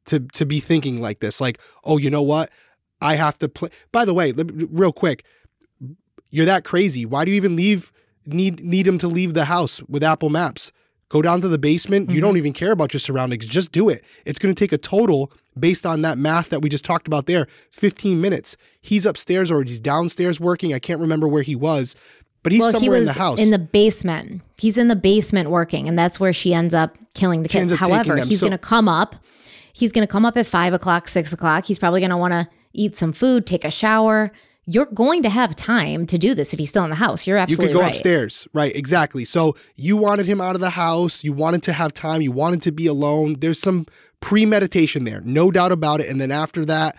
to 0.05 0.19
to 0.33 0.45
be 0.45 0.59
thinking 0.59 1.01
like 1.01 1.19
this 1.19 1.41
like 1.41 1.59
oh 1.83 1.97
you 1.97 2.09
know 2.09 2.23
what? 2.23 2.49
I 3.01 3.15
have 3.15 3.37
to 3.39 3.49
play 3.49 3.69
by 3.91 4.05
the 4.05 4.13
way 4.13 4.31
real 4.31 4.93
quick 4.93 5.25
you're 6.35 6.45
that 6.45 6.65
crazy. 6.65 7.05
Why 7.05 7.23
do 7.23 7.31
you 7.31 7.37
even 7.37 7.55
leave 7.55 7.91
need 8.25 8.63
need 8.63 8.87
him 8.87 8.97
to 8.99 9.07
leave 9.07 9.33
the 9.33 9.45
house 9.45 9.81
with 9.83 10.03
apple 10.03 10.29
maps? 10.29 10.71
Go 11.07 11.21
down 11.21 11.39
to 11.41 11.47
the 11.47 11.57
basement. 11.57 12.07
Mm-hmm. 12.07 12.15
you 12.15 12.21
don't 12.21 12.37
even 12.37 12.51
care 12.51 12.71
about 12.71 12.93
your 12.93 12.99
surroundings. 12.99 13.45
Just 13.45 13.71
do 13.71 13.89
it. 13.89 14.03
It's 14.25 14.39
going 14.39 14.53
to 14.53 14.59
take 14.59 14.73
a 14.73 14.77
total 14.77 15.31
based 15.57 15.85
on 15.85 16.01
that 16.01 16.17
math 16.17 16.49
that 16.49 16.61
we 16.61 16.69
just 16.69 16.85
talked 16.85 17.07
about 17.07 17.27
there 17.27 17.47
15 17.71 18.19
minutes 18.19 18.57
he's 18.81 19.05
upstairs 19.05 19.49
or 19.49 19.63
he's 19.63 19.79
downstairs 19.79 20.39
working 20.39 20.73
i 20.73 20.79
can't 20.79 20.99
remember 20.99 21.27
where 21.27 21.43
he 21.43 21.55
was 21.55 21.95
but 22.45 22.51
he's 22.51 22.61
well, 22.61 22.73
somewhere 22.73 22.97
he 22.97 23.01
in 23.01 23.05
the 23.07 23.13
house. 23.13 23.39
In 23.39 23.49
the 23.49 23.57
basement. 23.57 24.43
He's 24.59 24.77
in 24.77 24.87
the 24.87 24.95
basement 24.95 25.49
working, 25.49 25.89
and 25.89 25.97
that's 25.97 26.19
where 26.19 26.31
she 26.31 26.53
ends 26.53 26.75
up 26.75 26.95
killing 27.15 27.41
the 27.41 27.49
kids. 27.49 27.73
However, 27.73 28.17
he's 28.17 28.39
so- 28.39 28.45
going 28.45 28.51
to 28.51 28.59
come 28.59 28.87
up. 28.87 29.15
He's 29.73 29.91
going 29.91 30.05
to 30.05 30.11
come 30.11 30.25
up 30.27 30.37
at 30.37 30.45
five 30.45 30.71
o'clock, 30.71 31.07
six 31.07 31.33
o'clock. 31.33 31.65
He's 31.65 31.79
probably 31.79 32.01
going 32.01 32.11
to 32.11 32.17
want 32.17 32.33
to 32.33 32.47
eat 32.71 32.97
some 32.97 33.13
food, 33.13 33.47
take 33.47 33.65
a 33.65 33.71
shower. 33.71 34.31
You're 34.67 34.85
going 34.85 35.21
to 35.23 35.29
have 35.29 35.55
time 35.55 36.07
to 36.07 36.17
do 36.17 36.33
this 36.33 36.53
if 36.53 36.59
he's 36.59 36.69
still 36.69 36.83
in 36.83 36.89
the 36.89 36.95
house. 36.95 37.27
You're 37.27 37.37
absolutely 37.37 37.65
You 37.65 37.69
could 37.69 37.77
go 37.77 37.81
right. 37.81 37.91
upstairs. 37.91 38.47
Right, 38.53 38.75
exactly. 38.75 39.23
So 39.25 39.55
you 39.75 39.95
wanted 39.95 40.25
him 40.25 40.41
out 40.41 40.55
of 40.55 40.61
the 40.61 40.71
house. 40.71 41.23
You 41.23 41.33
wanted 41.33 41.61
to 41.63 41.73
have 41.73 41.93
time. 41.93 42.21
You 42.21 42.31
wanted 42.31 42.61
to 42.63 42.71
be 42.71 42.87
alone. 42.87 43.37
There's 43.39 43.59
some 43.59 43.85
premeditation 44.21 45.03
there, 45.03 45.21
no 45.21 45.51
doubt 45.51 45.71
about 45.71 46.01
it. 46.01 46.09
And 46.09 46.19
then 46.19 46.31
after 46.31 46.65
that, 46.65 46.97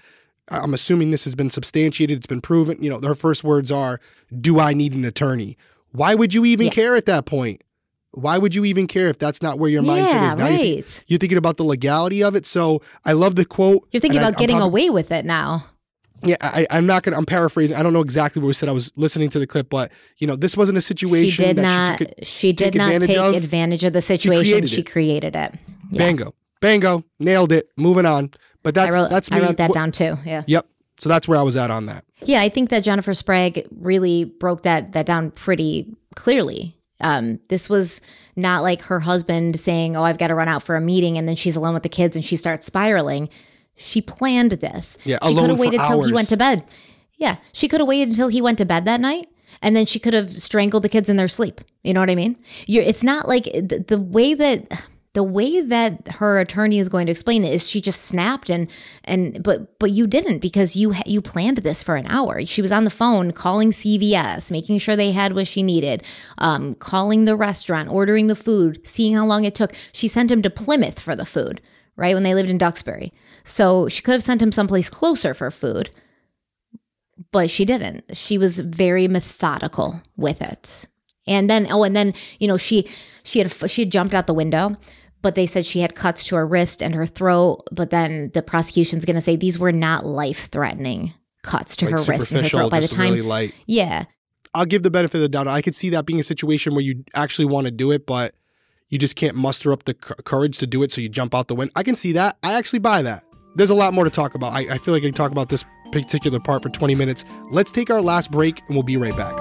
I'm 0.49 0.75
assuming 0.75 1.11
this 1.11 1.25
has 1.25 1.35
been 1.35 1.51
substantiated, 1.51 2.19
it's 2.19 2.27
been 2.27 2.41
proven. 2.41 2.81
You 2.81 2.91
know, 2.91 3.01
her 3.01 3.17
first 3.17 3.43
words 3.43 3.73
are, 3.73 4.01
Do 4.39 4.61
I 4.61 4.75
need 4.75 4.93
an 4.93 5.05
attorney? 5.05 5.57
Why 5.91 6.15
would 6.15 6.35
you 6.35 6.45
even 6.45 6.67
yeah. 6.67 6.73
care 6.73 6.97
at 6.97 7.07
that 7.07 7.27
point? 7.27 7.63
Why 8.13 8.39
would 8.39 8.55
you 8.55 8.65
even 8.65 8.87
care 8.87 9.09
if 9.09 9.19
that's 9.19 9.43
not 9.43 9.59
where 9.59 9.69
your 9.69 9.83
mindset 9.83 10.07
yeah, 10.07 10.29
is? 10.29 10.37
Now 10.37 10.45
right. 10.45 10.53
you're, 10.53 10.61
th- 10.61 11.05
you're, 11.07 11.19
thinking 11.19 11.37
about 11.37 11.59
the 11.59 11.65
legality 11.65 12.23
of 12.23 12.35
it. 12.35 12.47
So 12.47 12.81
I 13.05 13.13
love 13.13 13.37
the 13.37 13.45
quote. 13.45 13.87
You're 13.91 14.01
thinking 14.01 14.21
about 14.21 14.37
I, 14.37 14.39
getting 14.39 14.61
away 14.61 14.89
with 14.89 15.11
it 15.11 15.25
now. 15.27 15.67
Yeah, 16.23 16.37
I, 16.41 16.67
am 16.71 16.87
not 16.87 17.03
gonna. 17.03 17.17
I'm 17.17 17.27
paraphrasing. 17.27 17.77
I 17.77 17.83
don't 17.83 17.93
know 17.93 18.01
exactly 18.01 18.41
what 18.41 18.47
we 18.47 18.53
said. 18.55 18.69
I 18.69 18.73
was 18.73 18.93
listening 18.97 19.29
to 19.31 19.39
the 19.39 19.47
clip, 19.47 19.69
but 19.69 19.93
you 20.19 20.27
know, 20.27 20.37
this 20.37 20.57
wasn't 20.57 20.79
a 20.79 20.81
situation 20.81 21.27
that 21.27 21.33
she 21.33 21.55
did 21.55 21.57
not. 21.57 21.99
She, 21.99 22.25
she 22.25 22.53
did 22.53 22.75
not 22.75 22.87
advantage 22.87 23.09
take 23.09 23.19
of. 23.19 23.35
advantage 23.37 23.85
of 23.85 23.93
the 23.93 24.01
situation. 24.01 24.45
She 24.45 24.51
created, 24.53 24.71
she 24.71 24.83
created 24.83 25.37
it. 25.37 25.55
Yeah. 25.91 25.99
Bango, 25.99 26.33
bango, 26.61 27.05
nailed 27.19 27.53
it. 27.53 27.71
Moving 27.77 28.07
on. 28.07 28.31
But 28.63 28.75
that's 28.75 28.97
I 28.97 29.01
wrote, 29.01 29.11
that's 29.11 29.31
me. 29.31 29.39
I 29.39 29.41
wrote 29.43 29.57
that 29.59 29.73
down 29.73 29.93
too. 29.93 30.17
Yeah. 30.25 30.43
Yep. 30.47 30.67
So 30.99 31.09
that's 31.09 31.29
where 31.29 31.39
I 31.39 31.43
was 31.43 31.57
at 31.57 31.71
on 31.71 31.87
that. 31.87 32.05
Yeah, 32.25 32.41
I 32.41 32.49
think 32.49 32.71
that 32.71 32.81
Jennifer 32.81 33.15
Sprague 33.15 33.67
really 33.71 34.25
broke 34.25 34.63
that 34.63 34.93
that 34.93 35.07
down 35.07 35.31
pretty 35.31 35.95
clearly. 36.15 36.75
Um, 37.03 37.39
this 37.49 37.69
was 37.69 38.01
not 38.37 38.63
like 38.63 38.81
her 38.83 39.01
husband 39.01 39.59
saying, 39.59 39.97
"Oh, 39.97 40.03
I've 40.03 40.19
got 40.19 40.29
to 40.29 40.35
run 40.35 40.49
out 40.49 40.63
for 40.63 40.77
a 40.77 40.81
meeting," 40.81 41.19
and 41.19 41.29
then 41.29 41.37
she's 41.37 41.57
alone 41.57 41.75
with 41.75 41.83
the 41.83 41.91
kids 41.91 42.17
and 42.17 42.25
she 42.25 42.37
starts 42.37 42.65
spiraling. 42.65 43.29
She 43.77 44.01
planned 44.01 44.53
this. 44.53 44.99
Yeah, 45.05 45.19
she 45.27 45.35
could 45.35 45.51
have 45.51 45.59
waited 45.59 45.81
until 45.81 46.03
he 46.05 46.13
went 46.13 46.29
to 46.29 46.37
bed. 46.37 46.65
Yeah, 47.17 47.37
she 47.53 47.69
could 47.69 47.81
have 47.81 47.89
waited 47.89 48.09
until 48.09 48.29
he 48.29 48.43
went 48.43 48.59
to 48.59 48.65
bed 48.65 48.85
that 48.85 49.01
night, 49.01 49.29
and 49.63 49.75
then 49.77 49.87
she 49.87 49.99
could 49.99 50.15
have 50.15 50.41
strangled 50.43 50.83
the 50.83 50.89
kids 50.89 51.09
in 51.09 51.17
their 51.17 51.29
sleep. 51.29 51.61
You 51.83 51.95
know 51.95 52.01
what 52.01 52.11
I 52.11 52.15
mean? 52.15 52.37
You're, 52.67 52.85
it's 52.85 53.05
not 53.05 53.29
like 53.29 53.45
the, 53.45 53.85
the 53.87 53.99
way 53.99 54.35
that 54.35 54.71
the 55.17 55.23
way 55.23 55.63
that 55.63 56.07
her 56.17 56.39
attorney 56.39 56.79
is 56.79 56.91
going 56.91 57.07
to 57.07 57.11
explain 57.11 57.43
it 57.43 57.51
is 57.51 57.67
she 57.67 57.81
just 57.81 58.03
snapped 58.03 58.51
and 58.51 58.69
and 59.05 59.43
but 59.43 59.79
but 59.79 59.91
you 59.91 60.07
didn't 60.07 60.41
because 60.41 60.77
you 60.77 60.95
you 61.07 61.23
planned 61.23 61.57
this 61.59 61.83
for 61.83 61.97
an 61.97 62.07
hour 62.07 62.45
she 62.45 62.61
was 62.61 62.71
on 62.71 62.85
the 62.85 62.91
phone 62.91 63.33
calling 63.33 63.71
cvs 63.71 64.51
making 64.51 64.77
sure 64.77 64.95
they 64.95 65.13
had 65.13 65.33
what 65.33 65.47
she 65.49 65.63
needed 65.63 66.03
um, 66.37 66.75
calling 66.75 67.25
the 67.25 67.35
restaurant 67.35 67.89
ordering 67.89 68.27
the 68.27 68.37
food 68.37 68.87
seeing 68.87 69.15
how 69.15 69.25
long 69.25 69.45
it 69.45 69.55
took 69.55 69.73
she 69.91 70.07
sent 70.07 70.31
him 70.31 70.43
to 70.43 70.51
plymouth 70.51 71.01
for 71.01 71.17
the 71.17 71.25
food 71.25 71.63
right 71.97 72.13
when 72.13 72.23
they 72.23 72.35
lived 72.35 72.51
in 72.51 72.59
duxbury 72.59 73.11
so 73.47 73.89
she 73.89 74.03
could 74.03 74.13
have 74.13 74.23
sent 74.23 74.43
him 74.43 74.53
someplace 74.53 74.91
closer 74.91 75.33
for 75.33 75.51
food 75.51 75.89
but 77.33 77.51
she 77.51 77.65
didn't 77.65 78.05
she 78.13 78.37
was 78.37 78.61
very 78.61 79.09
methodical 79.09 80.03
with 80.19 80.43
it 80.43 80.87
and 81.27 81.49
then 81.49 81.67
oh 81.71 81.83
and 81.83 81.97
then 81.97 82.13
you 82.39 82.47
know 82.47 82.59
she 82.59 82.87
she 83.25 83.39
had 83.39 83.51
she 83.71 83.83
had 83.83 83.91
jumped 83.91 84.13
out 84.13 84.27
the 84.27 84.35
window 84.35 84.77
but 85.27 85.35
they 85.35 85.47
said 85.47 85.67
she 85.67 85.81
had 85.81 85.97
cuts 85.97 86.23
to 86.23 86.37
her 86.37 86.47
wrist 86.47 86.81
and 86.81 86.95
her 86.95 87.05
throat. 87.05 87.65
But 87.73 87.91
then 87.91 88.31
the 88.33 88.43
prosecution's 88.43 89.05
going 89.05 89.17
to 89.17 89.21
say 89.21 89.35
these 89.35 89.59
were 89.59 89.73
not 89.73 90.07
life 90.07 90.49
threatening 90.51 91.13
cuts 91.43 91.75
to 91.77 91.87
like 91.87 91.95
her 91.95 92.05
wrist 92.05 92.31
and 92.31 92.43
her 92.43 92.49
throat. 92.49 92.71
By 92.71 92.79
the 92.79 92.87
time, 92.87 93.11
really 93.11 93.23
light. 93.23 93.53
yeah, 93.67 94.05
I'll 94.55 94.67
give 94.67 94.85
the 94.85 94.91
benefit 94.91 95.17
of 95.17 95.23
the 95.23 95.29
doubt. 95.29 95.49
I 95.49 95.63
could 95.63 95.75
see 95.75 95.91
that 95.91 96.07
being 96.07 96.21
a 96.21 96.23
situation 96.23 96.75
where 96.75 96.85
you 96.85 97.05
actually 97.13 97.47
want 97.47 97.67
to 97.67 97.73
do 97.73 97.91
it, 97.91 98.07
but 98.07 98.35
you 98.89 98.99
just 99.01 99.17
can't 99.17 99.35
muster 99.35 99.73
up 99.73 99.85
the 99.85 99.95
courage 99.95 100.59
to 100.59 100.67
do 100.69 100.85
it, 100.85 100.93
so 100.93 101.01
you 101.01 101.09
jump 101.09 101.35
out 101.35 101.49
the 101.49 101.57
window. 101.57 101.73
I 101.75 101.83
can 101.83 101.97
see 101.97 102.13
that. 102.13 102.37
I 102.45 102.55
actually 102.55 102.79
buy 102.79 103.03
that. 103.03 103.25
There's 103.57 103.71
a 103.71 103.75
lot 103.75 103.95
more 103.95 104.05
to 104.05 104.11
talk 104.11 104.35
about. 104.35 104.53
I, 104.53 104.75
I 104.75 104.79
feel 104.79 104.93
like 104.93 105.03
I 105.03 105.07
can 105.07 105.15
talk 105.15 105.33
about 105.33 105.49
this 105.49 105.65
particular 105.91 106.39
part 106.39 106.63
for 106.63 106.69
20 106.69 106.95
minutes. 106.95 107.25
Let's 107.51 107.73
take 107.73 107.89
our 107.89 108.03
last 108.03 108.31
break, 108.31 108.61
and 108.67 108.77
we'll 108.77 108.83
be 108.83 108.99
right 108.99 109.17
back. 109.17 109.35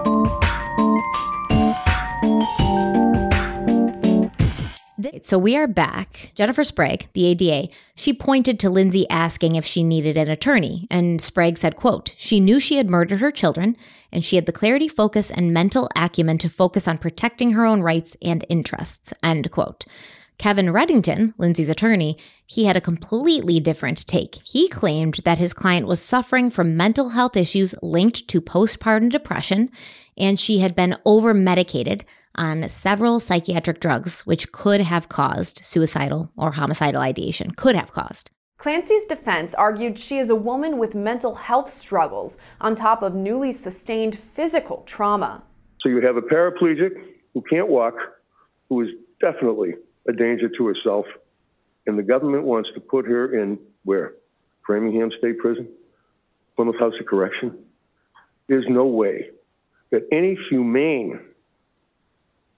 So 5.22 5.40
we 5.40 5.58
are 5.58 5.68
back. 5.68 6.32
Jennifer 6.36 6.64
Sprague, 6.64 7.08
the 7.14 7.26
ADA, 7.26 7.74
she 7.96 8.14
pointed 8.14 8.60
to 8.60 8.70
Lindsay 8.70 9.10
asking 9.10 9.56
if 9.56 9.66
she 9.66 9.84
needed 9.84 10.18
an 10.18 10.30
attorney, 10.30 10.88
and 10.92 11.20
Sprague 11.20 11.58
said, 11.58 11.76
quote, 11.76 12.14
she 12.16 12.40
knew 12.40 12.60
she 12.60 12.78
had 12.78 12.90
murdered 12.90 13.22
her 13.22 13.32
children, 13.32 13.76
and 14.12 14.24
she 14.24 14.36
had 14.36 14.46
the 14.46 14.52
clarity, 14.52 14.88
focus, 14.88 15.32
and 15.32 15.52
mental 15.52 15.90
acumen 15.96 16.38
to 16.38 16.48
focus 16.48 16.88
on 16.88 17.00
protecting 17.00 17.52
her 17.52 17.66
own 17.66 17.82
rights 17.82 18.16
and 18.22 18.46
interests, 18.50 19.14
end 19.24 19.50
quote. 19.52 19.86
Kevin 20.38 20.68
Reddington, 20.68 21.34
Lindsay's 21.38 21.70
attorney, 21.70 22.18
he 22.46 22.66
had 22.66 22.76
a 22.76 22.82
completely 22.82 23.60
different 23.60 24.06
take. 24.06 24.36
He 24.44 24.68
claimed 24.68 25.22
that 25.24 25.38
his 25.38 25.54
client 25.54 25.88
was 25.88 26.02
suffering 26.02 26.50
from 26.50 26.78
mental 26.78 27.10
health 27.10 27.38
issues 27.38 27.74
linked 27.82 28.28
to 28.28 28.42
postpartum 28.42 29.10
depression, 29.10 29.72
and 30.18 30.40
she 30.40 30.60
had 30.60 30.76
been 30.76 30.98
over 31.06 31.34
medicated 31.34 32.06
on 32.36 32.68
several 32.68 33.20
psychiatric 33.20 33.80
drugs, 33.80 34.26
which 34.26 34.52
could 34.52 34.82
have 34.82 35.10
caused 35.10 35.64
suicidal 35.64 36.32
or 36.36 36.52
homicidal 36.52 37.02
ideation, 37.02 37.52
could 37.52 37.76
have 37.76 37.92
caused. 37.92 38.30
Clancy's 38.58 39.06
defense 39.06 39.54
argued 39.54 40.00
she 40.00 40.18
is 40.18 40.30
a 40.30 40.36
woman 40.36 40.78
with 40.78 40.96
mental 40.96 41.36
health 41.36 41.72
struggles 41.72 42.38
on 42.60 42.76
top 42.76 43.04
of 43.04 43.14
newly 43.14 43.52
sustained 43.52 44.18
physical 44.18 44.84
trauma. 44.86 45.44
So 45.82 45.90
you 45.90 46.02
have 46.02 46.18
a 46.18 46.22
paraplegic 46.22 46.92
who 47.34 47.42
can't 47.50 47.68
walk, 47.68 47.96
who 48.70 48.82
is 48.82 48.90
definitely 49.22 49.76
a 50.08 50.14
danger 50.14 50.50
to 50.50 50.68
herself, 50.68 51.06
and 51.88 51.98
the 51.98 52.04
government 52.04 52.44
wants 52.44 52.70
to 52.74 52.80
put 52.80 53.06
her 53.06 53.42
in 53.42 53.60
where? 53.84 54.14
Framingham 54.66 55.12
State 55.18 55.38
Prison? 55.40 55.68
Plymouth 56.56 56.80
House 56.80 56.94
of 57.00 57.06
Correction? 57.06 57.58
There's 58.48 58.66
no 58.68 58.86
way 58.86 59.30
that 59.92 60.08
any 60.12 60.38
humane 60.50 61.20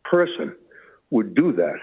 person 0.03 0.55
would 1.09 1.35
do 1.35 1.51
that, 1.53 1.77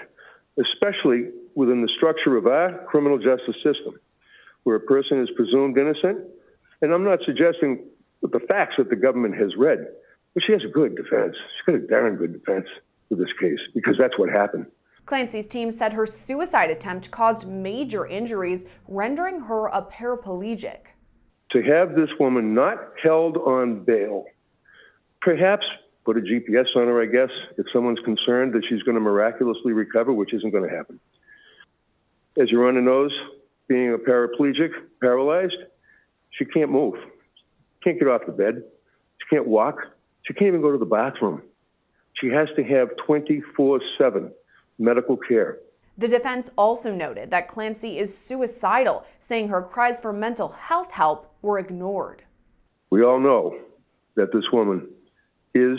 especially 0.58 1.30
within 1.54 1.82
the 1.82 1.88
structure 1.96 2.36
of 2.36 2.46
our 2.46 2.84
criminal 2.86 3.18
justice 3.18 3.56
system, 3.56 3.98
where 4.64 4.76
a 4.76 4.80
person 4.80 5.22
is 5.22 5.28
presumed 5.36 5.78
innocent. 5.78 6.18
And 6.82 6.92
I'm 6.92 7.04
not 7.04 7.20
suggesting 7.24 7.84
the 8.22 8.40
facts 8.48 8.74
that 8.78 8.90
the 8.90 8.96
government 8.96 9.36
has 9.36 9.56
read, 9.56 9.86
but 10.32 10.42
she 10.46 10.52
has 10.52 10.62
a 10.64 10.68
good 10.68 10.96
defense. 10.96 11.36
She's 11.36 11.66
got 11.66 11.74
a 11.76 11.86
darn 11.86 12.16
good 12.16 12.32
defense 12.32 12.66
for 13.08 13.16
this 13.16 13.32
case 13.40 13.60
because 13.74 13.96
that's 13.98 14.18
what 14.18 14.30
happened. 14.30 14.66
Clancy's 15.06 15.46
team 15.46 15.70
said 15.70 15.92
her 15.92 16.06
suicide 16.06 16.70
attempt 16.70 17.10
caused 17.10 17.46
major 17.46 18.06
injuries, 18.06 18.64
rendering 18.88 19.40
her 19.40 19.66
a 19.66 19.82
paraplegic. 19.82 20.86
To 21.50 21.62
have 21.62 21.94
this 21.94 22.08
woman 22.18 22.54
not 22.54 22.78
held 23.02 23.36
on 23.36 23.84
bail, 23.84 24.24
perhaps 25.20 25.66
put 26.04 26.16
a 26.16 26.20
GPS 26.20 26.66
on 26.74 26.86
her, 26.86 27.02
I 27.02 27.06
guess, 27.06 27.30
if 27.58 27.66
someone's 27.72 28.00
concerned 28.04 28.54
that 28.54 28.62
she's 28.68 28.82
going 28.82 28.94
to 28.94 29.00
miraculously 29.00 29.72
recover, 29.72 30.12
which 30.12 30.32
isn't 30.32 30.50
going 30.50 30.68
to 30.68 30.74
happen. 30.74 30.98
As 32.40 32.50
your 32.50 32.66
Honor 32.66 32.80
knows, 32.80 33.12
being 33.68 33.92
a 33.94 33.98
paraplegic, 33.98 34.70
paralyzed, 35.00 35.56
she 36.30 36.44
can't 36.44 36.70
move. 36.70 36.94
Can't 37.82 37.98
get 37.98 38.08
off 38.08 38.22
the 38.26 38.32
bed. 38.32 38.62
She 39.18 39.36
can't 39.36 39.46
walk. 39.46 39.76
She 40.22 40.32
can't 40.32 40.48
even 40.48 40.62
go 40.62 40.72
to 40.72 40.78
the 40.78 40.84
bathroom. 40.84 41.42
She 42.20 42.28
has 42.28 42.48
to 42.56 42.64
have 42.64 42.88
24 43.06 43.80
7 43.98 44.32
medical 44.78 45.16
care. 45.16 45.58
The 45.96 46.08
defense 46.08 46.50
also 46.56 46.92
noted 46.92 47.30
that 47.30 47.46
Clancy 47.46 47.98
is 47.98 48.16
suicidal, 48.16 49.04
saying 49.18 49.48
her 49.48 49.62
cries 49.62 50.00
for 50.00 50.12
mental 50.12 50.48
health 50.48 50.92
help 50.92 51.32
were 51.40 51.58
ignored. 51.58 52.24
We 52.90 53.04
all 53.04 53.20
know 53.20 53.56
that 54.16 54.32
this 54.32 54.44
woman 54.52 54.88
is, 55.54 55.78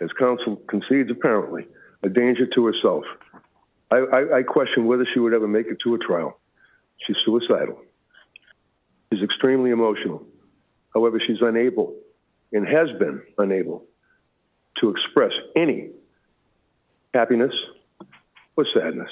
as 0.00 0.10
counsel 0.18 0.56
concedes 0.68 1.10
apparently, 1.10 1.66
a 2.02 2.08
danger 2.08 2.46
to 2.54 2.66
herself. 2.66 3.04
I, 3.90 3.96
I, 3.96 4.38
I 4.38 4.42
question 4.42 4.86
whether 4.86 5.06
she 5.12 5.20
would 5.20 5.32
ever 5.32 5.48
make 5.48 5.66
it 5.66 5.78
to 5.84 5.94
a 5.94 5.98
trial. 5.98 6.38
She's 7.06 7.16
suicidal. 7.24 7.80
She's 9.12 9.22
extremely 9.22 9.70
emotional. 9.70 10.26
However, 10.92 11.20
she's 11.24 11.40
unable 11.40 11.94
and 12.52 12.66
has 12.66 12.88
been 12.98 13.22
unable 13.38 13.84
to 14.80 14.90
express 14.90 15.32
any 15.56 15.90
happiness 17.14 17.54
or 18.56 18.66
sadness 18.74 19.10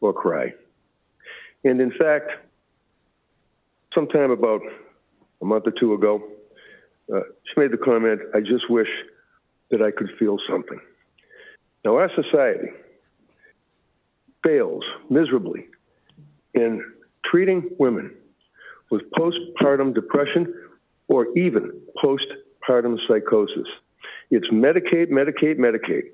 or 0.00 0.12
cry. 0.12 0.52
And 1.64 1.80
in 1.80 1.90
fact, 1.90 2.30
sometime 3.94 4.30
about 4.30 4.60
a 5.42 5.44
month 5.44 5.66
or 5.66 5.72
two 5.72 5.94
ago, 5.94 6.22
uh, 7.12 7.20
she 7.44 7.60
made 7.60 7.72
the 7.72 7.76
comment, 7.76 8.20
I 8.34 8.40
just 8.40 8.68
wish 8.70 8.88
that 9.70 9.82
I 9.82 9.90
could 9.90 10.10
feel 10.18 10.38
something. 10.48 10.80
Now, 11.84 11.96
our 11.96 12.10
society 12.14 12.68
fails 14.44 14.84
miserably 15.10 15.66
in 16.54 16.82
treating 17.24 17.68
women 17.78 18.12
with 18.90 19.02
postpartum 19.12 19.94
depression 19.94 20.52
or 21.08 21.36
even 21.36 21.72
postpartum 22.02 22.98
psychosis. 23.08 23.66
It's 24.30 24.48
medicate, 24.48 25.10
medicate, 25.10 25.58
medicate. 25.58 26.04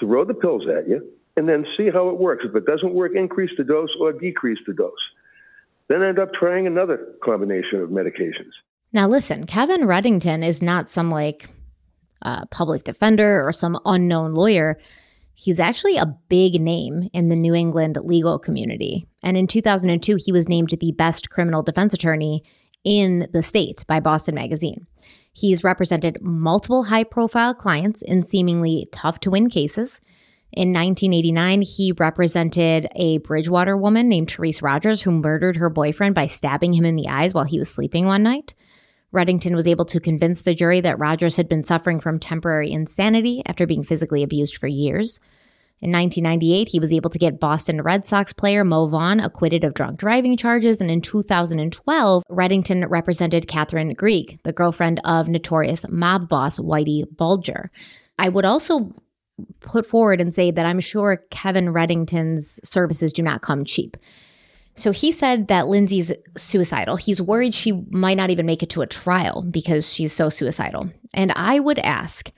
Throw 0.00 0.24
the 0.24 0.34
pills 0.34 0.64
at 0.68 0.88
you 0.88 1.06
and 1.38 1.48
then 1.48 1.64
see 1.76 1.88
how 1.88 2.08
it 2.08 2.18
works. 2.18 2.44
If 2.44 2.54
it 2.56 2.66
doesn't 2.66 2.92
work, 2.92 3.12
increase 3.14 3.52
the 3.56 3.62
dose 3.62 3.90
or 4.00 4.12
decrease 4.12 4.58
the 4.66 4.74
dose. 4.74 4.92
Then 5.88 6.02
end 6.02 6.18
up 6.18 6.32
trying 6.34 6.66
another 6.66 7.14
combination 7.24 7.80
of 7.80 7.90
medications. 7.90 8.50
Now, 8.92 9.06
listen, 9.06 9.46
Kevin 9.46 9.82
Reddington 9.82 10.44
is 10.44 10.60
not 10.60 10.90
some 10.90 11.10
like 11.10 11.48
uh, 12.22 12.44
public 12.46 12.82
defender 12.82 13.46
or 13.46 13.52
some 13.52 13.78
unknown 13.84 14.34
lawyer. 14.34 14.78
He's 15.34 15.60
actually 15.60 15.96
a 15.96 16.12
big 16.28 16.60
name 16.60 17.08
in 17.12 17.28
the 17.28 17.36
New 17.36 17.54
England 17.54 17.96
legal 18.02 18.40
community. 18.40 19.06
And 19.22 19.36
in 19.36 19.46
2002, 19.46 20.18
he 20.24 20.32
was 20.32 20.48
named 20.48 20.70
the 20.70 20.92
best 20.92 21.30
criminal 21.30 21.62
defense 21.62 21.94
attorney 21.94 22.42
in 22.82 23.28
the 23.32 23.44
state 23.44 23.84
by 23.86 24.00
Boston 24.00 24.34
Magazine. 24.34 24.88
He's 25.32 25.62
represented 25.62 26.18
multiple 26.20 26.84
high 26.84 27.04
profile 27.04 27.54
clients 27.54 28.02
in 28.02 28.24
seemingly 28.24 28.88
tough 28.90 29.20
to 29.20 29.30
win 29.30 29.48
cases. 29.48 30.00
In 30.52 30.72
1989, 30.72 31.62
he 31.62 31.92
represented 31.92 32.88
a 32.96 33.18
Bridgewater 33.18 33.76
woman 33.76 34.08
named 34.08 34.30
Therese 34.30 34.62
Rogers 34.62 35.02
who 35.02 35.10
murdered 35.10 35.56
her 35.56 35.68
boyfriend 35.68 36.14
by 36.14 36.26
stabbing 36.26 36.72
him 36.72 36.84
in 36.84 36.96
the 36.96 37.08
eyes 37.08 37.34
while 37.34 37.44
he 37.44 37.58
was 37.58 37.70
sleeping 37.70 38.06
one 38.06 38.22
night. 38.22 38.54
Reddington 39.12 39.54
was 39.54 39.66
able 39.66 39.84
to 39.86 40.00
convince 40.00 40.42
the 40.42 40.54
jury 40.54 40.80
that 40.80 40.98
Rogers 40.98 41.36
had 41.36 41.48
been 41.48 41.64
suffering 41.64 42.00
from 42.00 42.18
temporary 42.18 42.70
insanity 42.70 43.42
after 43.46 43.66
being 43.66 43.82
physically 43.82 44.22
abused 44.22 44.56
for 44.56 44.66
years. 44.66 45.20
In 45.80 45.92
1998, 45.92 46.68
he 46.70 46.80
was 46.80 46.92
able 46.92 47.08
to 47.10 47.18
get 47.20 47.38
Boston 47.38 47.82
Red 47.82 48.04
Sox 48.04 48.32
player 48.32 48.64
Mo 48.64 48.86
Vaughn 48.86 49.20
acquitted 49.20 49.62
of 49.62 49.74
drunk 49.74 49.98
driving 49.98 50.36
charges. 50.36 50.80
And 50.80 50.90
in 50.90 51.00
2012, 51.00 52.24
Reddington 52.28 52.90
represented 52.90 53.46
Catherine 53.46 53.94
Greig, 53.94 54.40
the 54.42 54.52
girlfriend 54.52 55.00
of 55.04 55.28
notorious 55.28 55.88
mob 55.88 56.28
boss 56.28 56.58
Whitey 56.58 57.04
Bulger. 57.16 57.70
I 58.18 58.28
would 58.28 58.44
also 58.44 58.92
put 59.60 59.86
forward 59.86 60.20
and 60.20 60.32
say 60.32 60.50
that 60.50 60.66
I'm 60.66 60.80
sure 60.80 61.24
Kevin 61.30 61.72
Reddington's 61.72 62.60
services 62.68 63.12
do 63.12 63.22
not 63.22 63.42
come 63.42 63.64
cheap. 63.64 63.96
So 64.76 64.92
he 64.92 65.10
said 65.10 65.48
that 65.48 65.66
Lindsay's 65.66 66.12
suicidal. 66.36 66.96
He's 66.96 67.20
worried 67.20 67.52
she 67.52 67.84
might 67.90 68.16
not 68.16 68.30
even 68.30 68.46
make 68.46 68.62
it 68.62 68.70
to 68.70 68.82
a 68.82 68.86
trial 68.86 69.44
because 69.50 69.92
she's 69.92 70.12
so 70.12 70.28
suicidal. 70.28 70.88
And 71.14 71.32
I 71.34 71.58
would 71.58 71.80
ask 71.80 72.30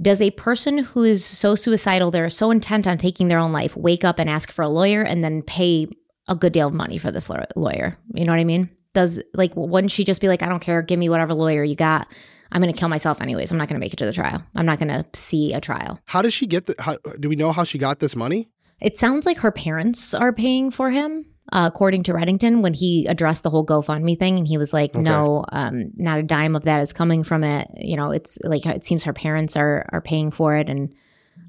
Does 0.00 0.20
a 0.20 0.30
person 0.32 0.78
who 0.78 1.04
is 1.04 1.24
so 1.24 1.54
suicidal, 1.54 2.10
they're 2.10 2.28
so 2.28 2.50
intent 2.50 2.86
on 2.86 2.98
taking 2.98 3.28
their 3.28 3.38
own 3.38 3.52
life, 3.52 3.76
wake 3.76 4.04
up 4.04 4.18
and 4.18 4.28
ask 4.28 4.52
for 4.52 4.62
a 4.62 4.68
lawyer 4.68 5.02
and 5.02 5.24
then 5.24 5.42
pay 5.42 5.86
a 6.28 6.34
good 6.34 6.52
deal 6.52 6.68
of 6.68 6.74
money 6.74 6.98
for 6.98 7.10
this 7.10 7.30
lawyer? 7.56 7.96
You 8.14 8.24
know 8.24 8.32
what 8.32 8.40
I 8.40 8.44
mean? 8.44 8.70
Does, 8.92 9.22
like, 9.34 9.52
wouldn't 9.54 9.90
she 9.90 10.04
just 10.04 10.20
be 10.20 10.28
like, 10.28 10.42
I 10.42 10.48
don't 10.48 10.60
care, 10.60 10.82
give 10.82 10.98
me 10.98 11.08
whatever 11.08 11.32
lawyer 11.32 11.64
you 11.64 11.76
got? 11.76 12.12
I'm 12.52 12.60
going 12.60 12.72
to 12.72 12.78
kill 12.78 12.88
myself 12.88 13.20
anyways. 13.20 13.52
I'm 13.52 13.58
not 13.58 13.68
going 13.68 13.78
to 13.78 13.84
make 13.84 13.92
it 13.92 13.96
to 13.98 14.06
the 14.06 14.12
trial. 14.12 14.42
I'm 14.54 14.66
not 14.66 14.78
going 14.78 14.88
to 14.88 15.04
see 15.14 15.52
a 15.52 15.60
trial. 15.60 16.00
How 16.06 16.22
does 16.22 16.34
she 16.34 16.46
get 16.46 16.66
the? 16.66 16.74
How, 16.78 16.96
do 17.18 17.28
we 17.28 17.36
know 17.36 17.52
how 17.52 17.64
she 17.64 17.78
got 17.78 18.00
this 18.00 18.16
money? 18.16 18.48
It 18.80 18.98
sounds 18.98 19.26
like 19.26 19.38
her 19.38 19.52
parents 19.52 20.14
are 20.14 20.32
paying 20.32 20.70
for 20.70 20.90
him 20.90 21.26
uh, 21.52 21.68
according 21.72 22.04
to 22.04 22.12
Reddington, 22.12 22.62
when 22.62 22.74
he 22.74 23.06
addressed 23.06 23.42
the 23.42 23.50
whole 23.50 23.66
GoFundMe 23.66 24.18
thing, 24.18 24.38
and 24.38 24.46
he 24.46 24.56
was 24.56 24.72
like, 24.72 24.90
okay. 24.90 25.02
"No, 25.02 25.44
um, 25.50 25.90
not 25.96 26.18
a 26.18 26.22
dime 26.22 26.54
of 26.54 26.64
that 26.64 26.80
is 26.80 26.92
coming 26.92 27.24
from 27.24 27.42
it. 27.42 27.68
You 27.76 27.96
know, 27.96 28.12
it's 28.12 28.38
like 28.44 28.64
it 28.66 28.84
seems 28.84 29.02
her 29.04 29.12
parents 29.12 29.56
are 29.56 29.86
are 29.92 30.00
paying 30.00 30.30
for 30.30 30.56
it, 30.56 30.68
and 30.68 30.94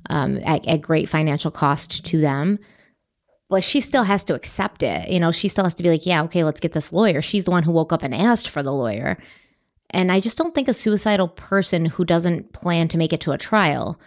um, 0.09 0.39
at, 0.43 0.67
at 0.67 0.81
great 0.81 1.07
financial 1.07 1.51
cost 1.51 2.05
to 2.05 2.19
them." 2.19 2.59
But 3.49 3.63
she 3.63 3.81
still 3.81 4.03
has 4.03 4.23
to 4.25 4.33
accept 4.33 4.81
it. 4.81 5.09
You 5.09 5.19
know, 5.19 5.31
she 5.31 5.49
still 5.49 5.65
has 5.65 5.75
to 5.75 5.83
be 5.83 5.89
like, 5.89 6.05
"Yeah, 6.05 6.23
okay, 6.23 6.43
let's 6.43 6.59
get 6.59 6.73
this 6.73 6.91
lawyer." 6.91 7.21
She's 7.21 7.45
the 7.45 7.51
one 7.51 7.63
who 7.63 7.71
woke 7.71 7.93
up 7.93 8.01
and 8.01 8.15
asked 8.15 8.49
for 8.49 8.63
the 8.63 8.73
lawyer, 8.73 9.17
and 9.91 10.11
I 10.11 10.19
just 10.19 10.37
don't 10.37 10.55
think 10.55 10.67
a 10.67 10.73
suicidal 10.73 11.27
person 11.27 11.85
who 11.85 12.05
doesn't 12.05 12.53
plan 12.53 12.87
to 12.89 12.97
make 12.97 13.13
it 13.13 13.21
to 13.21 13.31
a 13.31 13.37
trial 13.37 13.99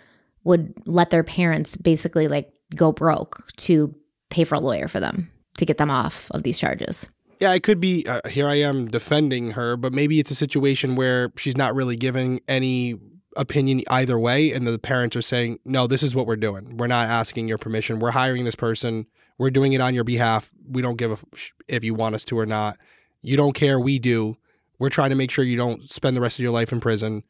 would 0.44 0.74
let 0.86 1.10
their 1.10 1.24
parents 1.24 1.76
basically 1.76 2.28
like 2.28 2.52
go 2.74 2.92
broke 2.92 3.44
to 3.56 3.94
pay 4.30 4.44
for 4.44 4.56
a 4.56 4.60
lawyer 4.60 4.88
for 4.88 5.00
them 5.00 5.30
to 5.58 5.64
get 5.64 5.78
them 5.78 5.90
off 5.90 6.28
of 6.32 6.42
these 6.42 6.58
charges. 6.58 7.06
Yeah, 7.40 7.52
it 7.54 7.62
could 7.62 7.80
be. 7.80 8.04
Uh, 8.06 8.20
here 8.28 8.46
I 8.46 8.54
am 8.54 8.86
defending 8.88 9.52
her, 9.52 9.76
but 9.76 9.92
maybe 9.92 10.20
it's 10.20 10.30
a 10.30 10.34
situation 10.34 10.96
where 10.96 11.32
she's 11.36 11.56
not 11.56 11.74
really 11.74 11.96
giving 11.96 12.40
any 12.48 12.98
opinion 13.36 13.82
either 13.88 14.18
way, 14.18 14.52
and 14.52 14.66
the 14.66 14.78
parents 14.78 15.16
are 15.16 15.22
saying, 15.22 15.58
"No, 15.64 15.86
this 15.86 16.02
is 16.02 16.14
what 16.14 16.26
we're 16.26 16.36
doing. 16.36 16.76
We're 16.76 16.86
not 16.86 17.08
asking 17.08 17.48
your 17.48 17.58
permission. 17.58 17.98
We're 17.98 18.12
hiring 18.12 18.44
this 18.44 18.54
person. 18.54 19.06
We're 19.36 19.50
doing 19.50 19.72
it 19.72 19.80
on 19.80 19.94
your 19.94 20.04
behalf. 20.04 20.52
We 20.68 20.80
don't 20.80 20.96
give 20.96 21.10
a 21.12 21.18
if 21.66 21.82
you 21.82 21.94
want 21.94 22.14
us 22.14 22.24
to 22.26 22.38
or 22.38 22.46
not. 22.46 22.78
You 23.20 23.36
don't 23.36 23.54
care. 23.54 23.80
We 23.80 23.98
do. 23.98 24.36
We're 24.78 24.90
trying 24.90 25.10
to 25.10 25.16
make 25.16 25.30
sure 25.30 25.44
you 25.44 25.56
don't 25.56 25.90
spend 25.90 26.16
the 26.16 26.20
rest 26.20 26.38
of 26.38 26.42
your 26.42 26.52
life 26.52 26.72
in 26.72 26.80
prison. 26.80 27.22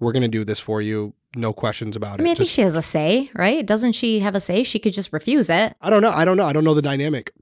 We're 0.00 0.12
going 0.12 0.22
to 0.22 0.28
do 0.28 0.44
this 0.44 0.60
for 0.60 0.82
you. 0.82 1.14
No 1.34 1.52
questions 1.52 1.96
about 1.96 2.18
it. 2.18 2.22
I 2.22 2.24
mean, 2.24 2.32
I 2.32 2.34
think 2.34 2.50
she 2.50 2.60
has 2.62 2.76
a 2.76 2.82
say, 2.82 3.30
right? 3.34 3.64
Doesn't 3.64 3.92
she 3.92 4.18
have 4.18 4.34
a 4.34 4.40
say? 4.40 4.62
She 4.62 4.78
could 4.78 4.92
just 4.92 5.12
refuse 5.12 5.48
it. 5.48 5.74
I 5.80 5.88
don't 5.88 6.02
know. 6.02 6.10
I 6.10 6.24
don't 6.24 6.36
know. 6.36 6.44
I 6.44 6.52
don't 6.52 6.64
know 6.64 6.74
the 6.74 6.82
dynamic. 6.82 7.32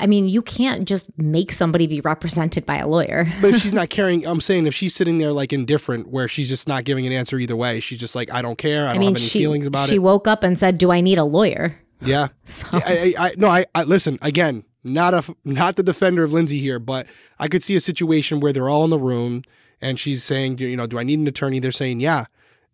I 0.00 0.06
mean, 0.06 0.28
you 0.28 0.42
can't 0.42 0.86
just 0.86 1.10
make 1.18 1.52
somebody 1.52 1.86
be 1.86 2.00
represented 2.00 2.64
by 2.64 2.76
a 2.76 2.86
lawyer. 2.86 3.26
but 3.40 3.54
if 3.54 3.60
she's 3.60 3.72
not 3.74 3.90
caring, 3.90 4.26
I'm 4.26 4.40
saying 4.40 4.66
if 4.66 4.74
she's 4.74 4.94
sitting 4.94 5.18
there 5.18 5.32
like 5.32 5.52
indifferent, 5.52 6.08
where 6.08 6.28
she's 6.28 6.48
just 6.48 6.68
not 6.68 6.84
giving 6.84 7.06
an 7.06 7.12
answer 7.12 7.38
either 7.38 7.56
way, 7.56 7.80
she's 7.80 7.98
just 7.98 8.14
like, 8.14 8.32
I 8.32 8.42
don't 8.42 8.58
care. 8.58 8.86
I, 8.86 8.90
I 8.90 8.92
don't 8.94 9.00
mean, 9.00 9.08
have 9.10 9.16
any 9.18 9.26
she, 9.26 9.38
feelings 9.40 9.66
about 9.66 9.88
she 9.88 9.94
it. 9.94 9.96
She 9.96 9.98
woke 9.98 10.28
up 10.28 10.42
and 10.42 10.58
said, 10.58 10.78
"Do 10.78 10.90
I 10.90 11.00
need 11.00 11.18
a 11.18 11.24
lawyer?" 11.24 11.74
Yeah. 12.00 12.28
So. 12.44 12.66
I, 12.72 13.14
I, 13.18 13.26
I, 13.26 13.32
no, 13.36 13.48
I, 13.48 13.66
I 13.74 13.84
listen 13.84 14.18
again. 14.22 14.64
Not 14.84 15.14
a 15.14 15.36
not 15.44 15.76
the 15.76 15.82
defender 15.82 16.24
of 16.24 16.32
Lindsay 16.32 16.58
here, 16.58 16.78
but 16.78 17.06
I 17.38 17.48
could 17.48 17.62
see 17.62 17.74
a 17.74 17.80
situation 17.80 18.40
where 18.40 18.52
they're 18.52 18.68
all 18.68 18.84
in 18.84 18.90
the 18.90 18.98
room 18.98 19.42
and 19.80 19.98
she's 19.98 20.24
saying, 20.24 20.58
you 20.58 20.76
know, 20.76 20.86
do 20.86 20.98
I 20.98 21.02
need 21.02 21.18
an 21.18 21.26
attorney? 21.26 21.58
They're 21.58 21.72
saying, 21.72 22.00
yeah 22.00 22.26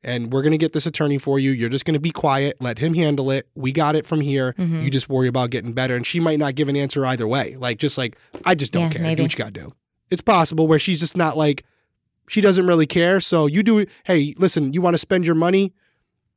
and 0.05 0.31
we're 0.31 0.43
going 0.43 0.52
to 0.52 0.59
get 0.59 0.74
this 0.74 0.85
attorney 0.85 1.16
for 1.16 1.39
you. 1.39 1.51
You're 1.51 1.70
just 1.70 1.86
going 1.86 1.94
to 1.94 2.01
be 2.01 2.10
quiet, 2.10 2.59
let 2.60 2.78
him 2.78 2.93
handle 2.94 3.31
it. 3.31 3.48
We 3.55 3.72
got 3.72 3.97
it 3.97 4.06
from 4.06 4.20
here. 4.20 4.55
Mm-hmm. 4.59 4.82
You 4.82 4.90
just 4.90 5.09
worry 5.09 5.28
about 5.28 5.48
getting 5.51 5.72
better. 5.72 5.97
And 5.97 6.06
she 6.06 6.20
might 6.20 6.39
not 6.39 6.55
give 6.55 6.68
an 6.68 6.76
answer 6.76 7.06
either 7.06 7.26
way. 7.26 7.56
Like, 7.56 7.78
just 7.78 7.97
like, 7.97 8.16
I 8.44 8.55
just 8.55 8.70
don't 8.70 8.85
yeah, 8.85 8.90
care. 8.90 9.02
Maybe. 9.02 9.16
Do 9.16 9.22
what 9.22 9.32
you 9.32 9.39
got 9.39 9.55
to 9.55 9.60
do. 9.60 9.72
It's 10.10 10.20
possible 10.20 10.68
where 10.68 10.78
she's 10.78 11.01
just 11.01 11.16
not 11.16 11.39
like, 11.39 11.64
she 12.28 12.43
doesn't 12.43 12.66
really 12.66 12.86
care. 12.86 13.18
So 13.20 13.47
you 13.47 13.62
do, 13.62 13.86
hey, 14.05 14.35
listen, 14.36 14.74
you 14.74 14.82
want 14.82 14.94
to 14.94 14.98
spend 14.98 15.24
your 15.24 15.35
money? 15.35 15.72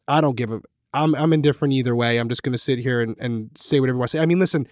I 0.08 0.22
don't 0.22 0.38
give 0.38 0.52
a, 0.52 0.62
I'm, 0.94 1.14
I'm 1.16 1.34
indifferent 1.34 1.74
either 1.74 1.96
way. 1.96 2.18
I'm 2.18 2.30
just 2.30 2.44
going 2.44 2.54
to 2.54 2.58
sit 2.58 2.80
here 2.80 3.02
and, 3.02 3.18
and 3.20 3.52
say 3.56 3.82
whatever 3.82 4.02
I 4.02 4.06
say. 4.06 4.20
I 4.20 4.26
mean, 4.26 4.40
listen, 4.40 4.66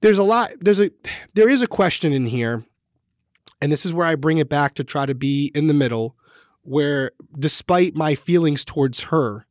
there's 0.00 0.18
a 0.18 0.22
lot, 0.22 0.52
there's 0.60 0.80
a, 0.80 0.90
there 1.34 1.48
is 1.48 1.62
a 1.62 1.66
question 1.66 2.12
in 2.12 2.26
here. 2.26 2.64
And 3.62 3.70
this 3.70 3.84
is 3.84 3.92
where 3.92 4.06
I 4.06 4.14
bring 4.14 4.38
it 4.38 4.48
back 4.48 4.74
to 4.74 4.84
try 4.84 5.04
to 5.06 5.14
be 5.14 5.50
in 5.54 5.66
the 5.66 5.74
middle 5.74 6.16
where 6.62 7.10
despite 7.38 7.94
my 7.94 8.14
feelings 8.14 8.64
towards 8.64 9.04
her, 9.04 9.46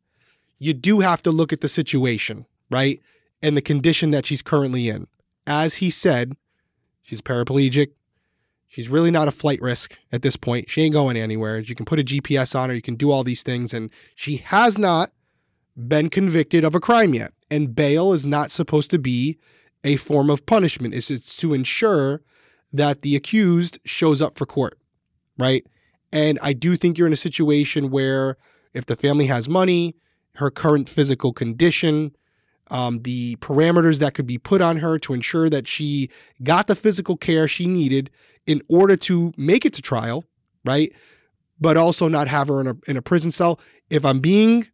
you 0.58 0.74
do 0.74 1.00
have 1.00 1.24
to 1.24 1.32
look 1.32 1.54
at 1.54 1.62
the 1.62 1.68
situation, 1.68 2.46
right? 2.70 3.02
And 3.42 3.56
the 3.56 3.62
condition 3.62 4.12
that 4.12 4.26
she's 4.26 4.42
currently 4.42 4.90
in. 4.90 5.08
As 5.48 5.76
he 5.76 5.90
said, 5.90 6.34
she's 7.02 7.22
paraplegic. 7.22 7.92
She's 8.68 8.90
really 8.90 9.10
not 9.10 9.28
a 9.28 9.32
flight 9.32 9.62
risk 9.62 9.98
at 10.12 10.22
this 10.22 10.36
point. 10.36 10.70
She 10.70 10.84
ain't 10.84 10.94
going 10.94 11.18
anywhere. 11.18 11.60
You 11.60 11.74
can 11.74 11.86
put 11.86 12.00
a 12.00 12.04
GPS 12.04 12.58
on 12.58 12.70
her, 12.70 12.76
you 12.76 12.82
can 12.82 12.96
do 12.96 13.10
all 13.10 13.24
these 13.24 13.42
things. 13.42 13.74
And 13.74 13.90
she 14.14 14.38
has 14.38 14.78
not 14.78 15.12
been 15.76 16.10
convicted 16.10 16.64
of 16.64 16.76
a 16.76 16.80
crime 16.80 17.14
yet. 17.14 17.32
And 17.50 17.76
bail 17.76 18.14
is 18.14 18.26
not 18.26 18.52
supposed 18.52 18.92
to 18.92 19.00
be 19.00 19.40
a 19.84 19.96
form 19.96 20.30
of 20.30 20.46
punishment. 20.46 20.94
Is 20.94 21.10
it's 21.10 21.36
to 21.38 21.54
ensure 21.54 22.22
that 22.72 23.02
the 23.02 23.16
accused 23.16 23.80
shows 23.86 24.22
up 24.22 24.38
for 24.38 24.46
court, 24.46 24.78
right? 25.38 25.66
And 26.12 26.40
I 26.42 26.54
do 26.54 26.76
think 26.76 26.98
you're 26.98 27.08
in 27.08 27.14
a 27.14 27.18
situation 27.18 27.90
where 27.90 28.38
if 28.74 28.86
the 28.86 28.96
family 28.96 29.28
has 29.28 29.50
money, 29.50 29.96
her 30.36 30.52
current 30.52 30.88
physical 30.90 31.34
condition, 31.34 32.16
um, 32.72 33.02
the 33.02 33.36
parameters 33.38 34.00
that 34.00 34.14
could 34.14 34.28
be 34.28 34.38
put 34.38 34.62
on 34.62 34.78
her 34.78 35.00
to 35.00 35.14
ensure 35.14 35.50
that 35.50 35.68
she 35.68 36.10
got 36.44 36.68
the 36.68 36.76
physical 36.76 37.18
care 37.18 37.48
she 37.48 37.66
needed 37.66 38.12
in 38.46 38.62
order 38.70 38.96
to 38.96 39.34
make 39.38 39.66
it 39.66 39.74
to 39.74 39.82
trial, 39.82 40.26
right? 40.64 40.94
But 41.60 41.78
also 41.78 42.08
not 42.08 42.28
have 42.28 42.48
her 42.48 42.62
in 42.62 42.68
a, 42.68 42.76
in 42.88 42.98
a 42.98 43.02
prison 43.02 43.32
cell. 43.32 43.60
If 43.90 44.06
I'm 44.06 44.20
being 44.20 44.68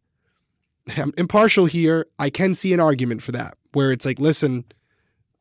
impartial 1.17 1.65
here, 1.65 2.05
I 2.19 2.29
can 2.29 2.53
see 2.53 2.73
an 2.73 2.79
argument 2.79 3.21
for 3.23 3.31
that. 3.31 3.55
where 3.75 3.91
it's 3.91 4.05
like, 4.05 4.19
listen, 4.19 4.65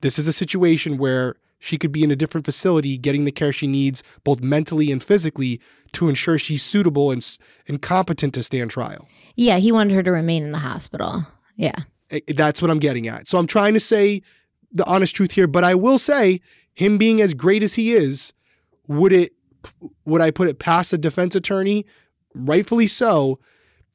this 0.04 0.18
is 0.18 0.28
a 0.28 0.34
situation 0.34 0.98
where 0.98 1.34
she 1.58 1.78
could 1.78 1.90
be 1.90 2.04
in 2.04 2.10
a 2.10 2.16
different 2.16 2.44
facility 2.44 2.98
getting 2.98 3.24
the 3.24 3.32
care 3.32 3.54
she 3.54 3.66
needs, 3.66 4.02
both 4.22 4.40
mentally 4.40 4.92
and 4.92 5.02
physically, 5.02 5.62
to 5.92 6.10
ensure 6.10 6.36
she's 6.36 6.62
suitable 6.62 7.10
and, 7.10 7.38
and 7.66 7.80
competent 7.80 8.34
to 8.34 8.42
stand 8.42 8.70
trial. 8.70 9.08
Yeah, 9.34 9.56
he 9.56 9.72
wanted 9.72 9.94
her 9.94 10.02
to 10.02 10.12
remain 10.12 10.44
in 10.44 10.52
the 10.52 10.58
hospital. 10.58 11.22
Yeah. 11.56 11.72
That's 12.28 12.60
what 12.60 12.70
I'm 12.70 12.80
getting 12.80 13.08
at. 13.08 13.28
So 13.28 13.38
I'm 13.38 13.46
trying 13.46 13.72
to 13.72 13.80
say 13.80 14.20
the 14.70 14.84
honest 14.84 15.16
truth 15.16 15.32
here, 15.32 15.46
but 15.46 15.64
I 15.64 15.74
will 15.74 15.98
say, 15.98 16.42
him 16.74 16.98
being 16.98 17.22
as 17.22 17.32
great 17.32 17.62
as 17.62 17.72
he 17.74 17.92
is, 17.92 18.34
would 18.86 19.12
it 19.12 19.32
would 20.04 20.20
I 20.20 20.30
put 20.30 20.48
it 20.48 20.58
past 20.58 20.92
a 20.92 20.98
defense 20.98 21.34
attorney, 21.34 21.86
rightfully 22.34 22.88
so, 22.88 23.38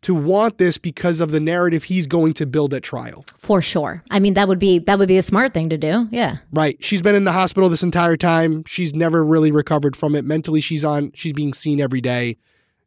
to 0.01 0.15
want 0.15 0.57
this 0.57 0.77
because 0.77 1.19
of 1.19 1.31
the 1.31 1.39
narrative 1.39 1.85
he's 1.85 2.07
going 2.07 2.33
to 2.33 2.45
build 2.45 2.73
at 2.73 2.83
trial. 2.83 3.25
For 3.35 3.61
sure. 3.61 4.03
I 4.09 4.19
mean 4.19 4.33
that 4.35 4.47
would 4.47 4.59
be 4.59 4.79
that 4.79 4.97
would 4.97 5.07
be 5.07 5.17
a 5.17 5.21
smart 5.21 5.53
thing 5.53 5.69
to 5.69 5.77
do. 5.77 6.07
Yeah. 6.11 6.37
Right. 6.51 6.77
She's 6.79 7.01
been 7.01 7.15
in 7.15 7.25
the 7.25 7.31
hospital 7.31 7.69
this 7.69 7.83
entire 7.83 8.17
time. 8.17 8.63
She's 8.65 8.93
never 8.93 9.25
really 9.25 9.51
recovered 9.51 9.95
from 9.95 10.15
it. 10.15 10.25
Mentally 10.25 10.61
she's 10.61 10.85
on 10.85 11.11
she's 11.13 11.33
being 11.33 11.53
seen 11.53 11.81
every 11.81 12.01
day. 12.01 12.37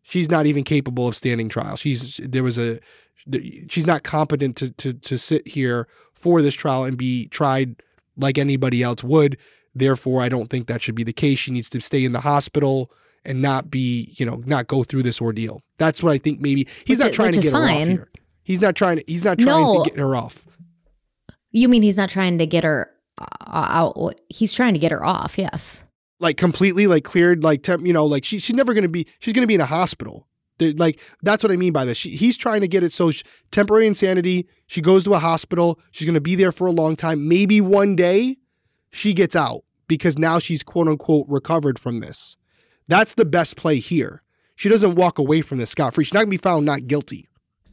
She's 0.03 0.31
not 0.31 0.47
even 0.47 0.65
capable 0.65 1.07
of 1.07 1.15
standing 1.15 1.49
trial. 1.49 1.77
She's 1.77 2.19
there 2.23 2.43
was 2.43 2.59
a 2.59 2.81
she's 3.69 3.87
not 3.87 4.03
competent 4.03 4.57
to 4.57 4.71
to 4.73 4.95
to 4.95 5.19
sit 5.19 5.47
here 5.47 5.87
for 6.15 6.41
this 6.43 6.55
trial 6.55 6.85
and 6.85 6.97
be 6.97 7.27
tried 7.29 7.83
like 8.17 8.39
anybody 8.39 8.83
else 8.83 9.05
would. 9.05 9.37
Therefore, 9.75 10.21
I 10.23 10.29
don't 10.29 10.51
think 10.51 10.67
that 10.67 10.83
should 10.83 10.95
be 10.95 11.05
the 11.05 11.13
case. 11.13 11.39
She 11.39 11.51
needs 11.51 11.71
to 11.71 11.81
stay 11.81 12.05
in 12.05 12.13
the 12.13 12.21
hospital 12.21 12.91
and 13.25 13.41
not 13.41 13.71
be, 13.71 14.15
you 14.19 14.27
know, 14.27 14.43
not 14.47 14.67
go 14.67 14.83
through 14.83 15.03
this 15.03 15.21
ordeal. 15.21 15.63
That's 15.79 16.03
what 16.03 16.13
I 16.13 16.19
think 16.19 16.41
maybe 16.41 16.67
he's 16.85 16.99
which 16.99 17.07
not 17.07 17.13
trying 17.13 17.33
to 17.33 17.41
get 17.41 17.53
her 17.53 17.59
off 17.59 17.87
here. 17.87 18.11
He's 18.45 18.61
not 18.61 18.75
trying 18.75 18.97
to 18.99 19.05
he's 19.07 19.25
not 19.25 19.39
trying 19.39 19.63
no. 19.63 19.85
to 19.85 19.91
get 19.91 19.99
her 19.99 20.17
off. 20.17 20.47
You 21.51 21.69
mean 21.69 21.83
he's 21.83 21.97
not 21.97 22.11
trying 22.11 22.39
to 22.39 22.47
get 22.47 22.65
her 22.65 22.91
uh, 23.19 23.27
out 23.47 24.15
he's 24.29 24.53
trying 24.53 24.75
to 24.75 24.81
get 24.81 24.93
her 24.93 25.05
off, 25.05 25.39
yes. 25.39 25.85
Like 26.19 26.37
completely 26.37 26.87
like 26.87 27.05
cleared 27.05 27.45
like 27.45 27.63
temp, 27.63 27.87
you 27.87 27.93
know, 27.93 28.07
like 28.07 28.25
she, 28.25 28.39
she's 28.39 28.55
never 28.57 28.75
going 28.75 28.83
to 28.83 28.89
be 28.89 29.07
she's 29.19 29.33
going 29.33 29.43
to 29.43 29.49
be 29.49 29.55
in 29.55 29.61
a 29.61 29.67
hospital. 29.67 30.29
Like 30.61 31.01
that's 31.23 31.43
what 31.43 31.53
I 31.53 31.57
mean 31.57 31.73
by 31.73 31.85
this. 31.85 31.97
She, 31.97 32.11
he's 32.11 32.37
trying 32.37 32.61
to 32.61 32.69
get 32.69 32.85
it 32.85 32.93
so 32.93 33.11
she, 33.11 33.25
temporary 33.51 33.87
insanity. 33.87 34.49
She 34.67 34.81
goes 34.81 35.05
to 35.05 35.15
a 35.15 35.19
hospital. 35.19 35.81
She's 35.91 36.07
going 36.07 36.15
to 36.15 36.21
be 36.21 36.35
there 36.35 36.53
for 36.53 36.67
a 36.67 36.73
long 36.73 36.97
time. 36.97 37.29
Maybe 37.29 37.61
one 37.61 37.97
day 37.97 38.37
she 38.93 39.15
gets 39.15 39.35
out 39.35 39.63
because 39.89 40.19
now 40.19 40.39
she's 40.39 40.63
quote 40.63 40.89
unquote 40.89 41.27
recovered 41.29 41.79
from 41.79 42.01
this. 42.01 42.37
That's 42.93 43.15
the 43.15 43.25
best 43.25 43.57
play 43.57 43.79
here. 43.79 44.23
She 44.55 44.69
doesn't 44.69 44.97
walk 44.97 45.19
away 45.19 45.41
from 45.41 45.57
this 45.57 45.71
scot 45.71 45.95
free. 45.95 46.05
She's 46.05 46.13
not 46.13 46.19
going 46.21 46.27
to 46.27 46.31
be 46.33 46.37
found 46.37 46.67
not 46.67 46.87
guilty. 46.87 47.27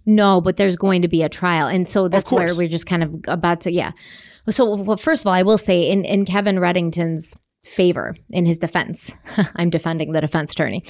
No, 0.05 0.39
but 0.39 0.55
there's 0.55 0.77
going 0.77 1.01
to 1.01 1.09
be 1.09 1.23
a 1.23 1.27
trial. 1.29 1.67
And 1.67 1.85
so 1.85 2.07
that's 2.07 2.31
where 2.31 2.55
we're 2.55 2.69
just 2.69 2.85
kind 2.85 3.03
of 3.03 3.15
about 3.27 3.59
to, 3.61 3.71
yeah. 3.73 3.91
So, 4.49 4.75
well, 4.75 4.95
first 4.95 5.23
of 5.23 5.27
all, 5.27 5.33
I 5.33 5.43
will 5.43 5.57
say 5.57 5.91
in, 5.91 6.05
in 6.05 6.23
Kevin 6.23 6.55
Reddington's 6.55 7.35
favor, 7.65 8.15
in 8.29 8.45
his 8.45 8.59
defense, 8.59 9.13
I'm 9.57 9.69
defending 9.69 10.13
the 10.13 10.21
defense 10.21 10.53
attorney, 10.53 10.85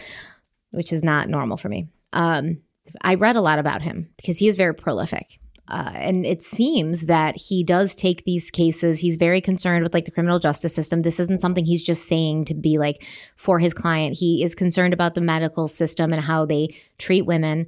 which 0.69 0.93
is 0.93 1.03
not 1.03 1.27
normal 1.27 1.57
for 1.57 1.68
me. 1.68 1.88
Um, 2.14 2.60
I 3.01 3.15
read 3.15 3.35
a 3.35 3.41
lot 3.41 3.57
about 3.57 3.81
him 3.81 4.10
because 4.18 4.38
he 4.38 4.47
is 4.47 4.56
very 4.56 4.76
prolific. 4.76 5.39
Uh, 5.69 5.91
and 5.93 6.25
it 6.25 6.41
seems 6.41 7.05
that 7.05 7.37
he 7.37 7.63
does 7.63 7.93
take 7.93 8.25
these 8.25 8.49
cases. 8.49 8.99
He's 8.99 9.17
very 9.17 9.39
concerned 9.39 9.83
with 9.83 9.93
like 9.93 10.05
the 10.05 10.11
criminal 10.11 10.39
justice 10.39 10.73
system. 10.73 11.03
This 11.03 11.19
isn't 11.19 11.41
something 11.41 11.63
he's 11.63 11.83
just 11.83 12.07
saying 12.07 12.45
to 12.45 12.55
be 12.55 12.79
like 12.79 13.05
for 13.35 13.59
his 13.59 13.73
client. 13.73 14.17
He 14.17 14.43
is 14.43 14.55
concerned 14.55 14.93
about 14.93 15.13
the 15.13 15.21
medical 15.21 15.67
system 15.67 16.11
and 16.11 16.23
how 16.23 16.45
they 16.45 16.75
treat 16.97 17.25
women 17.25 17.67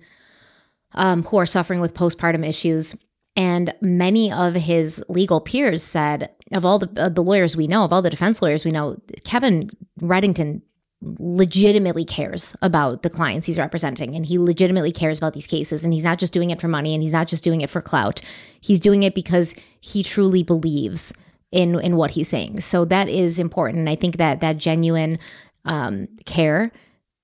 um, 0.96 1.24
who 1.24 1.38
are 1.38 1.46
suffering 1.46 1.80
with 1.80 1.94
postpartum 1.94 2.48
issues. 2.48 2.96
And 3.36 3.74
many 3.82 4.32
of 4.32 4.56
his 4.56 5.04
legal 5.08 5.40
peers 5.40 5.84
said, 5.84 6.32
of 6.52 6.66
all 6.66 6.80
the, 6.80 6.90
uh, 7.02 7.10
the 7.10 7.24
lawyers 7.24 7.56
we 7.56 7.68
know, 7.68 7.84
of 7.84 7.94
all 7.94 8.02
the 8.02 8.10
defense 8.10 8.42
lawyers 8.42 8.66
we 8.66 8.72
know, 8.72 8.98
Kevin 9.24 9.70
Reddington 10.02 10.62
legitimately 11.02 12.06
cares 12.06 12.56
about 12.62 13.02
the 13.02 13.10
clients 13.10 13.48
he's 13.48 13.58
representing 13.58 14.16
and 14.16 14.26
he 14.26 14.38
legitimately 14.38 14.92
cares 14.92 15.18
about 15.18 15.34
these 15.34 15.48
cases 15.48 15.84
and 15.84 15.94
he's 15.94 16.04
not 16.04 16.20
just 16.20 16.34
doing 16.34 16.52
it 16.52 16.62
for 16.62 16.68
money 16.68 16.94
and 16.94 17.02
he's 17.02 17.14
not 17.14 17.28
just 17.28 17.44
doing 17.44 17.62
it 17.62 17.70
for 17.70 17.82
clout. 17.82 18.22
He's 18.60 18.80
doing 18.80 19.02
it 19.02 19.16
because 19.16 19.56
he 19.80 20.04
truly 20.04 20.44
believes 20.44 21.12
in 21.52 21.80
in 21.80 21.96
what 21.96 22.12
he's 22.12 22.30
saying. 22.30 22.62
So 22.62 22.86
that 22.86 23.10
is 23.10 23.40
important 23.40 23.80
And 23.80 23.90
i 23.90 23.96
think 23.96 24.18
that 24.18 24.40
that 24.42 24.58
genuine 24.58 25.18
um, 25.66 26.08
care 26.26 26.72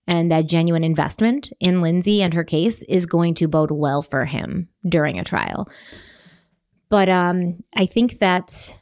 and 0.07 0.31
that 0.31 0.47
genuine 0.47 0.83
investment 0.83 1.51
in 1.59 1.81
lindsay 1.81 2.23
and 2.23 2.33
her 2.33 2.43
case 2.43 2.83
is 2.83 3.05
going 3.05 3.35
to 3.35 3.47
bode 3.47 3.71
well 3.71 4.01
for 4.01 4.25
him 4.25 4.69
during 4.87 5.19
a 5.19 5.23
trial. 5.23 5.69
But 6.89 7.09
um, 7.09 7.63
i 7.75 7.85
think 7.85 8.19
that 8.19 8.79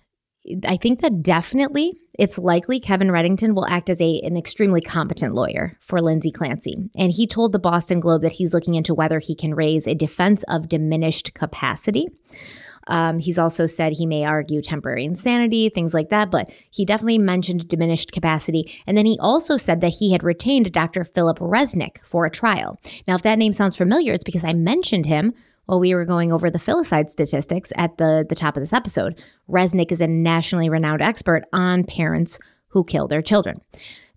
I 0.67 0.77
think 0.77 1.01
that 1.01 1.23
definitely 1.23 1.99
it's 2.18 2.38
likely 2.38 2.80
Kevin 2.80 3.10
Reddington 3.10 3.56
will 3.56 3.68
act 3.68 3.90
as 3.90 4.02
a, 4.02 4.22
an 4.24 4.38
extremely 4.38 4.82
competent 4.82 5.34
lawyer 5.34 5.74
for 5.80 6.02
Lindsay 6.02 6.32
Clancy. 6.32 6.78
And 6.98 7.12
he 7.12 7.28
told 7.28 7.52
the 7.52 7.60
Boston 7.60 8.00
Globe 8.00 8.22
that 8.22 8.34
he's 8.34 8.54
looking 8.54 8.76
into 8.76 8.94
whether 8.94 9.20
he 9.20 9.36
can 9.36 9.54
raise 9.54 9.88
a 9.88 9.96
defense 9.96 10.44
of 10.44 10.70
diminished 10.70 11.34
capacity. 11.34 12.08
Um, 12.88 13.20
he's 13.20 13.40
also 13.40 13.66
said 13.66 13.94
he 13.94 14.06
may 14.06 14.26
argue 14.26 14.62
temporary 14.62 15.06
insanity, 15.06 15.70
things 15.70 15.94
like 15.94 16.10
that, 16.10 16.30
but 16.30 16.52
he 16.70 16.86
definitely 16.86 17.18
mentioned 17.18 17.68
diminished 17.68 18.12
capacity. 18.12 18.72
And 18.86 18.98
then 18.98 19.06
he 19.06 19.18
also 19.20 19.58
said 19.58 19.82
that 19.82 19.96
he 20.00 20.12
had 20.12 20.24
retained 20.24 20.72
Dr. 20.72 21.04
Phillip 21.04 21.40
Resnick 21.40 22.04
for 22.06 22.26
a 22.26 22.32
trial. 22.32 22.80
Now, 23.08 23.16
if 23.16 23.24
that 23.24 23.40
name 23.40 23.54
sounds 23.54 23.76
familiar, 23.76 24.14
it's 24.14 24.24
because 24.24 24.44
I 24.44 24.54
mentioned 24.54 25.08
him 25.08 25.34
while 25.66 25.80
we 25.80 25.94
were 25.96 26.06
going 26.06 26.32
over 26.32 26.50
the 26.50 26.60
filicide 26.60 27.10
statistics 27.10 27.72
at 27.76 27.98
the, 27.98 28.26
the 28.28 28.36
top 28.36 28.56
of 28.56 28.62
this 28.62 28.74
episode. 28.74 29.22
Resnick 29.50 29.92
is 29.92 30.02
a 30.02 30.08
nationally 30.08 30.70
renowned 30.70 31.02
expert 31.02 31.44
on 31.54 31.84
parents 31.84 32.40
who 32.70 32.84
kill 32.84 33.08
their 33.08 33.22
children. 33.22 33.62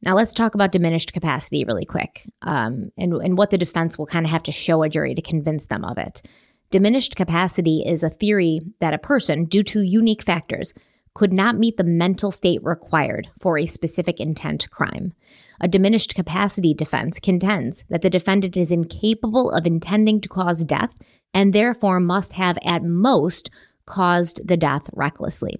Now, 0.02 0.14
let's 0.14 0.32
talk 0.32 0.54
about 0.54 0.72
diminished 0.72 1.12
capacity 1.12 1.64
really 1.64 1.84
quick 1.84 2.28
um, 2.42 2.90
and, 2.96 3.14
and 3.14 3.36
what 3.36 3.50
the 3.50 3.58
defense 3.58 3.98
will 3.98 4.06
kind 4.06 4.24
of 4.24 4.30
have 4.30 4.44
to 4.44 4.52
show 4.52 4.82
a 4.82 4.88
jury 4.88 5.14
to 5.14 5.22
convince 5.22 5.66
them 5.66 5.84
of 5.84 5.98
it. 5.98 6.22
Diminished 6.70 7.16
capacity 7.16 7.82
is 7.84 8.02
a 8.02 8.10
theory 8.10 8.60
that 8.80 8.94
a 8.94 8.98
person, 8.98 9.46
due 9.46 9.62
to 9.64 9.80
unique 9.80 10.22
factors, 10.22 10.74
could 11.18 11.32
not 11.32 11.58
meet 11.58 11.76
the 11.76 11.82
mental 11.82 12.30
state 12.30 12.60
required 12.62 13.26
for 13.40 13.58
a 13.58 13.66
specific 13.66 14.20
intent 14.20 14.70
crime. 14.70 15.12
A 15.60 15.66
diminished 15.66 16.14
capacity 16.14 16.72
defense 16.72 17.18
contends 17.18 17.82
that 17.90 18.02
the 18.02 18.08
defendant 18.08 18.56
is 18.56 18.70
incapable 18.70 19.50
of 19.50 19.66
intending 19.66 20.20
to 20.20 20.28
cause 20.28 20.64
death 20.64 20.94
and 21.34 21.52
therefore 21.52 21.98
must 21.98 22.34
have 22.34 22.56
at 22.64 22.84
most 22.84 23.50
caused 23.84 24.46
the 24.46 24.56
death 24.56 24.88
recklessly. 24.92 25.56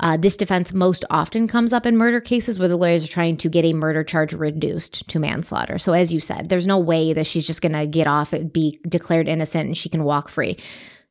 Uh, 0.00 0.16
this 0.16 0.38
defense 0.38 0.72
most 0.72 1.04
often 1.10 1.46
comes 1.46 1.74
up 1.74 1.84
in 1.84 1.98
murder 1.98 2.18
cases 2.18 2.58
where 2.58 2.66
the 2.66 2.76
lawyers 2.78 3.04
are 3.04 3.12
trying 3.12 3.36
to 3.36 3.50
get 3.50 3.66
a 3.66 3.74
murder 3.74 4.02
charge 4.02 4.32
reduced 4.32 5.06
to 5.06 5.18
manslaughter. 5.18 5.78
So, 5.78 5.92
as 5.92 6.14
you 6.14 6.18
said, 6.18 6.48
there's 6.48 6.66
no 6.66 6.78
way 6.78 7.12
that 7.12 7.26
she's 7.26 7.46
just 7.46 7.60
going 7.60 7.72
to 7.72 7.86
get 7.86 8.06
off 8.06 8.32
and 8.32 8.50
be 8.50 8.80
declared 8.88 9.28
innocent 9.28 9.66
and 9.66 9.76
she 9.76 9.90
can 9.90 10.02
walk 10.02 10.30
free. 10.30 10.56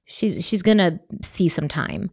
She's 0.06 0.44
she's 0.44 0.64
going 0.64 0.80
to 0.80 1.00
see 1.22 1.48
some 1.48 1.68
time. 1.68 2.10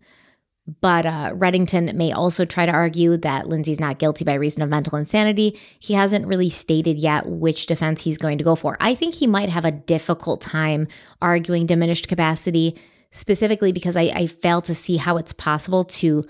But 0.80 1.06
uh, 1.06 1.32
Reddington 1.34 1.94
may 1.94 2.12
also 2.12 2.44
try 2.44 2.66
to 2.66 2.72
argue 2.72 3.16
that 3.18 3.48
Lindsay's 3.48 3.80
not 3.80 3.98
guilty 3.98 4.24
by 4.24 4.34
reason 4.34 4.62
of 4.62 4.68
mental 4.68 4.98
insanity. 4.98 5.58
He 5.78 5.94
hasn't 5.94 6.26
really 6.26 6.50
stated 6.50 6.98
yet 6.98 7.26
which 7.26 7.64
defense 7.64 8.02
he's 8.02 8.18
going 8.18 8.36
to 8.36 8.44
go 8.44 8.54
for. 8.54 8.76
I 8.78 8.94
think 8.94 9.14
he 9.14 9.26
might 9.26 9.48
have 9.48 9.64
a 9.64 9.70
difficult 9.70 10.42
time 10.42 10.86
arguing 11.22 11.64
diminished 11.64 12.06
capacity, 12.06 12.78
specifically 13.12 13.72
because 13.72 13.96
I, 13.96 14.02
I 14.14 14.26
fail 14.26 14.60
to 14.62 14.74
see 14.74 14.98
how 14.98 15.16
it's 15.16 15.32
possible 15.32 15.84
to 15.84 16.26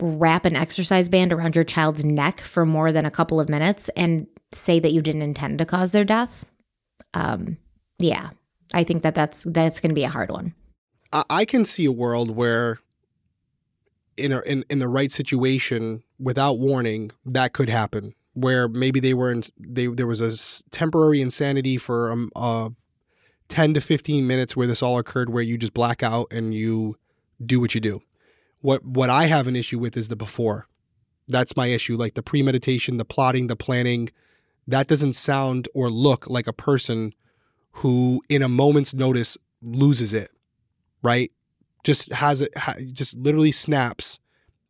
wrap 0.00 0.44
an 0.44 0.54
exercise 0.54 1.08
band 1.08 1.32
around 1.32 1.56
your 1.56 1.64
child's 1.64 2.04
neck 2.04 2.40
for 2.40 2.64
more 2.64 2.92
than 2.92 3.04
a 3.04 3.10
couple 3.10 3.40
of 3.40 3.48
minutes 3.48 3.88
and 3.90 4.28
say 4.52 4.78
that 4.78 4.92
you 4.92 5.02
didn't 5.02 5.22
intend 5.22 5.58
to 5.58 5.66
cause 5.66 5.90
their 5.90 6.04
death. 6.04 6.48
Um, 7.12 7.56
yeah, 7.98 8.30
I 8.72 8.84
think 8.84 9.02
that 9.02 9.16
that's 9.16 9.42
that's 9.42 9.80
going 9.80 9.90
to 9.90 9.94
be 9.96 10.04
a 10.04 10.08
hard 10.08 10.30
one. 10.30 10.54
I 11.12 11.44
can 11.44 11.64
see 11.64 11.86
a 11.86 11.92
world 11.92 12.30
where 12.30 12.78
in, 14.18 14.32
a, 14.32 14.40
in 14.40 14.64
in 14.68 14.78
the 14.78 14.88
right 14.88 15.12
situation 15.12 16.02
without 16.18 16.58
warning, 16.58 17.12
that 17.24 17.52
could 17.52 17.68
happen. 17.68 18.14
Where 18.34 18.68
maybe 18.68 19.00
they 19.00 19.14
were 19.14 19.32
in, 19.32 19.42
they 19.58 19.86
there 19.86 20.06
was 20.06 20.20
a 20.20 20.62
temporary 20.70 21.20
insanity 21.20 21.76
for 21.76 22.10
um, 22.12 22.30
uh, 22.36 22.70
ten 23.48 23.74
to 23.74 23.80
fifteen 23.80 24.26
minutes 24.26 24.56
where 24.56 24.66
this 24.66 24.82
all 24.82 24.98
occurred, 24.98 25.30
where 25.30 25.42
you 25.42 25.58
just 25.58 25.74
black 25.74 26.02
out 26.02 26.32
and 26.32 26.54
you 26.54 26.96
do 27.44 27.60
what 27.60 27.74
you 27.74 27.80
do. 27.80 28.00
What 28.60 28.84
what 28.84 29.10
I 29.10 29.26
have 29.26 29.46
an 29.46 29.56
issue 29.56 29.78
with 29.78 29.96
is 29.96 30.08
the 30.08 30.16
before. 30.16 30.68
That's 31.26 31.56
my 31.56 31.66
issue. 31.66 31.96
Like 31.96 32.14
the 32.14 32.22
premeditation, 32.22 32.96
the 32.96 33.04
plotting, 33.04 33.48
the 33.48 33.56
planning. 33.56 34.10
That 34.66 34.86
doesn't 34.86 35.14
sound 35.14 35.68
or 35.74 35.90
look 35.90 36.28
like 36.28 36.46
a 36.46 36.52
person 36.52 37.14
who, 37.72 38.22
in 38.28 38.42
a 38.42 38.48
moment's 38.48 38.94
notice, 38.94 39.36
loses 39.62 40.12
it. 40.12 40.30
Right? 41.02 41.32
Just 41.84 42.12
has 42.12 42.40
it 42.40 42.52
just 42.92 43.16
literally 43.18 43.52
snaps 43.52 44.18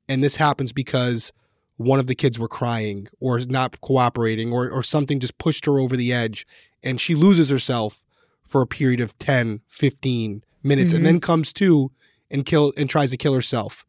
and 0.08 0.22
this 0.22 0.36
happens 0.36 0.72
because 0.72 1.32
one 1.76 2.00
of 2.00 2.06
the 2.06 2.14
kids 2.14 2.38
were 2.38 2.48
crying 2.48 3.08
or 3.20 3.40
not 3.40 3.80
cooperating 3.80 4.52
or, 4.52 4.70
or 4.70 4.82
something 4.82 5.20
just 5.20 5.38
pushed 5.38 5.64
her 5.66 5.78
over 5.78 5.96
the 5.96 6.12
edge 6.12 6.46
and 6.82 7.00
she 7.00 7.14
loses 7.14 7.50
herself 7.50 8.04
for 8.44 8.62
a 8.62 8.66
period 8.66 9.00
of 9.00 9.18
10 9.18 9.60
15 9.68 10.42
minutes 10.62 10.92
mm-hmm. 10.92 10.96
and 10.96 11.06
then 11.06 11.20
comes 11.20 11.52
to 11.52 11.90
and 12.30 12.44
kill 12.46 12.72
and 12.76 12.88
tries 12.88 13.10
to 13.10 13.16
kill 13.16 13.34
herself. 13.34 13.84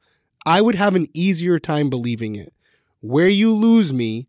I 0.45 0.61
would 0.61 0.75
have 0.75 0.95
an 0.95 1.07
easier 1.13 1.59
time 1.59 1.89
believing 1.89 2.35
it. 2.35 2.53
Where 3.01 3.29
you 3.29 3.53
lose 3.53 3.93
me 3.93 4.27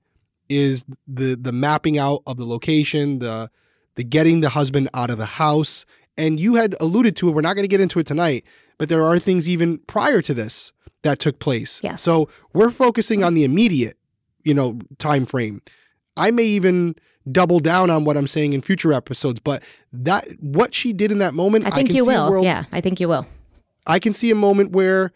is 0.48 0.84
the 1.06 1.36
the 1.36 1.52
mapping 1.52 1.98
out 1.98 2.22
of 2.26 2.36
the 2.36 2.44
location, 2.44 3.18
the 3.18 3.50
the 3.94 4.04
getting 4.04 4.40
the 4.40 4.50
husband 4.50 4.88
out 4.94 5.10
of 5.10 5.18
the 5.18 5.26
house. 5.26 5.84
And 6.20 6.38
you 6.38 6.56
had 6.56 6.76
alluded 6.80 7.16
to 7.16 7.28
it. 7.28 7.32
We're 7.32 7.40
not 7.40 7.54
going 7.56 7.64
to 7.64 7.68
get 7.68 7.80
into 7.80 7.98
it 7.98 8.06
tonight, 8.06 8.44
but 8.78 8.88
there 8.88 9.02
are 9.02 9.18
things 9.18 9.48
even 9.48 9.78
prior 9.86 10.20
to 10.22 10.34
this 10.34 10.72
that 11.02 11.18
took 11.18 11.38
place. 11.38 11.80
Yes. 11.82 12.02
So 12.02 12.28
we're 12.52 12.70
focusing 12.70 13.24
on 13.24 13.34
the 13.34 13.44
immediate, 13.44 13.96
you 14.42 14.52
know, 14.52 14.78
time 14.98 15.24
frame. 15.24 15.62
I 16.16 16.30
may 16.30 16.44
even 16.44 16.94
double 17.30 17.60
down 17.60 17.90
on 17.90 18.04
what 18.04 18.16
I'm 18.16 18.26
saying 18.26 18.52
in 18.52 18.60
future 18.60 18.92
episodes, 18.92 19.40
but 19.40 19.62
that 19.92 20.28
what 20.40 20.74
she 20.74 20.92
did 20.92 21.10
in 21.10 21.18
that 21.18 21.32
moment, 21.34 21.66
I 21.66 21.70
think 21.70 21.88
can 21.88 21.96
you 21.96 22.04
see 22.04 22.10
will. 22.10 22.30
world- 22.30 22.44
yeah, 22.44 22.64
I 22.72 22.80
think 22.80 23.00
you 23.00 23.08
will. 23.08 23.26
I 23.86 23.98
can 23.98 24.12
see 24.12 24.30
a 24.30 24.34
moment 24.34 24.72
where, 24.72 25.12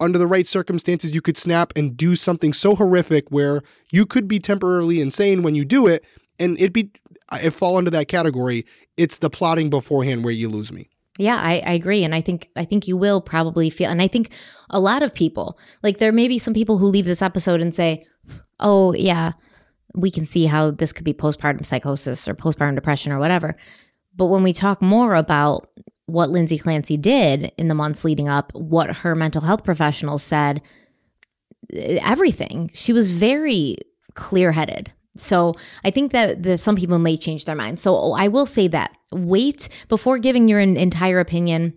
under 0.00 0.18
the 0.18 0.26
right 0.26 0.46
circumstances, 0.46 1.14
you 1.14 1.22
could 1.22 1.36
snap 1.36 1.72
and 1.76 1.96
do 1.96 2.14
something 2.14 2.52
so 2.52 2.76
horrific 2.76 3.30
where 3.30 3.62
you 3.90 4.04
could 4.04 4.28
be 4.28 4.38
temporarily 4.38 5.00
insane 5.00 5.42
when 5.42 5.54
you 5.54 5.64
do 5.64 5.86
it, 5.86 6.04
and 6.38 6.58
it'd 6.58 6.72
be 6.72 6.90
it 7.40 7.52
fall 7.52 7.78
into 7.78 7.90
that 7.90 8.08
category. 8.08 8.66
It's 8.96 9.18
the 9.18 9.30
plotting 9.30 9.70
beforehand 9.70 10.24
where 10.24 10.32
you 10.32 10.48
lose 10.48 10.72
me. 10.72 10.88
Yeah, 11.18 11.36
I, 11.36 11.62
I 11.66 11.72
agree, 11.74 12.04
and 12.04 12.14
I 12.14 12.22
think 12.22 12.48
I 12.56 12.64
think 12.64 12.88
you 12.88 12.96
will 12.96 13.20
probably 13.20 13.68
feel, 13.68 13.90
and 13.90 14.00
I 14.00 14.08
think 14.08 14.30
a 14.70 14.80
lot 14.80 15.02
of 15.02 15.14
people, 15.14 15.58
like 15.82 15.98
there 15.98 16.12
may 16.12 16.26
be 16.26 16.38
some 16.38 16.54
people 16.54 16.78
who 16.78 16.86
leave 16.86 17.04
this 17.04 17.20
episode 17.20 17.60
and 17.60 17.74
say, 17.74 18.06
"Oh, 18.60 18.94
yeah, 18.94 19.32
we 19.94 20.10
can 20.10 20.24
see 20.24 20.46
how 20.46 20.70
this 20.70 20.92
could 20.92 21.04
be 21.04 21.12
postpartum 21.12 21.66
psychosis 21.66 22.26
or 22.26 22.34
postpartum 22.34 22.74
depression 22.74 23.12
or 23.12 23.18
whatever." 23.18 23.54
But 24.16 24.26
when 24.26 24.42
we 24.42 24.52
talk 24.52 24.80
more 24.80 25.14
about 25.14 25.68
what 26.06 26.30
Lindsay 26.30 26.58
Clancy 26.58 26.96
did 26.96 27.52
in 27.56 27.68
the 27.68 27.74
months 27.74 28.04
leading 28.04 28.28
up, 28.28 28.52
what 28.54 28.96
her 28.96 29.14
mental 29.14 29.42
health 29.42 29.64
professionals 29.64 30.22
said, 30.22 30.60
everything, 31.72 32.70
she 32.74 32.92
was 32.92 33.10
very 33.10 33.76
clear-headed. 34.14 34.92
So 35.16 35.54
I 35.84 35.90
think 35.90 36.12
that, 36.12 36.42
that 36.42 36.58
some 36.60 36.76
people 36.76 36.98
may 36.98 37.16
change 37.16 37.44
their 37.44 37.56
mind. 37.56 37.78
So 37.80 38.12
I 38.12 38.28
will 38.28 38.46
say 38.46 38.68
that 38.68 38.96
wait 39.12 39.68
before 39.88 40.18
giving 40.18 40.48
your 40.48 40.60
entire 40.60 41.20
opinion, 41.20 41.74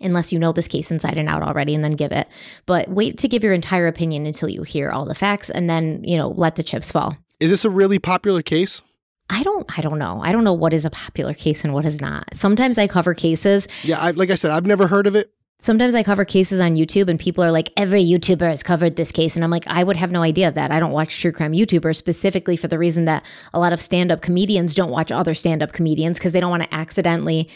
unless 0.00 0.32
you 0.32 0.38
know 0.38 0.52
this 0.52 0.68
case 0.68 0.90
inside 0.90 1.18
and 1.18 1.28
out 1.28 1.42
already, 1.42 1.74
and 1.74 1.84
then 1.84 1.96
give 1.96 2.12
it. 2.12 2.28
But 2.66 2.88
wait 2.88 3.18
to 3.18 3.28
give 3.28 3.42
your 3.42 3.54
entire 3.54 3.86
opinion 3.86 4.26
until 4.26 4.48
you 4.48 4.62
hear 4.62 4.90
all 4.90 5.06
the 5.06 5.14
facts, 5.14 5.50
and 5.50 5.70
then 5.70 6.04
you 6.04 6.16
know 6.16 6.28
let 6.28 6.56
the 6.56 6.62
chips 6.62 6.92
fall. 6.92 7.16
Is 7.38 7.50
this 7.50 7.64
a 7.64 7.70
really 7.70 7.98
popular 7.98 8.42
case? 8.42 8.82
I 9.30 9.42
don't. 9.42 9.78
I 9.78 9.80
don't 9.80 9.98
know. 9.98 10.20
I 10.22 10.32
don't 10.32 10.44
know 10.44 10.52
what 10.52 10.72
is 10.72 10.84
a 10.84 10.90
popular 10.90 11.32
case 11.32 11.64
and 11.64 11.72
what 11.72 11.84
is 11.84 12.00
not. 12.00 12.24
Sometimes 12.34 12.78
I 12.78 12.88
cover 12.88 13.14
cases. 13.14 13.68
Yeah, 13.84 14.00
I, 14.00 14.10
like 14.10 14.30
I 14.30 14.34
said, 14.34 14.50
I've 14.50 14.66
never 14.66 14.88
heard 14.88 15.06
of 15.06 15.14
it. 15.14 15.32
Sometimes 15.62 15.94
I 15.94 16.02
cover 16.02 16.24
cases 16.24 16.58
on 16.58 16.76
YouTube 16.76 17.08
and 17.08 17.20
people 17.20 17.44
are 17.44 17.50
like, 17.50 17.70
every 17.76 18.02
YouTuber 18.02 18.48
has 18.48 18.62
covered 18.62 18.96
this 18.96 19.12
case. 19.12 19.36
And 19.36 19.44
I'm 19.44 19.50
like, 19.50 19.66
I 19.66 19.84
would 19.84 19.96
have 19.96 20.10
no 20.10 20.22
idea 20.22 20.48
of 20.48 20.54
that. 20.54 20.70
I 20.70 20.80
don't 20.80 20.92
watch 20.92 21.20
true 21.20 21.32
crime 21.32 21.52
YouTubers 21.52 21.96
specifically 21.96 22.56
for 22.56 22.68
the 22.68 22.78
reason 22.78 23.04
that 23.04 23.26
a 23.52 23.60
lot 23.60 23.72
of 23.72 23.80
stand 23.80 24.10
up 24.10 24.22
comedians 24.22 24.74
don't 24.74 24.90
watch 24.90 25.12
other 25.12 25.34
stand 25.34 25.62
up 25.62 25.72
comedians 25.72 26.18
because 26.18 26.32
they 26.32 26.40
don't 26.40 26.50
want 26.50 26.62
to 26.62 26.74
accidentally 26.74 27.48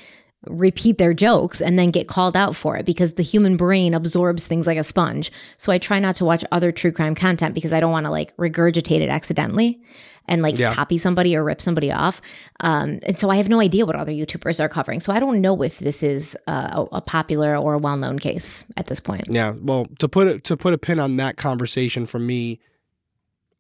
repeat 0.47 0.99
their 0.99 1.15
jokes 1.15 1.63
and 1.63 1.79
then 1.79 1.91
get 1.91 2.07
called 2.07 2.37
out 2.37 2.55
for 2.55 2.77
it 2.77 2.85
because 2.85 3.15
the 3.15 3.23
human 3.23 3.57
brain 3.57 3.95
absorbs 3.95 4.47
things 4.47 4.67
like 4.67 4.77
a 4.79 4.85
sponge. 4.85 5.33
So 5.57 5.73
I 5.73 5.79
try 5.79 5.99
not 5.99 6.17
to 6.17 6.27
watch 6.27 6.45
other 6.53 6.73
true 6.73 6.93
crime 6.93 7.15
content 7.15 7.55
because 7.55 7.73
I 7.73 7.81
don't 7.81 7.93
want 7.93 8.05
to 8.05 8.13
like 8.13 8.37
regurgitate 8.37 9.01
it 9.01 9.09
accidentally 9.09 9.81
and 10.27 10.43
like 10.43 10.59
Yeah. 10.59 10.75
copy 10.75 10.99
somebody 10.99 11.37
or 11.37 11.45
rip 11.45 11.61
somebody 11.61 11.93
off. 11.93 12.21
Um, 12.61 12.99
and 13.03 13.19
so 13.19 13.31
I 13.31 13.37
have 13.37 13.49
no 13.49 13.61
idea 13.61 13.85
what 13.87 13.97
other 13.97 14.13
YouTubers 14.13 14.61
are 14.61 14.69
covering. 14.69 15.01
So 15.01 15.13
I 15.13 15.21
don't 15.21 15.41
know 15.41 15.63
if 15.63 15.79
this 15.79 16.03
is 16.03 16.37
uh, 16.47 16.85
a, 16.93 16.97
a 16.97 17.01
popular 17.01 17.57
or 17.57 17.75
a 17.75 17.79
well 17.79 17.97
known 17.97 18.19
case 18.19 18.65
at 18.77 18.87
this 18.87 19.01
point. 19.01 19.25
Yeah. 19.29 19.55
Well, 19.61 19.87
to 19.99 20.09
put 20.09 20.27
it 20.27 20.45
to 20.45 20.57
put 20.57 20.73
a 20.75 20.79
pin 20.79 20.99
on 20.99 21.17
that 21.17 21.37
conversation 21.37 22.07
from 22.07 22.27
me, 22.27 22.61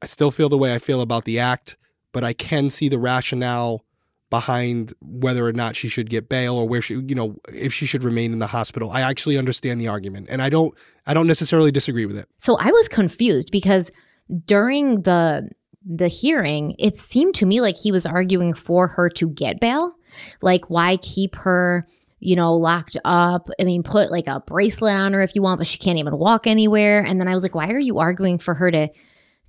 I 0.02 0.06
still 0.06 0.30
feel 0.30 0.48
the 0.48 0.58
way 0.58 0.74
I 0.74 0.78
feel 0.78 1.00
about 1.00 1.24
the 1.24 1.38
act, 1.38 1.76
but 2.12 2.24
I 2.24 2.32
can 2.32 2.70
see 2.70 2.88
the 2.88 2.98
rationale 2.98 3.84
behind 4.30 4.92
whether 5.00 5.46
or 5.46 5.52
not 5.52 5.76
she 5.76 5.86
should 5.88 6.10
get 6.10 6.28
bail 6.28 6.56
or 6.56 6.66
where 6.66 6.82
she 6.82 6.94
you 6.94 7.14
know 7.14 7.36
if 7.52 7.72
she 7.72 7.86
should 7.86 8.02
remain 8.02 8.32
in 8.32 8.38
the 8.40 8.48
hospital. 8.48 8.90
I 8.90 9.02
actually 9.02 9.38
understand 9.38 9.80
the 9.80 9.88
argument 9.88 10.26
and 10.30 10.42
I 10.42 10.48
don't 10.48 10.74
I 11.06 11.14
don't 11.14 11.26
necessarily 11.28 11.70
disagree 11.70 12.06
with 12.06 12.16
it. 12.18 12.28
So 12.38 12.56
I 12.58 12.70
was 12.72 12.88
confused 12.88 13.50
because 13.52 13.92
during 14.46 15.02
the 15.02 15.50
the 15.84 16.08
hearing, 16.08 16.74
it 16.78 16.96
seemed 16.96 17.34
to 17.36 17.46
me 17.46 17.60
like 17.60 17.76
he 17.76 17.92
was 17.92 18.06
arguing 18.06 18.54
for 18.54 18.88
her 18.88 19.10
to 19.10 19.28
get 19.28 19.60
bail. 19.60 19.94
Like, 20.40 20.70
why 20.70 20.96
keep 20.96 21.36
her, 21.36 21.86
you 22.20 22.36
know, 22.36 22.54
locked 22.54 22.96
up? 23.04 23.50
I 23.60 23.64
mean, 23.64 23.82
put 23.82 24.10
like 24.10 24.26
a 24.26 24.40
bracelet 24.40 24.96
on 24.96 25.12
her 25.12 25.20
if 25.20 25.34
you 25.34 25.42
want, 25.42 25.58
but 25.58 25.66
she 25.66 25.78
can't 25.78 25.98
even 25.98 26.16
walk 26.16 26.46
anywhere. 26.46 27.02
And 27.02 27.20
then 27.20 27.28
I 27.28 27.34
was 27.34 27.42
like, 27.42 27.54
why 27.54 27.70
are 27.70 27.78
you 27.78 27.98
arguing 27.98 28.38
for 28.38 28.54
her 28.54 28.70
to 28.70 28.88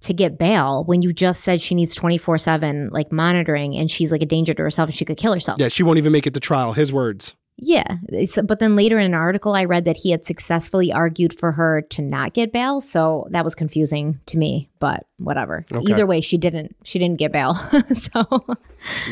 to 0.01 0.13
get 0.13 0.37
bail 0.37 0.83
when 0.85 1.01
you 1.01 1.13
just 1.13 1.41
said 1.41 1.61
she 1.61 1.73
needs 1.73 1.95
24/7 1.95 2.91
like 2.91 3.11
monitoring 3.11 3.75
and 3.75 3.89
she's 3.89 4.11
like 4.11 4.21
a 4.21 4.25
danger 4.25 4.53
to 4.53 4.61
herself 4.61 4.89
and 4.89 4.95
she 4.95 5.05
could 5.05 5.17
kill 5.17 5.33
herself? 5.33 5.59
Yeah, 5.59 5.69
she 5.69 5.83
won't 5.83 5.97
even 5.97 6.11
make 6.11 6.27
it 6.27 6.33
to 6.33 6.39
trial. 6.39 6.73
His 6.73 6.91
words. 6.91 7.35
Yeah. 7.57 7.85
It's- 8.09 8.37
But 8.45 8.59
then 8.59 8.75
later 8.75 8.99
in 8.99 9.05
an 9.05 9.13
article, 9.13 9.53
I 9.53 9.63
read 9.63 9.85
that 9.85 9.95
he 9.97 10.11
had 10.11 10.25
successfully 10.25 10.91
argued 10.91 11.37
for 11.39 11.53
her 11.53 11.81
to 11.91 12.01
not 12.01 12.33
get 12.33 12.51
bail. 12.51 12.81
So 12.81 13.27
that 13.31 13.45
was 13.45 13.55
confusing 13.55 14.19
to 14.25 14.37
me, 14.37 14.69
but 14.79 15.05
whatever. 15.19 15.65
Okay. 15.71 15.93
Either 15.93 16.05
way, 16.05 16.19
she 16.19 16.37
didn't, 16.37 16.75
she 16.83 16.99
didn't 16.99 17.17
get 17.17 17.31
bail. 17.31 17.53
so 17.93 18.25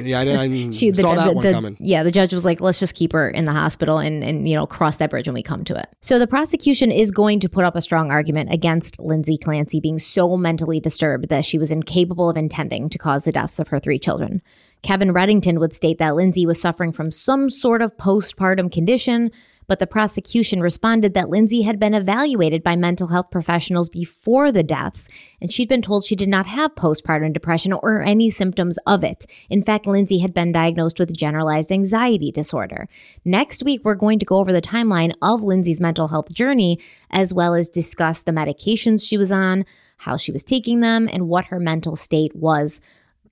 Yeah, 0.01 0.19
I, 0.19 0.23
I 0.43 0.69
she, 0.71 0.91
the, 0.91 1.01
saw 1.03 1.15
that 1.15 1.27
the- 1.29 1.33
one 1.33 1.43
the- 1.45 1.51
coming. 1.53 1.77
yeah, 1.79 2.03
the 2.03 2.11
judge 2.11 2.33
was 2.33 2.43
like, 2.43 2.59
let's 2.59 2.79
just 2.79 2.95
keep 2.95 3.13
her 3.13 3.29
in 3.29 3.45
the 3.45 3.53
hospital 3.53 3.97
and, 3.99 4.21
and, 4.25 4.47
you 4.49 4.55
know, 4.55 4.67
cross 4.67 4.97
that 4.97 5.09
bridge 5.09 5.27
when 5.27 5.35
we 5.35 5.41
come 5.43 5.63
to 5.63 5.77
it. 5.79 5.87
So 6.01 6.19
the 6.19 6.27
prosecution 6.27 6.91
is 6.91 7.11
going 7.11 7.39
to 7.39 7.49
put 7.49 7.63
up 7.63 7.77
a 7.77 7.81
strong 7.81 8.11
argument 8.11 8.51
against 8.51 8.99
Lindsay 8.99 9.37
Clancy 9.37 9.79
being 9.79 9.99
so 9.99 10.35
mentally 10.35 10.81
disturbed 10.81 11.29
that 11.29 11.45
she 11.45 11.57
was 11.57 11.71
incapable 11.71 12.29
of 12.29 12.35
intending 12.35 12.89
to 12.89 12.97
cause 12.97 13.23
the 13.23 13.31
deaths 13.31 13.59
of 13.59 13.69
her 13.69 13.79
three 13.79 13.99
children. 13.99 14.41
Kevin 14.83 15.13
Reddington 15.13 15.59
would 15.59 15.73
state 15.73 15.97
that 15.99 16.15
Lindsay 16.15 16.45
was 16.45 16.59
suffering 16.59 16.91
from 16.91 17.09
some 17.09 17.49
sort 17.49 17.81
of 17.81 17.95
postpartum 17.95 18.69
condition, 18.69 19.31
but 19.65 19.79
the 19.79 19.87
prosecution 19.87 20.59
responded 20.59 21.13
that 21.13 21.29
Lindsay 21.29 21.61
had 21.61 21.79
been 21.79 21.93
evaluated 21.93 22.63
by 22.63 22.75
mental 22.75 23.07
health 23.07 23.31
professionals 23.31 23.87
before 23.87 24.51
the 24.51 24.61
deaths, 24.61 25.07
and 25.39 25.53
she'd 25.53 25.69
been 25.69 25.81
told 25.81 26.03
she 26.03 26.17
did 26.17 26.27
not 26.27 26.45
have 26.47 26.75
postpartum 26.75 27.31
depression 27.31 27.71
or 27.71 28.01
any 28.01 28.29
symptoms 28.29 28.77
of 28.85 29.05
it. 29.05 29.25
In 29.49 29.63
fact, 29.63 29.87
Lindsay 29.87 30.19
had 30.19 30.33
been 30.33 30.51
diagnosed 30.51 30.99
with 30.99 31.15
generalized 31.15 31.71
anxiety 31.71 32.29
disorder. 32.29 32.89
Next 33.23 33.63
week, 33.63 33.81
we're 33.85 33.95
going 33.95 34.19
to 34.19 34.25
go 34.25 34.39
over 34.39 34.51
the 34.51 34.61
timeline 34.61 35.13
of 35.21 35.41
Lindsay's 35.43 35.79
mental 35.79 36.09
health 36.09 36.33
journey, 36.33 36.77
as 37.09 37.33
well 37.33 37.55
as 37.55 37.69
discuss 37.69 38.21
the 38.21 38.33
medications 38.33 39.07
she 39.07 39.17
was 39.17 39.31
on, 39.31 39.65
how 39.99 40.17
she 40.17 40.33
was 40.33 40.43
taking 40.43 40.81
them, 40.81 41.07
and 41.09 41.29
what 41.29 41.45
her 41.45 41.59
mental 41.59 41.95
state 41.95 42.35
was 42.35 42.81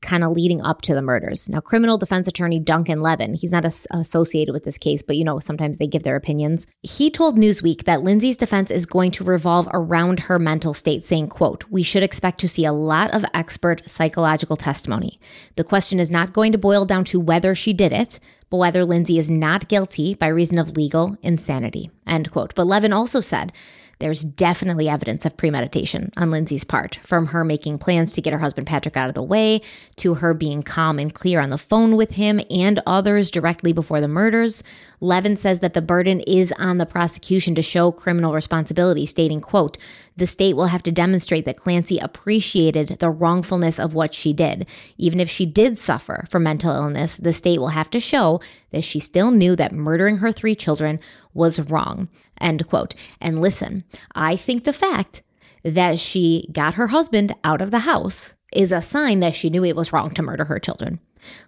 kind 0.02 0.23
of 0.23 0.32
leading 0.32 0.61
up 0.61 0.82
to 0.82 0.94
the 0.94 1.02
murders. 1.02 1.48
Now, 1.49 1.60
criminal 1.60 1.98
defense 1.98 2.28
attorney 2.28 2.60
Duncan 2.60 3.02
Levin, 3.02 3.34
he's 3.34 3.52
not 3.52 3.65
as- 3.65 3.88
associated 3.91 4.53
with 4.53 4.64
this 4.64 4.78
case, 4.78 5.03
but 5.03 5.15
you 5.15 5.23
know, 5.23 5.40
sometimes 5.40 5.78
they 5.78 5.88
give 5.88 6.03
their 6.03 6.15
opinions. 6.15 6.65
He 6.82 7.10
told 7.10 7.38
Newsweek 7.38 7.84
that 7.84 8.02
Lindsay's 8.02 8.38
defense 8.38 8.72
is 8.72 8.86
going 8.86 9.11
to 9.11 9.23
revolve 9.23 9.69
around 9.73 10.22
her 10.22 10.40
mental 10.40 10.73
state, 10.73 11.06
saying, 11.06 11.30
quote, 11.30 11.64
we 11.69 11.84
should 11.84 12.03
expect 12.03 12.40
to 12.40 12.49
see 12.49 12.65
a 12.65 12.73
lot 12.73 13.11
of 13.11 13.26
expert 13.34 13.88
psychological 13.88 14.57
testimony. 14.57 15.19
The 15.56 15.64
question 15.64 15.99
is 15.99 16.10
not 16.10 16.34
going 16.34 16.52
to 16.52 16.57
boil 16.57 16.86
down 16.86 17.03
to 17.06 17.19
whether 17.19 17.53
she 17.53 17.73
did 17.73 17.94
it, 17.94 18.19
but 18.49 18.57
whether 18.57 18.84
Lindsay 18.84 19.18
is 19.18 19.30
not 19.30 19.69
guilty 19.69 20.14
by 20.14 20.28
reason 20.28 20.57
of 20.57 20.76
legal 20.76 21.18
insanity, 21.22 21.90
end 22.06 22.32
quote. 22.32 22.53
But 22.56 22.68
Levin 22.68 22.94
also 22.94 23.22
said, 23.22 23.53
there's 24.02 24.23
definitely 24.23 24.90
evidence 24.90 25.26
of 25.26 25.38
premeditation 25.38 26.11
on 26.18 26.32
Lindsay's 26.32 26.64
part, 26.64 26.99
from 27.06 27.28
her 27.28 27.45
making 27.45 27.78
plans 27.78 28.11
to 28.14 28.22
get 28.22 28.34
her 28.34 28.40
husband 28.40 28.68
Patrick 28.68 28.98
out 28.98 29.07
of 29.07 29.14
the 29.14 29.23
way, 29.23 29.61
to 29.98 30.15
her 30.15 30.34
being 30.34 30.64
calm 30.64 30.99
and 30.99 31.14
clear 31.14 31.40
on 31.40 31.52
the 31.52 31.57
phone 31.57 31.95
with 31.95 32.11
him 32.11 32.41
and 32.49 32.82
others 32.86 33.32
directly 33.32 33.72
before 33.72 34.02
the 34.02 34.07
murders. 34.07 34.64
Levin 34.99 35.36
says 35.36 35.61
that 35.61 35.73
the 35.73 35.82
burden 35.82 36.19
is 36.22 36.52
on 36.60 36.78
the 36.78 36.86
prosecution 36.86 37.56
to 37.56 37.61
show 37.61 37.91
criminal 37.91 38.34
responsibility, 38.34 39.06
stating, 39.06 39.40
quote, 39.40 39.78
the 40.18 40.28
state 40.28 40.56
will 40.56 40.68
have 40.68 40.84
to 40.84 40.91
demonstrate 40.91 41.45
that 41.45 41.57
Clancy 41.57 41.98
appreciated 41.98 42.99
the 42.99 43.10
wrongfulness 43.10 43.80
of 43.80 43.94
what 43.94 44.14
she 44.14 44.34
did. 44.34 44.68
Even 44.98 45.19
if 45.19 45.30
she 45.30 45.45
did 45.45 45.78
suffer 45.78 46.26
from 46.30 46.44
mental 46.44 46.76
illness, 46.76 47.15
the 47.15 47.34
state 47.34 47.60
will 47.60 47.69
have 47.69 47.90
to 47.91 47.99
show 47.99 48.41
that 48.72 48.84
she 48.84 48.99
still 48.99 49.32
knew 49.32 49.56
that 49.56 49.72
murdering 49.72 50.18
her 50.18 50.32
three 50.32 50.56
children 50.56 50.99
was 51.34 51.60
wrong. 51.60 52.10
End 52.41 52.68
quote. 52.68 52.95
And 53.19 53.41
listen, 53.41 53.84
I 54.15 54.35
think 54.35 54.63
the 54.63 54.73
fact 54.73 55.23
that 55.63 55.99
she 55.99 56.49
got 56.51 56.73
her 56.73 56.88
husband 56.88 57.35
out 57.43 57.61
of 57.61 57.72
the 57.72 57.80
house 57.80 58.34
is 58.53 58.72
a 58.72 58.81
sign 58.81 59.19
that 59.22 59.35
she 59.35 59.49
knew 59.49 59.63
it 59.63 59.76
was 59.76 59.93
wrong 59.93 60.11
to 60.11 60.23
murder 60.23 60.45
her 60.45 60.59
children. 60.59 60.99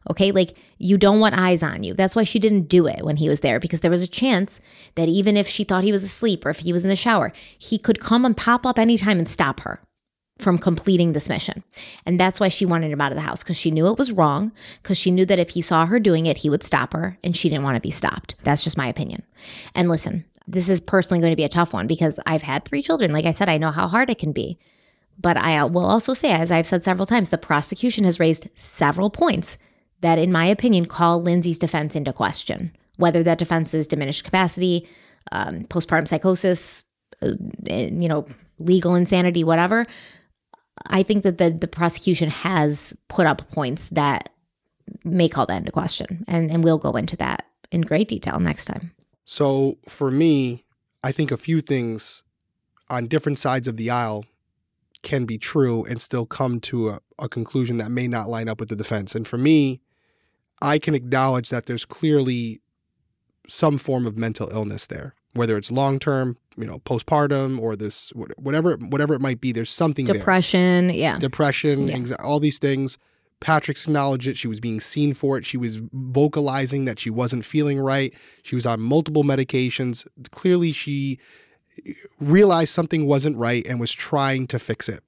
Okay, 0.10 0.32
like 0.32 0.56
you 0.78 0.98
don't 0.98 1.20
want 1.20 1.38
eyes 1.38 1.64
on 1.64 1.84
you. 1.84 1.94
That's 1.94 2.16
why 2.16 2.24
she 2.24 2.40
didn't 2.40 2.70
do 2.70 2.86
it 2.86 3.04
when 3.04 3.18
he 3.18 3.28
was 3.28 3.40
there 3.40 3.60
because 3.60 3.80
there 3.80 3.92
was 3.92 4.04
a 4.04 4.08
chance 4.08 4.60
that 4.96 5.10
even 5.10 5.36
if 5.36 5.48
she 5.48 5.64
thought 5.64 5.84
he 5.84 5.92
was 5.92 6.04
asleep 6.04 6.46
or 6.46 6.52
if 6.52 6.60
he 6.60 6.72
was 6.72 6.84
in 6.84 6.90
the 6.90 6.96
shower, 6.96 7.34
he 7.58 7.78
could 7.78 8.00
come 8.00 8.24
and 8.24 8.38
pop 8.38 8.66
up 8.66 8.78
anytime 8.78 9.18
and 9.18 9.30
stop 9.30 9.62
her 9.62 9.82
from 10.40 10.58
completing 10.58 11.14
this 11.14 11.30
mission. 11.30 11.64
And 12.06 12.20
that's 12.20 12.40
why 12.40 12.50
she 12.50 12.66
wanted 12.66 12.92
him 12.92 13.02
out 13.02 13.12
of 13.12 13.16
the 13.16 13.22
house 13.22 13.44
because 13.44 13.58
she 13.58 13.72
knew 13.72 13.88
it 13.88 13.98
was 13.98 14.12
wrong, 14.12 14.52
because 14.82 14.98
she 14.98 15.12
knew 15.12 15.26
that 15.26 15.40
if 15.40 15.52
he 15.52 15.62
saw 15.62 15.86
her 15.86 16.00
doing 16.00 16.26
it, 16.26 16.38
he 16.38 16.50
would 16.50 16.64
stop 16.64 16.94
her, 16.94 17.18
and 17.24 17.36
she 17.36 17.50
didn't 17.50 17.64
want 17.64 17.76
to 17.76 17.82
be 17.82 17.92
stopped. 17.92 18.36
That's 18.44 18.64
just 18.64 18.78
my 18.78 18.88
opinion. 18.88 19.24
And 19.76 19.90
listen, 19.90 20.26
This 20.48 20.70
is 20.70 20.82
personally 20.82 21.22
going 21.22 21.32
to 21.32 21.38
be 21.38 21.44
a 21.44 21.50
tough 21.50 21.74
one 21.74 21.88
because 21.88 22.20
I've 22.26 22.42
had 22.42 22.66
three 22.66 22.82
children. 22.82 23.14
Like 23.14 23.26
I 23.26 23.32
said, 23.32 23.50
I 23.50 23.58
know 23.58 23.72
how 23.72 23.88
hard 23.88 24.10
it 24.10 24.20
can 24.20 24.32
be. 24.32 24.58
But 25.20 25.38
I 25.38 25.64
will 25.66 25.86
also 25.86 26.14
say, 26.14 26.32
as 26.32 26.52
I've 26.52 26.66
said 26.66 26.84
several 26.84 27.06
times, 27.06 27.30
the 27.30 27.38
prosecution 27.38 28.04
has 28.04 28.20
raised 28.20 28.50
several 28.56 29.10
points 29.10 29.58
that, 30.02 30.20
in 30.20 30.32
my 30.32 30.46
opinion, 30.46 30.86
call 30.86 31.22
Lindsay's 31.22 31.60
defense 31.60 31.96
into 31.96 32.12
question. 32.12 32.76
Whether 32.98 33.24
that 33.24 33.38
defense 33.38 33.74
is 33.74 33.88
diminished 33.88 34.24
capacity, 34.24 34.88
um, 35.32 35.66
postpartum 35.66 36.08
psychosis, 36.08 36.84
uh, 37.22 37.32
you 37.64 38.08
know, 38.08 38.28
legal 38.60 38.96
insanity, 38.96 39.44
whatever. 39.44 39.86
I 40.88 41.04
think 41.04 41.24
that 41.24 41.38
the 41.38 41.52
the 41.52 41.68
prosecution 41.68 42.30
has 42.30 42.96
put 43.08 43.28
up 43.28 43.50
points 43.52 43.90
that 43.90 44.30
may 45.04 45.30
call 45.30 45.46
that 45.46 45.58
into 45.58 45.72
question, 45.72 46.26
and 46.28 46.52
and 46.52 46.64
we'll 46.64 46.78
go 46.78 46.92
into 46.92 47.16
that 47.18 47.46
in 47.72 47.82
great 47.82 48.10
detail 48.10 48.40
next 48.40 48.66
time. 48.66 48.92
So 49.26 49.78
for 49.88 50.12
me, 50.12 50.66
I 51.04 51.12
think 51.12 51.32
a 51.32 51.38
few 51.38 51.62
things 51.62 52.24
on 52.90 53.08
different 53.08 53.40
sides 53.40 53.68
of 53.68 53.78
the 53.78 53.90
aisle 53.90 54.26
can 55.02 55.26
be 55.26 55.38
true 55.38 55.84
and 55.86 56.02
still 56.02 56.26
come 56.26 56.60
to 56.62 56.90
a, 56.90 57.00
a 57.20 57.30
conclusion 57.30 57.78
that 57.78 57.92
may 57.92 58.08
not 58.08 58.30
line 58.30 58.48
up 58.48 58.60
with 58.60 58.70
the 58.70 58.76
defense. 58.76 59.16
And 59.16 59.28
for 59.28 59.38
me, 59.38 59.82
I 60.62 60.80
can 60.80 60.96
acknowledge 60.96 61.50
that 61.50 61.66
there's 61.66 61.86
clearly 61.86 62.62
some 63.48 63.78
form 63.78 64.08
of 64.08 64.18
mental 64.18 64.50
illness 64.52 64.88
there, 64.88 65.14
whether 65.34 65.58
it's 65.58 65.72
long 65.72 66.00
term, 66.00 66.38
you 66.56 66.66
know, 66.66 66.80
postpartum 66.80 67.60
or 67.60 67.76
this 67.76 68.12
whatever 68.38 68.78
whatever 68.78 69.14
it 69.14 69.22
might 69.22 69.42
be. 69.42 69.52
There's 69.52 69.70
something 69.70 70.06
depression, 70.06 70.88
there. 70.88 70.96
yeah, 70.96 71.20
depression, 71.20 71.88
yeah. 71.88 71.96
Anxiety, 71.96 72.24
all 72.24 72.40
these 72.40 72.60
things. 72.60 72.98
Patrick's 73.44 73.86
acknowledged 73.86 74.26
it. 74.26 74.38
She 74.38 74.48
was 74.48 74.62
being 74.62 74.80
seen 74.80 75.14
for 75.14 75.38
it. 75.38 75.46
She 75.46 75.58
was 75.58 75.82
vocalizing 75.92 76.86
that 76.86 76.98
she 76.98 77.10
wasn't 77.10 77.44
feeling 77.44 77.78
right. 77.78 78.14
She 78.42 78.56
was 78.56 78.66
on 78.66 78.80
multiple 78.80 79.24
medications. 79.24 80.08
Clearly, 80.32 80.72
she 80.72 81.20
realized 82.22 82.70
something 82.70 83.06
wasn't 83.06 83.38
right 83.38 83.66
and 83.68 83.82
was 83.82 83.92
trying 83.92 84.48
to 84.48 84.60
fix 84.60 84.88
it. 84.88 85.02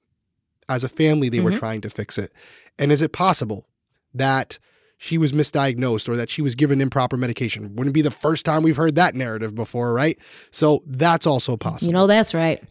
As 0.68 0.84
a 0.84 0.88
family, 0.88 1.30
they 1.30 1.38
mm-hmm. 1.38 1.46
were 1.46 1.56
trying 1.56 1.80
to 1.80 1.90
fix 1.90 2.18
it. 2.18 2.30
And 2.78 2.92
is 2.92 3.00
it 3.00 3.12
possible 3.12 3.66
that 4.12 4.58
she 4.98 5.16
was 5.16 5.32
misdiagnosed 5.32 6.06
or 6.06 6.16
that 6.16 6.28
she 6.28 6.42
was 6.42 6.54
given 6.54 6.82
improper 6.82 7.16
medication? 7.16 7.74
Wouldn't 7.74 7.94
be 7.94 8.02
the 8.02 8.10
first 8.10 8.44
time 8.44 8.62
we've 8.62 8.76
heard 8.76 8.96
that 8.96 9.14
narrative 9.14 9.54
before, 9.54 9.94
right? 9.94 10.18
So 10.50 10.82
that's 10.86 11.26
also 11.26 11.56
possible. 11.56 11.88
You 11.88 11.94
know, 11.94 12.06
that's 12.06 12.34
right. 12.34 12.62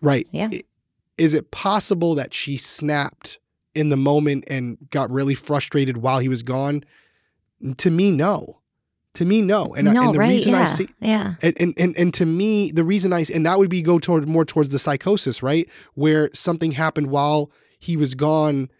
Right. 0.00 0.26
Yeah. 0.32 0.50
Is 1.16 1.32
it 1.32 1.52
possible 1.52 2.16
that 2.16 2.34
she 2.34 2.56
snapped 2.56 3.38
in 3.74 3.88
the 3.88 3.96
moment 3.96 4.44
and 4.48 4.78
got 4.90 5.10
really 5.10 5.34
frustrated 5.34 5.98
while 5.98 6.18
he 6.18 6.28
was 6.28 6.42
gone? 6.42 6.84
To 7.78 7.90
me, 7.90 8.10
no. 8.10 8.60
To 9.14 9.24
me, 9.24 9.42
no. 9.42 9.74
And, 9.74 9.92
no, 9.92 10.00
I, 10.00 10.04
and 10.06 10.14
the 10.14 10.18
right? 10.18 10.28
reason 10.30 10.52
yeah. 10.52 10.62
I 10.62 10.64
see, 10.64 10.88
yeah, 11.00 11.34
and, 11.42 11.54
and 11.60 11.74
and 11.76 11.98
and 11.98 12.14
to 12.14 12.24
me, 12.24 12.72
the 12.72 12.82
reason 12.82 13.12
I 13.12 13.26
and 13.32 13.44
that 13.44 13.58
would 13.58 13.68
be 13.68 13.82
go 13.82 13.98
toward 13.98 14.26
more 14.26 14.46
towards 14.46 14.70
the 14.70 14.78
psychosis, 14.78 15.42
right, 15.42 15.68
where 15.92 16.30
something 16.32 16.72
happened 16.72 17.08
while 17.08 17.50
he 17.78 17.94
was 17.94 18.14
gone, 18.14 18.70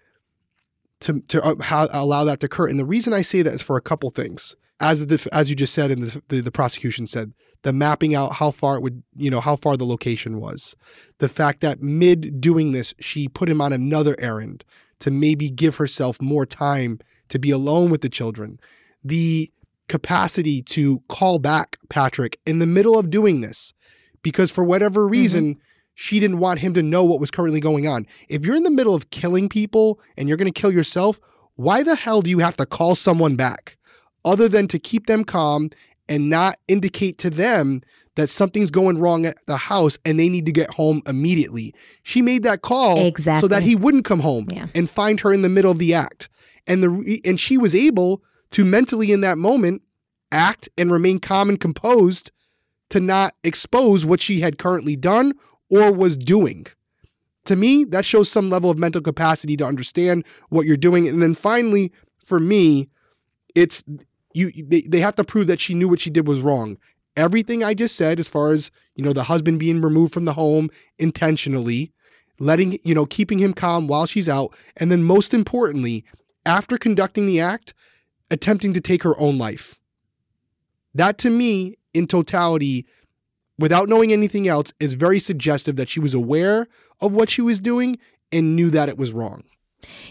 to 1.01 1.21
to 1.29 1.45
uh, 1.45 1.57
how, 1.61 1.87
allow 1.93 2.25
that 2.25 2.41
to 2.41 2.47
occur. 2.47 2.67
And 2.67 2.79
the 2.79 2.87
reason 2.87 3.13
I 3.13 3.21
say 3.21 3.43
that 3.43 3.53
is 3.53 3.61
for 3.61 3.77
a 3.77 3.83
couple 3.83 4.09
things, 4.09 4.57
as 4.81 5.07
the 5.07 5.29
as 5.33 5.51
you 5.51 5.57
just 5.57 5.75
said, 5.75 5.91
and 5.91 6.03
the, 6.03 6.23
the 6.29 6.41
the 6.41 6.53
prosecution 6.53 7.07
said, 7.07 7.35
the 7.63 7.73
mapping 7.73 8.15
out 8.15 8.35
how 8.35 8.51
far 8.51 8.77
it 8.77 8.83
would, 8.83 9.03
you 9.17 9.31
know, 9.31 9.41
how 9.41 9.57
far 9.57 9.77
the 9.77 9.85
location 9.85 10.41
was, 10.41 10.75
the 11.19 11.29
fact 11.29 11.61
that 11.61 11.83
mid 11.83 12.41
doing 12.41 12.73
this, 12.73 12.95
she 12.99 13.29
put 13.29 13.49
him 13.49 13.61
on 13.61 13.73
another 13.73 14.17
errand 14.19 14.65
to 14.99 15.11
maybe 15.11 15.51
give 15.51 15.77
herself 15.77 16.21
more 16.21 16.47
time 16.47 16.99
to 17.29 17.39
be 17.39 17.51
alone 17.51 17.91
with 17.91 18.03
the 18.03 18.09
children, 18.09 18.59
the 19.03 19.51
capacity 19.89 20.63
to 20.63 21.01
call 21.09 21.39
back 21.39 21.77
Patrick 21.89 22.39
in 22.47 22.59
the 22.59 22.67
middle 22.67 22.99
of 22.99 23.11
doing 23.11 23.41
this 23.41 23.75
because 24.23 24.51
for 24.51 24.65
whatever 24.65 25.03
mm-hmm. 25.03 25.13
reason, 25.13 25.55
mm-hmm. 25.55 25.61
she 25.95 26.21
didn't 26.21 26.39
want 26.39 26.61
him 26.61 26.75
to 26.75 26.83
know 26.83 27.05
what 27.05 27.21
was 27.21 27.31
currently 27.31 27.61
going 27.61 27.87
on. 27.87 28.07
If 28.29 28.45
you're 28.45 28.57
in 28.57 28.63
the 28.63 28.71
middle 28.71 28.95
of 28.95 29.11
killing 29.11 29.49
people 29.49 30.01
and 30.17 30.29
you're 30.29 30.39
going 30.39 30.53
to 30.53 30.61
kill 30.61 30.73
yourself, 30.73 31.21
why 31.57 31.83
the 31.83 31.97
hell 31.97 32.23
do 32.23 32.31
you 32.31 32.39
have 32.39 32.57
to 32.57 32.67
call 32.67 32.95
someone 32.95 33.37
back 33.37 33.77
other 34.25 34.49
than 34.49 34.69
to 34.69 34.79
keep 34.79 35.07
them 35.07 35.25
calm 35.25 35.71
and 36.09 36.29
not 36.29 36.57
indicate 36.69 37.19
to 37.19 37.31
them 37.31 37.83
that 38.15 38.29
something's 38.29 38.71
going 38.71 38.99
wrong 38.99 39.25
at 39.25 39.37
the 39.47 39.57
house 39.57 39.99
and 40.05 40.19
they 40.21 40.29
need 40.29 40.47
to 40.47 40.53
get 40.53 40.71
home 40.71 41.01
immediately. 41.07 41.75
She 42.03 42.21
made 42.21 42.43
that 42.43 42.63
call 42.63 43.07
exactly. 43.07 43.41
so 43.41 43.49
that 43.49 43.63
he 43.63 43.75
wouldn't 43.75 44.05
come 44.05 44.21
home 44.21 44.47
yeah. 44.51 44.67
and 44.75 44.89
find 44.89 45.21
her 45.21 45.33
in 45.33 45.43
the 45.43 45.49
middle 45.49 45.71
of 45.71 45.79
the 45.79 45.95
act. 45.95 46.29
And 46.67 46.83
the 46.83 47.21
and 47.25 47.41
she 47.41 47.59
was 47.59 47.75
able 47.75 48.23
to 48.51 48.65
mentally 48.65 49.13
in 49.13 49.23
that 49.23 49.39
moment 49.39 49.83
act 50.31 50.69
and 50.79 50.93
remain 50.93 51.19
calm 51.19 51.49
and 51.49 51.59
composed 51.59 52.31
to 52.91 53.01
not 53.01 53.35
expose 53.43 54.05
what 54.05 54.21
she 54.21 54.41
had 54.41 54.59
currently 54.59 54.97
done 54.97 55.33
or 55.71 55.91
was 55.91 56.17
doing. 56.17 56.67
To 57.47 57.57
me, 57.57 57.85
that 57.85 58.05
shows 58.05 58.31
some 58.31 58.51
level 58.51 58.71
of 58.71 58.79
mental 58.79 59.01
capacity 59.01 59.57
to 59.57 59.65
understand 59.65 60.25
what 60.51 60.67
you're 60.67 60.77
doing. 60.77 61.09
And 61.09 61.21
then 61.21 61.35
finally, 61.35 61.91
for 62.25 62.39
me, 62.39 62.89
it's 63.55 63.83
you 64.35 64.51
they, 64.51 64.83
they 64.83 65.01
have 65.01 65.17
to 65.17 65.25
prove 65.25 65.47
that 65.47 65.61
she 65.61 65.75
knew 65.75 65.89
what 65.89 66.01
she 66.01 66.11
did 66.11 66.27
was 66.27 66.41
wrong. 66.41 66.79
Everything 67.17 67.63
I 67.63 67.75
just 67.75 67.97
said, 67.97 68.19
as 68.19 68.29
far 68.29 68.53
as, 68.53 68.71
you 68.95 69.05
know, 69.05 69.13
the 69.13 69.25
husband 69.25 69.59
being 69.59 69.83
removed 69.83 70.15
from 70.15 70.25
the 70.25 70.33
home 70.33 70.71
intentionally, 70.99 71.93
letting, 72.39 72.79
you 72.85 72.95
know, 72.95 73.05
keeping 73.05 73.39
him 73.39 73.53
calm 73.53 73.87
while 73.87 74.07
she's 74.07 74.29
out, 74.29 74.55
and 74.79 74.91
then 74.91 75.03
most 75.03 75.35
importantly, 75.35 76.05
after 76.47 76.79
conducting 76.79 77.27
the 77.27 77.39
act, 77.39 77.75
attempting 78.31 78.73
to 78.73 78.81
take 78.81 79.03
her 79.03 79.19
own 79.19 79.37
life. 79.37 79.79
That 80.95 81.19
to 81.19 81.31
me, 81.31 81.77
in 81.93 82.07
totality, 82.07 82.87
without 83.59 83.89
knowing 83.89 84.13
anything 84.13 84.49
else, 84.49 84.73
is 84.81 84.95
very 84.95 85.19
suggestive 85.19 85.77
that 85.77 85.89
she 85.89 86.01
was 86.01 86.15
aware 86.15 86.67
of 87.01 87.13
what 87.13 87.31
she 87.31 87.43
was 87.43 87.61
doing 87.61 87.99
and 88.33 88.57
knew 88.57 88.71
that 88.71 88.89
it 88.89 88.97
was 88.97 89.13
wrong. 89.13 89.43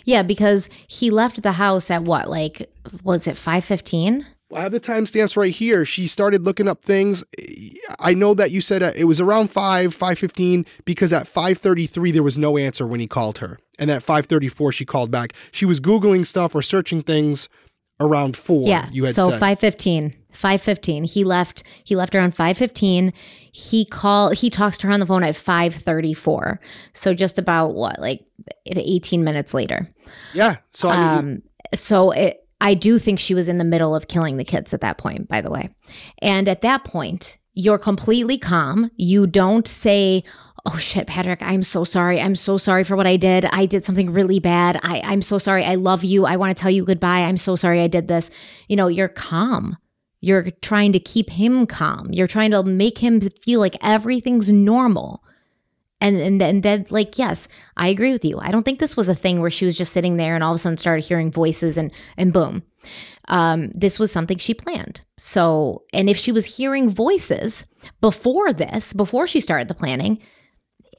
Yeah, 0.06 0.24
because 0.24 0.70
he 0.88 1.10
left 1.10 1.42
the 1.42 1.54
house 1.54 1.92
at 1.92 2.04
what, 2.04 2.30
like, 2.30 2.70
was 3.04 3.28
it 3.28 3.38
515? 3.38 4.26
I 4.54 4.62
have 4.64 4.72
the 4.72 4.80
timestamps 4.80 5.38
right 5.38 5.54
here. 5.54 5.86
She 5.86 6.08
started 6.08 6.44
looking 6.44 6.68
up 6.68 6.82
things. 6.82 7.24
I 8.00 8.14
know 8.14 8.34
that 8.34 8.52
you 8.52 8.62
said 8.62 8.84
uh, 8.84 8.92
it 8.96 9.06
was 9.06 9.22
around 9.22 9.50
5, 9.50 9.94
515, 9.94 10.66
because 10.86 11.14
at 11.14 11.28
533 11.28 12.12
there 12.12 12.24
was 12.24 12.38
no 12.38 12.58
answer 12.58 12.86
when 12.86 13.00
he 13.00 13.08
called 13.08 13.38
her. 13.38 13.58
And 13.80 13.90
at 13.90 14.04
534 14.04 14.74
she 14.74 14.86
called 14.86 15.12
back. 15.12 15.34
She 15.52 15.66
was 15.66 15.80
Googling 15.80 16.26
stuff 16.26 16.54
or 16.54 16.62
searching 16.62 17.02
things 17.02 17.48
around 18.00 18.36
four. 18.36 18.68
Yeah. 18.68 18.90
You 18.92 19.06
had 19.06 19.16
so 19.16 19.30
said. 19.30 19.40
515. 19.40 20.14
515. 20.32 21.04
He 21.04 21.24
left 21.24 21.64
he 21.84 21.96
left 21.96 22.16
around 22.16 22.32
515. 22.32 23.14
He 23.52 23.86
call 23.86 24.32
he 24.32 24.50
talks 24.50 24.78
to 24.80 24.88
her 24.88 24.94
on 24.94 25.00
the 25.00 25.06
phone 25.06 25.24
at 25.24 25.36
534. 25.36 26.60
So 26.94 27.14
just 27.14 27.38
about 27.38 27.74
what, 27.74 28.00
like 28.00 28.26
18 28.66 29.24
minutes 29.24 29.54
later. 29.54 29.90
Yeah. 30.34 30.58
So 30.72 30.90
I 30.90 30.98
mean 30.98 31.20
um, 31.20 31.42
so 31.74 32.12
it 32.12 32.46
I 32.62 32.76
do 32.76 33.00
think 33.00 33.20
she 33.20 33.34
was 33.34 33.50
in 33.50 33.58
the 33.58 33.66
middle 33.66 33.96
of 33.96 34.08
killing 34.08 34.38
the 34.38 34.44
kids 34.44 34.74
at 34.74 34.82
that 34.82 35.00
point, 35.00 35.28
by 35.28 35.42
the 35.42 35.50
way. 35.50 35.74
And 36.20 36.48
at 36.48 36.62
that 36.62 36.84
point, 36.84 37.40
you're 37.54 37.80
completely 37.80 38.38
calm. 38.38 38.92
You 38.98 39.26
don't 39.26 39.68
say, 39.68 40.24
Oh 40.66 40.78
shit, 40.78 41.08
Patrick, 41.08 41.42
I'm 41.42 41.64
so 41.64 41.84
sorry. 41.84 42.22
I'm 42.22 42.36
so 42.36 42.58
sorry 42.58 42.84
for 42.84 42.96
what 42.96 43.08
I 43.08 43.18
did. 43.18 43.46
I 43.46 43.66
did 43.66 43.84
something 43.84 44.14
really 44.14 44.40
bad. 44.40 44.80
I, 44.84 45.02
I'm 45.04 45.24
so 45.24 45.40
sorry. 45.40 45.64
I 45.64 45.74
love 45.74 46.04
you. 46.04 46.26
I 46.26 46.36
want 46.36 46.56
to 46.56 46.62
tell 46.62 46.70
you 46.70 46.86
goodbye. 46.86 47.22
I'm 47.22 47.38
so 47.38 47.56
sorry 47.56 47.82
I 47.82 47.88
did 47.88 48.08
this. 48.08 48.30
You 48.68 48.76
know, 48.76 48.88
you're 48.88 49.08
calm. 49.08 49.76
You're 50.22 50.52
trying 50.62 50.94
to 50.94 51.00
keep 51.00 51.32
him 51.32 51.66
calm. 51.66 52.10
You're 52.12 52.28
trying 52.28 52.52
to 52.52 52.64
make 52.64 53.00
him 53.00 53.20
feel 53.20 53.60
like 53.60 53.76
everything's 53.82 54.52
normal. 54.52 55.24
And 56.00 56.18
and 56.18 56.40
then 56.42 56.62
then 56.62 56.86
like 56.90 57.18
yes, 57.18 57.48
I 57.78 57.90
agree 57.90 58.12
with 58.12 58.26
you. 58.26 58.40
I 58.40 58.52
don't 58.52 58.64
think 58.64 58.80
this 58.80 58.98
was 58.98 59.10
a 59.10 59.16
thing 59.16 59.40
where 59.40 59.52
she 59.52 59.66
was 59.66 59.78
just 59.78 59.94
sitting 59.94 60.18
there 60.18 60.36
and 60.36 60.44
all 60.44 60.52
of 60.52 60.56
a 60.56 60.60
sudden 60.60 60.78
started 60.78 61.06
hearing 61.06 61.32
voices 61.32 61.78
and 61.78 61.92
and 62.18 62.34
boom. 62.34 62.64
Um, 63.28 63.72
this 63.74 64.00
was 64.00 64.12
something 64.12 64.38
she 64.38 64.54
planned. 64.54 65.02
So, 65.18 65.84
and 65.94 66.10
if 66.10 66.18
she 66.18 66.32
was 66.32 66.58
hearing 66.58 66.90
voices 66.90 67.68
before 68.02 68.52
this, 68.52 68.94
before 68.94 69.28
she 69.28 69.40
started 69.40 69.68
the 69.68 69.76
planning, 69.76 70.20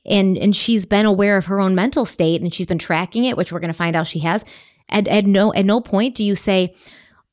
and 0.04 0.36
and 0.36 0.54
she's 0.54 0.86
been 0.86 1.06
aware 1.06 1.36
of 1.36 1.46
her 1.46 1.60
own 1.60 1.74
mental 1.74 2.04
state 2.04 2.40
and 2.40 2.52
she's 2.52 2.66
been 2.66 2.78
tracking 2.78 3.24
it, 3.24 3.36
which 3.36 3.52
we're 3.52 3.60
going 3.60 3.72
to 3.72 3.78
find 3.78 3.96
out 3.96 4.06
she 4.06 4.20
has. 4.20 4.44
At 4.88 5.08
at 5.08 5.26
no 5.26 5.52
at 5.54 5.64
no 5.64 5.80
point 5.80 6.14
do 6.14 6.24
you 6.24 6.36
say, 6.36 6.74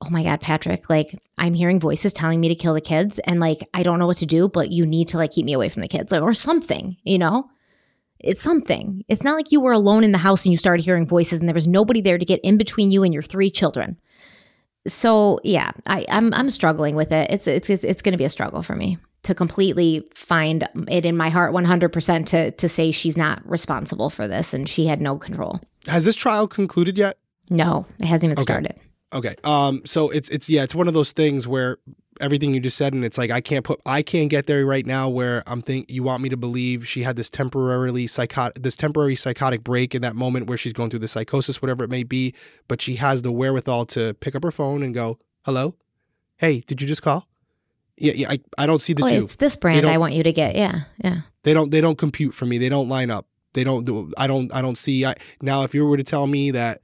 "Oh 0.02 0.10
my 0.10 0.24
God, 0.24 0.42
Patrick! 0.42 0.90
Like 0.90 1.18
I'm 1.38 1.54
hearing 1.54 1.80
voices 1.80 2.14
telling 2.14 2.40
me 2.40 2.50
to 2.50 2.56
kill 2.56 2.74
the 2.74 2.82
kids, 2.82 3.20
and 3.20 3.40
like 3.40 3.60
I 3.74 3.84
don't 3.84 4.00
know 4.00 4.08
what 4.08 4.18
to 4.18 4.26
do, 4.26 4.48
but 4.48 4.72
you 4.72 4.86
need 4.86 5.10
to 5.10 5.18
like 5.18 5.32
keep 5.32 5.46
me 5.46 5.54
away 5.54 5.70
from 5.70 5.82
the 5.82 5.88
kids, 5.88 6.12
like, 6.12 6.22
or 6.22 6.34
something, 6.34 6.98
you 7.04 7.18
know." 7.18 7.50
It's 8.22 8.42
something. 8.42 9.06
It's 9.08 9.24
not 9.24 9.36
like 9.36 9.54
you 9.54 9.62
were 9.62 9.72
alone 9.72 10.04
in 10.04 10.12
the 10.12 10.18
house 10.18 10.46
and 10.46 10.52
you 10.52 10.58
started 10.58 10.84
hearing 10.84 11.08
voices 11.08 11.40
and 11.40 11.48
there 11.48 11.54
was 11.54 11.70
nobody 11.70 12.02
there 12.02 12.18
to 12.18 12.26
get 12.26 12.42
in 12.42 12.58
between 12.58 12.92
you 12.92 13.04
and 13.04 13.14
your 13.14 13.24
three 13.24 13.50
children. 13.50 13.98
So 14.88 15.40
yeah, 15.44 15.72
I, 15.86 16.06
I'm 16.10 16.34
I'm 16.34 16.50
struggling 16.50 16.96
with 16.96 17.12
it. 17.12 17.28
It's 17.30 17.48
it's 17.48 17.70
it's, 17.70 17.84
it's 17.84 18.02
going 18.02 18.12
to 18.14 18.18
be 18.18 18.26
a 18.26 18.30
struggle 18.30 18.62
for 18.62 18.76
me 18.76 18.98
to 19.24 19.36
completely 19.36 20.08
find 20.14 20.68
it 20.88 21.06
in 21.06 21.16
my 21.16 21.30
heart 21.30 21.54
100% 21.54 22.26
to 22.28 22.52
to 22.52 22.70
say 22.70 22.92
she's 22.92 23.18
not 23.18 23.48
responsible 23.50 24.10
for 24.10 24.28
this 24.28 24.54
and 24.54 24.68
she 24.68 24.86
had 24.86 25.02
no 25.02 25.18
control. 25.18 25.62
Has 25.88 26.06
this 26.06 26.16
trial 26.16 26.48
concluded 26.48 26.98
yet? 26.98 27.18
No, 27.50 27.86
it 28.00 28.06
hasn't 28.06 28.32
even 28.32 28.40
okay. 28.40 28.44
started. 28.44 28.80
Okay. 29.14 29.36
Um 29.44 29.82
so 29.86 30.10
it's 30.10 30.30
it's 30.30 30.50
yeah, 30.50 30.64
it's 30.64 30.76
one 30.76 30.88
of 30.88 30.94
those 30.94 31.12
things 31.12 31.48
where 31.48 31.78
everything 32.20 32.54
you 32.54 32.60
just 32.60 32.78
said, 32.78 32.94
and 32.94 33.04
it's 33.06 33.18
like 33.18 33.32
I 33.32 33.42
can't 33.42 33.66
put 33.66 33.80
I 33.86 34.02
can't 34.02 34.30
get 34.30 34.48
there 34.48 34.66
right 34.66 34.86
now 34.86 35.10
where 35.10 35.44
I'm 35.48 35.62
think 35.62 35.90
you 35.90 36.04
want 36.04 36.22
me 36.22 36.30
to 36.30 36.38
believe 36.38 36.88
she 36.88 37.04
had 37.04 37.16
this 37.16 37.30
temporarily 37.30 38.08
psychotic 38.08 38.62
this 38.62 38.76
temporary 38.76 39.16
psychotic 39.16 39.64
break 39.64 39.96
in 39.96 40.02
that 40.02 40.16
moment 40.16 40.48
where 40.48 40.58
she's 40.58 40.74
going 40.74 40.90
through 40.90 41.00
the 41.00 41.08
psychosis, 41.08 41.62
whatever 41.62 41.84
it 41.84 41.90
may 41.90 42.04
be, 42.04 42.34
but 42.68 42.82
she 42.82 42.96
has 42.96 43.22
the 43.22 43.32
wherewithal 43.32 43.86
to 43.88 44.14
pick 44.16 44.36
up 44.36 44.44
her 44.44 44.52
phone 44.52 44.84
and 44.84 44.94
go, 44.94 45.20
"Hello, 45.46 45.76
hey, 46.38 46.62
did 46.62 46.82
you 46.82 46.88
just 46.88 47.02
call?" 47.02 47.28
Yeah, 47.98 48.14
yeah. 48.16 48.30
I, 48.32 48.40
I 48.58 48.66
don't 48.66 48.82
see 48.82 48.94
the 48.94 49.04
oh, 49.04 49.10
two. 49.10 49.24
it's 49.24 49.36
this 49.36 49.56
brand 49.56 49.86
I 49.86 49.98
want 49.98 50.14
you 50.14 50.24
to 50.24 50.32
get. 50.32 50.56
Yeah, 50.56 50.82
yeah. 51.04 51.22
they 51.44 51.54
don't 51.54 51.72
they 51.72 51.82
don't 51.82 51.98
compute 51.98 52.34
for 52.34 52.46
me 52.46 52.58
they 52.58 52.70
don't 52.70 52.90
line 52.90 53.10
up 53.10 53.26
they 53.54 53.64
don't 53.64 53.84
do 53.86 54.12
i 54.18 54.28
don't 54.28 54.54
i 54.54 54.62
don't 54.62 54.78
see 54.78 55.06
I, 55.06 55.16
now 55.42 55.64
if 55.64 55.74
you 55.74 55.86
were 55.86 55.98
to 55.98 56.04
tell 56.04 56.28
me 56.28 56.52
that 56.52 56.82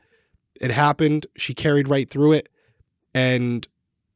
it 0.62 0.72
happened 0.72 1.28
she 1.38 1.54
carried 1.54 1.88
right 1.88 2.10
through 2.10 2.34
it 2.34 2.50
and 3.14 3.68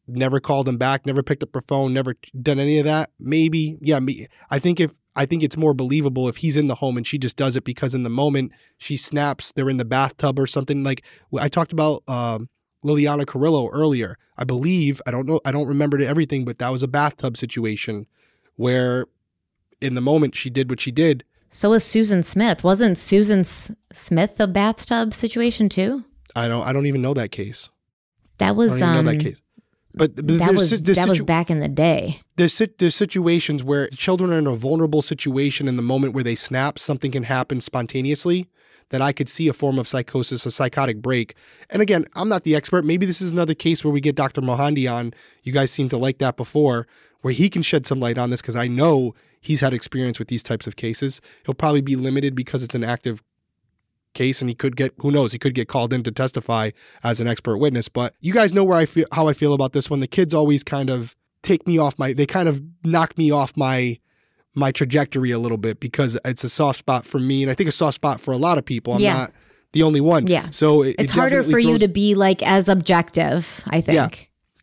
never 0.07 0.39
called 0.39 0.67
him 0.67 0.77
back 0.77 1.05
never 1.05 1.21
picked 1.21 1.43
up 1.43 1.53
her 1.53 1.61
phone 1.61 1.93
never 1.93 2.15
done 2.41 2.59
any 2.59 2.79
of 2.79 2.85
that 2.85 3.11
maybe 3.19 3.77
yeah 3.81 3.99
me 3.99 4.25
i 4.49 4.57
think 4.57 4.79
if 4.79 4.97
i 5.15 5.25
think 5.25 5.43
it's 5.43 5.57
more 5.57 5.73
believable 5.73 6.27
if 6.27 6.37
he's 6.37 6.57
in 6.57 6.67
the 6.67 6.75
home 6.75 6.97
and 6.97 7.05
she 7.05 7.17
just 7.17 7.37
does 7.37 7.55
it 7.55 7.63
because 7.63 7.93
in 7.93 8.03
the 8.03 8.09
moment 8.09 8.51
she 8.77 8.97
snaps 8.97 9.51
they're 9.51 9.69
in 9.69 9.77
the 9.77 9.85
bathtub 9.85 10.39
or 10.39 10.47
something 10.47 10.83
like 10.83 11.05
i 11.39 11.47
talked 11.47 11.73
about 11.73 12.01
um 12.07 12.47
Liliana 12.83 13.25
Carrillo 13.25 13.67
earlier. 13.69 14.15
I 14.37 14.43
believe, 14.43 15.01
I 15.05 15.11
don't 15.11 15.27
know, 15.27 15.39
I 15.45 15.51
don't 15.51 15.67
remember 15.67 16.01
everything, 16.01 16.45
but 16.45 16.59
that 16.59 16.69
was 16.69 16.83
a 16.83 16.87
bathtub 16.87 17.37
situation 17.37 18.07
where 18.55 19.05
in 19.81 19.95
the 19.95 20.01
moment 20.01 20.35
she 20.35 20.49
did 20.49 20.69
what 20.69 20.79
she 20.81 20.91
did. 20.91 21.23
So 21.49 21.71
was 21.71 21.83
Susan 21.83 22.23
Smith. 22.23 22.63
Wasn't 22.63 22.97
Susan 22.97 23.39
S- 23.39 23.71
Smith 23.91 24.39
a 24.39 24.47
bathtub 24.47 25.13
situation 25.13 25.67
too? 25.67 26.05
I 26.39 26.47
don't 26.47 26.65
I 26.65 26.73
don't 26.73 26.85
even 26.85 27.01
know 27.01 27.13
that 27.13 27.31
case. 27.31 27.69
That 28.37 28.49
I 28.49 28.51
was 28.51 28.79
don't 28.79 28.89
even 28.89 28.89
um, 28.89 29.05
know 29.05 29.11
that 29.11 29.23
case. 29.23 29.41
But, 29.93 30.15
but 30.15 30.27
that 30.27 30.53
was 30.53 30.69
that 30.69 31.09
was 31.09 31.19
back 31.21 31.49
in 31.49 31.59
the 31.59 31.67
day. 31.67 32.21
there's 32.35 32.61
there's 32.77 32.95
situations 32.95 33.63
where 33.63 33.87
children 33.89 34.31
are 34.31 34.37
in 34.37 34.47
a 34.47 34.55
vulnerable 34.55 35.01
situation 35.01 35.67
in 35.67 35.77
the 35.77 35.83
moment 35.83 36.13
where 36.13 36.23
they 36.23 36.35
snap, 36.35 36.77
something 36.77 37.11
can 37.11 37.23
happen 37.23 37.59
spontaneously 37.59 38.47
that 38.89 39.01
I 39.01 39.11
could 39.11 39.29
see 39.29 39.47
a 39.47 39.53
form 39.53 39.79
of 39.79 39.87
psychosis, 39.87 40.45
a 40.45 40.51
psychotic 40.51 41.01
break. 41.01 41.35
And 41.69 41.81
again, 41.81 42.05
I'm 42.15 42.29
not 42.29 42.43
the 42.43 42.55
expert. 42.55 42.85
Maybe 42.85 43.05
this 43.05 43.21
is 43.21 43.31
another 43.31 43.53
case 43.53 43.83
where 43.83 43.93
we 43.93 44.01
get 44.01 44.15
Dr. 44.15 44.41
Mohandie 44.41 44.91
on. 44.91 45.13
You 45.43 45.53
guys 45.53 45.71
seem 45.71 45.89
to 45.89 45.97
like 45.97 46.17
that 46.19 46.37
before, 46.37 46.87
where 47.21 47.33
he 47.33 47.49
can 47.49 47.61
shed 47.61 47.85
some 47.85 47.99
light 47.99 48.17
on 48.17 48.29
this 48.29 48.41
because 48.41 48.55
I 48.55 48.67
know 48.67 49.13
he's 49.41 49.59
had 49.61 49.73
experience 49.73 50.19
with 50.19 50.27
these 50.27 50.43
types 50.43 50.67
of 50.67 50.75
cases. 50.75 51.21
He'll 51.45 51.55
probably 51.55 51.81
be 51.81 51.95
limited 51.95 52.35
because 52.35 52.63
it's 52.63 52.75
an 52.75 52.83
active 52.83 53.21
case 54.13 54.41
and 54.41 54.49
he 54.49 54.55
could 54.55 54.75
get 54.75 54.93
who 54.99 55.11
knows 55.11 55.31
he 55.31 55.37
could 55.39 55.53
get 55.53 55.67
called 55.67 55.93
in 55.93 56.01
to 56.03 56.11
testify 56.11 56.71
as 57.03 57.19
an 57.21 57.27
expert 57.27 57.57
witness 57.57 57.87
but 57.87 58.13
you 58.21 58.33
guys 58.33 58.53
know 58.53 58.63
where 58.63 58.77
i 58.77 58.85
feel 58.85 59.05
how 59.13 59.27
i 59.27 59.33
feel 59.33 59.53
about 59.53 59.71
this 59.73 59.89
one 59.89 59.99
the 59.99 60.07
kids 60.07 60.33
always 60.33 60.63
kind 60.63 60.89
of 60.89 61.15
take 61.43 61.67
me 61.67 61.77
off 61.77 61.97
my 61.99 62.11
they 62.13 62.25
kind 62.25 62.49
of 62.49 62.61
knock 62.83 63.17
me 63.17 63.29
off 63.31 63.55
my 63.55 63.97
my 64.55 64.71
trajectory 64.71 65.29
a 65.31 65.37
little 65.39 65.57
bit 65.59 65.79
because 65.79 66.17
it's 66.25 66.43
a 66.43 66.49
soft 66.49 66.79
spot 66.79 67.05
for 67.05 67.19
me 67.19 67.43
and 67.43 67.51
i 67.51 67.53
think 67.53 67.69
a 67.69 67.71
soft 67.71 67.95
spot 67.95 68.19
for 68.19 68.31
a 68.33 68.37
lot 68.37 68.57
of 68.57 68.65
people 68.65 68.93
i'm 68.93 68.99
Yeah. 68.99 69.13
not 69.13 69.31
the 69.73 69.83
only 69.83 70.01
one 70.01 70.25
Yeah. 70.25 70.49
so 70.49 70.81
it, 70.81 70.95
It's 70.97 71.11
it 71.11 71.15
harder 71.15 71.43
for 71.43 71.59
you 71.59 71.77
to 71.77 71.87
be 71.87 72.15
like 72.15 72.41
as 72.41 72.67
objective, 72.67 73.63
I 73.67 73.81
think. 73.81 73.95
Yeah. 73.95 74.09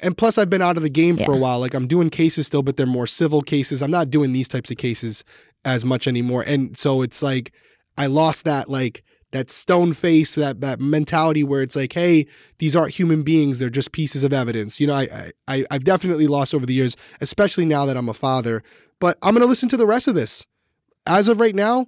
and 0.01 0.19
plus 0.19 0.37
i've 0.39 0.51
been 0.51 0.61
out 0.63 0.77
of 0.77 0.83
the 0.83 0.91
game 0.91 1.17
for 1.17 1.33
a 1.33 1.37
while 1.37 1.61
like 1.61 1.73
i'm 1.75 1.87
doing 1.87 2.11
cases 2.11 2.49
still 2.49 2.63
but 2.65 2.77
they're 2.77 2.85
more 2.87 3.07
civil 3.07 3.41
cases 3.43 3.81
i'm 3.81 3.93
not 3.93 4.11
doing 4.11 4.33
these 4.33 4.49
types 4.49 4.71
of 4.73 4.77
cases 4.77 5.23
as 5.65 5.85
much 5.85 6.09
anymore 6.09 6.43
and 6.47 6.77
so 6.77 7.01
it's 7.03 7.23
like 7.23 7.53
i 7.97 8.07
lost 8.07 8.45
that 8.45 8.69
like 8.69 9.03
that 9.37 9.51
stone 9.51 9.93
face 9.93 10.35
that 10.35 10.61
that 10.61 10.81
mentality 10.81 11.45
where 11.45 11.63
it's 11.63 11.77
like 11.77 11.93
hey 11.93 12.27
these 12.59 12.75
aren't 12.75 12.95
human 12.95 13.23
beings 13.23 13.59
they're 13.59 13.69
just 13.69 13.93
pieces 13.93 14.25
of 14.25 14.33
evidence 14.33 14.81
you 14.81 14.87
know 14.87 14.95
i 14.95 15.31
i 15.47 15.65
i've 15.71 15.85
definitely 15.85 16.27
lost 16.27 16.55
over 16.55 16.65
the 16.65 16.75
years 16.75 16.97
especially 17.21 17.65
now 17.65 17.85
that 17.85 17.97
i'm 17.97 18.09
a 18.09 18.15
father 18.15 18.63
but 18.99 19.19
i'm 19.23 19.35
going 19.35 19.43
to 19.43 19.47
listen 19.47 19.69
to 19.69 19.77
the 19.77 19.87
rest 19.87 20.09
of 20.09 20.15
this 20.15 20.47
as 21.07 21.29
of 21.29 21.39
right 21.39 21.55
now 21.55 21.87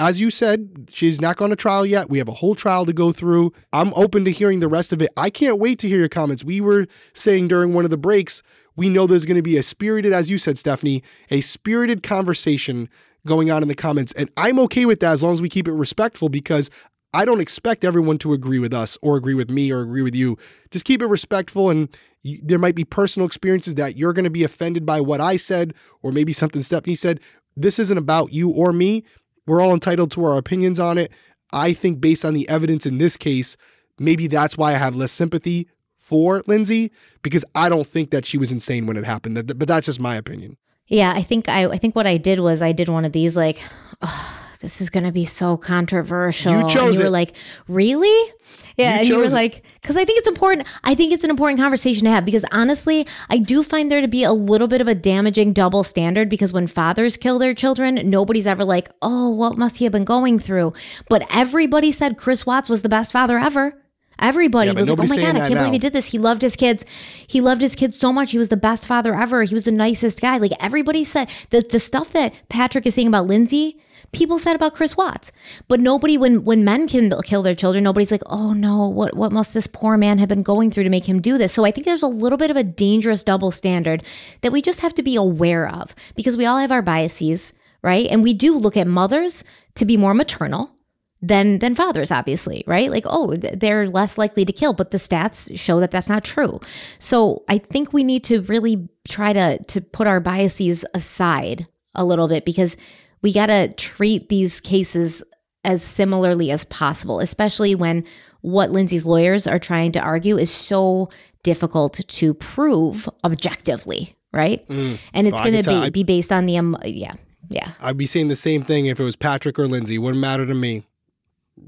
as 0.00 0.20
you 0.20 0.30
said, 0.30 0.88
she's 0.90 1.20
not 1.20 1.36
gone 1.36 1.50
to 1.50 1.56
trial 1.56 1.84
yet. 1.84 2.08
We 2.08 2.18
have 2.18 2.28
a 2.28 2.32
whole 2.32 2.54
trial 2.54 2.86
to 2.86 2.92
go 2.92 3.10
through. 3.10 3.52
I'm 3.72 3.92
open 3.94 4.24
to 4.26 4.30
hearing 4.30 4.60
the 4.60 4.68
rest 4.68 4.92
of 4.92 5.02
it. 5.02 5.10
I 5.16 5.28
can't 5.28 5.58
wait 5.58 5.80
to 5.80 5.88
hear 5.88 5.98
your 5.98 6.08
comments. 6.08 6.44
We 6.44 6.60
were 6.60 6.86
saying 7.14 7.48
during 7.48 7.74
one 7.74 7.84
of 7.84 7.90
the 7.90 7.98
breaks, 7.98 8.42
we 8.76 8.88
know 8.88 9.08
there's 9.08 9.24
going 9.24 9.36
to 9.36 9.42
be 9.42 9.56
a 9.56 9.62
spirited, 9.62 10.12
as 10.12 10.30
you 10.30 10.38
said, 10.38 10.56
Stephanie, 10.56 11.02
a 11.30 11.40
spirited 11.40 12.04
conversation 12.04 12.88
going 13.26 13.50
on 13.50 13.62
in 13.62 13.68
the 13.68 13.74
comments. 13.74 14.12
And 14.14 14.30
I'm 14.36 14.58
okay 14.60 14.86
with 14.86 15.00
that 15.00 15.12
as 15.12 15.22
long 15.22 15.32
as 15.32 15.42
we 15.42 15.48
keep 15.48 15.68
it 15.68 15.72
respectful 15.72 16.28
because 16.28 16.70
I 17.14 17.24
don't 17.24 17.40
expect 17.40 17.84
everyone 17.84 18.18
to 18.18 18.32
agree 18.32 18.58
with 18.58 18.74
us 18.74 18.98
or 19.00 19.16
agree 19.16 19.34
with 19.34 19.50
me 19.50 19.72
or 19.72 19.80
agree 19.80 20.02
with 20.02 20.14
you. 20.14 20.36
Just 20.70 20.84
keep 20.84 21.00
it 21.00 21.06
respectful 21.06 21.70
and 21.70 21.88
you, 22.22 22.38
there 22.42 22.58
might 22.58 22.74
be 22.74 22.84
personal 22.84 23.26
experiences 23.26 23.76
that 23.76 23.96
you're 23.96 24.12
going 24.12 24.24
to 24.24 24.30
be 24.30 24.44
offended 24.44 24.84
by 24.84 25.00
what 25.00 25.20
I 25.20 25.36
said 25.36 25.74
or 26.02 26.12
maybe 26.12 26.32
something 26.32 26.62
Stephanie 26.62 26.94
said. 26.94 27.20
This 27.56 27.78
isn't 27.78 27.98
about 27.98 28.32
you 28.32 28.50
or 28.50 28.72
me. 28.72 29.04
We're 29.46 29.62
all 29.62 29.72
entitled 29.72 30.10
to 30.12 30.24
our 30.24 30.36
opinions 30.36 30.78
on 30.78 30.98
it. 30.98 31.10
I 31.52 31.72
think 31.72 32.00
based 32.00 32.24
on 32.24 32.34
the 32.34 32.48
evidence 32.48 32.84
in 32.84 32.98
this 32.98 33.16
case, 33.16 33.56
maybe 33.98 34.26
that's 34.26 34.58
why 34.58 34.72
I 34.72 34.76
have 34.76 34.94
less 34.94 35.12
sympathy 35.12 35.66
for 35.96 36.42
Lindsay 36.46 36.92
because 37.22 37.44
I 37.54 37.68
don't 37.68 37.86
think 37.86 38.10
that 38.10 38.26
she 38.26 38.36
was 38.36 38.52
insane 38.52 38.86
when 38.86 38.96
it 38.96 39.04
happened. 39.04 39.36
But 39.58 39.66
that's 39.68 39.86
just 39.86 40.00
my 40.00 40.16
opinion. 40.16 40.58
Yeah, 40.88 41.12
I 41.14 41.22
think 41.22 41.48
I 41.48 41.66
I 41.66 41.78
think 41.78 41.94
what 41.94 42.06
I 42.06 42.16
did 42.16 42.40
was 42.40 42.62
I 42.62 42.72
did 42.72 42.88
one 42.88 43.04
of 43.04 43.12
these 43.12 43.36
like, 43.36 43.60
oh, 44.02 44.44
this 44.60 44.80
is 44.80 44.90
gonna 44.90 45.12
be 45.12 45.24
so 45.26 45.56
controversial. 45.56 46.52
You 46.52 46.58
and 46.60 46.70
chose 46.70 46.98
you 46.98 47.04
were 47.04 47.10
like, 47.10 47.36
really? 47.68 48.32
Yeah, 48.76 48.94
You 48.94 48.98
and 49.00 49.08
you 49.08 49.16
were 49.18 49.24
it. 49.24 49.32
like, 49.32 49.64
because 49.82 49.96
I 49.96 50.04
think 50.04 50.18
it's 50.18 50.28
important. 50.28 50.66
I 50.84 50.94
think 50.94 51.12
it's 51.12 51.24
an 51.24 51.30
important 51.30 51.58
conversation 51.60 52.04
to 52.04 52.10
have 52.10 52.24
because 52.24 52.44
honestly, 52.52 53.06
I 53.28 53.38
do 53.38 53.62
find 53.64 53.90
there 53.90 54.00
to 54.00 54.08
be 54.08 54.22
a 54.22 54.32
little 54.32 54.68
bit 54.68 54.80
of 54.80 54.86
a 54.88 54.94
damaging 54.94 55.52
double 55.52 55.82
standard 55.82 56.28
because 56.30 56.52
when 56.52 56.66
fathers 56.68 57.16
kill 57.16 57.38
their 57.40 57.54
children, 57.54 58.00
nobody's 58.08 58.46
ever 58.46 58.64
like, 58.64 58.88
oh, 59.02 59.30
what 59.30 59.58
must 59.58 59.78
he 59.78 59.84
have 59.84 59.92
been 59.92 60.04
going 60.04 60.38
through? 60.38 60.72
But 61.08 61.26
everybody 61.28 61.90
said 61.92 62.16
Chris 62.16 62.46
Watts 62.46 62.68
was 62.68 62.82
the 62.82 62.88
best 62.88 63.12
father 63.12 63.36
ever. 63.38 63.74
Everybody 64.18 64.70
Yeah, 64.70 64.74
was 64.74 64.88
like, 64.90 64.98
oh 64.98 65.02
my 65.02 65.16
God, 65.16 65.36
I 65.36 65.48
can't 65.48 65.54
believe 65.54 65.72
he 65.72 65.78
did 65.78 65.92
this. 65.92 66.08
He 66.08 66.18
loved 66.18 66.42
his 66.42 66.56
kids. 66.56 66.84
He 67.26 67.40
loved 67.40 67.60
his 67.60 67.74
kids 67.74 67.98
so 67.98 68.12
much. 68.12 68.32
He 68.32 68.38
was 68.38 68.48
the 68.48 68.56
best 68.56 68.86
father 68.86 69.14
ever. 69.14 69.42
He 69.44 69.54
was 69.54 69.64
the 69.64 69.70
nicest 69.72 70.20
guy. 70.20 70.38
Like 70.38 70.52
everybody 70.58 71.04
said 71.04 71.30
that 71.50 71.68
the 71.70 71.78
stuff 71.78 72.10
that 72.12 72.34
Patrick 72.48 72.86
is 72.86 72.94
saying 72.94 73.08
about 73.08 73.26
Lindsay, 73.26 73.78
people 74.12 74.38
said 74.38 74.56
about 74.56 74.74
Chris 74.74 74.96
Watts. 74.96 75.30
But 75.68 75.80
nobody, 75.80 76.18
when 76.18 76.44
when 76.44 76.64
men 76.64 76.88
can 76.88 77.12
kill 77.22 77.42
their 77.42 77.54
children, 77.54 77.84
nobody's 77.84 78.10
like, 78.10 78.22
oh 78.26 78.52
no, 78.52 78.88
what 78.88 79.16
what 79.16 79.32
must 79.32 79.54
this 79.54 79.66
poor 79.66 79.96
man 79.96 80.18
have 80.18 80.28
been 80.28 80.42
going 80.42 80.70
through 80.70 80.84
to 80.84 80.90
make 80.90 81.08
him 81.08 81.20
do 81.20 81.38
this? 81.38 81.52
So 81.52 81.64
I 81.64 81.70
think 81.70 81.84
there's 81.84 82.02
a 82.02 82.08
little 82.08 82.38
bit 82.38 82.50
of 82.50 82.56
a 82.56 82.64
dangerous 82.64 83.22
double 83.22 83.50
standard 83.50 84.02
that 84.40 84.52
we 84.52 84.62
just 84.62 84.80
have 84.80 84.94
to 84.94 85.02
be 85.02 85.16
aware 85.16 85.68
of 85.68 85.94
because 86.16 86.36
we 86.36 86.46
all 86.46 86.58
have 86.58 86.72
our 86.72 86.82
biases, 86.82 87.52
right? 87.82 88.06
And 88.10 88.22
we 88.22 88.34
do 88.34 88.56
look 88.56 88.76
at 88.76 88.86
mothers 88.86 89.44
to 89.76 89.84
be 89.84 89.96
more 89.96 90.14
maternal 90.14 90.72
than 91.20 91.58
than 91.58 91.74
fathers 91.74 92.10
obviously 92.12 92.62
right? 92.66 92.90
Like 92.90 93.04
oh 93.06 93.34
they're 93.36 93.88
less 93.88 94.16
likely 94.18 94.44
to 94.44 94.52
kill 94.52 94.72
but 94.72 94.90
the 94.92 94.98
stats 94.98 95.58
show 95.58 95.80
that 95.80 95.90
that's 95.90 96.08
not 96.08 96.24
true. 96.24 96.60
So 96.98 97.44
i 97.48 97.58
think 97.58 97.92
we 97.92 98.04
need 98.04 98.24
to 98.24 98.42
really 98.42 98.88
try 99.08 99.32
to 99.32 99.62
to 99.64 99.80
put 99.80 100.06
our 100.06 100.20
biases 100.20 100.84
aside 100.94 101.66
a 101.94 102.04
little 102.04 102.28
bit 102.28 102.44
because 102.44 102.76
we 103.22 103.32
got 103.32 103.46
to 103.46 103.68
treat 103.74 104.28
these 104.28 104.60
cases 104.60 105.22
as 105.64 105.82
similarly 105.82 106.50
as 106.52 106.64
possible 106.66 107.18
especially 107.18 107.74
when 107.74 108.04
what 108.42 108.70
lindsay's 108.70 109.04
lawyers 109.04 109.46
are 109.48 109.58
trying 109.58 109.90
to 109.90 109.98
argue 110.00 110.36
is 110.38 110.52
so 110.52 111.08
difficult 111.42 111.94
to 112.06 112.32
prove 112.34 113.08
objectively 113.24 114.14
right? 114.32 114.64
And 114.68 115.26
it's 115.26 115.32
Well, 115.40 115.50
going 115.50 115.62
to 115.62 115.68
be 115.70 115.76
I- 115.76 115.90
be 115.90 116.04
based 116.04 116.30
on 116.30 116.44
the 116.46 116.58
um, 116.58 116.76
yeah 116.84 117.12
yeah. 117.48 117.72
I'd 117.80 117.96
be 117.96 118.04
saying 118.04 118.28
the 118.28 118.36
same 118.36 118.62
thing 118.62 118.84
if 118.86 119.00
it 119.00 119.04
was 119.04 119.16
Patrick 119.16 119.58
or 119.58 119.66
Lindsay. 119.66 119.96
Wouldn't 119.96 120.20
matter 120.20 120.44
to 120.44 120.54
me. 120.54 120.84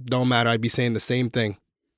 Don't 0.05 0.29
matter. 0.29 0.51
I'd 0.51 0.61
be 0.61 0.69
saying 0.69 0.95
the 0.95 1.01
same 1.01 1.31
thing. 1.31 1.57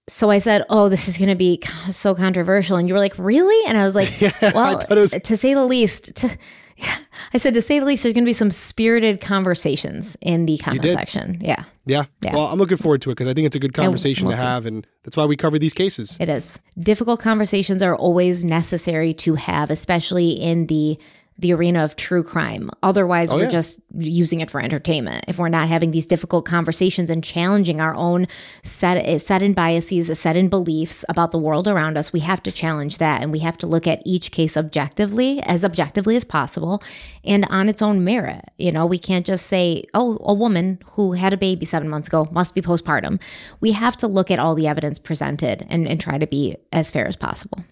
so 0.08 0.30
I 0.30 0.38
said, 0.38 0.64
"Oh, 0.68 0.88
this 0.88 1.08
is 1.08 1.16
going 1.18 1.28
to 1.30 1.34
be 1.36 1.60
so 1.90 2.14
controversial," 2.14 2.76
and 2.76 2.88
you 2.88 2.94
were 2.94 3.00
like, 3.00 3.14
"Really?" 3.18 3.66
And 3.68 3.78
I 3.78 3.84
was 3.84 3.94
like, 3.94 4.20
Yeah, 4.20 4.32
"Well, 4.54 4.82
was- 4.90 5.10
to 5.12 5.36
say 5.36 5.54
the 5.54 5.64
least." 5.64 6.14
To, 6.16 6.38
I 7.34 7.38
said, 7.38 7.54
"To 7.54 7.62
say 7.62 7.78
the 7.78 7.86
least, 7.86 8.02
there's 8.02 8.12
going 8.14 8.24
to 8.24 8.28
be 8.28 8.32
some 8.32 8.50
spirited 8.50 9.20
conversations 9.20 10.16
in 10.20 10.46
the 10.46 10.58
comment 10.58 10.82
section." 10.84 11.38
Yeah, 11.40 11.64
Yeah. 11.86 12.04
Yeah. 12.22 12.34
Well, 12.34 12.46
I'm 12.48 12.58
looking 12.58 12.78
forward 12.78 13.02
to 13.02 13.10
it 13.10 13.14
because 13.14 13.28
I 13.28 13.34
think 13.34 13.46
it's 13.46 13.56
a 13.56 13.60
good 13.60 13.74
conversation 13.74 14.26
we'll 14.26 14.34
to 14.34 14.40
see. 14.40 14.46
have, 14.46 14.66
and 14.66 14.86
that's 15.04 15.16
why 15.16 15.24
we 15.26 15.36
cover 15.36 15.58
these 15.58 15.74
cases. 15.74 16.16
it 16.18 16.28
is. 16.28 16.58
Difficult 16.78 17.20
conversations 17.20 17.82
are 17.82 17.94
always 17.96 18.44
necessary 18.44 19.14
to 19.14 19.34
have, 19.36 19.70
especially 19.70 20.30
in 20.30 20.66
the 20.66 20.98
the 21.42 21.52
arena 21.52 21.84
of 21.84 21.94
true 21.96 22.22
crime. 22.22 22.70
Otherwise, 22.82 23.32
Oh, 23.32 23.36
we're 23.36 23.44
yeah. 23.44 23.50
just 23.50 23.80
using 23.98 24.40
it 24.40 24.50
for 24.50 24.60
entertainment. 24.60 25.24
If 25.28 25.38
we're 25.38 25.48
not 25.48 25.68
having 25.68 25.90
these 25.90 26.06
difficult 26.06 26.44
conversations 26.46 27.10
and 27.10 27.22
challenging 27.22 27.80
our 27.80 27.94
own 27.94 28.26
set 28.62 29.20
set 29.20 29.42
in 29.42 29.52
biases, 29.52 30.18
set 30.18 30.36
in 30.36 30.48
beliefs 30.48 31.04
about 31.08 31.30
the 31.32 31.38
world 31.38 31.68
around 31.68 31.98
us, 31.98 32.12
we 32.12 32.20
have 32.20 32.42
to 32.44 32.50
challenge 32.50 32.98
that 32.98 33.20
and 33.22 33.30
we 33.32 33.40
have 33.40 33.58
to 33.58 33.66
look 33.66 33.86
at 33.86 34.00
each 34.06 34.30
case 34.32 34.56
objectively, 34.56 35.40
as 35.42 35.64
objectively 35.64 36.16
as 36.16 36.24
possible, 36.24 36.82
and 37.24 37.44
on 37.50 37.68
its 37.68 37.82
own 37.82 38.02
merit. 38.04 38.44
You 38.56 38.72
know, 38.72 38.86
we 38.86 38.98
can't 38.98 39.26
just 39.26 39.46
say, 39.46 39.84
"Oh, 39.94 40.18
a 40.22 40.32
woman 40.34 40.78
who 40.92 41.12
had 41.12 41.32
a 41.32 41.36
baby 41.36 41.66
7 41.66 41.88
months 41.88 42.08
ago 42.08 42.28
must 42.32 42.54
be 42.54 42.62
postpartum." 42.62 43.20
We 43.60 43.72
have 43.72 43.96
to 43.98 44.06
look 44.06 44.30
at 44.30 44.38
all 44.38 44.54
the 44.54 44.66
evidence 44.68 44.98
presented 44.98 45.66
and, 45.68 45.86
and 45.88 46.00
try 46.00 46.18
to 46.18 46.26
be 46.26 46.56
as 46.72 46.90
fair 46.90 47.06
as 47.06 47.16
possible. 47.16 47.64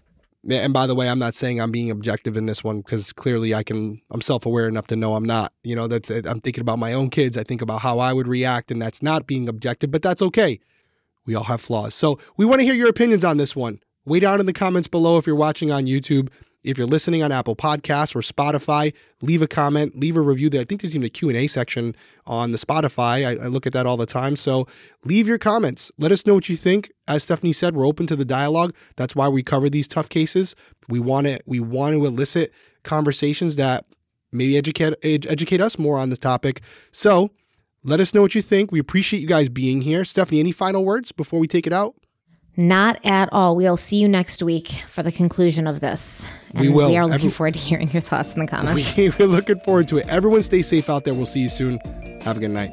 And 0.48 0.72
by 0.72 0.86
the 0.86 0.94
way, 0.94 1.08
I'm 1.08 1.18
not 1.18 1.34
saying 1.34 1.60
I'm 1.60 1.70
being 1.70 1.90
objective 1.90 2.36
in 2.36 2.46
this 2.46 2.64
one 2.64 2.78
because 2.78 3.12
clearly 3.12 3.54
I 3.54 3.62
can. 3.62 4.00
I'm 4.10 4.22
self-aware 4.22 4.68
enough 4.68 4.86
to 4.86 4.96
know 4.96 5.14
I'm 5.14 5.24
not. 5.24 5.52
You 5.62 5.76
know, 5.76 5.86
that's 5.86 6.10
I'm 6.10 6.40
thinking 6.40 6.62
about 6.62 6.78
my 6.78 6.94
own 6.94 7.10
kids. 7.10 7.36
I 7.36 7.42
think 7.42 7.60
about 7.60 7.82
how 7.82 7.98
I 7.98 8.12
would 8.12 8.26
react, 8.26 8.70
and 8.70 8.80
that's 8.80 9.02
not 9.02 9.26
being 9.26 9.48
objective. 9.48 9.90
But 9.90 10.02
that's 10.02 10.22
okay. 10.22 10.58
We 11.26 11.34
all 11.34 11.44
have 11.44 11.60
flaws. 11.60 11.94
So 11.94 12.18
we 12.38 12.46
want 12.46 12.60
to 12.60 12.64
hear 12.64 12.74
your 12.74 12.88
opinions 12.88 13.24
on 13.24 13.36
this 13.36 13.54
one. 13.54 13.80
Way 14.06 14.20
down 14.20 14.40
in 14.40 14.46
the 14.46 14.54
comments 14.54 14.88
below 14.88 15.18
if 15.18 15.26
you're 15.26 15.36
watching 15.36 15.70
on 15.70 15.84
YouTube. 15.84 16.28
If 16.62 16.76
you're 16.76 16.86
listening 16.86 17.22
on 17.22 17.32
Apple 17.32 17.56
Podcasts 17.56 18.14
or 18.14 18.20
Spotify, 18.20 18.94
leave 19.22 19.40
a 19.40 19.48
comment, 19.48 19.98
leave 19.98 20.16
a 20.16 20.20
review. 20.20 20.50
There, 20.50 20.60
I 20.60 20.64
think 20.64 20.82
there's 20.82 20.94
even 20.94 21.06
a 21.06 21.10
Q&A 21.10 21.46
section 21.46 21.94
on 22.26 22.52
the 22.52 22.58
Spotify. 22.58 23.26
I, 23.26 23.44
I, 23.44 23.46
look 23.46 23.66
at 23.66 23.72
that 23.72 23.86
all 23.86 23.96
the 23.96 24.06
time. 24.06 24.36
So 24.36 24.66
leave 25.04 25.26
your 25.26 25.38
comments. 25.38 25.90
Let 25.98 26.12
us 26.12 26.26
know 26.26 26.34
what 26.34 26.48
you 26.50 26.56
think. 26.56 26.92
As 27.08 27.22
Stephanie 27.22 27.54
said, 27.54 27.74
we're 27.74 27.86
open 27.86 28.06
to 28.08 28.16
the 28.16 28.26
dialogue. 28.26 28.74
That's 28.96 29.16
why 29.16 29.28
we 29.28 29.42
cover 29.42 29.70
these 29.70 29.88
tough 29.88 30.10
cases. 30.10 30.54
We 30.88 31.00
want 31.00 31.26
to 31.28 31.40
we 31.46 31.60
want 31.60 31.94
to 31.94 32.04
elicit 32.04 32.52
conversations 32.82 33.56
that 33.56 33.86
maybe 34.30 34.56
educate 34.58 34.94
educate 35.02 35.60
us 35.60 35.78
more 35.78 35.98
on 35.98 36.10
this 36.10 36.18
topic. 36.18 36.60
So 36.92 37.30
let 37.82 38.00
us 38.00 38.12
know 38.12 38.20
what 38.20 38.34
you 38.34 38.42
think. 38.42 38.70
We 38.70 38.78
appreciate 38.78 39.20
you 39.20 39.26
guys 39.26 39.48
being 39.48 39.82
here. 39.82 40.04
Stephanie, 40.04 40.40
any 40.40 40.52
final 40.52 40.84
words 40.84 41.12
before 41.12 41.40
we 41.40 41.48
take 41.48 41.66
it 41.66 41.72
out? 41.72 41.94
Not 42.56 42.98
at 43.04 43.28
all. 43.32 43.56
We'll 43.56 43.76
see 43.76 43.96
you 43.96 44.08
next 44.08 44.42
week 44.42 44.68
for 44.88 45.02
the 45.02 45.12
conclusion 45.12 45.66
of 45.66 45.80
this. 45.80 46.26
And 46.52 46.60
we 46.60 46.68
will. 46.68 46.88
We 46.90 46.96
are 46.96 47.04
looking 47.06 47.26
Every- 47.26 47.30
forward 47.30 47.54
to 47.54 47.60
hearing 47.60 47.90
your 47.90 48.02
thoughts 48.02 48.34
in 48.34 48.40
the 48.40 48.46
comments. 48.46 48.96
We, 48.96 49.10
we're 49.10 49.26
looking 49.26 49.60
forward 49.60 49.88
to 49.88 49.98
it. 49.98 50.08
Everyone 50.08 50.42
stay 50.42 50.62
safe 50.62 50.90
out 50.90 51.04
there. 51.04 51.14
We'll 51.14 51.26
see 51.26 51.40
you 51.40 51.48
soon. 51.48 51.78
Have 52.22 52.36
a 52.36 52.40
good 52.40 52.50
night. 52.50 52.70